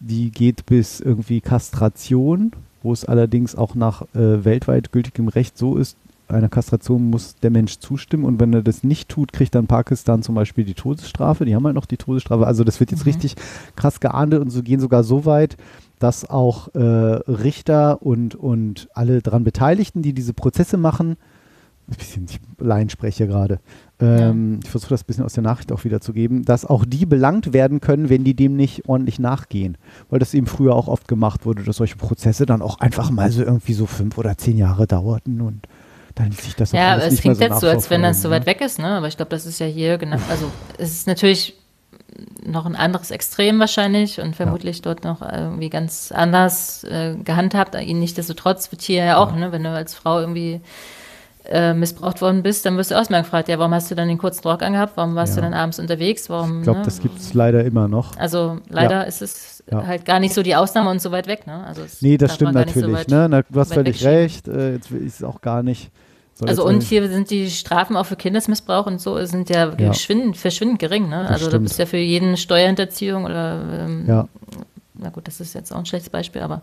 die 0.00 0.30
geht 0.30 0.66
bis 0.66 1.00
irgendwie 1.00 1.40
Kastration, 1.40 2.52
wo 2.82 2.92
es 2.92 3.04
allerdings 3.04 3.54
auch 3.54 3.74
nach 3.74 4.02
äh, 4.14 4.44
weltweit 4.44 4.92
gültigem 4.92 5.28
Recht 5.28 5.56
so 5.58 5.76
ist, 5.76 5.96
einer 6.28 6.48
Kastration 6.48 7.10
muss 7.10 7.36
der 7.36 7.50
Mensch 7.50 7.78
zustimmen 7.78 8.24
und 8.24 8.40
wenn 8.40 8.52
er 8.52 8.62
das 8.62 8.84
nicht 8.84 9.08
tut, 9.08 9.32
kriegt 9.32 9.54
dann 9.54 9.66
Pakistan 9.66 10.22
zum 10.22 10.34
Beispiel 10.34 10.64
die 10.64 10.74
Todesstrafe. 10.74 11.44
Die 11.44 11.54
haben 11.54 11.64
halt 11.64 11.74
noch 11.74 11.86
die 11.86 11.96
Todesstrafe. 11.98 12.46
Also 12.46 12.64
das 12.64 12.80
wird 12.80 12.90
jetzt 12.90 13.00
Mhm. 13.00 13.12
richtig 13.12 13.36
krass 13.76 14.00
geahndet 14.00 14.40
und 14.40 14.50
so 14.50 14.62
gehen 14.62 14.80
sogar 14.80 15.04
so 15.04 15.24
weit, 15.26 15.56
dass 15.98 16.28
auch 16.28 16.74
äh, 16.74 16.78
Richter 16.80 18.02
und, 18.02 18.34
und 18.34 18.88
alle 18.94 19.20
daran 19.20 19.44
Beteiligten, 19.44 20.02
die 20.02 20.14
diese 20.14 20.32
Prozesse 20.32 20.76
machen, 20.76 21.16
ein 21.88 21.96
bisschen 21.96 22.26
ich 22.28 22.40
Laien 22.58 22.88
spreche 22.88 23.26
gerade, 23.26 23.60
ähm, 24.02 24.60
ich 24.62 24.70
versuche 24.70 24.90
das 24.90 25.02
ein 25.02 25.06
bisschen 25.06 25.24
aus 25.24 25.34
der 25.34 25.42
Nachricht 25.42 25.72
auch 25.72 25.84
wiederzugeben, 25.84 26.44
dass 26.44 26.64
auch 26.64 26.84
die 26.84 27.06
belangt 27.06 27.52
werden 27.52 27.80
können, 27.80 28.08
wenn 28.08 28.24
die 28.24 28.34
dem 28.34 28.56
nicht 28.56 28.88
ordentlich 28.88 29.18
nachgehen. 29.18 29.78
Weil 30.10 30.18
das 30.18 30.34
eben 30.34 30.46
früher 30.46 30.74
auch 30.74 30.88
oft 30.88 31.08
gemacht 31.08 31.46
wurde, 31.46 31.62
dass 31.62 31.76
solche 31.76 31.96
Prozesse 31.96 32.46
dann 32.46 32.62
auch 32.62 32.80
einfach 32.80 33.10
mal 33.10 33.30
so 33.30 33.42
irgendwie 33.42 33.74
so 33.74 33.86
fünf 33.86 34.18
oder 34.18 34.36
zehn 34.36 34.58
Jahre 34.58 34.86
dauerten 34.86 35.40
und 35.40 35.66
dann 36.14 36.32
sich 36.32 36.54
das 36.54 36.72
auch 36.72 36.78
Ja, 36.78 36.94
aber 36.94 37.04
es 37.04 37.20
klingt 37.20 37.40
jetzt 37.40 37.60
so, 37.60 37.68
als 37.68 37.88
wenn 37.90 38.02
das 38.02 38.20
so 38.20 38.30
weit 38.30 38.46
weg 38.46 38.60
ist, 38.60 38.78
ne? 38.78 38.88
Aber 38.88 39.08
ich 39.08 39.16
glaube, 39.16 39.30
das 39.30 39.46
ist 39.46 39.58
ja 39.58 39.66
hier 39.66 39.98
genau. 39.98 40.16
Also 40.30 40.50
es 40.78 40.92
ist 40.92 41.06
natürlich 41.06 41.54
noch 42.44 42.66
ein 42.66 42.76
anderes 42.76 43.10
Extrem 43.10 43.58
wahrscheinlich 43.58 44.20
und 44.20 44.36
vermutlich 44.36 44.82
dort 44.82 45.04
noch 45.04 45.22
irgendwie 45.22 45.70
ganz 45.70 46.12
anders 46.12 46.84
äh, 46.84 47.14
gehandhabt. 47.22 47.74
Ihnen 47.74 48.00
nichtsdestotrotz 48.00 48.70
wird 48.70 48.82
hier 48.82 49.04
ja 49.04 49.16
auch, 49.16 49.34
ne, 49.34 49.52
wenn 49.52 49.62
du 49.62 49.70
als 49.70 49.94
Frau 49.94 50.20
irgendwie 50.20 50.60
äh, 51.44 51.74
missbraucht 51.74 52.20
worden 52.22 52.42
bist, 52.42 52.64
dann 52.66 52.76
wirst 52.76 52.90
du 52.90 52.94
erstmal 52.94 53.22
gefragt, 53.22 53.48
ja, 53.48 53.58
warum 53.58 53.74
hast 53.74 53.90
du 53.90 53.94
dann 53.94 54.08
den 54.08 54.18
kurzen 54.18 54.46
Rock 54.46 54.62
angehabt? 54.62 54.92
Warum 54.96 55.14
warst 55.14 55.34
Ja. 55.36 55.42
du 55.42 55.46
dann 55.46 55.54
abends 55.54 55.78
unterwegs? 55.78 56.30
Warum? 56.30 56.58
Ich 56.58 56.62
glaube, 56.64 56.78
ne? 56.80 56.84
das 56.84 57.00
gibt 57.00 57.18
es 57.18 57.34
leider 57.34 57.64
immer 57.64 57.88
noch. 57.88 58.16
Also 58.16 58.58
leider 58.68 59.00
Ja. 59.00 59.02
ist 59.02 59.22
es 59.22 59.62
Ja. 59.70 59.86
halt 59.86 60.04
gar 60.04 60.20
nicht 60.20 60.34
so 60.34 60.42
die 60.42 60.54
Ausnahme 60.54 60.90
und 60.90 61.00
so 61.02 61.10
weit 61.10 61.26
weg, 61.26 61.46
ne? 61.46 61.64
Also 61.66 61.82
Nee, 62.00 62.16
das 62.16 62.34
stimmt 62.34 62.52
so 62.52 62.58
natürlich. 62.58 62.92
weit- 62.96 63.08
ne? 63.08 63.26
Na, 63.28 63.42
du 63.42 63.60
hast 63.60 63.74
völlig 63.74 64.04
recht. 64.04 64.46
Äh, 64.48 64.74
jetzt 64.74 64.90
ich 64.90 65.06
es 65.06 65.24
auch 65.24 65.40
gar 65.40 65.62
nicht. 65.62 65.90
soll 66.34 66.48
Also 66.48 66.64
und 66.64 66.82
hier 66.82 67.06
sind 67.08 67.30
die 67.30 67.50
Strafen 67.50 67.96
auch 67.96 68.06
für 68.06 68.16
Kindesmissbrauch 68.16 68.86
und 68.86 69.00
so 69.00 69.22
sind 69.26 69.50
ja, 69.50 69.68
Ja. 69.68 69.76
Verschwindend, 69.86 70.78
gering. 70.78 71.08
Ne? 71.08 71.22
Das 71.22 71.32
also 71.32 71.44
da 71.46 71.50
stimmt. 71.50 71.64
bist 71.64 71.78
ja 71.78 71.86
für 71.86 71.98
jeden 71.98 72.36
Steuerhinterziehung 72.36 73.24
oder 73.24 73.60
ähm, 73.80 74.04
Ja, 74.08 74.28
na 75.02 75.10
gut, 75.10 75.26
das 75.28 75.40
ist 75.40 75.54
jetzt 75.54 75.72
auch 75.72 75.78
ein 75.78 75.86
schlechtes 75.86 76.10
Beispiel, 76.10 76.40
aber 76.42 76.62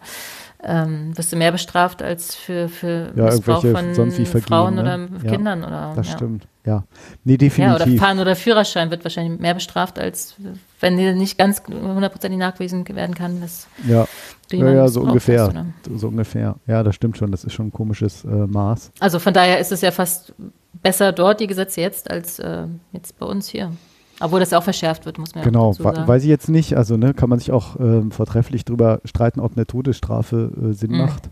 ähm, 0.63 1.17
wirst 1.17 1.31
du 1.31 1.35
mehr 1.37 1.51
bestraft 1.51 2.01
als 2.01 2.35
für, 2.35 2.69
für 2.69 3.11
Ja, 3.15 3.25
Missbrauch 3.25 3.61
von 3.61 4.11
Frauen 4.41 4.75
ne? 4.75 4.81
oder 4.81 4.97
Ja, 5.23 5.31
Kindern 5.31 5.63
oder 5.63 5.93
Das 5.95 6.07
ja. 6.07 6.13
stimmt, 6.17 6.47
ja. 6.65 6.83
Nee, 7.23 7.33
Ja, 7.33 7.35
oder 7.37 7.79
definitiv. 7.79 7.99
Fahren 8.01 8.19
oder 8.19 8.35
Führerschein 8.35 8.89
wird 8.91 9.03
wahrscheinlich 9.03 9.39
mehr 9.39 9.53
bestraft, 9.53 9.99
als 9.99 10.35
wenn 10.79 10.97
dir 10.97 11.13
nicht 11.13 11.37
ganz 11.37 11.61
hundertprozentig 11.67 12.39
nachgewiesen 12.39 12.87
werden 12.87 13.15
kann, 13.15 13.41
dass 13.41 13.67
ja. 13.87 14.07
du 14.49 14.55
Ja, 14.55 14.57
jemanden 14.57 14.77
ja, 14.77 14.87
so 14.87 15.01
ungefähr. 15.01 15.43
hast, 15.47 15.55
so, 15.85 15.97
so 15.97 16.07
ungefähr. 16.07 16.55
Ja, 16.67 16.83
das 16.83 16.95
stimmt 16.95 17.17
schon. 17.17 17.31
Das 17.31 17.43
ist 17.43 17.53
schon 17.53 17.67
ein 17.67 17.71
komisches 17.73 18.23
äh, 18.23 18.27
Maß. 18.27 18.91
Also 18.99 19.19
von 19.19 19.33
daher 19.33 19.59
ist 19.59 19.71
es 19.71 19.81
ja 19.81 19.91
fast 19.91 20.33
besser 20.81 21.11
dort, 21.11 21.39
die 21.39 21.47
Gesetze 21.47 21.81
jetzt, 21.81 22.09
als 22.09 22.39
äh, 22.39 22.65
jetzt 22.91 23.17
bei 23.19 23.25
uns 23.25 23.47
hier. 23.49 23.71
Obwohl 24.20 24.39
das 24.39 24.51
auch 24.53 24.63
verschärft 24.63 25.05
wird, 25.05 25.17
muss 25.17 25.34
man 25.36 25.43
ja 25.43 25.49
Genau, 25.49 25.70
auch 25.70 25.78
dazu 25.78 25.84
sagen. 25.84 26.07
weiß 26.07 26.24
ich 26.24 26.30
jetzt 26.30 26.49
nicht. 26.49 26.76
Also 26.76 26.97
ne, 26.97 27.13
kann 27.13 27.30
man 27.30 27.39
sich 27.39 27.51
auch 27.51 27.80
ähm, 27.80 28.11
vortrefflich 28.11 28.65
drüber 28.65 28.99
streiten, 29.05 29.39
ob 29.39 29.53
eine 29.55 29.65
Todesstrafe 29.65 30.51
äh, 30.70 30.74
Sinn 30.74 30.91
Mhm. 30.91 30.97
macht. 30.99 31.30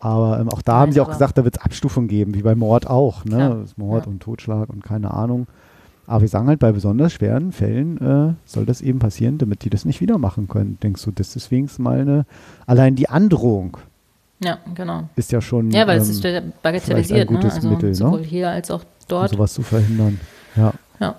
Aber 0.00 0.38
ähm, 0.40 0.48
auch 0.50 0.60
da 0.62 0.72
Nein, 0.72 0.80
haben 0.82 0.92
sie 0.92 1.00
auch 1.00 1.08
gesagt, 1.08 1.38
da 1.38 1.44
wird 1.44 1.56
es 1.56 1.62
Abstufung 1.62 2.06
geben, 2.08 2.34
wie 2.34 2.42
bei 2.42 2.54
Mord 2.54 2.86
auch. 2.86 3.24
Ne? 3.24 3.36
Klar, 3.36 3.62
ist 3.62 3.78
Mord 3.78 4.04
ja. 4.06 4.10
und 4.12 4.20
Totschlag 4.22 4.68
und 4.68 4.82
keine 4.84 5.12
Ahnung. 5.12 5.46
Aber 6.06 6.20
wir 6.20 6.28
sagen 6.28 6.46
halt, 6.46 6.60
bei 6.60 6.70
besonders 6.70 7.14
schweren 7.14 7.50
Fällen 7.50 7.96
äh, 8.00 8.34
soll 8.44 8.64
das 8.66 8.80
eben 8.80 8.98
passieren, 9.00 9.38
damit 9.38 9.64
die 9.64 9.70
das 9.70 9.84
nicht 9.84 10.00
wieder 10.00 10.18
machen 10.18 10.46
können. 10.46 10.78
Denkst 10.82 11.02
du, 11.02 11.10
das 11.10 11.34
ist 11.34 11.50
wenigstens 11.50 11.80
mal 11.82 11.98
eine, 12.00 12.26
allein 12.66 12.94
die 12.94 13.08
Androhung 13.08 13.78
Ja, 14.40 14.58
genau. 14.74 15.08
ist 15.16 15.32
ja 15.32 15.40
schon, 15.40 15.70
Ja, 15.72 15.86
weil 15.88 15.98
es 15.98 16.06
ähm, 16.08 16.12
ist 16.14 16.24
ja 16.24 16.40
bagatellisiert, 16.62 17.26
gutes 17.26 17.44
ne? 17.44 17.52
also 17.54 17.68
Mittel, 17.70 17.88
ne? 17.88 17.94
sowohl 17.96 18.22
hier 18.22 18.50
als 18.50 18.70
auch 18.70 18.82
um 18.82 18.86
dort. 19.08 19.30
sowas 19.30 19.52
zu 19.54 19.62
verhindern. 19.62 20.20
Ja, 20.54 20.72
Ja. 21.00 21.14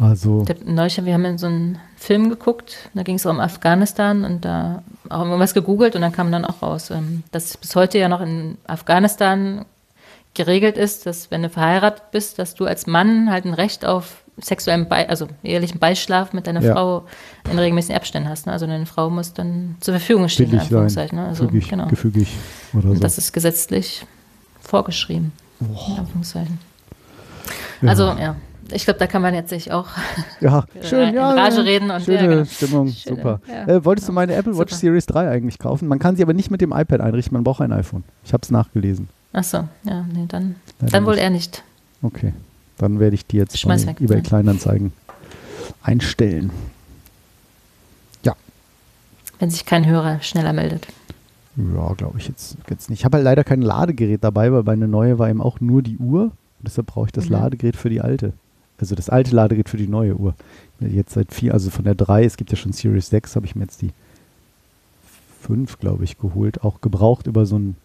Also, 0.00 0.42
Ich 0.44 0.50
hab 0.50 0.66
neulich, 0.66 1.04
wir 1.04 1.12
haben 1.12 1.24
in 1.24 1.38
so 1.38 1.46
einen 1.46 1.78
Film 1.96 2.30
geguckt, 2.30 2.90
da 2.94 3.02
ging 3.02 3.16
es 3.16 3.26
um 3.26 3.40
Afghanistan 3.40 4.24
und 4.24 4.44
da 4.44 4.82
auch 5.08 5.24
irgendwas 5.24 5.54
gegoogelt 5.54 5.94
und 5.94 6.02
dann 6.02 6.12
kam 6.12 6.32
dann 6.32 6.44
auch 6.44 6.62
raus, 6.62 6.90
ähm, 6.90 7.22
dass 7.32 7.56
bis 7.56 7.76
heute 7.76 7.98
ja 7.98 8.08
noch 8.08 8.20
in 8.20 8.56
Afghanistan 8.66 9.66
geregelt 10.34 10.76
ist, 10.76 11.06
dass 11.06 11.30
wenn 11.30 11.42
du 11.42 11.50
verheiratet 11.50 12.10
bist, 12.12 12.38
dass 12.38 12.54
du 12.54 12.64
als 12.64 12.86
Mann 12.86 13.30
halt 13.30 13.44
ein 13.44 13.54
Recht 13.54 13.84
auf 13.84 14.22
sexuellen, 14.40 14.88
Be 14.88 15.08
also 15.08 15.28
ehelichen 15.42 15.78
Beischlaf 15.78 16.32
mit 16.32 16.46
deiner 16.46 16.62
Ja. 16.62 16.72
Frau 16.72 17.04
in 17.50 17.58
regelmäßigen 17.58 17.96
Abständen 17.96 18.28
hast. 18.28 18.46
Ne? 18.46 18.52
Also 18.52 18.66
deine 18.66 18.86
Frau 18.86 19.10
muss 19.10 19.32
dann 19.34 19.76
zur 19.80 19.94
Verfügung 19.94 20.28
stehen, 20.28 20.46
in 20.46 20.50
billig 20.52 20.62
sein, 20.62 20.78
Anführungszeichen. 20.78 21.18
Ne? 21.18 21.26
Also, 21.26 21.46
fügig, 21.46 21.68
genau. 21.68 21.86
gefügig 21.88 22.28
oder 22.72 22.82
so. 22.82 22.88
Und 22.90 23.04
das 23.04 23.18
ist 23.18 23.32
gesetzlich 23.32 24.06
vorgeschrieben. 24.60 25.32
Ja. 27.82 27.88
Also, 27.88 28.04
ja. 28.18 28.36
Ich 28.72 28.84
glaube, 28.84 28.98
da 28.98 29.06
kann 29.06 29.22
man 29.22 29.34
jetzt 29.34 29.50
sich 29.50 29.72
auch 29.72 29.86
Ja, 30.40 30.64
schön, 30.82 31.08
in 31.10 31.14
ja. 31.14 31.30
Rage 31.32 31.56
ja. 31.56 31.62
reden 31.62 31.90
und- 31.90 32.02
Schöne 32.02 32.16
ja, 32.22 32.26
genau. 32.28 32.44
Stimmung, 32.44 32.88
Schöne, 32.88 33.16
super. 33.16 33.40
ja, 33.48 33.66
äh, 33.66 33.84
wolltest 33.84 34.08
du 34.08 34.12
genau. 34.12 34.20
meine 34.22 34.34
Apple 34.34 34.52
Watch 34.56 34.70
Super. 34.72 34.80
Series 34.80 35.06
3 35.06 35.28
eigentlich 35.30 35.58
kaufen? 35.58 35.88
Man 35.88 35.98
kann 35.98 36.16
sie 36.16 36.22
aber 36.22 36.32
nicht 36.34 36.50
mit 36.50 36.60
dem 36.60 36.72
iPad 36.72 37.00
einrichten, 37.00 37.34
man 37.34 37.44
braucht 37.44 37.60
ein 37.60 37.72
iPhone. 37.72 38.04
Ich 38.24 38.32
habe 38.32 38.42
es 38.42 38.50
nachgelesen. 38.50 39.08
Ach 39.32 39.44
so, 39.44 39.58
ja, 39.84 40.04
nee, 40.12 40.24
dann, 40.28 40.56
Leider 40.80 40.92
dann 40.92 41.06
wohl 41.06 41.14
nicht. 41.14 41.22
eher 41.22 41.30
nicht. 41.30 41.62
Okay, 42.02 42.32
dann 42.78 42.98
werde 43.00 43.14
ich 43.14 43.26
die 43.26 43.36
jetzt 43.36 43.58
Schmeiß 43.58 43.84
bei 43.86 43.90
weg, 43.92 44.00
eBay 44.00 44.16
ja. 44.18 44.22
Kleinanzeigen 44.22 44.92
einstellen. 45.82 46.50
Wenn 49.38 49.48
sich 49.48 49.64
kein 49.64 49.86
Hörer 49.86 50.20
schneller 50.20 50.52
meldet. 50.52 50.86
Ja, 51.56 51.94
glaube 51.94 52.18
ich 52.18 52.28
jetzt, 52.28 52.58
jetzt 52.68 52.90
nicht. 52.90 52.98
Ich 53.00 53.04
habe 53.06 53.16
halt 53.16 53.24
leider 53.24 53.42
kein 53.42 53.62
Ladegerät 53.62 54.22
dabei, 54.22 54.52
weil 54.52 54.64
meine 54.64 54.86
neue 54.86 55.18
war 55.18 55.30
eben 55.30 55.40
auch 55.40 55.60
nur 55.60 55.80
die 55.80 55.96
Uhr. 55.96 56.30
Deshalb 56.60 56.88
brauche 56.88 57.06
ich 57.06 57.12
das 57.12 57.24
Mhm. 57.30 57.32
Ladegerät 57.36 57.74
für 57.76 57.88
die 57.88 58.02
alte. 58.02 58.34
Also 58.80 58.94
das 58.94 59.10
alte 59.10 59.34
Ladegerät 59.34 59.68
für 59.68 59.76
die 59.76 59.88
neue 59.88 60.16
Uhr. 60.16 60.34
Jetzt 60.80 61.12
seit 61.14 61.32
vier, 61.34 61.52
also 61.54 61.70
von 61.70 61.84
der 61.84 61.94
3, 61.94 62.24
es 62.24 62.36
gibt 62.36 62.50
ja 62.50 62.56
schon 62.56 62.72
Series 62.72 63.08
6, 63.10 63.36
habe 63.36 63.46
ich 63.46 63.54
mir 63.54 63.62
jetzt 63.64 63.82
die 63.82 63.90
5, 65.42 65.78
glaube 65.78 66.04
ich, 66.04 66.18
geholt. 66.18 66.62
Auch 66.64 66.80
gebraucht 66.80 67.26
über 67.26 67.46
so 67.46 67.56
einen 67.56 67.76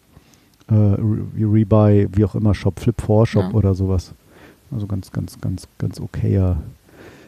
äh, 0.70 0.74
Re- 0.74 1.26
Rebuy, 1.38 2.08
wie 2.14 2.26
auch 2.26 2.36
immer, 2.36 2.54
Shop, 2.54 2.80
Flip4 2.80 3.26
Shop 3.26 3.44
Ja. 3.44 3.52
oder 3.52 3.74
sowas. 3.76 4.14
Also 4.72 4.88
ganz, 4.88 5.12
ganz, 5.12 5.40
ganz, 5.40 5.68
ganz 5.78 6.00
okayer 6.00 6.58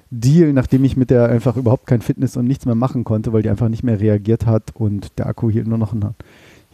Deal, 0.10 0.54
nachdem 0.54 0.84
ich 0.86 0.96
mit 0.96 1.10
der 1.10 1.30
einfach 1.30 1.58
überhaupt 1.58 1.86
kein 1.86 2.02
Fitness 2.02 2.38
und 2.38 2.46
nichts 2.48 2.66
mehr 2.66 2.76
machen 2.76 3.04
konnte, 3.04 3.34
weil 3.34 3.42
die 3.44 3.50
einfach 3.50 3.68
nicht 3.70 3.84
mehr 3.84 4.00
reagiert 4.00 4.46
hat 4.46 4.64
und 4.74 5.12
der 5.18 5.28
Akku 5.28 5.50
hielt 5.52 5.68
nur 5.68 5.78
noch 5.78 5.92
ein, 5.94 6.16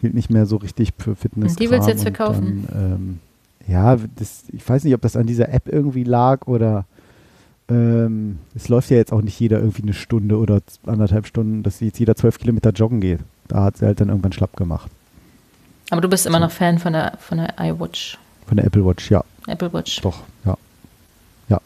hielt 0.00 0.14
nicht 0.14 0.30
mehr 0.30 0.46
so 0.46 0.56
richtig 0.56 0.92
für 0.98 1.16
Fitness. 1.16 1.52
Und 1.52 1.60
die 1.60 1.70
willst 1.70 1.88
du 1.88 1.92
jetzt 1.92 2.02
verkaufen? 2.02 2.66
Dann, 2.70 2.92
ähm, 2.92 3.18
ja, 3.66 3.96
das, 4.16 4.44
ich 4.52 4.68
weiß 4.68 4.84
nicht, 4.84 4.94
ob 4.94 5.00
das 5.02 5.16
an 5.16 5.26
dieser 5.26 5.48
App 5.48 5.68
irgendwie 5.68 6.04
lag 6.04 6.46
oder 6.46 6.84
ähm, 7.68 8.38
es 8.54 8.68
läuft 8.68 8.90
ja 8.90 8.96
jetzt 8.98 9.12
auch 9.12 9.22
nicht 9.22 9.40
jeder 9.40 9.58
irgendwie 9.58 9.82
eine 9.82 9.94
Stunde 9.94 10.38
oder 10.38 10.60
anderthalb 10.86 11.26
Stunden, 11.26 11.62
dass 11.62 11.80
jetzt 11.80 11.98
jeder 11.98 12.14
zwölf 12.14 12.38
Kilometer 12.38 12.70
joggen 12.70 13.00
geht. 13.00 13.20
Da 13.48 13.64
hat 13.64 13.78
sie 13.78 13.86
halt 13.86 14.00
dann 14.00 14.08
irgendwann 14.08 14.32
schlapp 14.32 14.56
gemacht. 14.56 14.90
Aber 15.90 16.00
du 16.00 16.08
bist 16.08 16.26
immer 16.26 16.40
noch 16.40 16.50
Fan 16.50 16.78
von 16.78 16.92
der, 16.92 17.14
von 17.18 17.38
der 17.38 17.54
iWatch, 17.58 18.18
Von 18.46 18.56
der 18.56 18.66
Apple 18.66 18.84
Watch, 18.84 19.10
ja, 19.10 19.24
Apple 19.46 19.72
Watch. 19.72 20.00
doch, 20.00 20.20
ja. 20.44 20.56
Ja, 21.48 21.60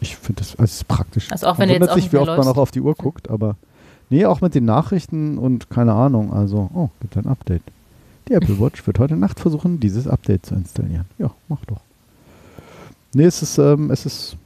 ich 0.00 0.16
finde 0.16 0.40
das, 0.42 0.56
also 0.58 0.84
praktisch. 0.86 1.30
Also 1.30 1.46
auch 1.46 1.58
Man 1.58 1.68
wenn 1.68 1.80
du 1.80 1.84
jetzt 1.84 1.90
auch 1.90 1.94
sich, 1.94 2.04
nicht 2.04 2.12
wie 2.12 2.18
oft 2.18 2.28
man 2.28 2.36
läufst. 2.36 2.50
auch 2.50 2.56
auf 2.58 2.70
die 2.70 2.80
Uhr 2.80 2.94
guckt, 2.94 3.28
aber 3.30 3.56
nee, 4.10 4.24
auch 4.26 4.40
mit 4.40 4.54
den 4.54 4.64
Nachrichten 4.64 5.38
und 5.38 5.70
keine 5.70 5.92
Ahnung, 5.92 6.32
also, 6.32 6.70
oh, 6.74 6.90
gibt 7.00 7.16
ein 7.16 7.26
Update. 7.26 7.62
Die 8.28 8.32
Apple 8.32 8.58
Watch 8.58 8.86
wird 8.86 8.98
heute 8.98 9.16
Nacht 9.16 9.38
versuchen, 9.40 9.80
dieses 9.80 10.08
Update 10.08 10.46
zu 10.46 10.54
installieren. 10.54 11.06
Ja, 11.18 11.30
mach 11.48 11.64
doch. 11.66 11.80
Nee, 13.12 13.24
es 13.24 13.42
ist, 13.42 13.58
ähm, 13.58 13.90
es 13.90 14.06
ist, 14.06 14.36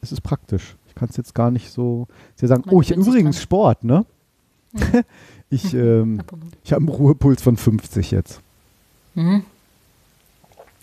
es 0.00 0.12
ist 0.12 0.20
praktisch. 0.22 0.76
Ich 0.88 0.94
kann 0.94 1.08
es 1.10 1.16
jetzt 1.16 1.34
gar 1.34 1.50
nicht 1.50 1.70
so 1.70 2.06
sehr 2.36 2.48
sagen. 2.48 2.62
Man 2.66 2.74
Oh, 2.74 2.80
ich 2.80 2.90
übrigens. 2.90 3.40
Sport, 3.40 3.84
ne? 3.84 4.06
ich, 5.50 5.74
ähm, 5.74 6.22
ich 6.64 6.72
habe 6.72 6.80
einen 6.80 6.88
Ruhepuls 6.88 7.42
von 7.42 7.56
50 7.56 8.12
jetzt. 8.12 8.40
Mhm. 9.14 9.44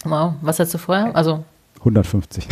Wow, 0.03 0.33
was 0.41 0.59
hast 0.59 0.73
du 0.73 0.77
vorher? 0.77 1.15
Also, 1.15 1.45
150. 1.79 2.47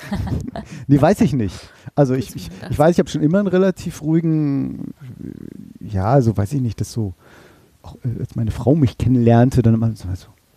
nee, 0.86 1.00
weiß 1.00 1.20
ich 1.22 1.32
nicht. 1.32 1.54
Also 1.94 2.14
ich, 2.14 2.34
ich, 2.34 2.50
ich 2.70 2.78
weiß, 2.78 2.92
ich 2.92 2.98
habe 2.98 3.08
schon 3.08 3.22
immer 3.22 3.38
einen 3.38 3.48
relativ 3.48 4.02
ruhigen, 4.02 4.94
ja, 5.80 6.04
also 6.06 6.36
weiß 6.36 6.52
ich 6.54 6.60
nicht, 6.60 6.80
dass 6.80 6.92
so, 6.92 7.14
auch 7.86 7.96
äh, 8.04 8.20
als 8.20 8.34
meine 8.36 8.50
Frau 8.50 8.74
mich 8.74 8.98
kennenlernte, 8.98 9.62
dann 9.62 9.74
immer 9.74 9.94
so, 9.94 10.06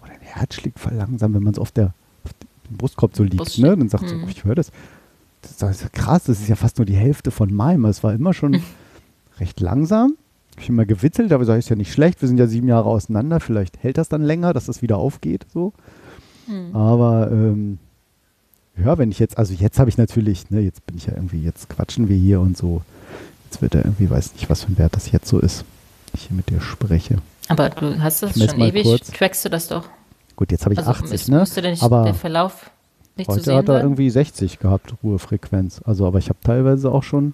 oh, 0.01 0.05
dein 0.07 0.19
Herz 0.21 0.55
schlägt 0.55 0.80
voll 0.80 0.93
langsam, 0.93 1.34
wenn 1.34 1.43
man 1.43 1.53
so 1.53 1.61
auf 1.61 1.71
der 1.71 1.93
auf 2.23 2.32
dem 2.69 2.77
Brustkorb 2.77 3.15
so 3.15 3.23
liegt, 3.23 3.38
Brust- 3.38 3.59
ne? 3.61 3.75
Dann 3.77 3.89
sagt 3.89 4.07
sie, 4.09 4.15
Mhm. 4.15 4.23
oh, 4.25 4.27
ich 4.30 4.43
höre 4.43 4.55
das. 4.55 4.71
Das 5.41 5.71
ist 5.71 5.82
ja 5.84 5.89
krass, 5.89 6.25
das 6.25 6.41
ist 6.41 6.49
ja 6.49 6.55
fast 6.55 6.77
nur 6.77 6.86
die 6.86 6.95
Hälfte 6.95 7.32
von 7.32 7.53
meinem. 7.53 7.86
Es 7.86 8.03
war 8.03 8.13
immer 8.13 8.34
schon 8.34 8.61
recht 9.39 9.59
langsam. 9.61 10.15
Hab 10.55 10.63
ich 10.63 10.69
immer 10.69 10.86
gewitzelt, 10.86 11.32
aber 11.32 11.45
sage 11.45 11.59
ich, 11.59 11.65
ist 11.65 11.69
ja 11.69 11.75
nicht 11.77 11.93
schlecht. 11.93 12.21
Wir 12.21 12.27
sind 12.27 12.38
ja 12.38 12.47
sieben 12.47 12.67
Jahre 12.67 12.89
auseinander. 12.89 13.39
Vielleicht 13.39 13.82
hält 13.82 13.97
das 13.97 14.09
dann 14.09 14.21
länger, 14.21 14.51
dass 14.53 14.65
das 14.65 14.82
wieder 14.82 14.97
aufgeht. 14.97 15.45
So. 15.53 15.71
hm. 16.47 16.75
Aber 16.75 17.32
ähm, 17.32 17.77
ja, 18.84 18.97
wenn 18.97 19.11
ich 19.11 19.19
jetzt, 19.19 19.38
also 19.38 19.53
jetzt 19.53 19.80
habe 19.80 19.89
ich 19.89 19.97
natürlich, 19.97 20.49
ne, 20.51 20.59
jetzt 20.59 20.86
bin 20.86 20.97
ich 20.97 21.05
ja 21.05 21.13
irgendwie, 21.13 21.41
jetzt 21.41 21.69
quatschen 21.69 22.09
wir 22.09 22.17
hier 22.17 22.41
und 22.41 22.57
so. 22.57 22.82
Jetzt 23.45 23.61
wird 23.61 23.75
er 23.75 23.86
irgendwie, 23.86 24.09
weiß 24.09 24.34
nicht, 24.34 24.49
was 24.49 24.63
für 24.65 24.71
ein 24.73 24.77
Wert 24.77 24.95
das 24.95 25.11
jetzt 25.11 25.27
so 25.30 25.39
ist. 25.39 25.63
Ich 26.20 26.28
hier 26.28 26.36
mit 26.36 26.49
dir 26.49 26.59
spreche. 26.59 27.17
aber 27.47 27.70
du 27.70 28.01
hast 28.01 28.22
das 28.22 28.34
schon 28.38 28.59
ewig, 28.59 28.84
kurz. 28.84 29.07
trackst 29.07 29.45
du 29.45 29.49
das 29.49 29.70
doch. 29.70 29.86
Gut, 30.36 30.51
jetzt 30.51 30.65
habe 30.65 30.74
ich 30.74 30.80
Also 30.80 30.91
80, 30.91 31.13
ist, 31.13 31.30
ne? 31.30 31.39
müsste 31.39 31.61
der, 31.61 31.72
nicht, 31.72 31.82
Aber 31.84 32.03
der 32.03 32.13
Verlauf 32.13 32.70
nicht 33.15 33.30
zu 33.30 33.36
heute 33.38 33.45
sehen 33.45 33.55
hat 33.55 33.70
er 33.70 33.76
sein? 33.76 33.84
irgendwie 33.84 34.09
60 34.09 34.59
gehabt, 34.59 34.93
Ruhefrequenz. 35.01 35.82
Also, 35.86 36.05
aber 36.05 36.20
ich 36.20 36.28
habe 36.28 36.39
teilweise 36.43 36.91
auch 36.91 37.03
schon, 37.03 37.34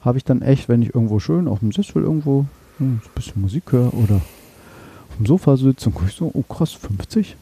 habe 0.00 0.16
ich 0.16 0.24
dann 0.24 0.40
echt, 0.40 0.68
wenn 0.70 0.80
ich 0.80 0.94
irgendwo 0.94 1.18
schön 1.18 1.46
auf 1.46 1.58
dem 1.58 1.72
Sessel 1.72 2.02
irgendwo 2.02 2.46
hm, 2.78 3.00
ein 3.04 3.10
bisschen 3.14 3.42
Musik 3.42 3.70
höre 3.72 3.92
oder 3.92 4.16
auf 4.16 5.16
dem 5.18 5.26
Sofa 5.26 5.56
sitze 5.58 5.90
und 5.90 5.94
gucke 5.94 6.08
ich 6.08 6.16
so, 6.16 6.30
oh 6.32 6.42
krass, 6.42 6.72
50? 6.72 7.36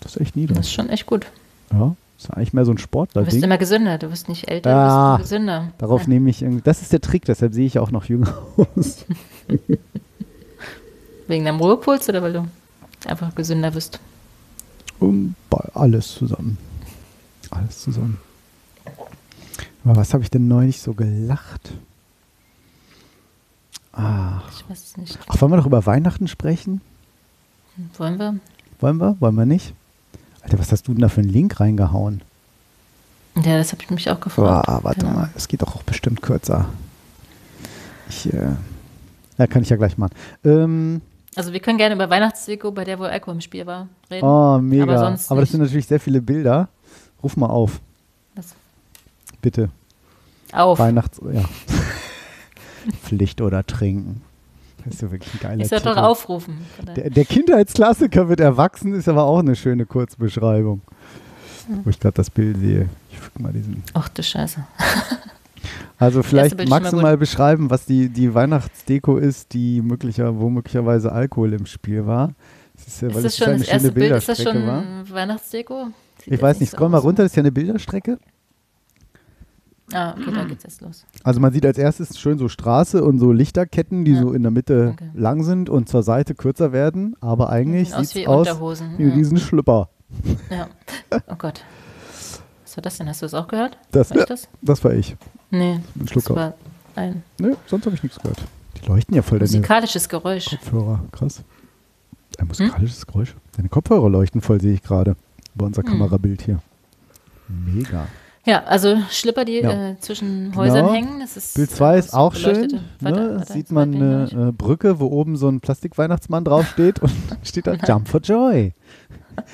Das 0.00 0.16
ist 0.16 0.22
echt 0.22 0.36
niedrig. 0.36 0.56
Das 0.56 0.66
ist 0.66 0.72
schon 0.72 0.88
echt 0.88 1.04
gut. 1.06 1.26
Ja, 1.72 1.94
ist 2.18 2.30
eigentlich 2.30 2.52
mehr 2.52 2.64
so 2.64 2.72
ein 2.72 2.76
Du 2.76 2.80
wirst 2.80 2.84
Sportler-Ding. 2.88 3.42
immer 3.42 3.58
gesünder, 3.58 3.96
du 3.98 4.10
wirst 4.10 4.28
nicht 4.28 4.48
älter, 4.50 4.74
Ah, 4.74 5.12
du 5.16 5.22
wirst 5.22 5.30
gesünder. 5.30 5.72
Darauf 5.78 6.02
ja. 6.02 6.08
nehme 6.08 6.28
ich 6.30 6.42
irgendwie, 6.42 6.62
das 6.62 6.82
ist 6.82 6.92
der 6.92 7.00
Trick, 7.00 7.24
deshalb 7.24 7.54
sehe 7.54 7.66
ich 7.66 7.78
auch 7.78 7.90
noch 7.92 8.04
jünger 8.06 8.36
aus. 8.76 9.04
Wegen 11.28 11.44
deinem 11.44 11.60
Ruhepuls 11.60 12.08
oder 12.08 12.22
weil 12.22 12.32
du 12.32 12.48
einfach 13.06 13.34
gesünder 13.34 13.72
wirst? 13.74 14.00
Um, 14.98 15.34
bei- 15.50 15.68
alles 15.74 16.14
zusammen. 16.14 16.58
Alles 17.50 17.82
zusammen. 17.82 18.18
Aber 19.84 19.96
was 19.96 20.12
habe 20.12 20.22
ich 20.24 20.30
denn 20.30 20.48
neulich 20.48 20.80
so 20.80 20.94
gelacht? 20.94 21.72
Ah. 23.92 24.42
Ich 24.52 24.68
weiß 24.68 24.82
es 24.84 24.96
nicht. 24.96 25.18
Ach, 25.28 25.40
wollen 25.40 25.52
wir 25.52 25.56
doch 25.58 25.66
über 25.66 25.84
Weihnachten 25.86 26.28
sprechen? 26.28 26.80
Wollen 27.96 28.18
wir? 28.18 28.38
Wollen 28.80 28.98
wir? 28.98 29.16
Wollen 29.20 29.34
wir 29.36 29.46
nicht? 29.46 29.72
Alter, 30.48 30.58
was 30.60 30.72
hast 30.72 30.88
du 30.88 30.92
denn 30.92 31.02
da 31.02 31.10
für 31.10 31.20
einen 31.20 31.28
Link 31.28 31.60
reingehauen? 31.60 32.22
Ja, 33.36 33.58
das 33.58 33.72
habe 33.72 33.82
ich 33.82 33.90
mich 33.90 34.08
auch 34.10 34.18
gefragt. 34.18 34.66
warte 34.82 35.00
Genau. 35.00 35.12
mal, 35.12 35.30
es 35.36 35.46
geht 35.46 35.60
doch 35.60 35.76
auch 35.76 35.82
bestimmt 35.82 36.22
kürzer. 36.22 36.70
Ich, 38.08 38.32
äh, 38.32 38.52
ja, 39.36 39.46
kann 39.46 39.60
ich 39.62 39.68
ja 39.68 39.76
gleich 39.76 39.98
machen. 39.98 40.14
Ähm, 40.44 41.02
Also 41.36 41.52
wir 41.52 41.60
können 41.60 41.76
gerne 41.76 41.94
über 41.94 42.08
Weihnachtsdeko, 42.08 42.70
bei 42.72 42.84
der 42.84 42.98
wohl 42.98 43.08
Alkohol 43.08 43.34
im 43.34 43.40
Spiel 43.42 43.66
war, 43.66 43.88
reden. 44.10 44.24
oh, 44.26 44.58
mega. 44.58 44.84
Aber 44.84 44.92
Aber, 44.94 45.04
sonst 45.10 45.30
das 45.30 45.38
nicht. 45.38 45.50
sind 45.50 45.60
natürlich 45.60 45.86
sehr 45.86 46.00
viele 46.00 46.22
Bilder. 46.22 46.68
Ruf 47.22 47.36
mal 47.36 47.48
auf, 47.50 47.80
Das- 48.34 48.54
bitte. 49.42 49.68
Auf. 50.52 50.78
Weihnachts... 50.78 51.20
Ja. 51.30 51.44
Pflicht 53.02 53.42
oder 53.42 53.66
trinken. 53.66 54.22
Das 54.88 54.96
ist 54.96 55.02
ja 55.02 55.10
wirklich 55.10 55.34
ein 55.34 55.40
geiler 55.40 55.62
Ich 55.62 55.68
soll 55.68 55.80
doch 55.80 55.96
aufrufen. 55.96 56.58
Der, 56.96 57.10
der 57.10 57.24
Kindheitsklassiker 57.24 58.28
wird 58.28 58.40
erwachsen, 58.40 58.94
ist 58.94 59.08
aber 59.08 59.24
auch 59.24 59.38
eine 59.38 59.56
schöne 59.56 59.86
Kurzbeschreibung. 59.86 60.82
Wo 61.84 61.90
ich 61.90 62.00
gerade 62.00 62.14
das 62.14 62.30
Bild 62.30 62.58
sehe. 62.58 62.88
Ich 63.10 63.18
füge 63.18 63.42
mal 63.42 63.52
diesen. 63.52 63.82
Ach 63.94 64.08
du 64.08 64.22
Scheiße. 64.22 64.64
Also 65.98 66.22
vielleicht 66.22 66.60
ist 66.60 66.68
magst 66.68 66.92
du 66.92 66.96
mal 66.96 67.02
mal 67.02 67.16
beschreiben, 67.18 67.70
was 67.70 67.84
die, 67.84 68.08
die 68.08 68.32
Weihnachtsdeko 68.32 69.16
ist, 69.16 69.52
die 69.52 69.82
möglicher, 69.82 70.38
wo 70.38 70.48
möglicherweise 70.48 71.10
Alkohol 71.10 71.52
im 71.54 71.66
Spiel 71.66 72.06
war. 72.06 72.34
Das 72.76 72.86
ist 72.86 73.02
ja, 73.02 73.08
weil 73.08 73.16
Ist 73.16 73.24
das 73.24 73.36
schon 73.36 73.48
eine 73.48 73.58
das 73.58 73.68
erste 73.68 73.92
Bild? 73.92 74.12
Ist 74.12 74.28
das 74.28 74.42
schon 74.42 74.66
war. 74.66 74.84
Weihnachtsdeko? 75.10 75.88
Sieht 76.22 76.34
Ich 76.34 76.40
weiß 76.40 76.60
nicht, 76.60 76.70
so 76.70 76.76
scroll 76.76 76.90
mal 76.90 76.98
aus. 76.98 77.04
runter, 77.04 77.24
das 77.24 77.32
ist 77.32 77.36
ja 77.36 77.42
eine 77.42 77.50
Bilderstrecke. 77.50 78.18
Ah, 79.92 80.12
okay, 80.12 80.30
da 80.34 80.44
geht's 80.44 80.64
jetzt 80.64 80.80
los. 80.82 81.04
Also 81.24 81.40
man 81.40 81.52
sieht 81.52 81.64
als 81.64 81.78
erstes 81.78 82.18
schön 82.18 82.36
so 82.38 82.48
Straße 82.48 83.02
und 83.02 83.18
so 83.18 83.32
Lichterketten, 83.32 84.04
die 84.04 84.12
Ja. 84.12 84.20
so 84.20 84.32
in 84.32 84.42
der 84.42 84.50
Mitte 84.50 84.90
Okay. 84.94 85.10
lang 85.14 85.42
sind 85.44 85.70
und 85.70 85.88
zur 85.88 86.02
Seite 86.02 86.34
kürzer 86.34 86.72
werden, 86.72 87.16
aber 87.20 87.48
eigentlich 87.50 87.88
Sieht 87.88 87.96
aus 87.96 88.10
sieht 88.10 88.28
aus 88.28 88.78
wie 88.98 89.04
ein. 89.04 89.12
Riesenschlüpper. 89.12 89.88
Ja. 90.50 90.68
Oh 91.28 91.34
Gott. 91.38 91.62
Was 92.64 92.76
war 92.76 92.82
das 92.82 92.98
denn? 92.98 93.08
Hast 93.08 93.22
du 93.22 93.26
das 93.26 93.34
auch 93.34 93.48
gehört? 93.48 93.78
Das, 93.90 94.10
War 94.10 94.16
ich 94.16 94.20
ja, 94.20 94.26
das? 94.26 94.48
das 94.60 94.84
war 94.84 94.92
ich. 94.92 95.16
Nee. 95.50 95.80
Ein 95.98 96.08
Schluck 96.08 96.24
Das 96.26 96.36
war 96.36 96.54
ein 96.94 97.22
Nö, 97.40 97.54
sonst 97.66 97.86
habe 97.86 97.96
ich 97.96 98.02
nichts 98.02 98.18
gehört. 98.18 98.42
Die 98.82 98.86
leuchten 98.86 99.14
ja 99.14 99.22
voll 99.22 99.38
deine 99.38 99.48
musikalisches 99.50 100.08
Geräusch. 100.08 100.50
Kopfhörer. 100.50 101.00
Krass. 101.12 101.42
Ein 102.36 102.42
Hm? 102.42 102.48
musikalisches 102.48 103.06
Geräusch. 103.06 103.34
Deine 103.56 103.68
Kopfhörer 103.70 104.10
leuchten 104.10 104.42
voll, 104.42 104.60
sehe 104.60 104.74
ich 104.74 104.82
gerade. 104.82 105.16
Bei 105.54 105.64
unser 105.66 105.82
Hm. 105.82 105.88
Kamerabild 105.92 106.42
hier. 106.42 106.60
Mega. 107.48 108.06
Ja, 108.48 108.64
also 108.64 108.96
Schlipper, 109.10 109.44
die 109.44 109.60
Ja. 109.60 109.90
äh, 109.90 109.98
zwischen 110.00 110.50
Genau. 110.52 110.56
Häusern 110.62 110.90
hängen. 110.92 111.20
Das 111.20 111.36
ist, 111.36 111.54
Bild 111.54 111.70
2 111.70 111.94
äh, 111.94 111.98
ist 111.98 112.14
auch 112.14 112.34
schön. 112.34 112.68
Ne? 112.68 112.80
weiter, 113.00 113.38
Sieht 113.44 113.66
weiter, 113.70 113.74
man 113.74 113.94
eine 113.94 114.48
äh, 114.48 114.52
Brücke, 114.52 114.98
wo 115.00 115.06
oben 115.06 115.36
so 115.36 115.48
ein 115.48 115.60
Plastikweihnachtsmann 115.60 116.44
draufsteht 116.44 117.00
und 117.00 117.12
steht 117.42 117.66
da 117.66 117.74
Jump 117.74 118.08
for 118.08 118.20
Joy. 118.20 118.72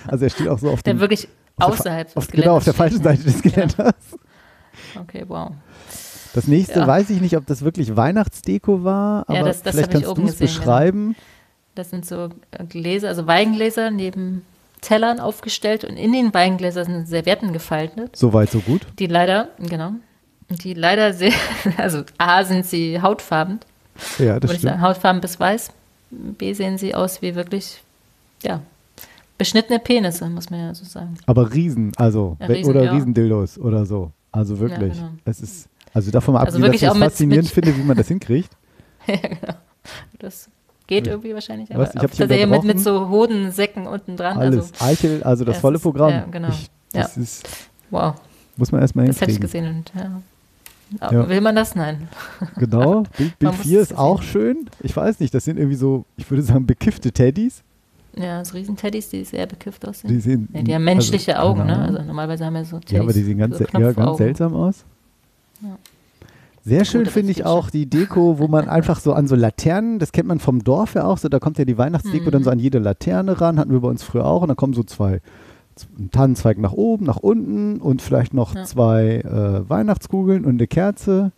Also 0.06 0.24
er 0.24 0.30
steht 0.30 0.48
auch 0.48 0.58
so 0.60 0.70
auf 0.70 0.82
Der 0.84 0.94
dem 0.94 1.00
wirklich 1.00 1.28
außerhalb 1.56 2.16
auf, 2.16 2.28
Genau, 2.28 2.56
auf 2.56 2.64
der 2.64 2.74
falschen 2.74 3.02
Seite 3.02 3.24
des 3.24 3.42
Geländers. 3.42 3.76
Ja. 4.94 5.00
Okay, 5.00 5.24
wow. 5.26 5.50
Das 6.34 6.46
nächste 6.48 6.80
Ja. 6.80 6.86
weiß 6.86 7.10
ich 7.10 7.20
nicht, 7.20 7.36
ob 7.36 7.46
das 7.46 7.62
wirklich 7.62 7.96
Weihnachtsdeko 7.96 8.84
war, 8.84 9.24
aber 9.28 9.38
Ja, 9.38 9.44
das- 9.44 9.62
das 9.62 9.74
vielleicht 9.74 9.90
kannst 9.92 10.06
du 10.06 10.12
es 10.22 10.38
genau. 10.38 10.50
beschreiben. 10.50 11.16
Das 11.74 11.90
sind 11.90 12.06
so 12.06 12.28
äh, 12.52 12.64
Gläser, 12.68 13.08
also 13.08 13.26
Weingläser 13.26 13.90
neben 13.90 14.42
Tellern 14.84 15.18
aufgestellt 15.20 15.84
und 15.84 15.96
in 15.96 16.12
den 16.12 16.32
Weingläsern 16.34 16.84
sind 16.86 17.08
Servietten 17.08 17.52
gefaltet, 17.52 18.16
So 18.16 18.32
weit, 18.32 18.50
so 18.50 18.60
gut. 18.60 18.82
die 18.98 19.06
leider, 19.06 19.48
genau, 19.58 19.92
die 20.50 20.74
leider 20.74 21.12
sehr, 21.14 21.32
also 21.76 22.02
A 22.18 22.44
sind 22.44 22.66
sie 22.66 23.00
hautfarben, 23.00 23.60
Ja, 24.18 24.38
das 24.38 24.54
stimmt. 24.56 24.80
hautfarben 24.80 25.20
bis 25.20 25.40
weiß, 25.40 25.70
B 26.10 26.52
sehen 26.52 26.78
sie 26.78 26.94
aus 26.94 27.22
wie 27.22 27.34
wirklich, 27.34 27.82
ja, 28.42 28.60
beschnittene 29.38 29.78
Penisse, 29.80 30.28
muss 30.28 30.48
man 30.50 30.60
ja 30.60 30.74
so 30.74 30.84
sagen. 30.84 31.16
Aber 31.26 31.52
Riesen, 31.52 31.92
also 31.96 32.36
Ja, 32.40 32.46
Riesen, 32.46 32.70
oder 32.70 32.84
ja. 32.84 32.92
Riesendildos 32.92 33.58
oder 33.58 33.84
so. 33.84 34.12
Also 34.30 34.58
wirklich. 34.60 34.94
genau. 34.94 35.10
Es 35.24 35.40
ist, 35.40 35.68
also 35.92 36.10
davon 36.10 36.34
mal 36.34 36.40
Also 36.44 36.58
abgesehen, 36.58 36.62
dass 36.62 36.80
wirklich 36.80 36.82
ich 36.82 36.88
es 36.96 36.98
faszinierend 37.12 37.44
mit- 37.46 37.52
finde, 37.54 37.76
wie 37.76 37.82
man 37.82 37.96
das 37.96 38.08
hinkriegt. 38.08 38.50
ja, 39.06 39.16
genau. 39.16 39.54
Das 40.20 40.48
geht 40.86 41.06
irgendwie 41.06 41.34
wahrscheinlich, 41.34 41.70
Was? 41.70 41.76
aber 41.76 41.88
Ich 41.88 41.94
hab 41.96 42.04
auf 42.04 42.10
dich 42.10 42.18
der 42.18 42.28
Serie 42.28 42.46
mit, 42.46 42.64
mit 42.64 42.80
so 42.80 43.08
Hodensäcken 43.08 43.86
unten 43.86 44.16
dran, 44.16 44.38
Alles. 44.38 44.72
also 44.72 44.84
Eichel, 44.84 45.22
also 45.22 45.44
das 45.44 45.58
volle 45.58 45.76
ist- 45.76 45.82
Programm. 45.82 46.10
ja, 46.10 46.24
genau. 46.30 46.48
Ich, 46.48 46.70
das 46.92 47.16
Ja. 47.16 47.22
ist, 47.22 47.48
wow, 47.90 48.14
muss 48.56 48.70
man 48.72 48.80
erstmal 48.82 49.06
das 49.06 49.20
hätte 49.20 49.30
ich 49.32 49.38
hinkriegen. 49.38 49.82
gesehen 49.84 50.02
und 50.04 50.20
ja. 51.00 51.10
Ja. 51.10 51.28
Will 51.28 51.40
man 51.40 51.56
das? 51.56 51.74
Nein. 51.74 52.08
Genau. 52.56 53.02
Bild, 53.16 53.16
Bild 53.16 53.42
Man 53.42 53.56
muss 53.56 53.66
4 53.66 53.80
es 53.80 53.90
ist 53.90 53.98
auch 53.98 54.22
schön. 54.22 54.68
Ich 54.80 54.94
weiß 54.94 55.18
nicht, 55.18 55.34
das 55.34 55.44
sind 55.44 55.56
irgendwie 55.56 55.76
so, 55.76 56.04
ich 56.16 56.30
würde 56.30 56.42
sagen, 56.42 56.66
bekiffte 56.66 57.10
Teddys. 57.10 57.62
Ja, 58.16 58.44
so 58.44 58.52
Riesenteddys, 58.54 59.08
die 59.08 59.24
sehr 59.24 59.46
bekifft 59.46 59.88
aussehen. 59.88 60.08
Die 60.10 60.20
sehen, 60.20 60.48
ja, 60.52 60.62
die 60.62 60.72
haben 60.74 60.84
menschliche 60.84 61.36
also, 61.36 61.48
Augen, 61.50 61.60
keine 61.66 61.78
ne? 61.78 61.84
Also 61.86 62.02
normalerweise 62.02 62.44
haben 62.44 62.54
wir 62.54 62.64
so 62.64 62.78
Teddys, 62.78 62.92
Ja, 62.92 63.00
aber 63.02 63.12
die 63.12 63.22
sehen 63.24 63.38
ganz, 63.38 63.58
so 63.58 63.64
ja, 63.64 63.92
ganz 63.92 64.18
seltsam 64.18 64.54
aus. 64.54 64.84
Ja. 65.62 65.76
Sehr 66.66 66.86
schön 66.86 67.04
finde 67.04 67.30
ich 67.30 67.44
auch 67.44 67.68
die 67.68 67.84
Deko, 67.90 68.38
wo 68.38 68.48
man 68.48 68.68
einfach 68.70 68.98
so 68.98 69.12
an 69.12 69.26
so 69.26 69.34
Laternen, 69.36 69.98
das 69.98 70.12
kennt 70.12 70.28
man 70.28 70.38
vom 70.38 70.64
Dorf 70.64 70.94
ja 70.94 71.04
auch, 71.04 71.18
so 71.18 71.28
da 71.28 71.38
kommt 71.38 71.58
ja 71.58 71.66
die 71.66 71.76
Weihnachtsdeko 71.76 72.26
Mhm. 72.26 72.30
dann 72.30 72.44
so 72.44 72.50
an 72.50 72.58
jede 72.58 72.78
Laterne 72.78 73.38
ran, 73.40 73.58
hatten 73.58 73.70
wir 73.72 73.80
bei 73.80 73.88
uns 73.88 74.02
früher 74.02 74.24
auch 74.24 74.40
und 74.42 74.48
dann 74.48 74.56
kommen 74.56 74.72
so 74.72 74.82
zwei, 74.82 75.20
ein 75.98 76.10
Tannenzweig 76.10 76.56
nach 76.58 76.72
oben, 76.72 77.04
nach 77.04 77.18
unten 77.18 77.80
und 77.82 78.00
vielleicht 78.00 78.32
noch 78.32 78.54
Ja. 78.54 78.64
zwei 78.64 79.16
äh, 79.20 79.68
Weihnachtskugeln 79.68 80.44
und 80.46 80.52
eine 80.52 80.66
Kerze. 80.66 81.32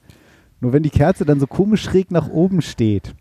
Nur 0.61 0.73
wenn 0.73 0.85
die 0.85 0.91
Kerze 0.91 1.25
dann 1.25 1.41
so 1.41 1.47
komisch 1.49 1.83
schräg 1.83 2.11
nach 2.13 2.29
oben 2.29 2.63
steht 2.63 3.15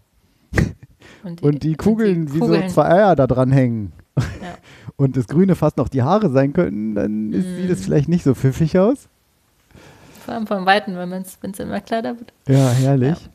und 1.41 1.63
die 1.63 1.75
Kugeln 1.75 2.33
wie 2.33 2.39
so 2.39 2.67
zwei 2.67 2.85
Eier 2.89 3.15
da 3.15 3.25
dran 3.27 3.51
hängen 3.51 3.93
und 4.95 5.17
das 5.17 5.27
Grüne 5.27 5.55
fast 5.55 5.77
noch 5.77 5.89
die 5.89 6.03
Haare 6.03 6.29
sein 6.29 6.53
könnten, 6.53 6.95
dann 6.95 7.33
ist, 7.33 7.45
sieht 7.55 7.65
Mhm. 7.65 7.71
es 7.71 7.83
vielleicht 7.83 8.09
nicht 8.09 8.23
so 8.23 8.35
pfiffig 8.35 8.77
aus. 8.77 9.09
Vor 10.25 10.33
allem 10.33 10.47
vom 10.47 10.65
Weiten, 10.65 10.95
wenn 10.97 11.11
es 11.11 11.59
immer 11.59 11.79
kleiner 11.81 12.17
wird. 12.17 12.33
Ja, 12.49 12.69
herrlich. 12.71 13.29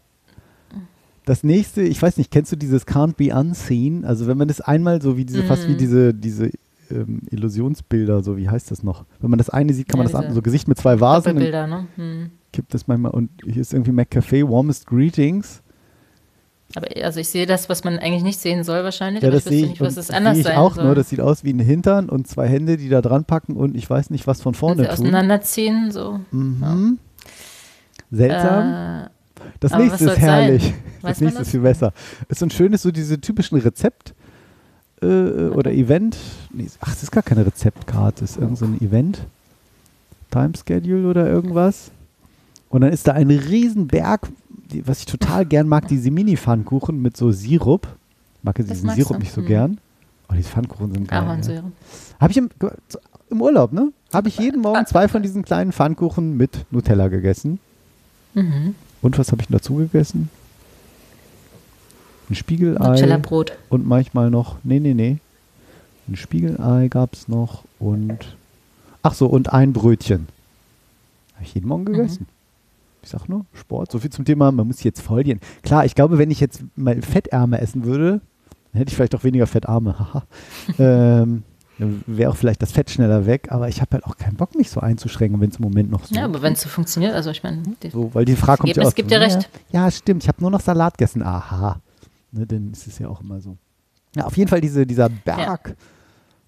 Das 1.24 1.44
nächste, 1.44 1.82
ich 1.82 2.02
weiß 2.02 2.16
nicht, 2.16 2.32
kennst 2.32 2.50
du 2.50 2.56
dieses 2.56 2.84
Can't 2.86 3.14
Be 3.14 3.32
Unseen? 3.32 4.04
Also 4.04 4.26
wenn 4.26 4.36
man 4.36 4.48
das 4.48 4.60
einmal 4.60 5.00
so 5.00 5.16
wie 5.16 5.24
diese, 5.24 5.44
fast 5.44 5.68
wie 5.68 5.74
Mhm. 5.74 5.78
diese, 5.78 6.12
diese 6.14 6.50
ähm, 6.90 7.20
Illusionsbilder, 7.30 8.24
so 8.24 8.36
wie 8.36 8.48
heißt 8.48 8.72
das 8.72 8.82
noch? 8.82 9.04
Wenn 9.20 9.30
man 9.30 9.38
das 9.38 9.48
eine 9.50 9.72
sieht, 9.72 9.86
kann 9.88 9.98
man 9.98 10.06
Ja, 10.08 10.12
das 10.12 10.18
andere, 10.18 10.34
so 10.34 10.42
Gesicht 10.42 10.66
mit 10.66 10.78
zwei 10.78 10.98
Vasen, 10.98 11.34
Doppelbilder, 11.34 11.66
ne? 11.68 11.86
Hm. 11.94 12.30
gibt 12.50 12.74
es 12.74 12.88
manchmal, 12.88 13.12
und 13.12 13.30
hier 13.44 13.60
ist 13.60 13.72
irgendwie 13.72 13.92
McCafe, 13.92 14.48
Warmest 14.48 14.88
Greetings. 14.88 15.62
Aber 16.76 16.86
also 17.02 17.18
ich 17.18 17.28
sehe 17.28 17.46
das, 17.46 17.68
was 17.68 17.82
man 17.82 17.98
eigentlich 17.98 18.22
nicht 18.22 18.38
sehen 18.38 18.62
soll 18.62 18.84
wahrscheinlich, 18.84 19.22
Ja, 19.22 19.28
aber 19.30 19.36
das 19.38 19.44
sehe 19.44 19.62
ich, 19.64 19.68
nicht, 19.70 19.80
was 19.80 19.96
es 19.96 20.06
das 20.06 20.10
anders 20.16 20.34
sehe 20.34 20.40
ich 20.42 20.46
sein 20.46 20.56
auch 20.56 20.74
soll. 20.76 20.84
nur, 20.84 20.94
das 20.94 21.08
sieht 21.08 21.20
aus 21.20 21.42
wie 21.42 21.52
ein 21.52 21.58
Hintern 21.58 22.08
und 22.08 22.28
zwei 22.28 22.46
Hände, 22.48 22.76
die 22.76 22.88
da 22.88 23.02
dran 23.02 23.24
packen 23.24 23.54
und 23.56 23.76
ich 23.76 23.90
weiß 23.90 24.10
nicht, 24.10 24.26
was 24.28 24.40
von 24.40 24.54
vorne 24.54 24.82
sie 24.82 24.88
tun. 24.88 24.92
auseinanderziehen, 24.92 25.90
so. 25.90 26.20
Mhm. 26.30 26.98
Seltsam. 28.12 29.04
Äh, 29.04 29.08
Das 29.60 29.72
nächste 29.76 30.04
ist 30.04 30.10
sein? 30.12 30.20
herrlich. 30.20 30.74
Weiß 31.02 31.12
Das 31.16 31.20
nächste 31.20 31.38
das? 31.38 31.46
ist 31.48 31.50
viel 31.52 31.60
besser. 31.60 31.92
Ist 32.28 32.38
so 32.40 32.46
ein 32.46 32.50
schönes, 32.50 32.82
so 32.82 32.90
diese 32.90 33.20
typischen 33.20 33.58
Rezept 33.58 34.14
äh, 35.02 35.06
oder 35.06 35.72
Event. 35.72 36.16
Nee, 36.52 36.66
ach, 36.80 36.90
das 36.90 37.02
ist 37.02 37.10
gar 37.10 37.22
keine 37.22 37.46
Rezeptkarte, 37.46 38.20
das 38.20 38.32
ist 38.32 38.36
irgend 38.38 38.58
so 38.58 38.66
ein 38.66 38.80
Event. 38.80 39.22
Time 40.30 40.52
Schedule 40.56 41.08
oder 41.08 41.26
irgendwas. 41.28 41.90
Und 42.70 42.80
dann 42.82 42.92
ist 42.92 43.06
da 43.06 43.12
ein 43.12 43.28
Riesenberg, 43.30 44.28
die, 44.72 44.86
was 44.86 45.00
ich 45.00 45.06
total 45.06 45.44
gern 45.44 45.68
mag, 45.68 45.88
diese 45.88 46.10
Mini-Pfannkuchen 46.10 47.02
mit 47.02 47.16
so 47.16 47.32
Sirup. 47.32 47.86
Ich 48.38 48.44
mag 48.44 48.58
ja 48.58 48.64
diesen 48.64 48.88
Sirup 48.90 49.18
nicht 49.18 49.32
so 49.32 49.40
Hm. 49.42 49.46
gern. 49.46 49.78
Oh, 50.30 50.34
diese 50.34 50.48
Pfannkuchen 50.48 50.92
sind 50.92 51.08
geil. 51.08 51.20
Ja. 51.20 51.26
Ahornsäure. 51.26 51.72
Habe 52.20 52.30
ich 52.30 52.36
im, 52.38 52.48
im 53.30 53.42
Urlaub, 53.42 53.72
ne? 53.72 53.92
Habe 54.12 54.28
ich 54.28 54.38
jeden 54.38 54.62
Morgen 54.62 54.86
zwei 54.86 55.08
von 55.08 55.22
diesen 55.22 55.42
kleinen 55.42 55.72
Pfannkuchen 55.72 56.36
mit 56.36 56.64
Nutella 56.70 57.08
gegessen. 57.08 57.58
Mhm. 58.34 58.76
Und 59.02 59.18
was 59.18 59.32
habe 59.32 59.42
ich 59.42 59.48
denn 59.48 59.56
dazu 59.58 59.74
gegessen? 59.74 60.30
Ein 62.28 62.36
Spiegelei. 62.36 62.90
Nutella-Brot. 62.90 63.52
Und 63.68 63.86
manchmal 63.88 64.30
noch, 64.30 64.58
nee, 64.62 64.78
nee, 64.78 64.94
nee. 64.94 65.18
Ein 66.08 66.14
Spiegelei 66.16 66.86
gab 66.88 67.14
es 67.14 67.26
noch 67.26 67.64
und, 67.80 68.36
ach 69.02 69.14
so, 69.14 69.26
und 69.26 69.52
ein 69.52 69.72
Brötchen. 69.72 70.28
Habe 71.34 71.44
ich 71.44 71.54
jeden 71.54 71.66
Morgen 71.66 71.86
gegessen. 71.86 72.26
Ich 73.02 73.10
sag 73.10 73.28
nur, 73.28 73.46
Sport, 73.52 73.90
so 73.90 73.98
viel 73.98 74.10
zum 74.10 74.24
Thema, 74.24 74.52
man 74.52 74.66
muss 74.66 74.82
jetzt 74.82 75.06
gehen. 75.08 75.40
Klar, 75.62 75.84
ich 75.84 75.94
glaube, 75.94 76.18
wenn 76.18 76.30
ich 76.30 76.40
jetzt 76.40 76.62
mal 76.76 77.00
Fettärme 77.02 77.60
essen 77.60 77.84
würde, 77.84 78.20
dann 78.72 78.78
hätte 78.78 78.90
ich 78.90 78.96
vielleicht 78.96 79.14
auch 79.14 79.24
weniger 79.24 79.46
Fettarme. 79.46 79.98
haha. 79.98 80.24
ähm, 80.78 81.42
dann 81.78 82.04
wäre 82.06 82.30
auch 82.30 82.36
vielleicht 82.36 82.60
das 82.60 82.72
Fett 82.72 82.90
schneller 82.90 83.24
weg, 83.24 83.48
aber 83.50 83.68
ich 83.68 83.80
habe 83.80 83.92
halt 83.92 84.04
auch 84.04 84.18
keinen 84.18 84.36
Bock, 84.36 84.54
mich 84.54 84.68
so 84.68 84.80
einzuschränken, 84.80 85.40
wenn 85.40 85.48
es 85.48 85.56
im 85.56 85.62
Moment 85.62 85.90
noch 85.90 86.04
so 86.04 86.14
Ja, 86.14 86.26
aber 86.26 86.42
wenn 86.42 86.52
es 86.52 86.60
so 86.60 86.68
funktioniert, 86.68 87.14
also 87.14 87.30
ich 87.30 87.42
meine, 87.42 87.62
so, 87.90 88.14
weil 88.14 88.26
die 88.26 88.36
Frage 88.36 88.58
kommt 88.58 88.76
ja 88.76 88.82
Ergebnis 88.82 88.88
aus. 88.88 88.94
gibt 88.94 89.10
ja 89.10 89.18
recht. 89.18 89.48
Ja, 89.72 89.90
stimmt. 89.90 90.22
Ich 90.22 90.28
habe 90.28 90.42
nur 90.42 90.50
noch 90.50 90.60
Salat 90.60 90.98
gegessen. 90.98 91.22
Aha. 91.22 91.80
Ne, 92.32 92.46
dann 92.46 92.72
ist 92.72 92.86
es 92.86 92.98
ja 92.98 93.08
auch 93.08 93.22
immer 93.22 93.40
so. 93.40 93.56
Ja, 94.14 94.24
auf 94.24 94.36
jeden 94.36 94.48
Fall 94.48 94.60
diese, 94.60 94.86
dieser 94.86 95.08
Berg 95.08 95.74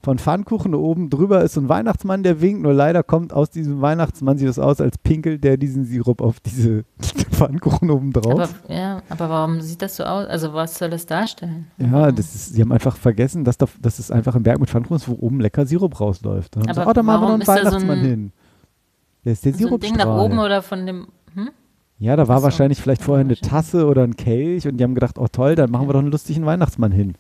von 0.02 0.18
Pfannkuchen. 0.18 0.74
Oben 0.74 1.10
drüber 1.10 1.42
ist 1.42 1.56
ein 1.56 1.68
Weihnachtsmann, 1.68 2.22
der 2.22 2.40
winkt. 2.40 2.62
Nur 2.62 2.74
leider 2.74 3.02
kommt 3.02 3.32
aus 3.32 3.50
diesem 3.50 3.80
Weihnachtsmann 3.80 4.36
sieht 4.38 4.48
es 4.48 4.58
aus, 4.58 4.80
als 4.80 4.98
pinkelt 4.98 5.44
der 5.44 5.56
diesen 5.56 5.84
Sirup 5.84 6.20
auf 6.20 6.40
diese 6.40 6.84
Pfannkuchen 7.30 7.90
oben 7.90 8.12
drauf. 8.12 8.54
aber, 8.66 8.74
ja, 8.74 9.02
aber 9.08 9.28
warum 9.30 9.60
sieht 9.60 9.80
das 9.82 9.96
so 9.96 10.04
aus? 10.04 10.26
Also 10.26 10.52
was 10.54 10.78
soll 10.78 10.90
das 10.90 11.06
darstellen? 11.06 11.66
ja, 11.78 12.10
das 12.12 12.34
ist, 12.34 12.54
sie 12.54 12.60
haben 12.60 12.72
einfach 12.72 12.96
vergessen, 12.96 13.44
dass, 13.44 13.58
da, 13.58 13.66
dass 13.80 13.98
es 13.98 14.10
einfach 14.10 14.34
ein 14.34 14.42
Berg 14.42 14.58
mit 14.60 14.70
Pfannkuchen 14.70 14.96
ist, 14.96 15.08
wo 15.08 15.16
oben 15.20 15.40
lecker 15.40 15.66
Sirup 15.66 16.00
rausläuft. 16.00 16.56
Da 16.56 16.60
haben 16.60 16.74
sie, 16.74 16.80
Aber 16.80 16.90
oh, 16.90 16.92
da 16.94 17.02
machen 17.02 17.20
wir 17.22 17.26
noch 17.28 17.34
einen 17.34 17.44
da 17.44 17.56
so 17.56 17.58
Weihnachtsmann 17.66 17.98
ein- 17.98 18.04
hin. 18.04 18.32
Der 19.24 19.32
ist 19.34 19.44
der 19.44 19.52
So 19.52 19.58
Sirupstrahl. 19.58 19.96
Ding 19.96 19.98
nach 20.04 20.18
oben 20.20 20.38
oder 20.40 20.62
von 20.62 20.84
dem, 20.84 21.06
hm? 21.34 21.50
Ja, 21.98 22.16
da 22.16 22.26
war 22.26 22.38
so. 22.38 22.42
wahrscheinlich 22.44 22.80
vielleicht 22.80 23.02
vorher 23.02 23.24
eine. 23.24 23.36
Tasse 23.36 23.86
oder 23.86 24.02
ein 24.02 24.16
Kelch 24.16 24.66
und 24.66 24.76
die 24.78 24.82
haben 24.82 24.94
gedacht, 24.96 25.16
oh 25.18 25.28
toll, 25.30 25.54
dann 25.54 25.70
machen 25.70 25.88
wir 25.88 25.92
doch 25.92 26.00
einen 26.00 26.10
lustigen 26.10 26.44
Weihnachtsmann 26.44 26.90
hin. 26.90 27.14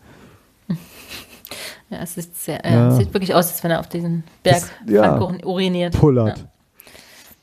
Ja, 1.92 1.98
es 2.02 2.14
sieht 2.14 2.34
sehr, 2.36 2.60
ja. 2.64 2.88
es 2.88 2.96
sieht 2.96 3.12
wirklich 3.14 3.34
aus, 3.34 3.48
als 3.48 3.62
wenn 3.62 3.70
er 3.70 3.80
auf 3.80 3.88
diesen 3.88 4.24
Berg 4.42 4.62
Das- 4.86 4.90
ja. 4.92 5.20
Uriniert. 5.44 5.96
Pullert. 5.98 6.38
Ja. 6.38 6.44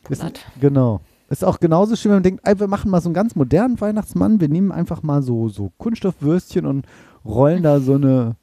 Ist, 0.10 0.20
Pullert. 0.22 0.40
genau. 0.60 1.02
Ist 1.30 1.46
auch 1.46 1.60
genauso 1.60 1.96
schön, 1.96 2.10
wenn 2.10 2.16
man 2.18 2.24
denkt, 2.24 2.42
ey, 2.48 2.60
wir 2.60 2.68
machen 2.68 2.90
mal 2.90 3.00
so 3.02 3.10
einen 3.10 3.14
ganz 3.14 3.36
modernen 3.36 3.80
Weihnachtsmann. 3.80 4.42
Wir 4.42 4.50
nehmen 4.50 4.72
einfach 4.72 5.04
mal 5.04 5.22
so, 5.22 5.48
so 5.50 5.72
Kunststoffwürstchen 5.78 6.66
und 6.66 6.88
rollen 7.24 7.62
da 7.62 7.80
so 7.80 7.94
eine 7.94 8.36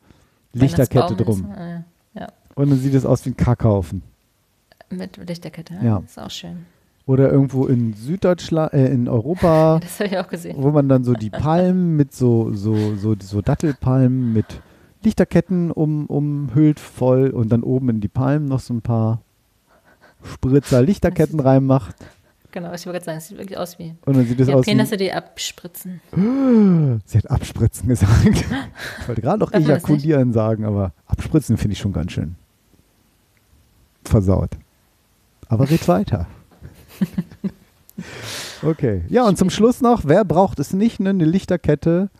Lichterkette 0.52 1.16
drum. 1.16 1.48
ist, 1.50 1.58
äh, 1.58 1.80
Ja, 2.20 2.28
Und 2.54 2.70
dann 2.70 2.78
sieht 2.78 2.94
es 2.94 3.04
aus 3.04 3.24
wie 3.26 3.30
ein 3.30 3.36
Kackhaufen. 3.36 4.02
mit 4.90 5.16
Lichterkette. 5.16 5.74
Ja. 5.74 5.82
Ja. 5.82 6.02
Ist 6.06 6.18
auch 6.20 6.30
schön. 6.30 6.66
Oder 7.06 7.30
irgendwo 7.32 7.66
in 7.66 7.92
Süddeutschland, 7.94 8.72
äh, 8.72 8.86
in 8.88 9.08
Europa, 9.08 9.78
Das 9.82 9.98
habe 10.00 10.08
ich 10.10 10.18
auch 10.18 10.28
gesehen. 10.28 10.56
wo 10.60 10.70
man 10.70 10.88
dann 10.88 11.02
so 11.02 11.14
die 11.14 11.30
Palmen 11.44 11.96
mit 11.96 12.14
so, 12.14 12.52
so, 12.52 12.94
so, 12.96 13.14
so 13.20 13.42
Dattelpalmen 13.42 14.32
mit 14.32 14.46
Lichterketten 15.06 15.70
um, 15.70 16.06
umhüllt 16.06 16.80
voll 16.80 17.30
und 17.30 17.50
dann 17.50 17.62
oben 17.62 17.88
in 17.90 18.00
die 18.00 18.08
Palmen 18.08 18.46
noch 18.46 18.58
so 18.58 18.74
ein 18.74 18.82
paar 18.82 19.22
Spritzer 20.24 20.82
Lichterketten 20.82 21.38
reinmacht. 21.38 21.94
Genau, 22.50 22.72
ich 22.74 22.86
wollte 22.86 22.98
gerade 22.98 23.04
sagen, 23.04 23.18
es 23.18 23.28
sieht 23.28 23.38
wirklich 23.38 23.56
aus 23.56 23.78
wie 23.78 23.94
Und 24.04 24.16
dann 24.16 24.26
sieht 24.26 24.40
es 24.40 24.48
aus 24.48 24.66
wie, 24.66 24.70
Penisse, 24.70 24.96
die 24.96 25.12
abspritzen. 25.12 26.00
Sie 27.06 27.18
hat 27.18 27.30
abspritzen 27.30 27.88
gesagt. 27.88 28.10
Ich 29.00 29.08
wollte 29.08 29.20
gerade 29.20 29.38
noch 29.38 29.52
ejakulieren 29.52 30.32
sagen, 30.32 30.64
aber 30.64 30.92
abspritzen 31.06 31.56
finde 31.56 31.74
ich 31.74 31.78
schon 31.78 31.92
ganz 31.92 32.10
schön 32.10 32.34
versaut. 34.04 34.50
Aber 35.48 35.70
red 35.70 35.86
weiter. 35.88 36.26
Okay. 38.62 39.04
Ja, 39.08 39.24
und 39.28 39.38
zum 39.38 39.50
Schluss 39.50 39.80
noch, 39.82 40.02
wer 40.04 40.24
braucht 40.24 40.58
es 40.58 40.72
nicht? 40.72 40.98
Ne? 40.98 41.10
Eine 41.10 41.26
Lichterkette 41.26 42.10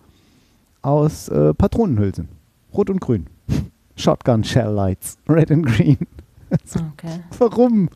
aus 0.83 1.29
äh, 1.29 1.53
Patronenhülsen. 1.53 2.36
Rot 2.77 2.91
und 2.91 3.01
grün. 3.01 3.27
Shotgun 3.97 4.45
Shell 4.45 4.71
Lights. 4.71 5.17
Red 5.29 5.51
and 5.51 5.65
green. 5.67 5.99
Okay. 6.75 7.21
Warum? 7.39 7.89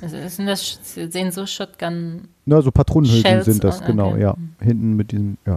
Also 0.00 0.16
sind 0.28 0.46
das, 0.46 0.78
sie 0.82 1.10
sehen 1.10 1.32
so 1.32 1.44
Shotgun. 1.44 2.28
Na, 2.46 2.62
so 2.62 2.70
Patronenhülsen 2.70 3.22
Shells 3.22 3.44
sind 3.46 3.64
das, 3.64 3.80
und- 3.80 3.86
genau, 3.88 4.10
okay. 4.12 4.22
ja. 4.22 4.36
Hinten 4.60 4.94
mit 4.94 5.10
diesem, 5.10 5.36
ja. 5.44 5.56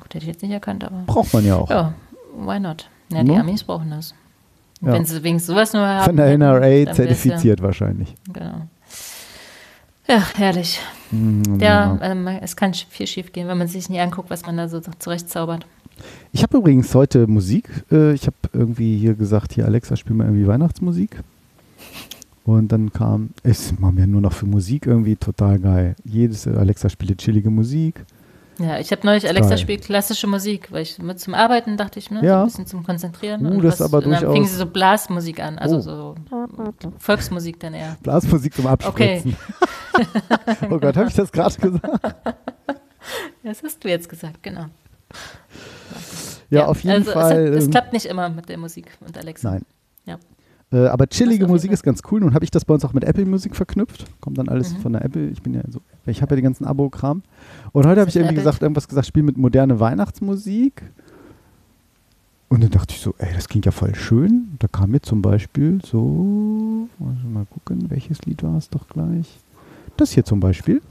Gut, 0.00 0.14
hätte 0.14 0.18
ich 0.18 0.26
jetzt 0.28 0.42
nicht 0.42 0.52
erkannt, 0.52 0.82
aber. 0.82 1.02
Braucht 1.06 1.32
man 1.34 1.44
ja 1.44 1.56
auch. 1.56 1.68
Ja, 1.68 1.92
why 2.38 2.58
not? 2.58 2.88
Ja, 3.12 3.22
die 3.22 3.32
Ne? 3.32 3.40
Amis 3.40 3.62
brauchen 3.64 3.90
das. 3.90 4.14
Ja. 4.80 4.92
Wenn 4.94 5.04
sie 5.04 5.22
wegen 5.22 5.38
sowas 5.38 5.74
nur 5.74 5.86
haben. 5.86 6.04
Von 6.06 6.16
der 6.16 6.38
NRA 6.38 6.90
zertifiziert 6.94 7.60
wahrscheinlich. 7.60 8.14
Ja, 8.28 8.32
genau. 8.32 8.66
Ja, 10.08 10.22
herrlich. 10.36 10.80
Mm, 11.10 11.60
Ja, 11.60 11.98
ähm, 12.00 12.26
es 12.26 12.56
kann 12.56 12.72
viel 12.74 13.06
schief 13.06 13.30
gehen, 13.32 13.46
wenn 13.46 13.58
man 13.58 13.68
sich 13.68 13.88
nie 13.90 14.00
anguckt, 14.00 14.30
was 14.30 14.46
man 14.46 14.56
da 14.56 14.68
so 14.68 14.80
zurechtzaubert. 14.80 15.66
Ich 16.32 16.42
habe 16.42 16.58
übrigens 16.58 16.94
heute 16.94 17.26
Musik. 17.26 17.68
Äh, 17.90 18.12
ich 18.12 18.26
habe 18.26 18.36
irgendwie 18.52 18.98
hier 18.98 19.14
gesagt, 19.14 19.52
hier 19.52 19.64
Alexa, 19.66 19.96
spiel 19.96 20.14
mal 20.16 20.24
irgendwie 20.24 20.46
Weihnachtsmusik. 20.46 21.20
Und 22.44 22.72
dann 22.72 22.92
kam, 22.92 23.30
es 23.42 23.78
machen 23.78 23.96
wir 23.96 24.06
nur 24.06 24.20
noch 24.20 24.32
für 24.32 24.46
Musik 24.46 24.86
irgendwie 24.86 25.16
total 25.16 25.58
geil. 25.58 25.94
Jedes 26.04 26.46
Alexa 26.46 26.88
spielt 26.88 27.18
chillige 27.18 27.50
Musik. 27.50 28.04
Ja, 28.58 28.78
ich 28.78 28.92
habe 28.92 29.06
neulich 29.06 29.26
Alexa 29.26 29.50
Geil. 29.50 29.58
spielt 29.58 29.84
klassische 29.84 30.26
Musik, 30.26 30.70
weil 30.70 30.82
ich 30.82 30.98
mit 30.98 31.18
zum 31.18 31.32
Arbeiten 31.32 31.78
dachte 31.78 31.98
ich, 31.98 32.10
ne, 32.10 32.20
so 32.20 32.26
Ja. 32.26 32.40
ein 32.42 32.46
bisschen 32.46 32.66
zum 32.66 32.84
Konzentrieren. 32.84 33.46
Uh, 33.46 33.50
und 33.58 33.80
aber 33.80 33.98
und 34.04 34.10
dann 34.10 34.32
fing 34.32 34.44
sie 34.44 34.54
so 34.56 34.66
Blasmusik 34.66 35.40
an, 35.40 35.58
also 35.58 35.76
Oh. 35.76 35.80
so 35.80 36.14
Volksmusik 36.98 37.58
dann 37.58 37.72
eher. 37.72 37.96
Blasmusik 38.02 38.54
zum 38.54 38.66
Abspritzen. 38.66 39.34
oh 40.70 40.78
Gott, 40.78 40.96
habe 40.96 41.08
ich 41.08 41.14
das 41.14 41.32
gerade 41.32 41.58
gesagt? 41.58 42.16
Das 43.42 43.62
hast 43.62 43.82
du 43.82 43.88
jetzt 43.88 44.08
gesagt, 44.10 44.42
genau. 44.42 44.66
Ja, 46.50 46.66
auf 46.66 46.82
jeden 46.82 46.96
also 46.96 47.12
Fall. 47.12 47.46
Es, 47.46 47.50
hat, 47.50 47.58
es 47.58 47.64
ähm, 47.64 47.70
klappt 47.70 47.92
nicht 47.92 48.06
immer 48.06 48.28
mit 48.28 48.48
der 48.48 48.58
Musik 48.58 48.86
und 49.06 49.16
Alexa. 49.16 49.52
Nein. 49.52 49.62
Ja. 50.06 50.18
Äh, 50.72 50.86
aber 50.88 51.08
chillige 51.08 51.46
Musik 51.48 51.72
ist 51.72 51.82
ganz 51.82 52.02
cool. 52.10 52.20
Nun 52.20 52.34
habe 52.34 52.44
ich 52.44 52.50
das 52.50 52.64
bei 52.64 52.74
uns 52.74 52.84
auch 52.84 52.92
mit 52.92 53.04
Apple 53.04 53.24
Musik 53.26 53.56
verknüpft. 53.56 54.04
Kommt 54.20 54.38
dann 54.38 54.48
alles 54.48 54.72
Mhm. 54.72 54.78
von 54.78 54.92
der 54.92 55.04
Apple. 55.04 55.28
Ich 55.30 55.42
bin 55.42 55.54
ja 55.54 55.62
so, 55.68 55.80
ich 56.06 56.22
habe 56.22 56.32
ja 56.32 56.36
den 56.36 56.44
ganzen 56.44 56.64
Abo-Kram. 56.64 57.22
Und 57.72 57.86
heute 57.86 58.00
habe 58.00 58.10
ich 58.10 58.16
irgendwie 58.16 58.34
Apple? 58.34 58.44
gesagt, 58.44 58.62
irgendwas 58.62 58.88
gesagt, 58.88 59.06
spiel 59.06 59.22
mit 59.22 59.36
moderne 59.36 59.80
Weihnachtsmusik. 59.80 60.82
Und 62.48 62.64
dann 62.64 62.70
dachte 62.70 62.94
ich 62.94 63.00
so, 63.00 63.14
ey, 63.18 63.32
das 63.34 63.48
klingt 63.48 63.64
ja 63.66 63.72
voll 63.72 63.94
schön. 63.94 64.56
Da 64.58 64.66
kam 64.66 64.90
mir 64.90 65.00
zum 65.00 65.22
Beispiel 65.22 65.80
so, 65.84 66.88
also 66.98 67.28
mal 67.28 67.46
gucken, 67.46 67.88
welches 67.90 68.22
Lied 68.22 68.42
war 68.42 68.56
es 68.56 68.68
doch 68.68 68.88
gleich. 68.88 69.38
Das 69.96 70.10
hier 70.12 70.24
zum 70.24 70.40
Beispiel. 70.40 70.82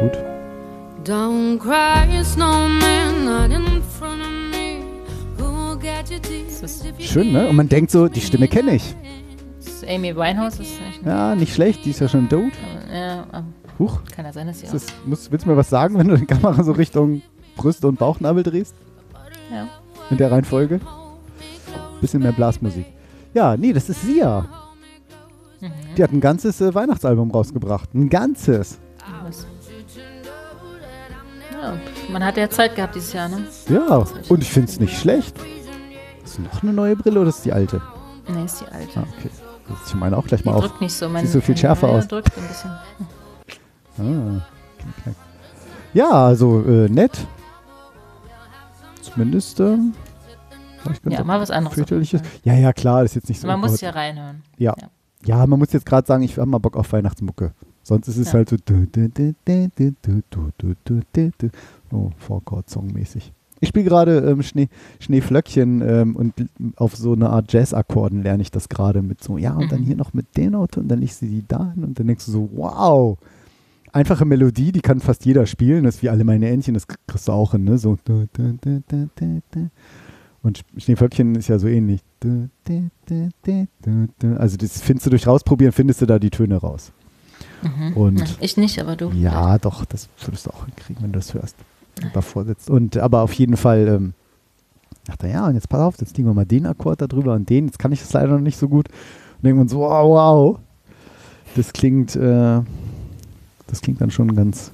Gut. 0.00 0.12
Don't 1.04 1.58
cry, 1.58 2.22
snowman, 2.22 3.24
not 3.24 3.50
in 3.50 3.82
front 3.82 4.22
of 4.22 4.30
me. 4.52 4.82
Who'll 5.36 5.76
get 5.76 6.08
your 6.10 6.20
tears 6.22 6.60
Das 6.60 6.70
ist 6.76 6.84
if 6.84 6.98
you 6.98 7.06
Schön, 7.06 7.32
ne? 7.32 7.48
Und 7.48 7.56
man 7.56 7.68
denkt 7.68 7.90
so, 7.90 8.06
die 8.06 8.20
Stimme 8.20 8.46
kenne 8.46 8.76
ich. 8.76 8.94
Das 9.58 9.66
ist 9.74 9.88
Amy 9.88 10.14
Winehouse 10.14 10.60
ist 10.60 10.80
nicht. 10.80 11.04
Ja, 11.04 11.34
nicht 11.34 11.52
schlecht, 11.52 11.84
die 11.84 11.90
ist 11.90 12.00
ja 12.00 12.08
schon 12.08 12.28
tot. 12.28 12.52
Ja, 12.92 13.26
aber 13.32 13.44
Huch. 13.78 14.00
kann 14.14 14.24
ja 14.24 14.32
sein, 14.32 14.46
dass 14.46 14.60
sie 14.60 14.68
auch. 14.68 14.72
das, 14.72 14.86
muss, 15.04 15.30
willst 15.32 15.46
du 15.46 15.50
mir 15.50 15.56
was 15.56 15.68
sagen, 15.68 15.98
wenn 15.98 16.06
du 16.06 16.16
die 16.16 16.26
Kamera 16.26 16.62
so 16.62 16.72
Richtung 16.72 17.22
Brüste 17.56 17.88
und 17.88 17.98
Bauchnabel 17.98 18.44
drehst? 18.44 18.74
Ja. 19.52 19.68
In 20.10 20.16
der 20.16 20.30
Reihenfolge? 20.30 20.80
Bisschen 22.00 22.22
mehr 22.22 22.32
Blasmusik. 22.32 22.86
Ja, 23.34 23.56
nee, 23.56 23.72
das 23.72 23.88
ist 23.88 24.02
Sia. 24.02 24.46
Mhm. 25.60 25.70
Die 25.96 26.02
hat 26.04 26.12
ein 26.12 26.20
ganzes 26.20 26.60
äh, 26.60 26.72
Weihnachtsalbum 26.72 27.32
rausgebracht. 27.32 27.92
Ein 27.94 28.08
ganzes. 28.08 28.78
Was? 29.24 29.46
Ja, 31.60 31.76
man 32.10 32.24
hat 32.24 32.36
ja 32.36 32.48
Zeit 32.48 32.76
gehabt 32.76 32.94
dieses 32.94 33.12
Jahr, 33.12 33.28
ne? 33.28 33.44
Ja, 33.68 34.04
und 34.28 34.42
ich 34.42 34.50
finde 34.50 34.70
es 34.70 34.78
nicht 34.78 34.96
schlecht. 34.98 35.36
Ist 36.24 36.38
noch 36.38 36.62
eine 36.62 36.72
neue 36.72 36.94
Brille 36.94 37.20
oder 37.20 37.30
ist 37.30 37.44
die 37.44 37.52
alte? 37.52 37.80
Nee, 38.28 38.44
ist 38.44 38.60
die 38.60 38.66
alte. 38.66 39.00
Ah, 39.00 39.04
okay. 39.18 39.30
Ich 39.86 39.94
meine 39.94 40.16
auch 40.16 40.26
gleich 40.26 40.42
Die 40.42 40.48
mal 40.48 40.54
auf. 40.54 40.64
drückt 40.64 40.80
nicht 40.80 40.94
so. 40.94 41.08
Mein, 41.08 41.24
Sieht 41.24 41.32
so 41.32 41.40
viel 41.40 41.56
schärfer 41.56 41.88
ja, 41.88 41.98
aus. 41.98 42.08
drückt 42.08 42.30
ein 42.36 42.46
bisschen. 42.48 42.70
Ah, 43.98 44.42
okay. 45.00 45.14
Ja, 45.94 46.10
also 46.10 46.62
äh, 46.62 46.88
nett. 46.88 47.26
Zumindest. 49.02 49.58
Ganz 49.58 49.94
Ja, 51.08 51.24
mal 51.24 51.40
was 51.40 51.50
anderes. 51.50 51.76
Ja, 52.44 52.54
ja, 52.54 52.72
klar, 52.72 53.02
das 53.02 53.12
ist 53.12 53.16
jetzt 53.16 53.28
nicht 53.28 53.40
so. 53.40 53.46
Man 53.46 53.60
muss 53.60 53.80
ja 53.80 53.90
reinhören. 53.90 54.42
Ja. 54.56 54.74
Ja. 54.80 54.88
Ja, 55.24 55.46
man 55.46 55.58
muss 55.58 55.72
jetzt 55.72 55.84
gerade 55.84 56.06
sagen, 56.06 56.22
ich 56.22 56.36
habe 56.38 56.46
mal 56.46 56.58
Bock 56.58 56.76
auf 56.76 56.92
Weihnachtsmucke. 56.92 57.52
Sonst 57.88 58.06
ist 58.08 58.18
es 58.18 58.26
ja. 58.28 58.34
halt 58.34 58.50
so. 58.50 58.56
Oh, 61.90 62.10
Vorchord-Song-mäßig. 62.18 63.32
Ich 63.60 63.70
spiele 63.70 63.86
gerade 63.86 64.18
ähm, 64.18 64.42
Schnee, 64.42 64.68
Schneeflöckchen 65.00 65.80
ähm, 65.80 66.14
und 66.14 66.34
auf 66.76 66.96
so 66.96 67.14
eine 67.14 67.30
Art 67.30 67.50
Jazz-Akkorden 67.50 68.22
lerne 68.22 68.42
ich 68.42 68.50
das 68.50 68.68
gerade 68.68 69.00
mit 69.00 69.24
so, 69.24 69.38
ja, 69.38 69.54
und 69.54 69.72
dann 69.72 69.82
hier 69.84 69.96
noch 69.96 70.12
mit 70.12 70.36
der 70.36 70.50
Note 70.50 70.80
und 70.80 70.88
dann 70.88 70.98
legst 70.98 71.22
du 71.22 71.26
die 71.26 71.44
da 71.48 71.72
hin 71.72 71.82
und 71.82 71.98
dann 71.98 72.06
denkst 72.06 72.26
du 72.26 72.30
so, 72.30 72.50
wow. 72.54 73.16
Einfache 73.90 74.26
Melodie, 74.26 74.70
die 74.70 74.82
kann 74.82 75.00
fast 75.00 75.24
jeder 75.24 75.46
spielen, 75.46 75.84
das 75.84 75.94
ist 75.96 76.02
wie 76.02 76.10
alle 76.10 76.24
meine 76.24 76.50
Entchen, 76.50 76.74
das 76.74 76.86
kriegst 76.86 77.26
du 77.26 77.32
auch 77.32 77.52
hin, 77.52 77.64
ne? 77.64 77.78
So. 77.78 77.96
Und 80.42 80.60
Schneeflöckchen 80.76 81.34
ist 81.36 81.48
ja 81.48 81.58
so 81.58 81.68
ähnlich. 81.68 82.02
Also 84.36 84.56
das 84.58 84.82
findest 84.82 85.06
du 85.06 85.10
durch 85.10 85.26
rausprobieren, 85.26 85.72
findest 85.72 86.02
du 86.02 86.06
da 86.06 86.18
die 86.18 86.28
Töne 86.28 86.58
raus. 86.58 86.92
Mhm. 87.62 87.92
Und 87.96 88.20
Ja, 88.20 88.26
ich 88.40 88.56
nicht, 88.56 88.80
aber 88.80 88.96
du. 88.96 89.10
ja, 89.10 89.58
doch, 89.58 89.84
das 89.84 90.08
würdest 90.20 90.46
du 90.46 90.50
auch 90.50 90.64
hinkriegen, 90.64 91.02
wenn 91.02 91.12
du 91.12 91.18
das 91.18 91.34
hörst. 91.34 91.56
Davor 92.14 92.44
sitzt. 92.44 92.70
Und 92.70 92.96
aber 92.96 93.22
auf 93.22 93.32
jeden 93.32 93.56
Fall, 93.56 93.88
ähm, 93.88 94.14
dachte 95.06 95.26
er, 95.26 95.32
ja, 95.32 95.46
und 95.48 95.54
jetzt 95.54 95.68
pass 95.68 95.80
auf, 95.80 95.98
jetzt 96.00 96.16
legen 96.16 96.28
wir 96.28 96.34
mal 96.34 96.44
den 96.44 96.66
Akkord 96.66 97.00
da 97.00 97.06
drüber 97.06 97.34
und 97.34 97.48
den. 97.50 97.66
Jetzt 97.66 97.78
kann 97.78 97.90
ich 97.92 98.00
das 98.00 98.12
leider 98.12 98.28
noch 98.28 98.40
nicht 98.40 98.58
so 98.58 98.68
gut. 98.68 98.88
Und 99.42 99.56
man 99.56 99.68
so, 99.68 99.80
wow, 99.80 100.04
wow. 100.04 100.58
Das 101.56 101.72
klingt, 101.72 102.14
äh, 102.14 102.60
das 103.66 103.80
klingt 103.80 104.00
dann 104.00 104.10
schon 104.10 104.34
ganz, 104.36 104.70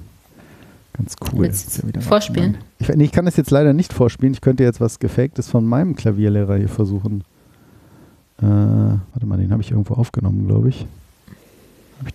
ganz 0.93 1.15
cool. 1.33 1.49
Ja 1.93 2.01
vorspielen? 2.01 2.57
Ich, 2.79 2.89
nee, 2.89 3.05
ich 3.05 3.11
kann 3.11 3.25
das 3.25 3.37
jetzt 3.37 3.49
leider 3.49 3.73
nicht 3.73 3.93
vorspielen. 3.93 4.33
Ich 4.33 4.41
könnte 4.41 4.63
jetzt 4.63 4.81
was 4.81 4.99
Gefaktes 4.99 5.49
von 5.49 5.65
meinem 5.65 5.95
Klavierlehrer 5.95 6.57
hier 6.57 6.69
versuchen. 6.69 7.23
Äh, 8.39 8.45
warte 8.45 9.25
mal, 9.25 9.37
den 9.37 9.51
habe 9.51 9.61
ich 9.61 9.71
irgendwo 9.71 9.95
aufgenommen, 9.95 10.45
glaube 10.47 10.69
ich. 10.69 10.85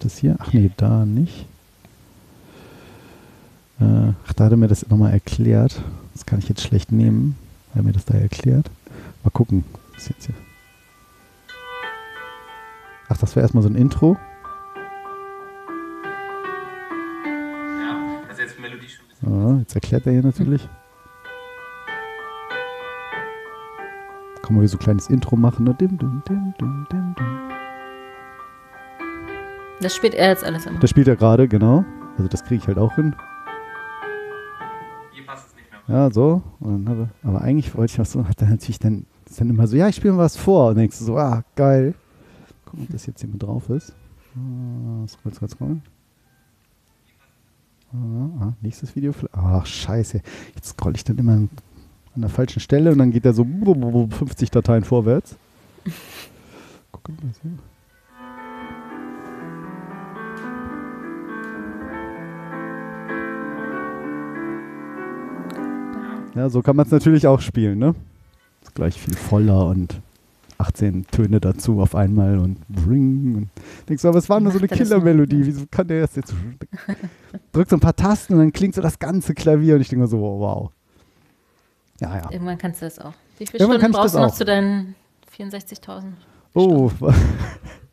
Das 0.00 0.16
hier? 0.16 0.36
Ach 0.38 0.52
nee, 0.54 0.70
da 0.78 1.04
nicht. 1.04 1.46
Äh, 3.80 4.12
ach, 4.26 4.32
da 4.32 4.44
hat 4.44 4.50
er 4.50 4.56
mir 4.56 4.66
das 4.66 4.88
nochmal 4.88 5.12
erklärt. 5.12 5.82
Das 6.14 6.24
kann 6.24 6.38
ich 6.38 6.48
jetzt 6.48 6.62
schlecht 6.62 6.90
nehmen. 6.90 7.36
Er 7.72 7.78
hat 7.78 7.84
mir 7.84 7.92
das 7.92 8.06
da 8.06 8.14
erklärt. 8.14 8.70
Mal 9.22 9.30
gucken. 9.30 9.62
Was 9.94 10.08
jetzt 10.08 10.24
hier? 10.24 10.34
Ach, 13.10 13.18
das 13.18 13.36
wäre 13.36 13.44
erstmal 13.44 13.62
so 13.62 13.68
ein 13.68 13.74
Intro. 13.74 14.16
Ja, 17.78 18.22
also 18.26 18.40
jetzt 18.40 18.58
Melodie 18.58 18.88
schon 18.88 19.04
ein 19.04 19.08
bisschen. 19.08 19.48
Ja, 19.52 19.58
jetzt 19.58 19.74
erklärt 19.74 20.06
er 20.06 20.12
hier 20.12 20.22
natürlich. 20.22 20.66
Kann 24.42 24.54
man 24.54 24.60
hier 24.60 24.68
so 24.68 24.78
ein 24.78 24.80
kleines 24.80 25.10
Intro 25.10 25.36
machen. 25.36 25.66
Ne? 25.66 25.74
Dim, 25.74 25.98
dim, 25.98 26.22
dim, 26.26 26.54
dim, 26.58 26.86
dim, 26.90 27.14
dim. 27.18 27.49
Das 29.80 29.94
spielt 29.96 30.14
er 30.14 30.28
jetzt 30.30 30.44
alles 30.44 30.66
immer. 30.66 30.78
Das 30.78 30.90
spielt 30.90 31.08
er 31.08 31.16
gerade, 31.16 31.48
genau. 31.48 31.84
Also 32.16 32.28
das 32.28 32.44
kriege 32.44 32.60
ich 32.62 32.66
halt 32.66 32.78
auch 32.78 32.94
hin. 32.96 33.14
Hier 35.12 35.24
passt 35.26 35.48
es 35.48 35.54
nicht 35.54 35.88
mehr. 35.88 35.96
Ja, 35.96 36.10
so. 36.10 36.42
Und 36.60 36.84
dann 36.84 37.08
er, 37.22 37.28
aber 37.28 37.40
eigentlich 37.42 37.74
wollte 37.74 37.92
ich 37.94 37.98
was 37.98 38.12
so, 38.12 38.26
hat 38.28 38.40
er 38.42 38.48
natürlich 38.48 38.78
dann 38.78 39.06
ist 39.28 39.40
dann 39.40 39.48
immer 39.48 39.66
so, 39.68 39.76
ja, 39.76 39.88
ich 39.88 39.96
spiele 39.96 40.12
mal 40.14 40.24
was 40.24 40.36
vor. 40.36 40.70
Und 40.70 40.76
denkst 40.76 40.98
du 40.98 41.04
so, 41.04 41.16
ah, 41.16 41.42
geil. 41.56 41.94
Gucken, 42.66 42.84
ob 42.84 42.92
das 42.92 43.06
jetzt 43.06 43.20
hier 43.20 43.30
mit 43.30 43.42
drauf 43.42 43.70
ist. 43.70 43.94
Ah, 44.36 45.06
scroll, 45.08 45.32
scroll, 45.34 45.48
scroll. 45.48 45.76
Ah, 47.92 47.96
ah, 48.44 48.52
nächstes 48.60 48.94
Video. 48.94 49.12
vielleicht- 49.12 49.34
Ach, 49.36 49.64
scheiße. 49.66 50.20
Jetzt 50.54 50.68
scroll 50.68 50.94
ich 50.94 51.04
dann 51.04 51.18
immer 51.18 51.32
an 51.32 51.48
der 52.16 52.28
falschen 52.28 52.60
Stelle 52.60 52.92
und 52.92 52.98
dann 52.98 53.12
geht 53.12 53.24
er 53.24 53.32
so 53.32 53.44
50 54.10 54.50
Dateien 54.50 54.84
vorwärts. 54.84 55.36
Gucken, 56.92 57.16
was 57.22 57.40
hier. 57.40 57.50
Ja, 66.34 66.48
so 66.48 66.62
kann 66.62 66.76
man 66.76 66.86
es 66.86 66.92
natürlich 66.92 67.26
auch 67.26 67.40
spielen, 67.40 67.78
ne? 67.78 67.94
Ist 68.62 68.74
gleich 68.74 69.00
viel 69.00 69.16
voller 69.16 69.66
und 69.66 70.00
18 70.58 71.06
Töne 71.06 71.40
dazu 71.40 71.80
auf 71.80 71.94
einmal 71.94 72.38
und 72.38 72.58
ring. 72.86 73.34
Und 73.34 73.48
denkst 73.88 74.02
du, 74.02 74.08
aber 74.08 74.18
es 74.18 74.28
war 74.28 74.40
nur 74.40 74.52
so 74.52 74.58
eine 74.58 74.70
er? 74.70 74.76
Killermelodie. 74.76 75.46
Wieso 75.46 75.64
kann 75.70 75.88
der 75.88 76.02
das 76.02 76.16
jetzt? 76.16 76.34
Drückt 77.52 77.70
so 77.70 77.76
ein 77.76 77.80
paar 77.80 77.96
Tasten 77.96 78.34
und 78.34 78.40
dann 78.40 78.52
klingt 78.52 78.74
so 78.74 78.82
das 78.82 78.98
ganze 78.98 79.34
Klavier 79.34 79.76
und 79.76 79.80
ich 79.80 79.88
denke 79.88 80.02
mir 80.02 80.08
so, 80.08 80.20
wow. 80.20 80.70
Ja, 82.00 82.16
ja. 82.16 82.30
Irgendwann 82.30 82.58
kannst 82.58 82.82
du 82.82 82.86
das 82.86 82.98
auch. 82.98 83.12
Wie 83.38 83.46
viele 83.46 83.60
Irgendwann 83.60 83.80
Stunden 83.80 83.96
brauchst 83.96 84.14
du 84.14 84.18
noch 84.18 84.28
auch. 84.28 84.34
zu 84.34 84.44
deinen 84.44 84.94
64.000? 85.36 86.02
Oh, 86.54 86.90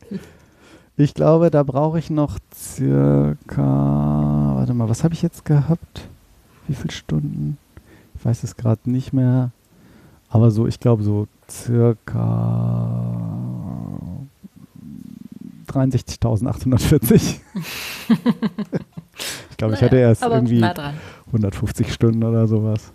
ich 0.98 1.14
glaube, 1.14 1.52
da 1.52 1.64
brauche 1.64 2.00
ich 2.00 2.10
noch 2.10 2.38
circa, 2.54 4.56
warte 4.56 4.74
mal, 4.74 4.90
was 4.90 5.04
habe 5.04 5.14
ich 5.14 5.22
jetzt 5.22 5.46
gehabt? 5.46 6.08
Wie 6.68 6.76
viele 6.76 6.92
Stunden? 6.92 7.58
Ich 8.18 8.26
weiß 8.26 8.44
es 8.44 8.56
gerade 8.56 8.90
nicht 8.90 9.14
mehr. 9.14 9.52
Aber 10.30 10.52
so, 10.52 10.68
ich 10.68 10.80
glaube, 10.80 11.04
so 11.04 11.28
circa 11.50 12.92
63.840. 15.68 17.14
ich 19.50 19.58
glaube, 19.58 19.76
ich 19.76 19.82
hatte 19.82 19.98
erst 19.98 20.24
irgendwie 20.24 20.60
nah 20.60 20.74
dran. 20.74 20.96
150 21.28 21.94
Stunden 21.94 22.24
oder 22.24 22.48
sowas. 22.48 22.92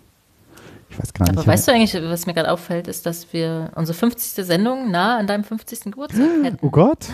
Ich 0.89 0.99
weiß 0.99 1.13
gar 1.13 1.25
nicht. 1.27 1.37
Aber 1.37 1.47
weißt 1.47 1.67
du 1.67 1.71
eigentlich, 1.71 1.93
was 1.93 2.25
mir 2.27 2.33
gerade 2.33 2.51
auffällt, 2.51 2.87
ist, 2.87 3.05
dass 3.05 3.31
wir 3.33 3.71
unsere 3.75 3.97
50. 3.97 4.45
Sendung 4.45 4.91
nah 4.91 5.17
an 5.17 5.25
deinem 5.27 5.43
50. 5.43 5.85
Geburtstag 5.85 6.27
hätten, 6.43 6.57
Oh 6.61 6.69
Gott, 6.69 7.07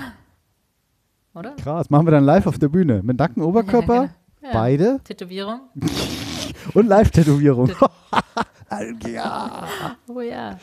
oder? 1.33 1.51
krass. 1.55 1.89
Machen 1.89 2.07
wir 2.07 2.11
dann 2.11 2.25
live 2.25 2.47
auf 2.47 2.57
der 2.59 2.67
Bühne. 2.69 3.01
Mit 3.03 3.17
nacktem 3.17 3.43
Oberkörper, 3.43 4.09
Ja. 4.41 4.49
beide 4.51 4.99
Tätowierung? 5.03 5.61
und 6.73 6.87
Live-Tätowierung. 6.87 7.71
ja, 9.07 9.67
Oh 10.07 10.21
ja. 10.21 10.57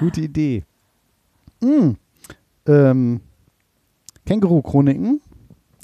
gute 0.00 0.20
Idee. 0.22 0.64
Mm. 1.60 1.90
Ähm, 2.66 3.20
Känguru-Chroniken 4.26 5.20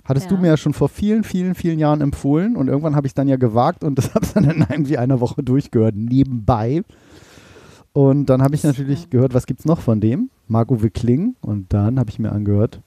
hattest 0.04 0.30
du 0.30 0.36
Ja. 0.36 0.40
mir 0.40 0.46
ja 0.48 0.56
schon 0.56 0.72
vor 0.74 0.88
vielen, 0.88 1.24
vielen, 1.24 1.54
vielen 1.54 1.78
Jahren 1.78 2.00
empfohlen 2.00 2.56
und 2.56 2.68
irgendwann 2.68 2.96
habe 2.96 3.06
ich 3.06 3.10
es 3.10 3.14
dann 3.14 3.28
ja 3.28 3.36
gewagt 3.36 3.84
und 3.84 3.94
das 3.98 4.14
habe 4.14 4.24
ich 4.24 4.32
dann 4.32 4.44
in 4.44 4.60
irgendwie 4.68 4.98
einer 4.98 5.20
Woche 5.20 5.42
durchgehört, 5.42 5.94
nebenbei. 5.96 6.82
Und 7.92 8.26
dann 8.26 8.42
habe 8.42 8.54
ich 8.54 8.62
natürlich 8.62 9.10
gehört, 9.10 9.34
was 9.34 9.46
gibt 9.46 9.60
es 9.60 9.66
noch 9.66 9.80
von 9.80 10.00
dem? 10.00 10.30
Marco 10.46 10.76
Kling 10.76 11.34
und 11.40 11.72
dann 11.72 11.98
habe 11.98 12.10
ich 12.10 12.18
mir 12.18 12.30
angehört, 12.32 12.80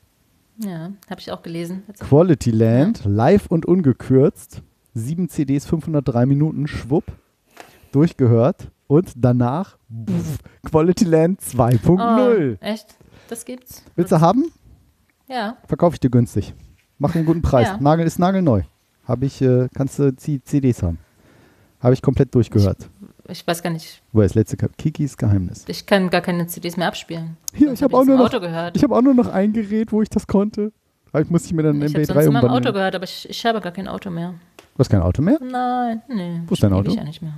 Ja, 0.58 0.92
habe 1.10 1.20
ich 1.20 1.32
auch 1.32 1.42
gelesen. 1.44 1.84
Quality 2.00 2.52
Land, 2.52 3.02
live 3.06 3.48
und 3.48 3.66
ungekürzt. 3.66 4.62
Sieben 4.94 5.30
CDs, 5.30 5.66
503 5.66 6.26
Minuten, 6.26 6.68
schwupp, 6.68 7.06
durchgehört. 7.92 8.70
Und 8.88 9.14
danach 9.16 9.78
pff, 10.06 10.40
Quality 10.70 11.06
Land 11.06 11.40
2.0. 11.42 12.54
Oh, 12.54 12.58
echt? 12.66 12.96
Das 13.30 13.46
gibt's? 13.46 13.84
Willst 13.96 14.12
du 14.12 14.20
haben? 14.20 14.52
Ja. 15.30 15.56
Verkaufe 15.66 15.96
ich 15.96 16.02
dir 16.02 16.10
günstig. 16.10 16.54
Mach 16.98 17.16
einen 17.16 17.26
guten 17.26 17.42
Preis. 17.42 17.68
Ja. 17.70 17.78
Nagel 17.80 18.06
ist 18.06 18.20
nagelneu. 18.20 18.64
Habe 19.08 19.26
ich, 19.26 19.42
äh, 19.42 19.70
kannst 19.74 19.98
du 19.98 20.14
CDs 20.16 20.84
haben. 20.84 20.98
Habe 21.80 21.94
ich 21.94 22.02
komplett 22.02 22.36
durchgehört. 22.36 22.90
Ich 23.30 23.48
weiß 23.48 23.64
gar 23.64 23.70
nicht. 23.70 24.04
Wo 24.12 24.22
das 24.22 24.36
letzte 24.36 24.58
Kap 24.58 24.78
Kikis 24.78 25.16
Geheimnis. 25.16 25.64
Ich 25.68 25.86
kann 25.86 26.10
gar 26.10 26.22
keine 26.22 26.48
CDs 26.48 26.76
mehr 26.76 26.90
abspielen. 26.90 27.38
Hier, 27.54 27.68
Sonst 27.68 27.80
ich 27.80 27.84
habe 27.84 27.94
hab 27.96 28.00
auch 28.00 28.04
ich 28.04 28.10
nur 28.10 28.18
noch, 28.18 28.76
ich 28.76 28.84
habe 28.84 28.96
auch 28.96 29.02
nur 29.02 29.14
noch 29.14 29.30
ein 29.30 29.54
Gerät, 29.54 29.94
wo 29.94 30.02
ich 30.02 30.10
das 30.10 30.28
konnte. 30.28 30.74
Aber 31.14 31.22
ich 31.22 31.30
musste 31.30 31.48
ich 31.48 31.54
mir 31.54 31.64
dann 31.64 31.78
ein 31.78 31.82
Ich 31.84 31.94
habe 31.94 32.04
MP3 32.04 32.14
sonst 32.14 32.26
immer 32.26 32.40
im 32.40 32.46
Auto 32.46 32.46
umwandeln. 32.48 32.74
gehört, 32.74 32.96
aber 32.96 33.04
ich, 33.06 33.30
ich 33.30 33.46
habe 33.46 33.62
gar 33.62 33.72
kein 33.72 33.88
Auto 33.88 34.10
mehr. 34.10 34.34
Du 34.74 34.80
hast 34.80 34.90
kein 34.90 35.02
Auto 35.02 35.22
mehr? 35.22 35.38
Nein, 35.42 36.02
nee. 36.08 36.42
Wo 36.48 36.54
ist 36.54 36.64
dein 36.64 36.74
Auto? 36.74 36.90
Ich 36.90 36.96
ja 36.96 37.04
nicht 37.04 37.22
mehr. 37.22 37.34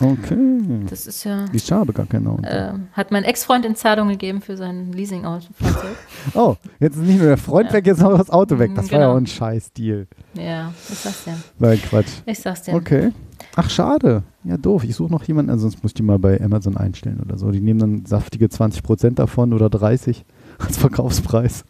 Okay. 0.00 0.80
Das 0.90 1.06
ist 1.06 1.22
ja. 1.22 1.44
Ich 1.52 1.70
habe 1.70 1.92
gar 1.92 2.06
kein 2.06 2.26
Auto. 2.26 2.42
ähm, 2.44 2.88
hat 2.92 3.12
mein 3.12 3.22
Ex-Freund 3.22 3.64
in 3.64 3.76
Zahlung 3.76 4.08
gegeben 4.08 4.40
für 4.40 4.56
sein 4.56 4.92
Leasing-Fahrzeug. 4.92 5.96
Oh, 6.34 6.56
jetzt 6.80 6.96
ist 6.96 7.02
nicht 7.04 7.18
nur 7.18 7.28
der 7.28 7.36
Freund 7.36 7.68
Ja. 7.68 7.74
weg, 7.74 7.86
jetzt 7.86 8.00
noch 8.00 8.16
das 8.18 8.28
Auto 8.30 8.58
weg. 8.58 8.72
Das 8.74 8.90
war 8.90 8.98
ja 8.98 9.04
Genau. 9.06 9.12
auch 9.14 9.20
ein 9.20 9.26
Scheiß-Deal. 9.26 10.08
ja, 10.34 10.72
ich 10.90 10.98
sag's 10.98 11.24
dir. 11.24 11.36
Nein, 11.60 11.80
Quatsch. 11.80 12.08
Ich 12.26 12.40
sag's 12.40 12.62
dir. 12.62 12.74
Okay. 12.74 13.12
Ach, 13.56 13.70
schade. 13.70 14.24
Ja, 14.42 14.56
doof. 14.56 14.82
Ich 14.82 14.96
suche 14.96 15.12
noch 15.12 15.22
jemanden, 15.24 15.50
also 15.52 15.62
sonst 15.62 15.82
muss 15.84 15.90
ich 15.90 15.94
die 15.94 16.02
mal 16.02 16.18
bei 16.18 16.40
Amazon 16.40 16.76
einstellen 16.76 17.20
oder 17.24 17.38
so. 17.38 17.50
Die 17.52 17.60
nehmen 17.60 17.78
dann 17.78 18.04
saftige 18.06 18.46
20% 18.46 19.14
davon 19.14 19.52
oder 19.52 19.70
30 19.70 20.24
als 20.58 20.76
Verkaufspreis. 20.78 21.64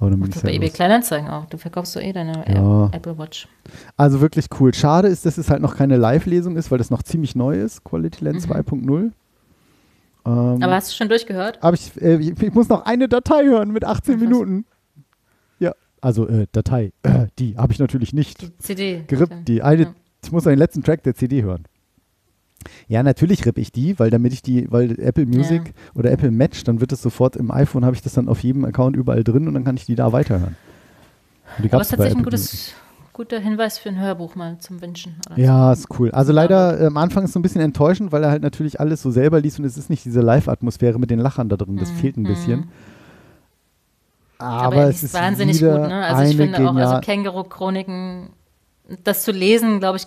Aber 0.00 0.10
dann 0.10 0.18
bin 0.20 0.30
ich 0.34 0.42
bei 0.42 0.52
eBay. 0.54 0.70
Kleinanzeigen 0.70 1.28
auch. 1.28 1.44
Du 1.46 1.58
verkaufst 1.58 1.92
so 1.92 2.00
eh 2.00 2.12
deine 2.12 2.44
Ja. 2.48 2.86
App- 2.86 2.94
Apple 2.96 3.18
Watch. 3.18 3.46
Also 3.96 4.20
wirklich 4.20 4.46
cool. 4.58 4.72
Schade 4.74 5.08
ist, 5.08 5.26
dass 5.26 5.36
es 5.38 5.50
halt 5.50 5.60
noch 5.62 5.76
keine 5.76 5.96
Live-Lesung 5.98 6.56
ist, 6.56 6.70
weil 6.70 6.78
das 6.78 6.90
noch 6.90 7.02
ziemlich 7.02 7.36
neu 7.36 7.60
ist. 7.60 7.84
Quality 7.84 8.24
Land 8.24 8.36
Mhm. 8.46 8.50
2.0. 8.52 9.12
Ähm, 10.26 10.62
Aber 10.62 10.74
hast 10.74 10.90
du 10.90 10.96
schon 10.96 11.08
durchgehört? 11.08 11.58
aber 11.62 11.74
ich, 11.74 12.00
äh, 12.00 12.16
ich, 12.16 12.42
ich 12.42 12.52
muss 12.54 12.68
noch 12.68 12.84
eine 12.86 13.08
Datei 13.08 13.44
hören 13.44 13.70
mit 13.72 13.84
18 13.84 14.16
Ach? 14.16 14.20
Minuten. 14.20 14.64
Ja, 15.58 15.72
also 16.00 16.26
äh, 16.28 16.46
Datei. 16.52 16.92
Äh, 17.02 17.26
die 17.38 17.56
habe 17.56 17.72
ich 17.72 17.78
natürlich 17.78 18.12
nicht. 18.12 18.40
Die 18.42 18.56
CD. 18.58 19.04
gerippt. 19.06 19.48
Die 19.48 19.62
eine, 19.62 19.82
Ja. 19.82 19.94
Ich 20.22 20.32
muss 20.32 20.44
den 20.44 20.58
letzten 20.58 20.82
Track 20.82 21.02
der 21.02 21.14
CD 21.14 21.42
hören. 21.42 21.64
Ja, 22.88 23.02
natürlich 23.02 23.46
rippe 23.46 23.60
ich 23.60 23.72
die, 23.72 23.98
weil 23.98 24.10
damit 24.10 24.32
ich 24.32 24.42
die, 24.42 24.70
weil 24.70 24.98
Apple 25.00 25.26
Music 25.26 25.72
oder 25.94 26.10
Apple 26.10 26.30
Match, 26.30 26.62
dann 26.64 26.80
wird 26.80 26.92
es 26.92 27.00
sofort 27.02 27.36
im 27.36 27.50
iPhone, 27.50 27.84
habe 27.84 27.96
ich 27.96 28.02
das 28.02 28.12
dann 28.14 28.28
auf 28.28 28.42
jedem 28.42 28.64
Account 28.64 28.96
überall 28.96 29.24
drin 29.24 29.48
und 29.48 29.54
dann 29.54 29.64
kann 29.64 29.76
ich 29.76 29.86
die 29.86 29.94
da 29.94 30.12
weiterhören. 30.12 30.56
Und 31.56 31.64
die 31.64 31.72
Aber 31.72 31.80
es 31.80 31.88
ist 31.88 31.90
tatsächlich 31.92 32.18
ein 32.18 32.22
Music. 32.30 32.50
gutes, 32.50 32.74
guter 33.12 33.38
Hinweis 33.40 33.78
für 33.78 33.88
ein 33.88 33.98
Hörbuch 33.98 34.34
mal 34.34 34.58
zum 34.58 34.80
Wünschen. 34.82 35.16
Ja, 35.36 35.74
so. 35.74 35.80
ist 35.80 35.98
cool. 35.98 36.10
Also 36.10 36.32
leider 36.32 36.80
äh, 36.80 36.86
am 36.86 36.96
Anfang 36.96 37.24
ist 37.24 37.30
es 37.30 37.34
so 37.34 37.38
ein 37.38 37.42
bisschen 37.42 37.60
enttäuschend, 37.62 38.12
weil 38.12 38.22
er 38.24 38.30
halt 38.30 38.42
natürlich 38.42 38.78
alles 38.78 39.00
so 39.02 39.10
selber 39.10 39.40
liest 39.40 39.58
und 39.58 39.64
es 39.64 39.76
ist 39.78 39.88
nicht 39.90 40.04
diese 40.04 40.20
Live-Atmosphäre 40.20 40.98
mit 40.98 41.10
den 41.10 41.18
Lachern 41.18 41.48
da 41.48 41.56
drin. 41.56 41.78
Das 41.78 41.90
Mhm, 41.90 41.94
fehlt 41.96 42.16
ein 42.18 42.26
bisschen. 42.26 42.60
mhm. 42.60 42.68
Aber, 44.38 44.62
Aber, 44.66 44.76
er 44.76 44.88
es 44.88 45.02
ist 45.02 45.12
wahnsinnig 45.14 45.60
gut. 45.60 45.68
Ne? 45.68 46.02
Also 46.04 46.22
ich 46.30 46.36
finde 46.36 46.58
auch, 46.70 46.74
also 46.74 46.96
Känguru-Chroniken, 47.00 48.30
das 49.04 49.22
zu 49.24 49.32
lesen, 49.32 49.78
glaube 49.78 49.98
ich, 49.98 50.06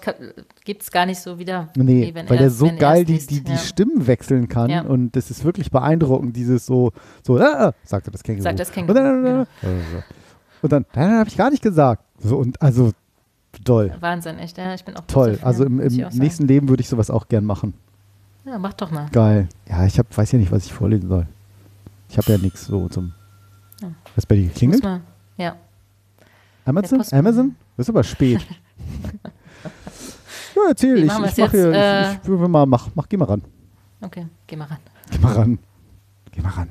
gibt 0.66 0.82
es 0.84 0.92
gar 0.92 1.06
nicht 1.06 1.20
so 1.20 1.40
wieder. 1.40 1.70
Nee, 1.76 2.12
wenn 2.14 2.30
weil 2.30 2.38
er 2.38 2.44
der 2.44 2.50
so 2.50 2.70
geil 2.78 3.06
die, 3.06 3.18
die, 3.18 3.42
die 3.44 3.52
ja. 3.52 3.58
Stimmen 3.58 4.06
wechseln 4.08 4.48
kann 4.48 4.70
Ja. 4.70 4.82
und 4.82 5.16
das 5.16 5.32
ist 5.32 5.44
wirklich 5.44 5.72
beeindruckend, 5.72 6.36
dieses 6.36 6.66
so, 6.66 6.92
so, 7.26 7.38
ah, 7.38 7.68
ah, 7.68 7.74
sagte 7.84 8.12
das 8.12 8.24
Känguru. 8.24 8.44
Sagt 8.44 8.60
das 8.60 8.72
Känguru, 8.72 8.98
Und 8.98 9.04
dann, 9.06 9.24
genau. 9.24 9.46
und 10.62 10.72
dann, 10.72 10.86
dann 10.94 11.12
habe 11.20 11.30
ich 11.30 11.38
gar 11.38 11.50
nicht 11.50 11.64
gesagt. 11.64 12.04
So, 12.20 12.38
und 12.38 12.62
also, 12.62 12.92
toll, 13.64 13.94
Wahnsinn, 14.00 14.38
echt. 14.40 14.58
Ja, 14.58 14.74
ich 14.74 14.84
bin 14.84 14.96
auch 14.96 15.04
toll. 15.08 15.36
Fan, 15.36 15.48
Also 15.48 15.66
im, 15.66 15.80
im 15.80 15.88
auch 15.88 16.12
sagen. 16.12 16.18
nächsten 16.18 16.48
Leben 16.48 16.70
würde 16.70 16.82
ich 16.82 16.90
sowas 16.90 17.10
auch 17.10 17.28
gern 17.28 17.46
machen. 17.46 17.74
Ja, 18.46 18.58
mach 18.60 18.74
doch 18.74 18.92
mal. 18.92 19.08
Geil. 19.12 19.48
Ja, 19.70 19.86
ich 19.86 19.98
hab, 19.98 20.16
weiß 20.18 20.34
ja 20.34 20.40
nicht, 20.40 20.52
was 20.52 20.66
ich 20.66 20.74
vorlesen 20.74 21.08
soll. 21.08 21.26
Ich 22.10 22.18
habe 22.18 22.32
ja 22.34 22.38
nichts 22.38 22.66
so 22.66 22.90
zum. 22.90 23.14
Ja. 23.82 23.90
Was 24.16 24.26
bei 24.26 24.36
dir 24.36 24.48
geklingelt? 24.48 24.84
Ja. 25.38 25.56
Amazon? 26.66 27.04
Amazon? 27.12 27.56
Das 27.78 27.86
ist 27.86 27.90
aber 27.90 28.04
spät. 28.04 28.46
ja, 30.56 30.62
erzähl. 30.70 30.96
Wie 30.96 31.00
Ich, 31.00 31.06
ich 31.06 31.12
wir's 31.12 31.20
mach 31.20 31.38
jetzt? 31.38 31.52
hier. 31.52 31.74
Äh, 31.74 32.12
ich, 32.12 32.20
ich, 32.24 32.28
will 32.28 32.48
mal, 32.48 32.66
mach, 32.66 32.90
mach, 32.96 33.08
geh 33.08 33.18
mal 33.18 33.26
ran. 33.26 33.42
Okay, 34.02 34.28
geh 34.48 34.56
mal 34.56 34.66
ran. 34.66 34.80
Geh 35.12 35.18
mal 35.20 35.34
ran. 35.34 35.60
Geh 36.32 36.42
mal 36.42 36.50
ran. 36.50 36.70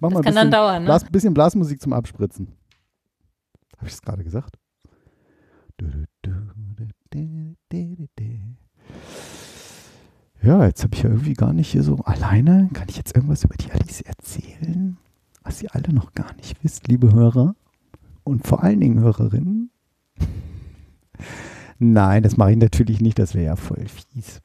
Mach 0.00 0.10
mal 0.10 0.18
ein 0.18 0.22
kann 0.22 0.34
bisschen, 0.34 0.34
dann 0.34 0.50
dauern, 0.50 0.82
ne? 0.82 0.86
Blas, 0.86 1.04
bisschen 1.04 1.34
Blasmusik 1.34 1.80
zum 1.80 1.92
Abspritzen. 1.92 2.48
Habe 3.76 3.88
ich 3.88 3.94
es 3.94 4.02
gerade 4.02 4.22
gesagt? 4.22 4.56
Ja, 10.42 10.64
jetzt 10.66 10.84
habe 10.84 10.94
ich 10.94 11.02
ja 11.02 11.10
irgendwie 11.10 11.34
gar 11.34 11.52
nicht 11.52 11.70
hier 11.70 11.82
so 11.82 11.96
alleine. 12.04 12.68
Kann 12.72 12.88
ich 12.88 12.96
jetzt 12.96 13.14
irgendwas 13.14 13.44
über 13.44 13.56
die 13.56 13.70
Alice 13.72 14.00
erzählen, 14.02 14.98
was 15.42 15.62
ihr 15.62 15.74
alle 15.74 15.92
noch 15.92 16.12
gar 16.14 16.34
nicht 16.36 16.62
wisst, 16.62 16.86
liebe 16.88 17.12
Hörer 17.12 17.54
und 18.24 18.46
vor 18.46 18.62
allen 18.62 18.80
Dingen 18.80 19.00
Hörerinnen? 19.00 19.70
Nein, 21.78 22.22
das 22.22 22.36
mache 22.36 22.50
ich 22.52 22.56
natürlich 22.56 23.00
nicht, 23.00 23.18
das 23.18 23.34
wäre 23.34 23.46
ja 23.46 23.56
voll 23.56 23.86
fies. 23.88 24.40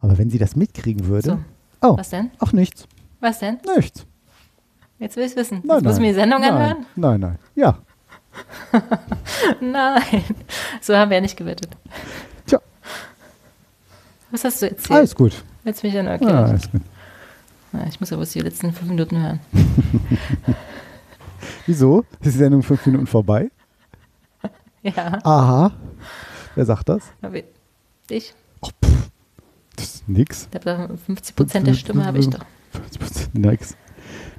Aber 0.00 0.16
wenn 0.18 0.30
sie 0.30 0.38
das 0.38 0.54
mitkriegen 0.56 1.06
würde, 1.06 1.30
So. 1.30 1.38
Oh. 1.88 1.96
Was 1.98 2.10
denn? 2.10 2.30
ach 2.38 2.52
nichts, 2.52 2.86
Was 3.20 3.40
denn? 3.40 3.58
nichts. 3.76 4.06
Jetzt 4.98 5.16
will 5.16 5.24
ich 5.24 5.36
wissen. 5.36 5.60
Nein, 5.64 5.76
Jetzt 5.78 5.84
muss 5.84 5.94
ich 5.94 6.00
mir 6.00 6.08
die 6.08 6.14
Sendung 6.14 6.40
nein, 6.40 6.52
anhören? 6.52 6.86
Nein, 6.96 7.20
nein. 7.20 7.38
Ja, 7.54 7.78
Nein. 9.60 10.02
So 10.80 10.94
haben 10.96 11.10
wir 11.10 11.16
ja 11.16 11.20
nicht 11.20 11.36
gewettet. 11.36 11.76
Tja. 12.46 12.60
Was 14.30 14.44
hast 14.44 14.62
du 14.62 14.70
erzählt? 14.70 14.90
alles 14.98 15.14
gut. 15.14 15.42
Jetzt 15.64 15.82
mich 15.82 15.98
an, 15.98 16.06
okay. 16.08 16.26
Ah, 16.26 16.52
ist 16.52 16.70
gut. 16.70 16.82
Ja, 17.72 17.84
ich 17.88 17.98
muss 18.00 18.12
aber 18.12 18.24
die 18.24 18.40
letzten 18.40 18.72
fünf 18.72 18.88
Minuten 18.88 19.20
hören. 19.20 19.40
Wieso? 21.66 22.00
Ist 22.20 22.24
die 22.24 22.30
Sendung 22.30 22.62
fünf 22.62 22.84
Minuten 22.86 23.06
vorbei? 23.06 23.50
Ja, 24.82 25.18
Aha. 25.24 25.72
Wer 26.54 26.64
sagt 26.64 26.88
das? 26.88 27.02
ich. 28.10 28.34
Das 29.76 29.84
ist 29.94 30.08
nix. 30.08 30.48
Ich 30.50 30.66
habe 30.66 30.96
50 30.96 31.36
Prozent 31.36 31.66
der 31.66 31.74
Stimme 31.74 32.04
habe 32.04 32.18
ich 32.18 32.28
doch. 32.30 32.44
50% 32.74 33.28
nix. 33.38 33.76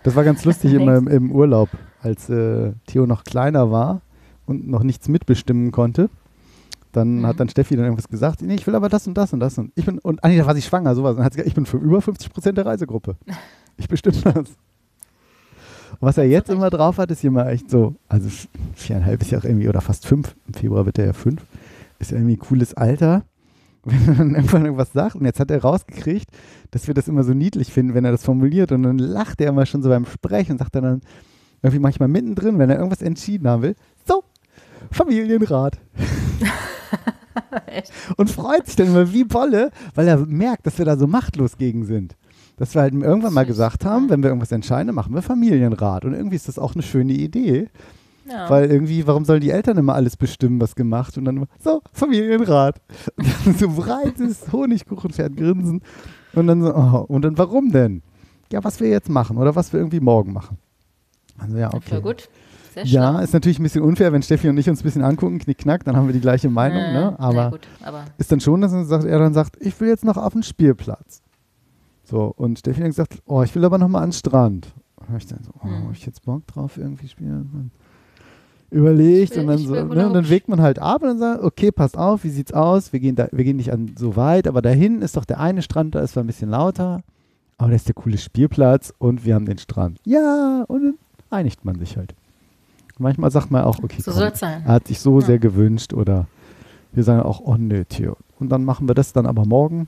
Das 0.04 0.16
war 0.16 0.24
ganz 0.24 0.44
lustig 0.46 0.74
im, 0.74 1.08
im 1.08 1.32
Urlaub, 1.32 1.70
als 2.02 2.30
äh, 2.30 2.74
Theo 2.88 3.06
noch 3.06 3.24
kleiner 3.24 3.70
war 3.72 4.02
und 4.46 4.68
noch 4.68 4.84
nichts 4.84 5.08
mitbestimmen 5.08 5.72
konnte. 5.72 6.10
Dann 6.92 7.20
Mhm. 7.20 7.26
hat 7.28 7.40
dann 7.40 7.50
Steffi 7.50 7.76
dann 7.76 7.86
irgendwas 7.86 8.08
gesagt, 8.08 8.42
nee, 8.42 8.56
ich 8.56 8.66
will 8.66 8.76
aber 8.76 8.90
das 8.90 9.06
und 9.08 9.14
das 9.14 9.32
und 9.34 9.40
das 9.40 9.58
und 9.58 9.72
ich 9.76 9.86
bin 9.86 10.00
und 10.00 10.24
ah, 10.24 10.28
nee, 10.28 10.38
da 10.38 10.46
war 10.48 10.56
sie 10.56 10.62
schwanger, 10.62 10.96
sowas. 10.96 11.12
Und 11.12 11.18
dann 11.18 11.26
hat 11.26 11.34
sie 11.34 11.38
gesagt, 11.38 11.50
ich 11.50 11.54
bin 11.56 11.66
für 11.68 11.78
über 11.78 12.02
50 12.02 12.32
Prozent 12.34 12.58
der 12.58 12.66
Reisegruppe. 12.66 13.16
Ich 13.78 13.88
bestimme 13.88 14.18
das. 14.24 14.58
Und 16.00 16.08
was 16.08 16.18
er 16.18 16.26
jetzt 16.26 16.50
immer 16.50 16.70
drauf 16.70 16.98
hat, 16.98 17.12
ist 17.12 17.24
immer 17.24 17.48
echt 17.48 17.70
so, 17.70 17.96
also 18.08 18.30
viereinhalb 18.74 19.22
ist 19.22 19.32
ja 19.32 19.40
auch 19.40 19.44
irgendwie, 19.44 19.68
oder 19.68 19.82
fast 19.82 20.08
fünf, 20.08 20.36
im 20.48 20.54
Februar 20.54 20.86
wird 20.86 20.98
er 20.98 21.08
ja 21.08 21.14
fünf, 21.14 21.42
ist 22.00 22.12
ja 22.12 22.18
irgendwie 22.18 22.36
ein 22.36 22.40
cooles 22.40 22.74
Alter. 22.74 23.24
Wenn 23.84 24.08
er 24.08 24.16
dann 24.16 24.36
irgendwann 24.36 24.66
irgendwas 24.66 24.92
sagt 24.92 25.16
und 25.16 25.26
jetzt 25.26 25.40
hat 25.40 25.52
er 25.52 25.62
rausgekriegt, 25.62 26.30
dass 26.72 26.88
wir 26.88 26.94
das 26.94 27.08
immer 27.08 27.24
so 27.24 27.34
niedlich 27.34 27.72
finden, 27.72 27.94
wenn 27.94 28.04
er 28.04 28.12
das 28.12 28.26
formuliert 28.26 28.74
und 28.74 28.84
dann 28.84 28.98
lacht 28.98 29.40
er 29.40 29.48
immer 29.48 29.66
schon 29.66 29.82
so 29.82 29.88
beim 29.88 30.06
Sprechen 30.06 30.54
und 30.54 30.58
sagt 30.58 30.76
dann, 30.76 30.84
dann 30.84 31.02
irgendwie 31.62 31.80
manchmal 31.80 32.10
mittendrin, 32.10 32.60
wenn 32.60 32.70
er 32.70 32.76
irgendwas 32.76 33.02
entschieden 33.02 33.48
haben 33.48 33.62
will, 33.62 33.76
so, 34.06 34.24
Familienrat. 34.92 35.80
und 38.18 38.30
freut 38.30 38.66
sich 38.66 38.76
dann 38.76 38.88
immer 38.88 39.12
wie 39.14 39.24
Bolle, 39.24 39.72
weil 39.96 40.08
er 40.08 40.18
merkt, 40.18 40.66
dass 40.66 40.78
wir 40.78 40.86
da 40.86 40.98
so 40.98 41.08
machtlos 41.08 41.58
gegen 41.58 41.86
sind. 41.86 42.16
Dass 42.60 42.76
wir 42.76 42.82
halt 42.82 42.94
irgendwann 42.94 43.34
mal 43.34 43.46
gesagt 43.46 43.86
haben, 43.86 44.10
wenn 44.10 44.22
wir 44.22 44.30
irgendwas 44.30 44.52
entscheiden, 44.52 44.94
machen 44.94 45.14
wir 45.16 45.22
Familienrat. 45.22 46.06
Und 46.06 46.14
irgendwie 46.14 46.36
ist 46.36 46.48
das 46.48 46.60
auch 46.60 46.74
eine 46.76 46.84
schöne 46.84 47.14
Idee, 47.14 47.70
Ja. 48.30 48.50
weil 48.50 48.70
irgendwie, 48.70 49.08
warum 49.08 49.24
sollen 49.26 49.40
die 49.42 49.50
Eltern 49.50 49.78
immer 49.78 49.96
alles 49.96 50.18
bestimmen, 50.18 50.60
was 50.62 50.76
gemacht? 50.76 51.18
Und 51.18 51.26
dann 51.26 51.38
immer, 51.38 51.48
so, 51.58 51.82
Familienrat. 51.94 52.82
Und 53.16 53.28
dann 53.46 53.56
so 53.56 53.70
breites 53.70 54.46
Honigkuchenpferd 54.52 55.36
grinsen. 55.38 55.82
Und 56.34 56.48
dann 56.48 56.62
so, 56.62 56.76
oh, 56.76 57.06
und 57.08 57.24
dann 57.24 57.38
warum 57.38 57.72
denn? 57.72 58.04
Ja, 58.52 58.64
was 58.64 58.80
wir 58.80 58.90
jetzt 58.90 59.10
machen 59.10 59.38
oder 59.38 59.56
was 59.56 59.72
wir 59.74 59.80
irgendwie 59.80 60.00
morgen 60.02 60.34
machen. 60.34 60.58
Also 61.38 61.58
ja, 61.58 61.74
okay. 61.74 61.90
Voll 61.92 62.02
gut. 62.02 62.30
Sehr. 62.76 62.84
Ja, 62.86 63.20
ist 63.22 63.34
natürlich 63.34 63.58
ein 63.60 63.64
bisschen 63.64 63.82
unfair, 63.84 64.12
wenn 64.14 64.22
Steffi 64.22 64.48
und 64.50 64.58
ich 64.58 64.70
uns 64.70 64.82
ein 64.82 64.84
bisschen 64.84 65.04
angucken, 65.04 65.40
knick, 65.40 65.58
knack, 65.60 65.84
dann 65.86 65.96
haben 65.96 66.08
wir 66.08 66.14
die 66.14 66.20
gleiche 66.20 66.50
Meinung, 66.50 66.78
Äh, 66.82 66.94
ne? 66.94 67.16
Aber 67.20 67.52
gut, 67.52 67.68
aber 67.84 68.04
ist 68.20 68.32
dann 68.32 68.40
schon, 68.42 68.62
dass 68.62 68.74
er, 68.74 68.86
sagt, 68.86 69.06
er 69.06 69.18
dann 69.18 69.34
sagt, 69.34 69.58
ich 69.60 69.80
will 69.80 69.88
jetzt 69.88 70.04
noch 70.06 70.18
auf 70.18 70.34
den 70.34 70.44
Spielplatz. 70.44 71.22
So, 72.10 72.34
und 72.38 72.58
Steffi 72.60 72.80
dann 72.80 72.90
gesagt, 72.90 73.20
oh, 73.26 73.44
ich 73.44 73.54
will 73.54 73.64
aber 73.66 73.78
noch 73.78 73.88
mal 73.88 74.00
an 74.02 74.08
den 74.10 74.14
Strand. 74.14 74.74
Und 74.96 75.16
ich 75.18 75.28
dann 75.28 75.44
so, 75.44 75.52
oh, 75.60 75.64
Hm. 75.64 75.86
hab 75.88 75.92
ich 75.94 76.06
jetzt 76.06 76.24
Bock 76.26 76.46
drauf 76.48 76.78
irgendwie 76.78 77.08
spielen? 77.08 77.72
Überlegt 78.72 79.34
will- 79.36 79.42
und 79.42 79.48
dann 79.48 79.58
so, 79.60 79.74
ne, 79.74 80.08
und 80.08 80.14
dann 80.14 80.30
wägt 80.30 80.48
man 80.48 80.62
halt 80.62 80.80
ab 80.80 81.02
und 81.02 81.08
dann 81.10 81.20
sagt, 81.20 81.44
okay, 81.44 81.72
passt 81.72 81.98
auf, 81.98 82.24
wie 82.24 82.30
sieht's 82.30 82.54
aus? 82.54 82.94
Wir 82.94 83.00
gehen, 83.00 83.16
da, 83.16 83.28
wir 83.32 83.44
gehen 83.44 83.58
nicht 83.58 83.72
an 83.74 83.92
so 83.98 84.16
weit, 84.16 84.48
aber 84.48 84.62
dahin 84.62 85.02
ist 85.02 85.18
doch 85.18 85.26
der 85.26 85.40
eine 85.40 85.62
Strand, 85.64 85.96
da 85.96 86.02
ist 86.02 86.12
zwar 86.14 86.24
ein 86.24 86.28
bisschen 86.28 86.50
lauter, 86.50 87.02
aber 87.58 87.70
da 87.70 87.76
ist 87.76 87.88
der 87.88 87.96
coole 87.96 88.18
Spielplatz 88.20 88.94
und 89.00 89.26
wir 89.26 89.34
haben 89.36 89.46
den 89.46 89.58
Strand. 89.58 90.00
Ja, 90.06 90.64
und 90.68 90.84
dann 90.84 90.94
einigt 91.32 91.66
man 91.66 91.80
sich 91.80 91.98
halt. 91.98 92.14
Manchmal 93.00 93.32
sagt 93.32 93.50
man 93.50 93.64
auch, 93.64 93.80
okay, 93.82 94.02
so 94.02 94.12
komm, 94.12 94.30
sein. 94.36 94.66
hat 94.66 94.88
sich 94.88 95.00
so 95.00 95.20
Ja. 95.20 95.26
sehr 95.26 95.40
gewünscht 95.40 95.94
oder 95.94 96.28
wir 96.92 97.04
sagen 97.04 97.22
auch, 97.22 97.40
oh 97.40 97.56
nö, 97.58 97.86
Theo. 97.86 98.18
Und 98.40 98.50
dann 98.50 98.66
machen 98.66 98.88
wir 98.88 98.94
das 98.96 99.14
dann 99.14 99.26
aber 99.26 99.46
morgen. 99.46 99.88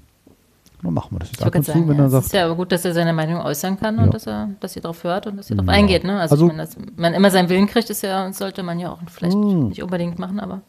Dann 0.84 0.94
machen 0.94 1.10
wir 1.12 1.20
das 1.20 1.30
jetzt 1.30 1.42
Ich 1.42 1.46
ab 1.46 1.54
und 1.56 1.64
zu, 1.64 1.72
sagen, 1.74 1.88
wenn 1.88 1.98
ja, 1.98 2.04
er 2.04 2.06
es 2.08 2.12
sagt, 2.14 2.26
ist 2.26 2.34
ja 2.34 2.46
aber 2.46 2.56
gut, 2.56 2.72
dass 2.72 2.84
er 2.86 2.94
seine 2.94 3.14
Meinung 3.14 3.40
äußern 3.42 3.80
kann 3.80 3.98
Ja. 3.98 4.04
und 4.04 4.14
dass 4.14 4.26
er, 4.28 4.50
dass 4.60 4.76
ihr 4.76 4.82
darauf 4.82 5.04
hört 5.04 5.28
und 5.28 5.38
dass 5.38 5.50
ihr 5.50 5.56
darauf 5.56 5.68
Ja. 5.72 5.74
eingeht. 5.80 6.04
Ne? 6.04 6.20
Also, 6.20 6.34
Also- 6.34 6.46
ich 6.48 6.52
meine, 6.54 6.64
dass 6.66 6.76
man 6.98 7.14
immer 7.14 7.30
seinen 7.32 7.50
Willen 7.50 7.68
kriegt, 7.68 7.90
ist 7.90 8.02
ja, 8.04 8.32
sollte 8.34 8.64
man 8.64 8.80
ja 8.80 8.92
auch 8.92 9.00
vielleicht 9.08 9.38
Mm. 9.38 9.68
nicht 9.70 9.84
unbedingt 9.84 10.18
machen, 10.18 10.40
aber 10.40 10.62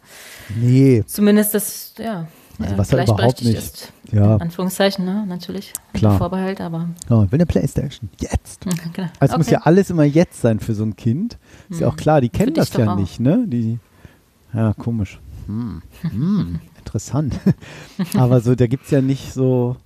nee, 0.54 1.02
zumindest 1.06 1.54
das, 1.54 1.94
ja, 1.98 2.26
Also 2.60 2.76
was 2.78 2.92
er 2.92 3.02
überhaupt 3.04 3.18
gleichberechtigt 3.38 3.46
nicht- 3.48 3.58
ist. 3.58 3.92
ja, 4.12 4.36
Anführungszeichen, 4.36 5.04
ne? 5.04 5.24
natürlich. 5.26 5.72
Klar. 5.94 6.18
Vorbehalt, 6.18 6.60
aber 6.60 6.88
ja, 7.08 7.20
will 7.22 7.28
eine 7.32 7.46
Playstation. 7.46 8.10
Jetzt. 8.20 8.64
genau. 8.92 9.08
Also 9.18 9.32
es 9.34 9.38
muss 9.38 9.50
ja 9.50 9.60
alles 9.62 9.88
immer 9.90 10.04
jetzt 10.04 10.40
sein 10.42 10.60
für 10.60 10.74
so 10.74 10.84
ein 10.84 10.94
Kind. 10.96 11.38
Ist 11.70 11.80
ja 11.80 11.88
auch 11.88 11.96
klar, 11.96 12.20
die 12.20 12.28
kennen 12.28 12.52
das 12.54 12.72
ja 12.74 12.92
auch. 12.92 12.96
nicht, 12.96 13.18
ne? 13.18 13.44
Die, 13.46 13.78
ja, 14.52 14.74
komisch. 14.74 15.18
Hm. 15.46 15.82
Hm. 16.02 16.60
Interessant. 16.78 17.34
Aber 18.16 18.40
so, 18.40 18.54
da 18.54 18.66
gibt 18.66 18.84
es 18.84 18.90
ja 18.90 19.00
nicht 19.00 19.32
so, 19.32 19.76
"Ah, 19.78 19.82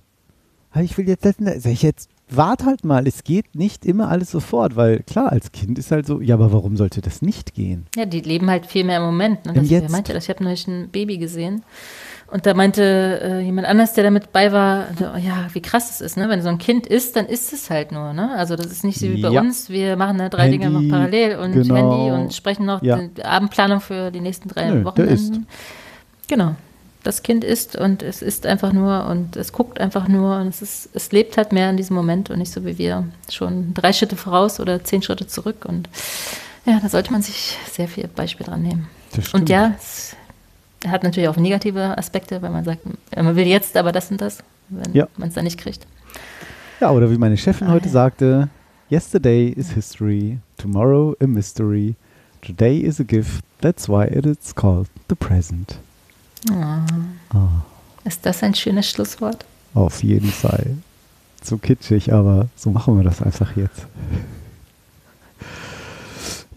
ich 0.75 0.97
will 0.97 1.07
jetzt 1.07 1.25
das." 1.25 1.35
sag 1.37 1.71
ich 1.71 1.81
jetzt, 1.81 2.09
wart 2.29 2.65
halt 2.65 2.83
mal, 2.83 3.07
es 3.07 3.23
geht 3.23 3.55
nicht 3.55 3.85
immer 3.85 4.09
alles 4.09 4.31
sofort, 4.31 4.75
weil 4.75 4.99
klar, 5.03 5.31
als 5.31 5.51
Kind 5.51 5.79
ist 5.79 5.91
halt 5.91 6.05
so, 6.05 6.19
ja, 6.19 6.35
aber 6.35 6.51
warum 6.51 6.75
sollte 6.77 7.01
das 7.01 7.21
nicht 7.21 7.53
gehen? 7.53 7.85
Ja, 7.95 8.05
die 8.05 8.21
leben 8.21 8.49
halt 8.49 8.65
viel 8.65 8.83
mehr 8.83 8.97
im 8.97 9.03
Moment. 9.05 9.45
Ne? 9.45 9.53
Im 9.53 9.61
Das, 9.61 9.69
Jetzt. 9.69 9.91
Meinte? 9.91 10.15
Ich 10.17 10.29
habe 10.29 10.43
neulich 10.43 10.67
ein 10.67 10.89
Baby 10.89 11.17
gesehen. 11.17 11.63
Und 12.29 12.45
da 12.45 12.53
meinte 12.53 13.21
äh, 13.23 13.39
jemand 13.39 13.67
anders, 13.67 13.93
der 13.93 14.03
damit 14.03 14.33
bei 14.33 14.51
war, 14.51 14.87
so, 14.99 15.05
ja, 15.05 15.47
wie 15.53 15.61
krass 15.61 15.89
es 15.89 16.01
ist, 16.01 16.17
ne? 16.17 16.27
Wenn 16.27 16.41
so 16.41 16.49
ein 16.49 16.57
Kind 16.57 16.85
ist, 16.85 17.15
dann 17.15 17.25
ist 17.25 17.53
es 17.53 17.69
halt 17.69 17.93
nur, 17.93 18.11
ne? 18.11 18.31
Also 18.35 18.57
das 18.57 18.65
ist 18.65 18.83
nicht 18.83 18.99
so 18.99 19.07
wie 19.07 19.21
bei 19.21 19.29
Ja. 19.29 19.39
uns, 19.39 19.69
wir 19.69 19.95
machen 19.95 20.17
ne, 20.17 20.29
drei 20.29 20.49
Dinge 20.49 20.65
Handy, 20.65 20.87
noch 20.87 20.91
parallel 20.93 21.37
und 21.37 21.53
genau. 21.53 21.75
Handy 21.75 22.11
und 22.11 22.33
sprechen 22.33 22.65
noch 22.65 22.83
Ja. 22.83 22.97
die 22.97 23.23
Abendplanung 23.23 23.79
für 23.79 24.11
die 24.11 24.19
nächsten 24.19 24.49
drei 24.49 24.69
Nö, 24.71 24.83
Wochenenden. 24.83 25.47
Genau. 26.27 26.55
Das 27.07 27.23
Kind 27.23 27.45
isst 27.45 27.77
und 27.77 28.03
es 28.03 28.21
isst 28.21 28.45
einfach 28.45 28.73
nur 28.73 29.05
und 29.05 29.37
es 29.37 29.53
guckt 29.53 29.79
einfach 29.79 30.09
nur 30.09 30.41
und 30.41 30.47
es 30.49 30.61
ist, 30.61 30.89
es 30.93 31.13
lebt 31.13 31.37
halt 31.37 31.53
mehr 31.53 31.69
in 31.69 31.77
diesem 31.77 31.95
Moment 31.95 32.29
und 32.29 32.37
nicht 32.37 32.51
so 32.51 32.65
wie 32.65 32.77
wir 32.77 33.05
schon 33.31 33.73
drei 33.73 33.93
Schritte 33.93 34.17
voraus 34.17 34.59
oder 34.59 34.83
zehn 34.83 35.01
Schritte 35.01 35.25
zurück 35.25 35.63
und 35.65 35.87
ja, 36.65 36.81
da 36.81 36.89
sollte 36.89 37.13
man 37.13 37.21
sich 37.21 37.57
sehr 37.71 37.87
viel 37.87 38.09
Beispiel 38.09 38.45
dran 38.45 38.61
nehmen. 38.61 38.89
Und 39.31 39.47
ja, 39.47 39.73
es 39.77 40.17
hat 40.85 41.03
natürlich 41.03 41.29
auch 41.29 41.37
negative 41.37 41.97
Aspekte, 41.97 42.41
weil 42.41 42.49
man 42.49 42.65
sagt, 42.65 42.81
man 43.15 43.35
will 43.37 43.47
jetzt 43.47 43.77
aber 43.77 43.93
das 43.93 44.11
und 44.11 44.19
das, 44.19 44.39
wenn 44.67 44.93
Ja. 44.93 45.07
man 45.15 45.29
es 45.29 45.35
dann 45.35 45.45
nicht 45.45 45.57
kriegt. 45.57 45.87
Ja, 46.81 46.91
oder 46.91 47.09
wie 47.09 47.17
meine 47.17 47.37
Chefin 47.37 47.67
Ah, 47.67 47.71
heute 47.71 47.85
ja. 47.85 47.91
sagte, 47.93 48.49
yesterday 48.91 49.47
is 49.47 49.71
history, 49.71 50.39
tomorrow 50.57 51.15
a 51.21 51.25
mystery, 51.25 51.95
today 52.45 52.77
is 52.77 52.99
a 52.99 53.03
gift, 53.05 53.45
that's 53.61 53.87
why 53.87 54.03
it 54.07 54.25
is 54.25 54.53
called 54.53 54.87
the 55.07 55.15
present. 55.15 55.77
Ah. 56.51 56.85
Ist 58.03 58.25
das 58.25 58.43
ein 58.43 58.53
schönes 58.53 58.89
Schlusswort? 58.89 59.45
Auf 59.73 60.03
jeden 60.03 60.29
Fall. 60.31 60.77
So 61.43 61.57
kitschig, 61.57 62.13
aber 62.13 62.47
so 62.55 62.71
machen 62.71 62.97
wir 62.97 63.03
das 63.03 63.21
einfach 63.21 63.55
jetzt. 63.55 63.85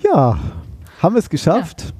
Ja, 0.02 0.39
haben 1.01 1.15
wir 1.15 1.19
es 1.20 1.28
geschafft. 1.31 1.93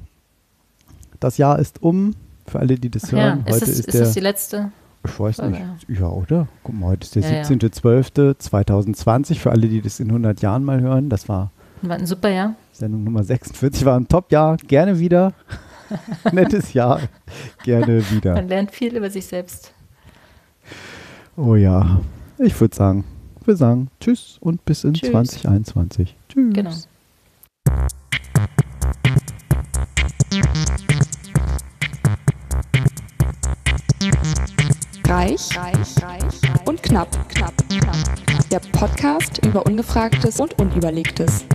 Das 1.19 1.37
Jahr 1.37 1.59
ist 1.59 1.81
um. 1.81 2.15
Für 2.47 2.59
alle, 2.59 2.75
die 2.75 2.89
das 2.89 3.05
Ach 3.05 3.11
ja, 3.13 3.17
hören, 3.23 3.43
ist, 3.45 3.53
heute 3.53 3.65
es, 3.65 3.69
ist, 3.71 3.79
ist 3.87 3.93
der. 3.93 4.01
es 4.03 4.13
die 4.13 4.19
letzte? 4.19 4.71
ich 5.05 5.19
weiß 5.19 5.35
Folge, 5.37 5.57
nicht. 5.87 5.99
Ja, 5.99 6.07
oder? 6.07 6.47
Guck 6.63 6.75
mal, 6.75 6.87
heute 6.89 7.05
ist 7.05 7.15
der 7.15 7.21
Ja, 7.23 7.29
ja. 7.37 7.43
17.12.2020. 7.43 9.35
Für 9.39 9.51
alle, 9.51 9.67
die 9.67 9.81
das 9.81 9.99
in 9.99 10.07
100 10.09 10.41
Jahren 10.41 10.63
mal 10.63 10.81
hören, 10.81 11.09
das 11.09 11.29
war 11.29 11.51
War 11.81 11.97
ein 11.97 12.05
super 12.05 12.29
Jahr. 12.29 12.55
Sendung 12.73 13.03
Nummer 13.03 13.23
46. 13.23 13.85
War 13.85 13.95
ein 13.97 14.07
Top-Jahr. 14.07 14.57
Gerne 14.57 14.99
wieder. 14.99 15.33
Nettes 16.31 16.73
Jahr. 16.73 17.01
Gerne 17.63 18.09
wieder. 18.11 18.33
Man 18.33 18.47
lernt 18.47 18.71
viel 18.71 18.95
über 18.95 19.09
sich 19.09 19.25
selbst. 19.25 19.73
Oh 21.37 21.55
ja. 21.55 22.01
Ich 22.37 22.59
würde 22.59 22.75
sagen, 22.75 23.05
wir 23.45 23.55
sagen 23.55 23.89
Tschüss 23.99 24.37
und 24.39 24.63
bis 24.65 24.83
in 24.83 24.93
Tschüss. 24.93 25.11
2021. 25.11 26.15
Tschüss. 26.29 26.53
Genau. 26.53 26.71
Reich, 35.07 35.57
reich, 35.57 36.03
reich 36.03 36.41
und 36.65 36.81
knapp, 36.81 37.29
knapp, 37.29 37.53
knapp. 37.69 37.97
Der 38.49 38.59
Podcast 38.71 39.45
über 39.45 39.65
Ungefragtes 39.65 40.39
und 40.39 40.57
Unüberlegtes. 40.59 41.45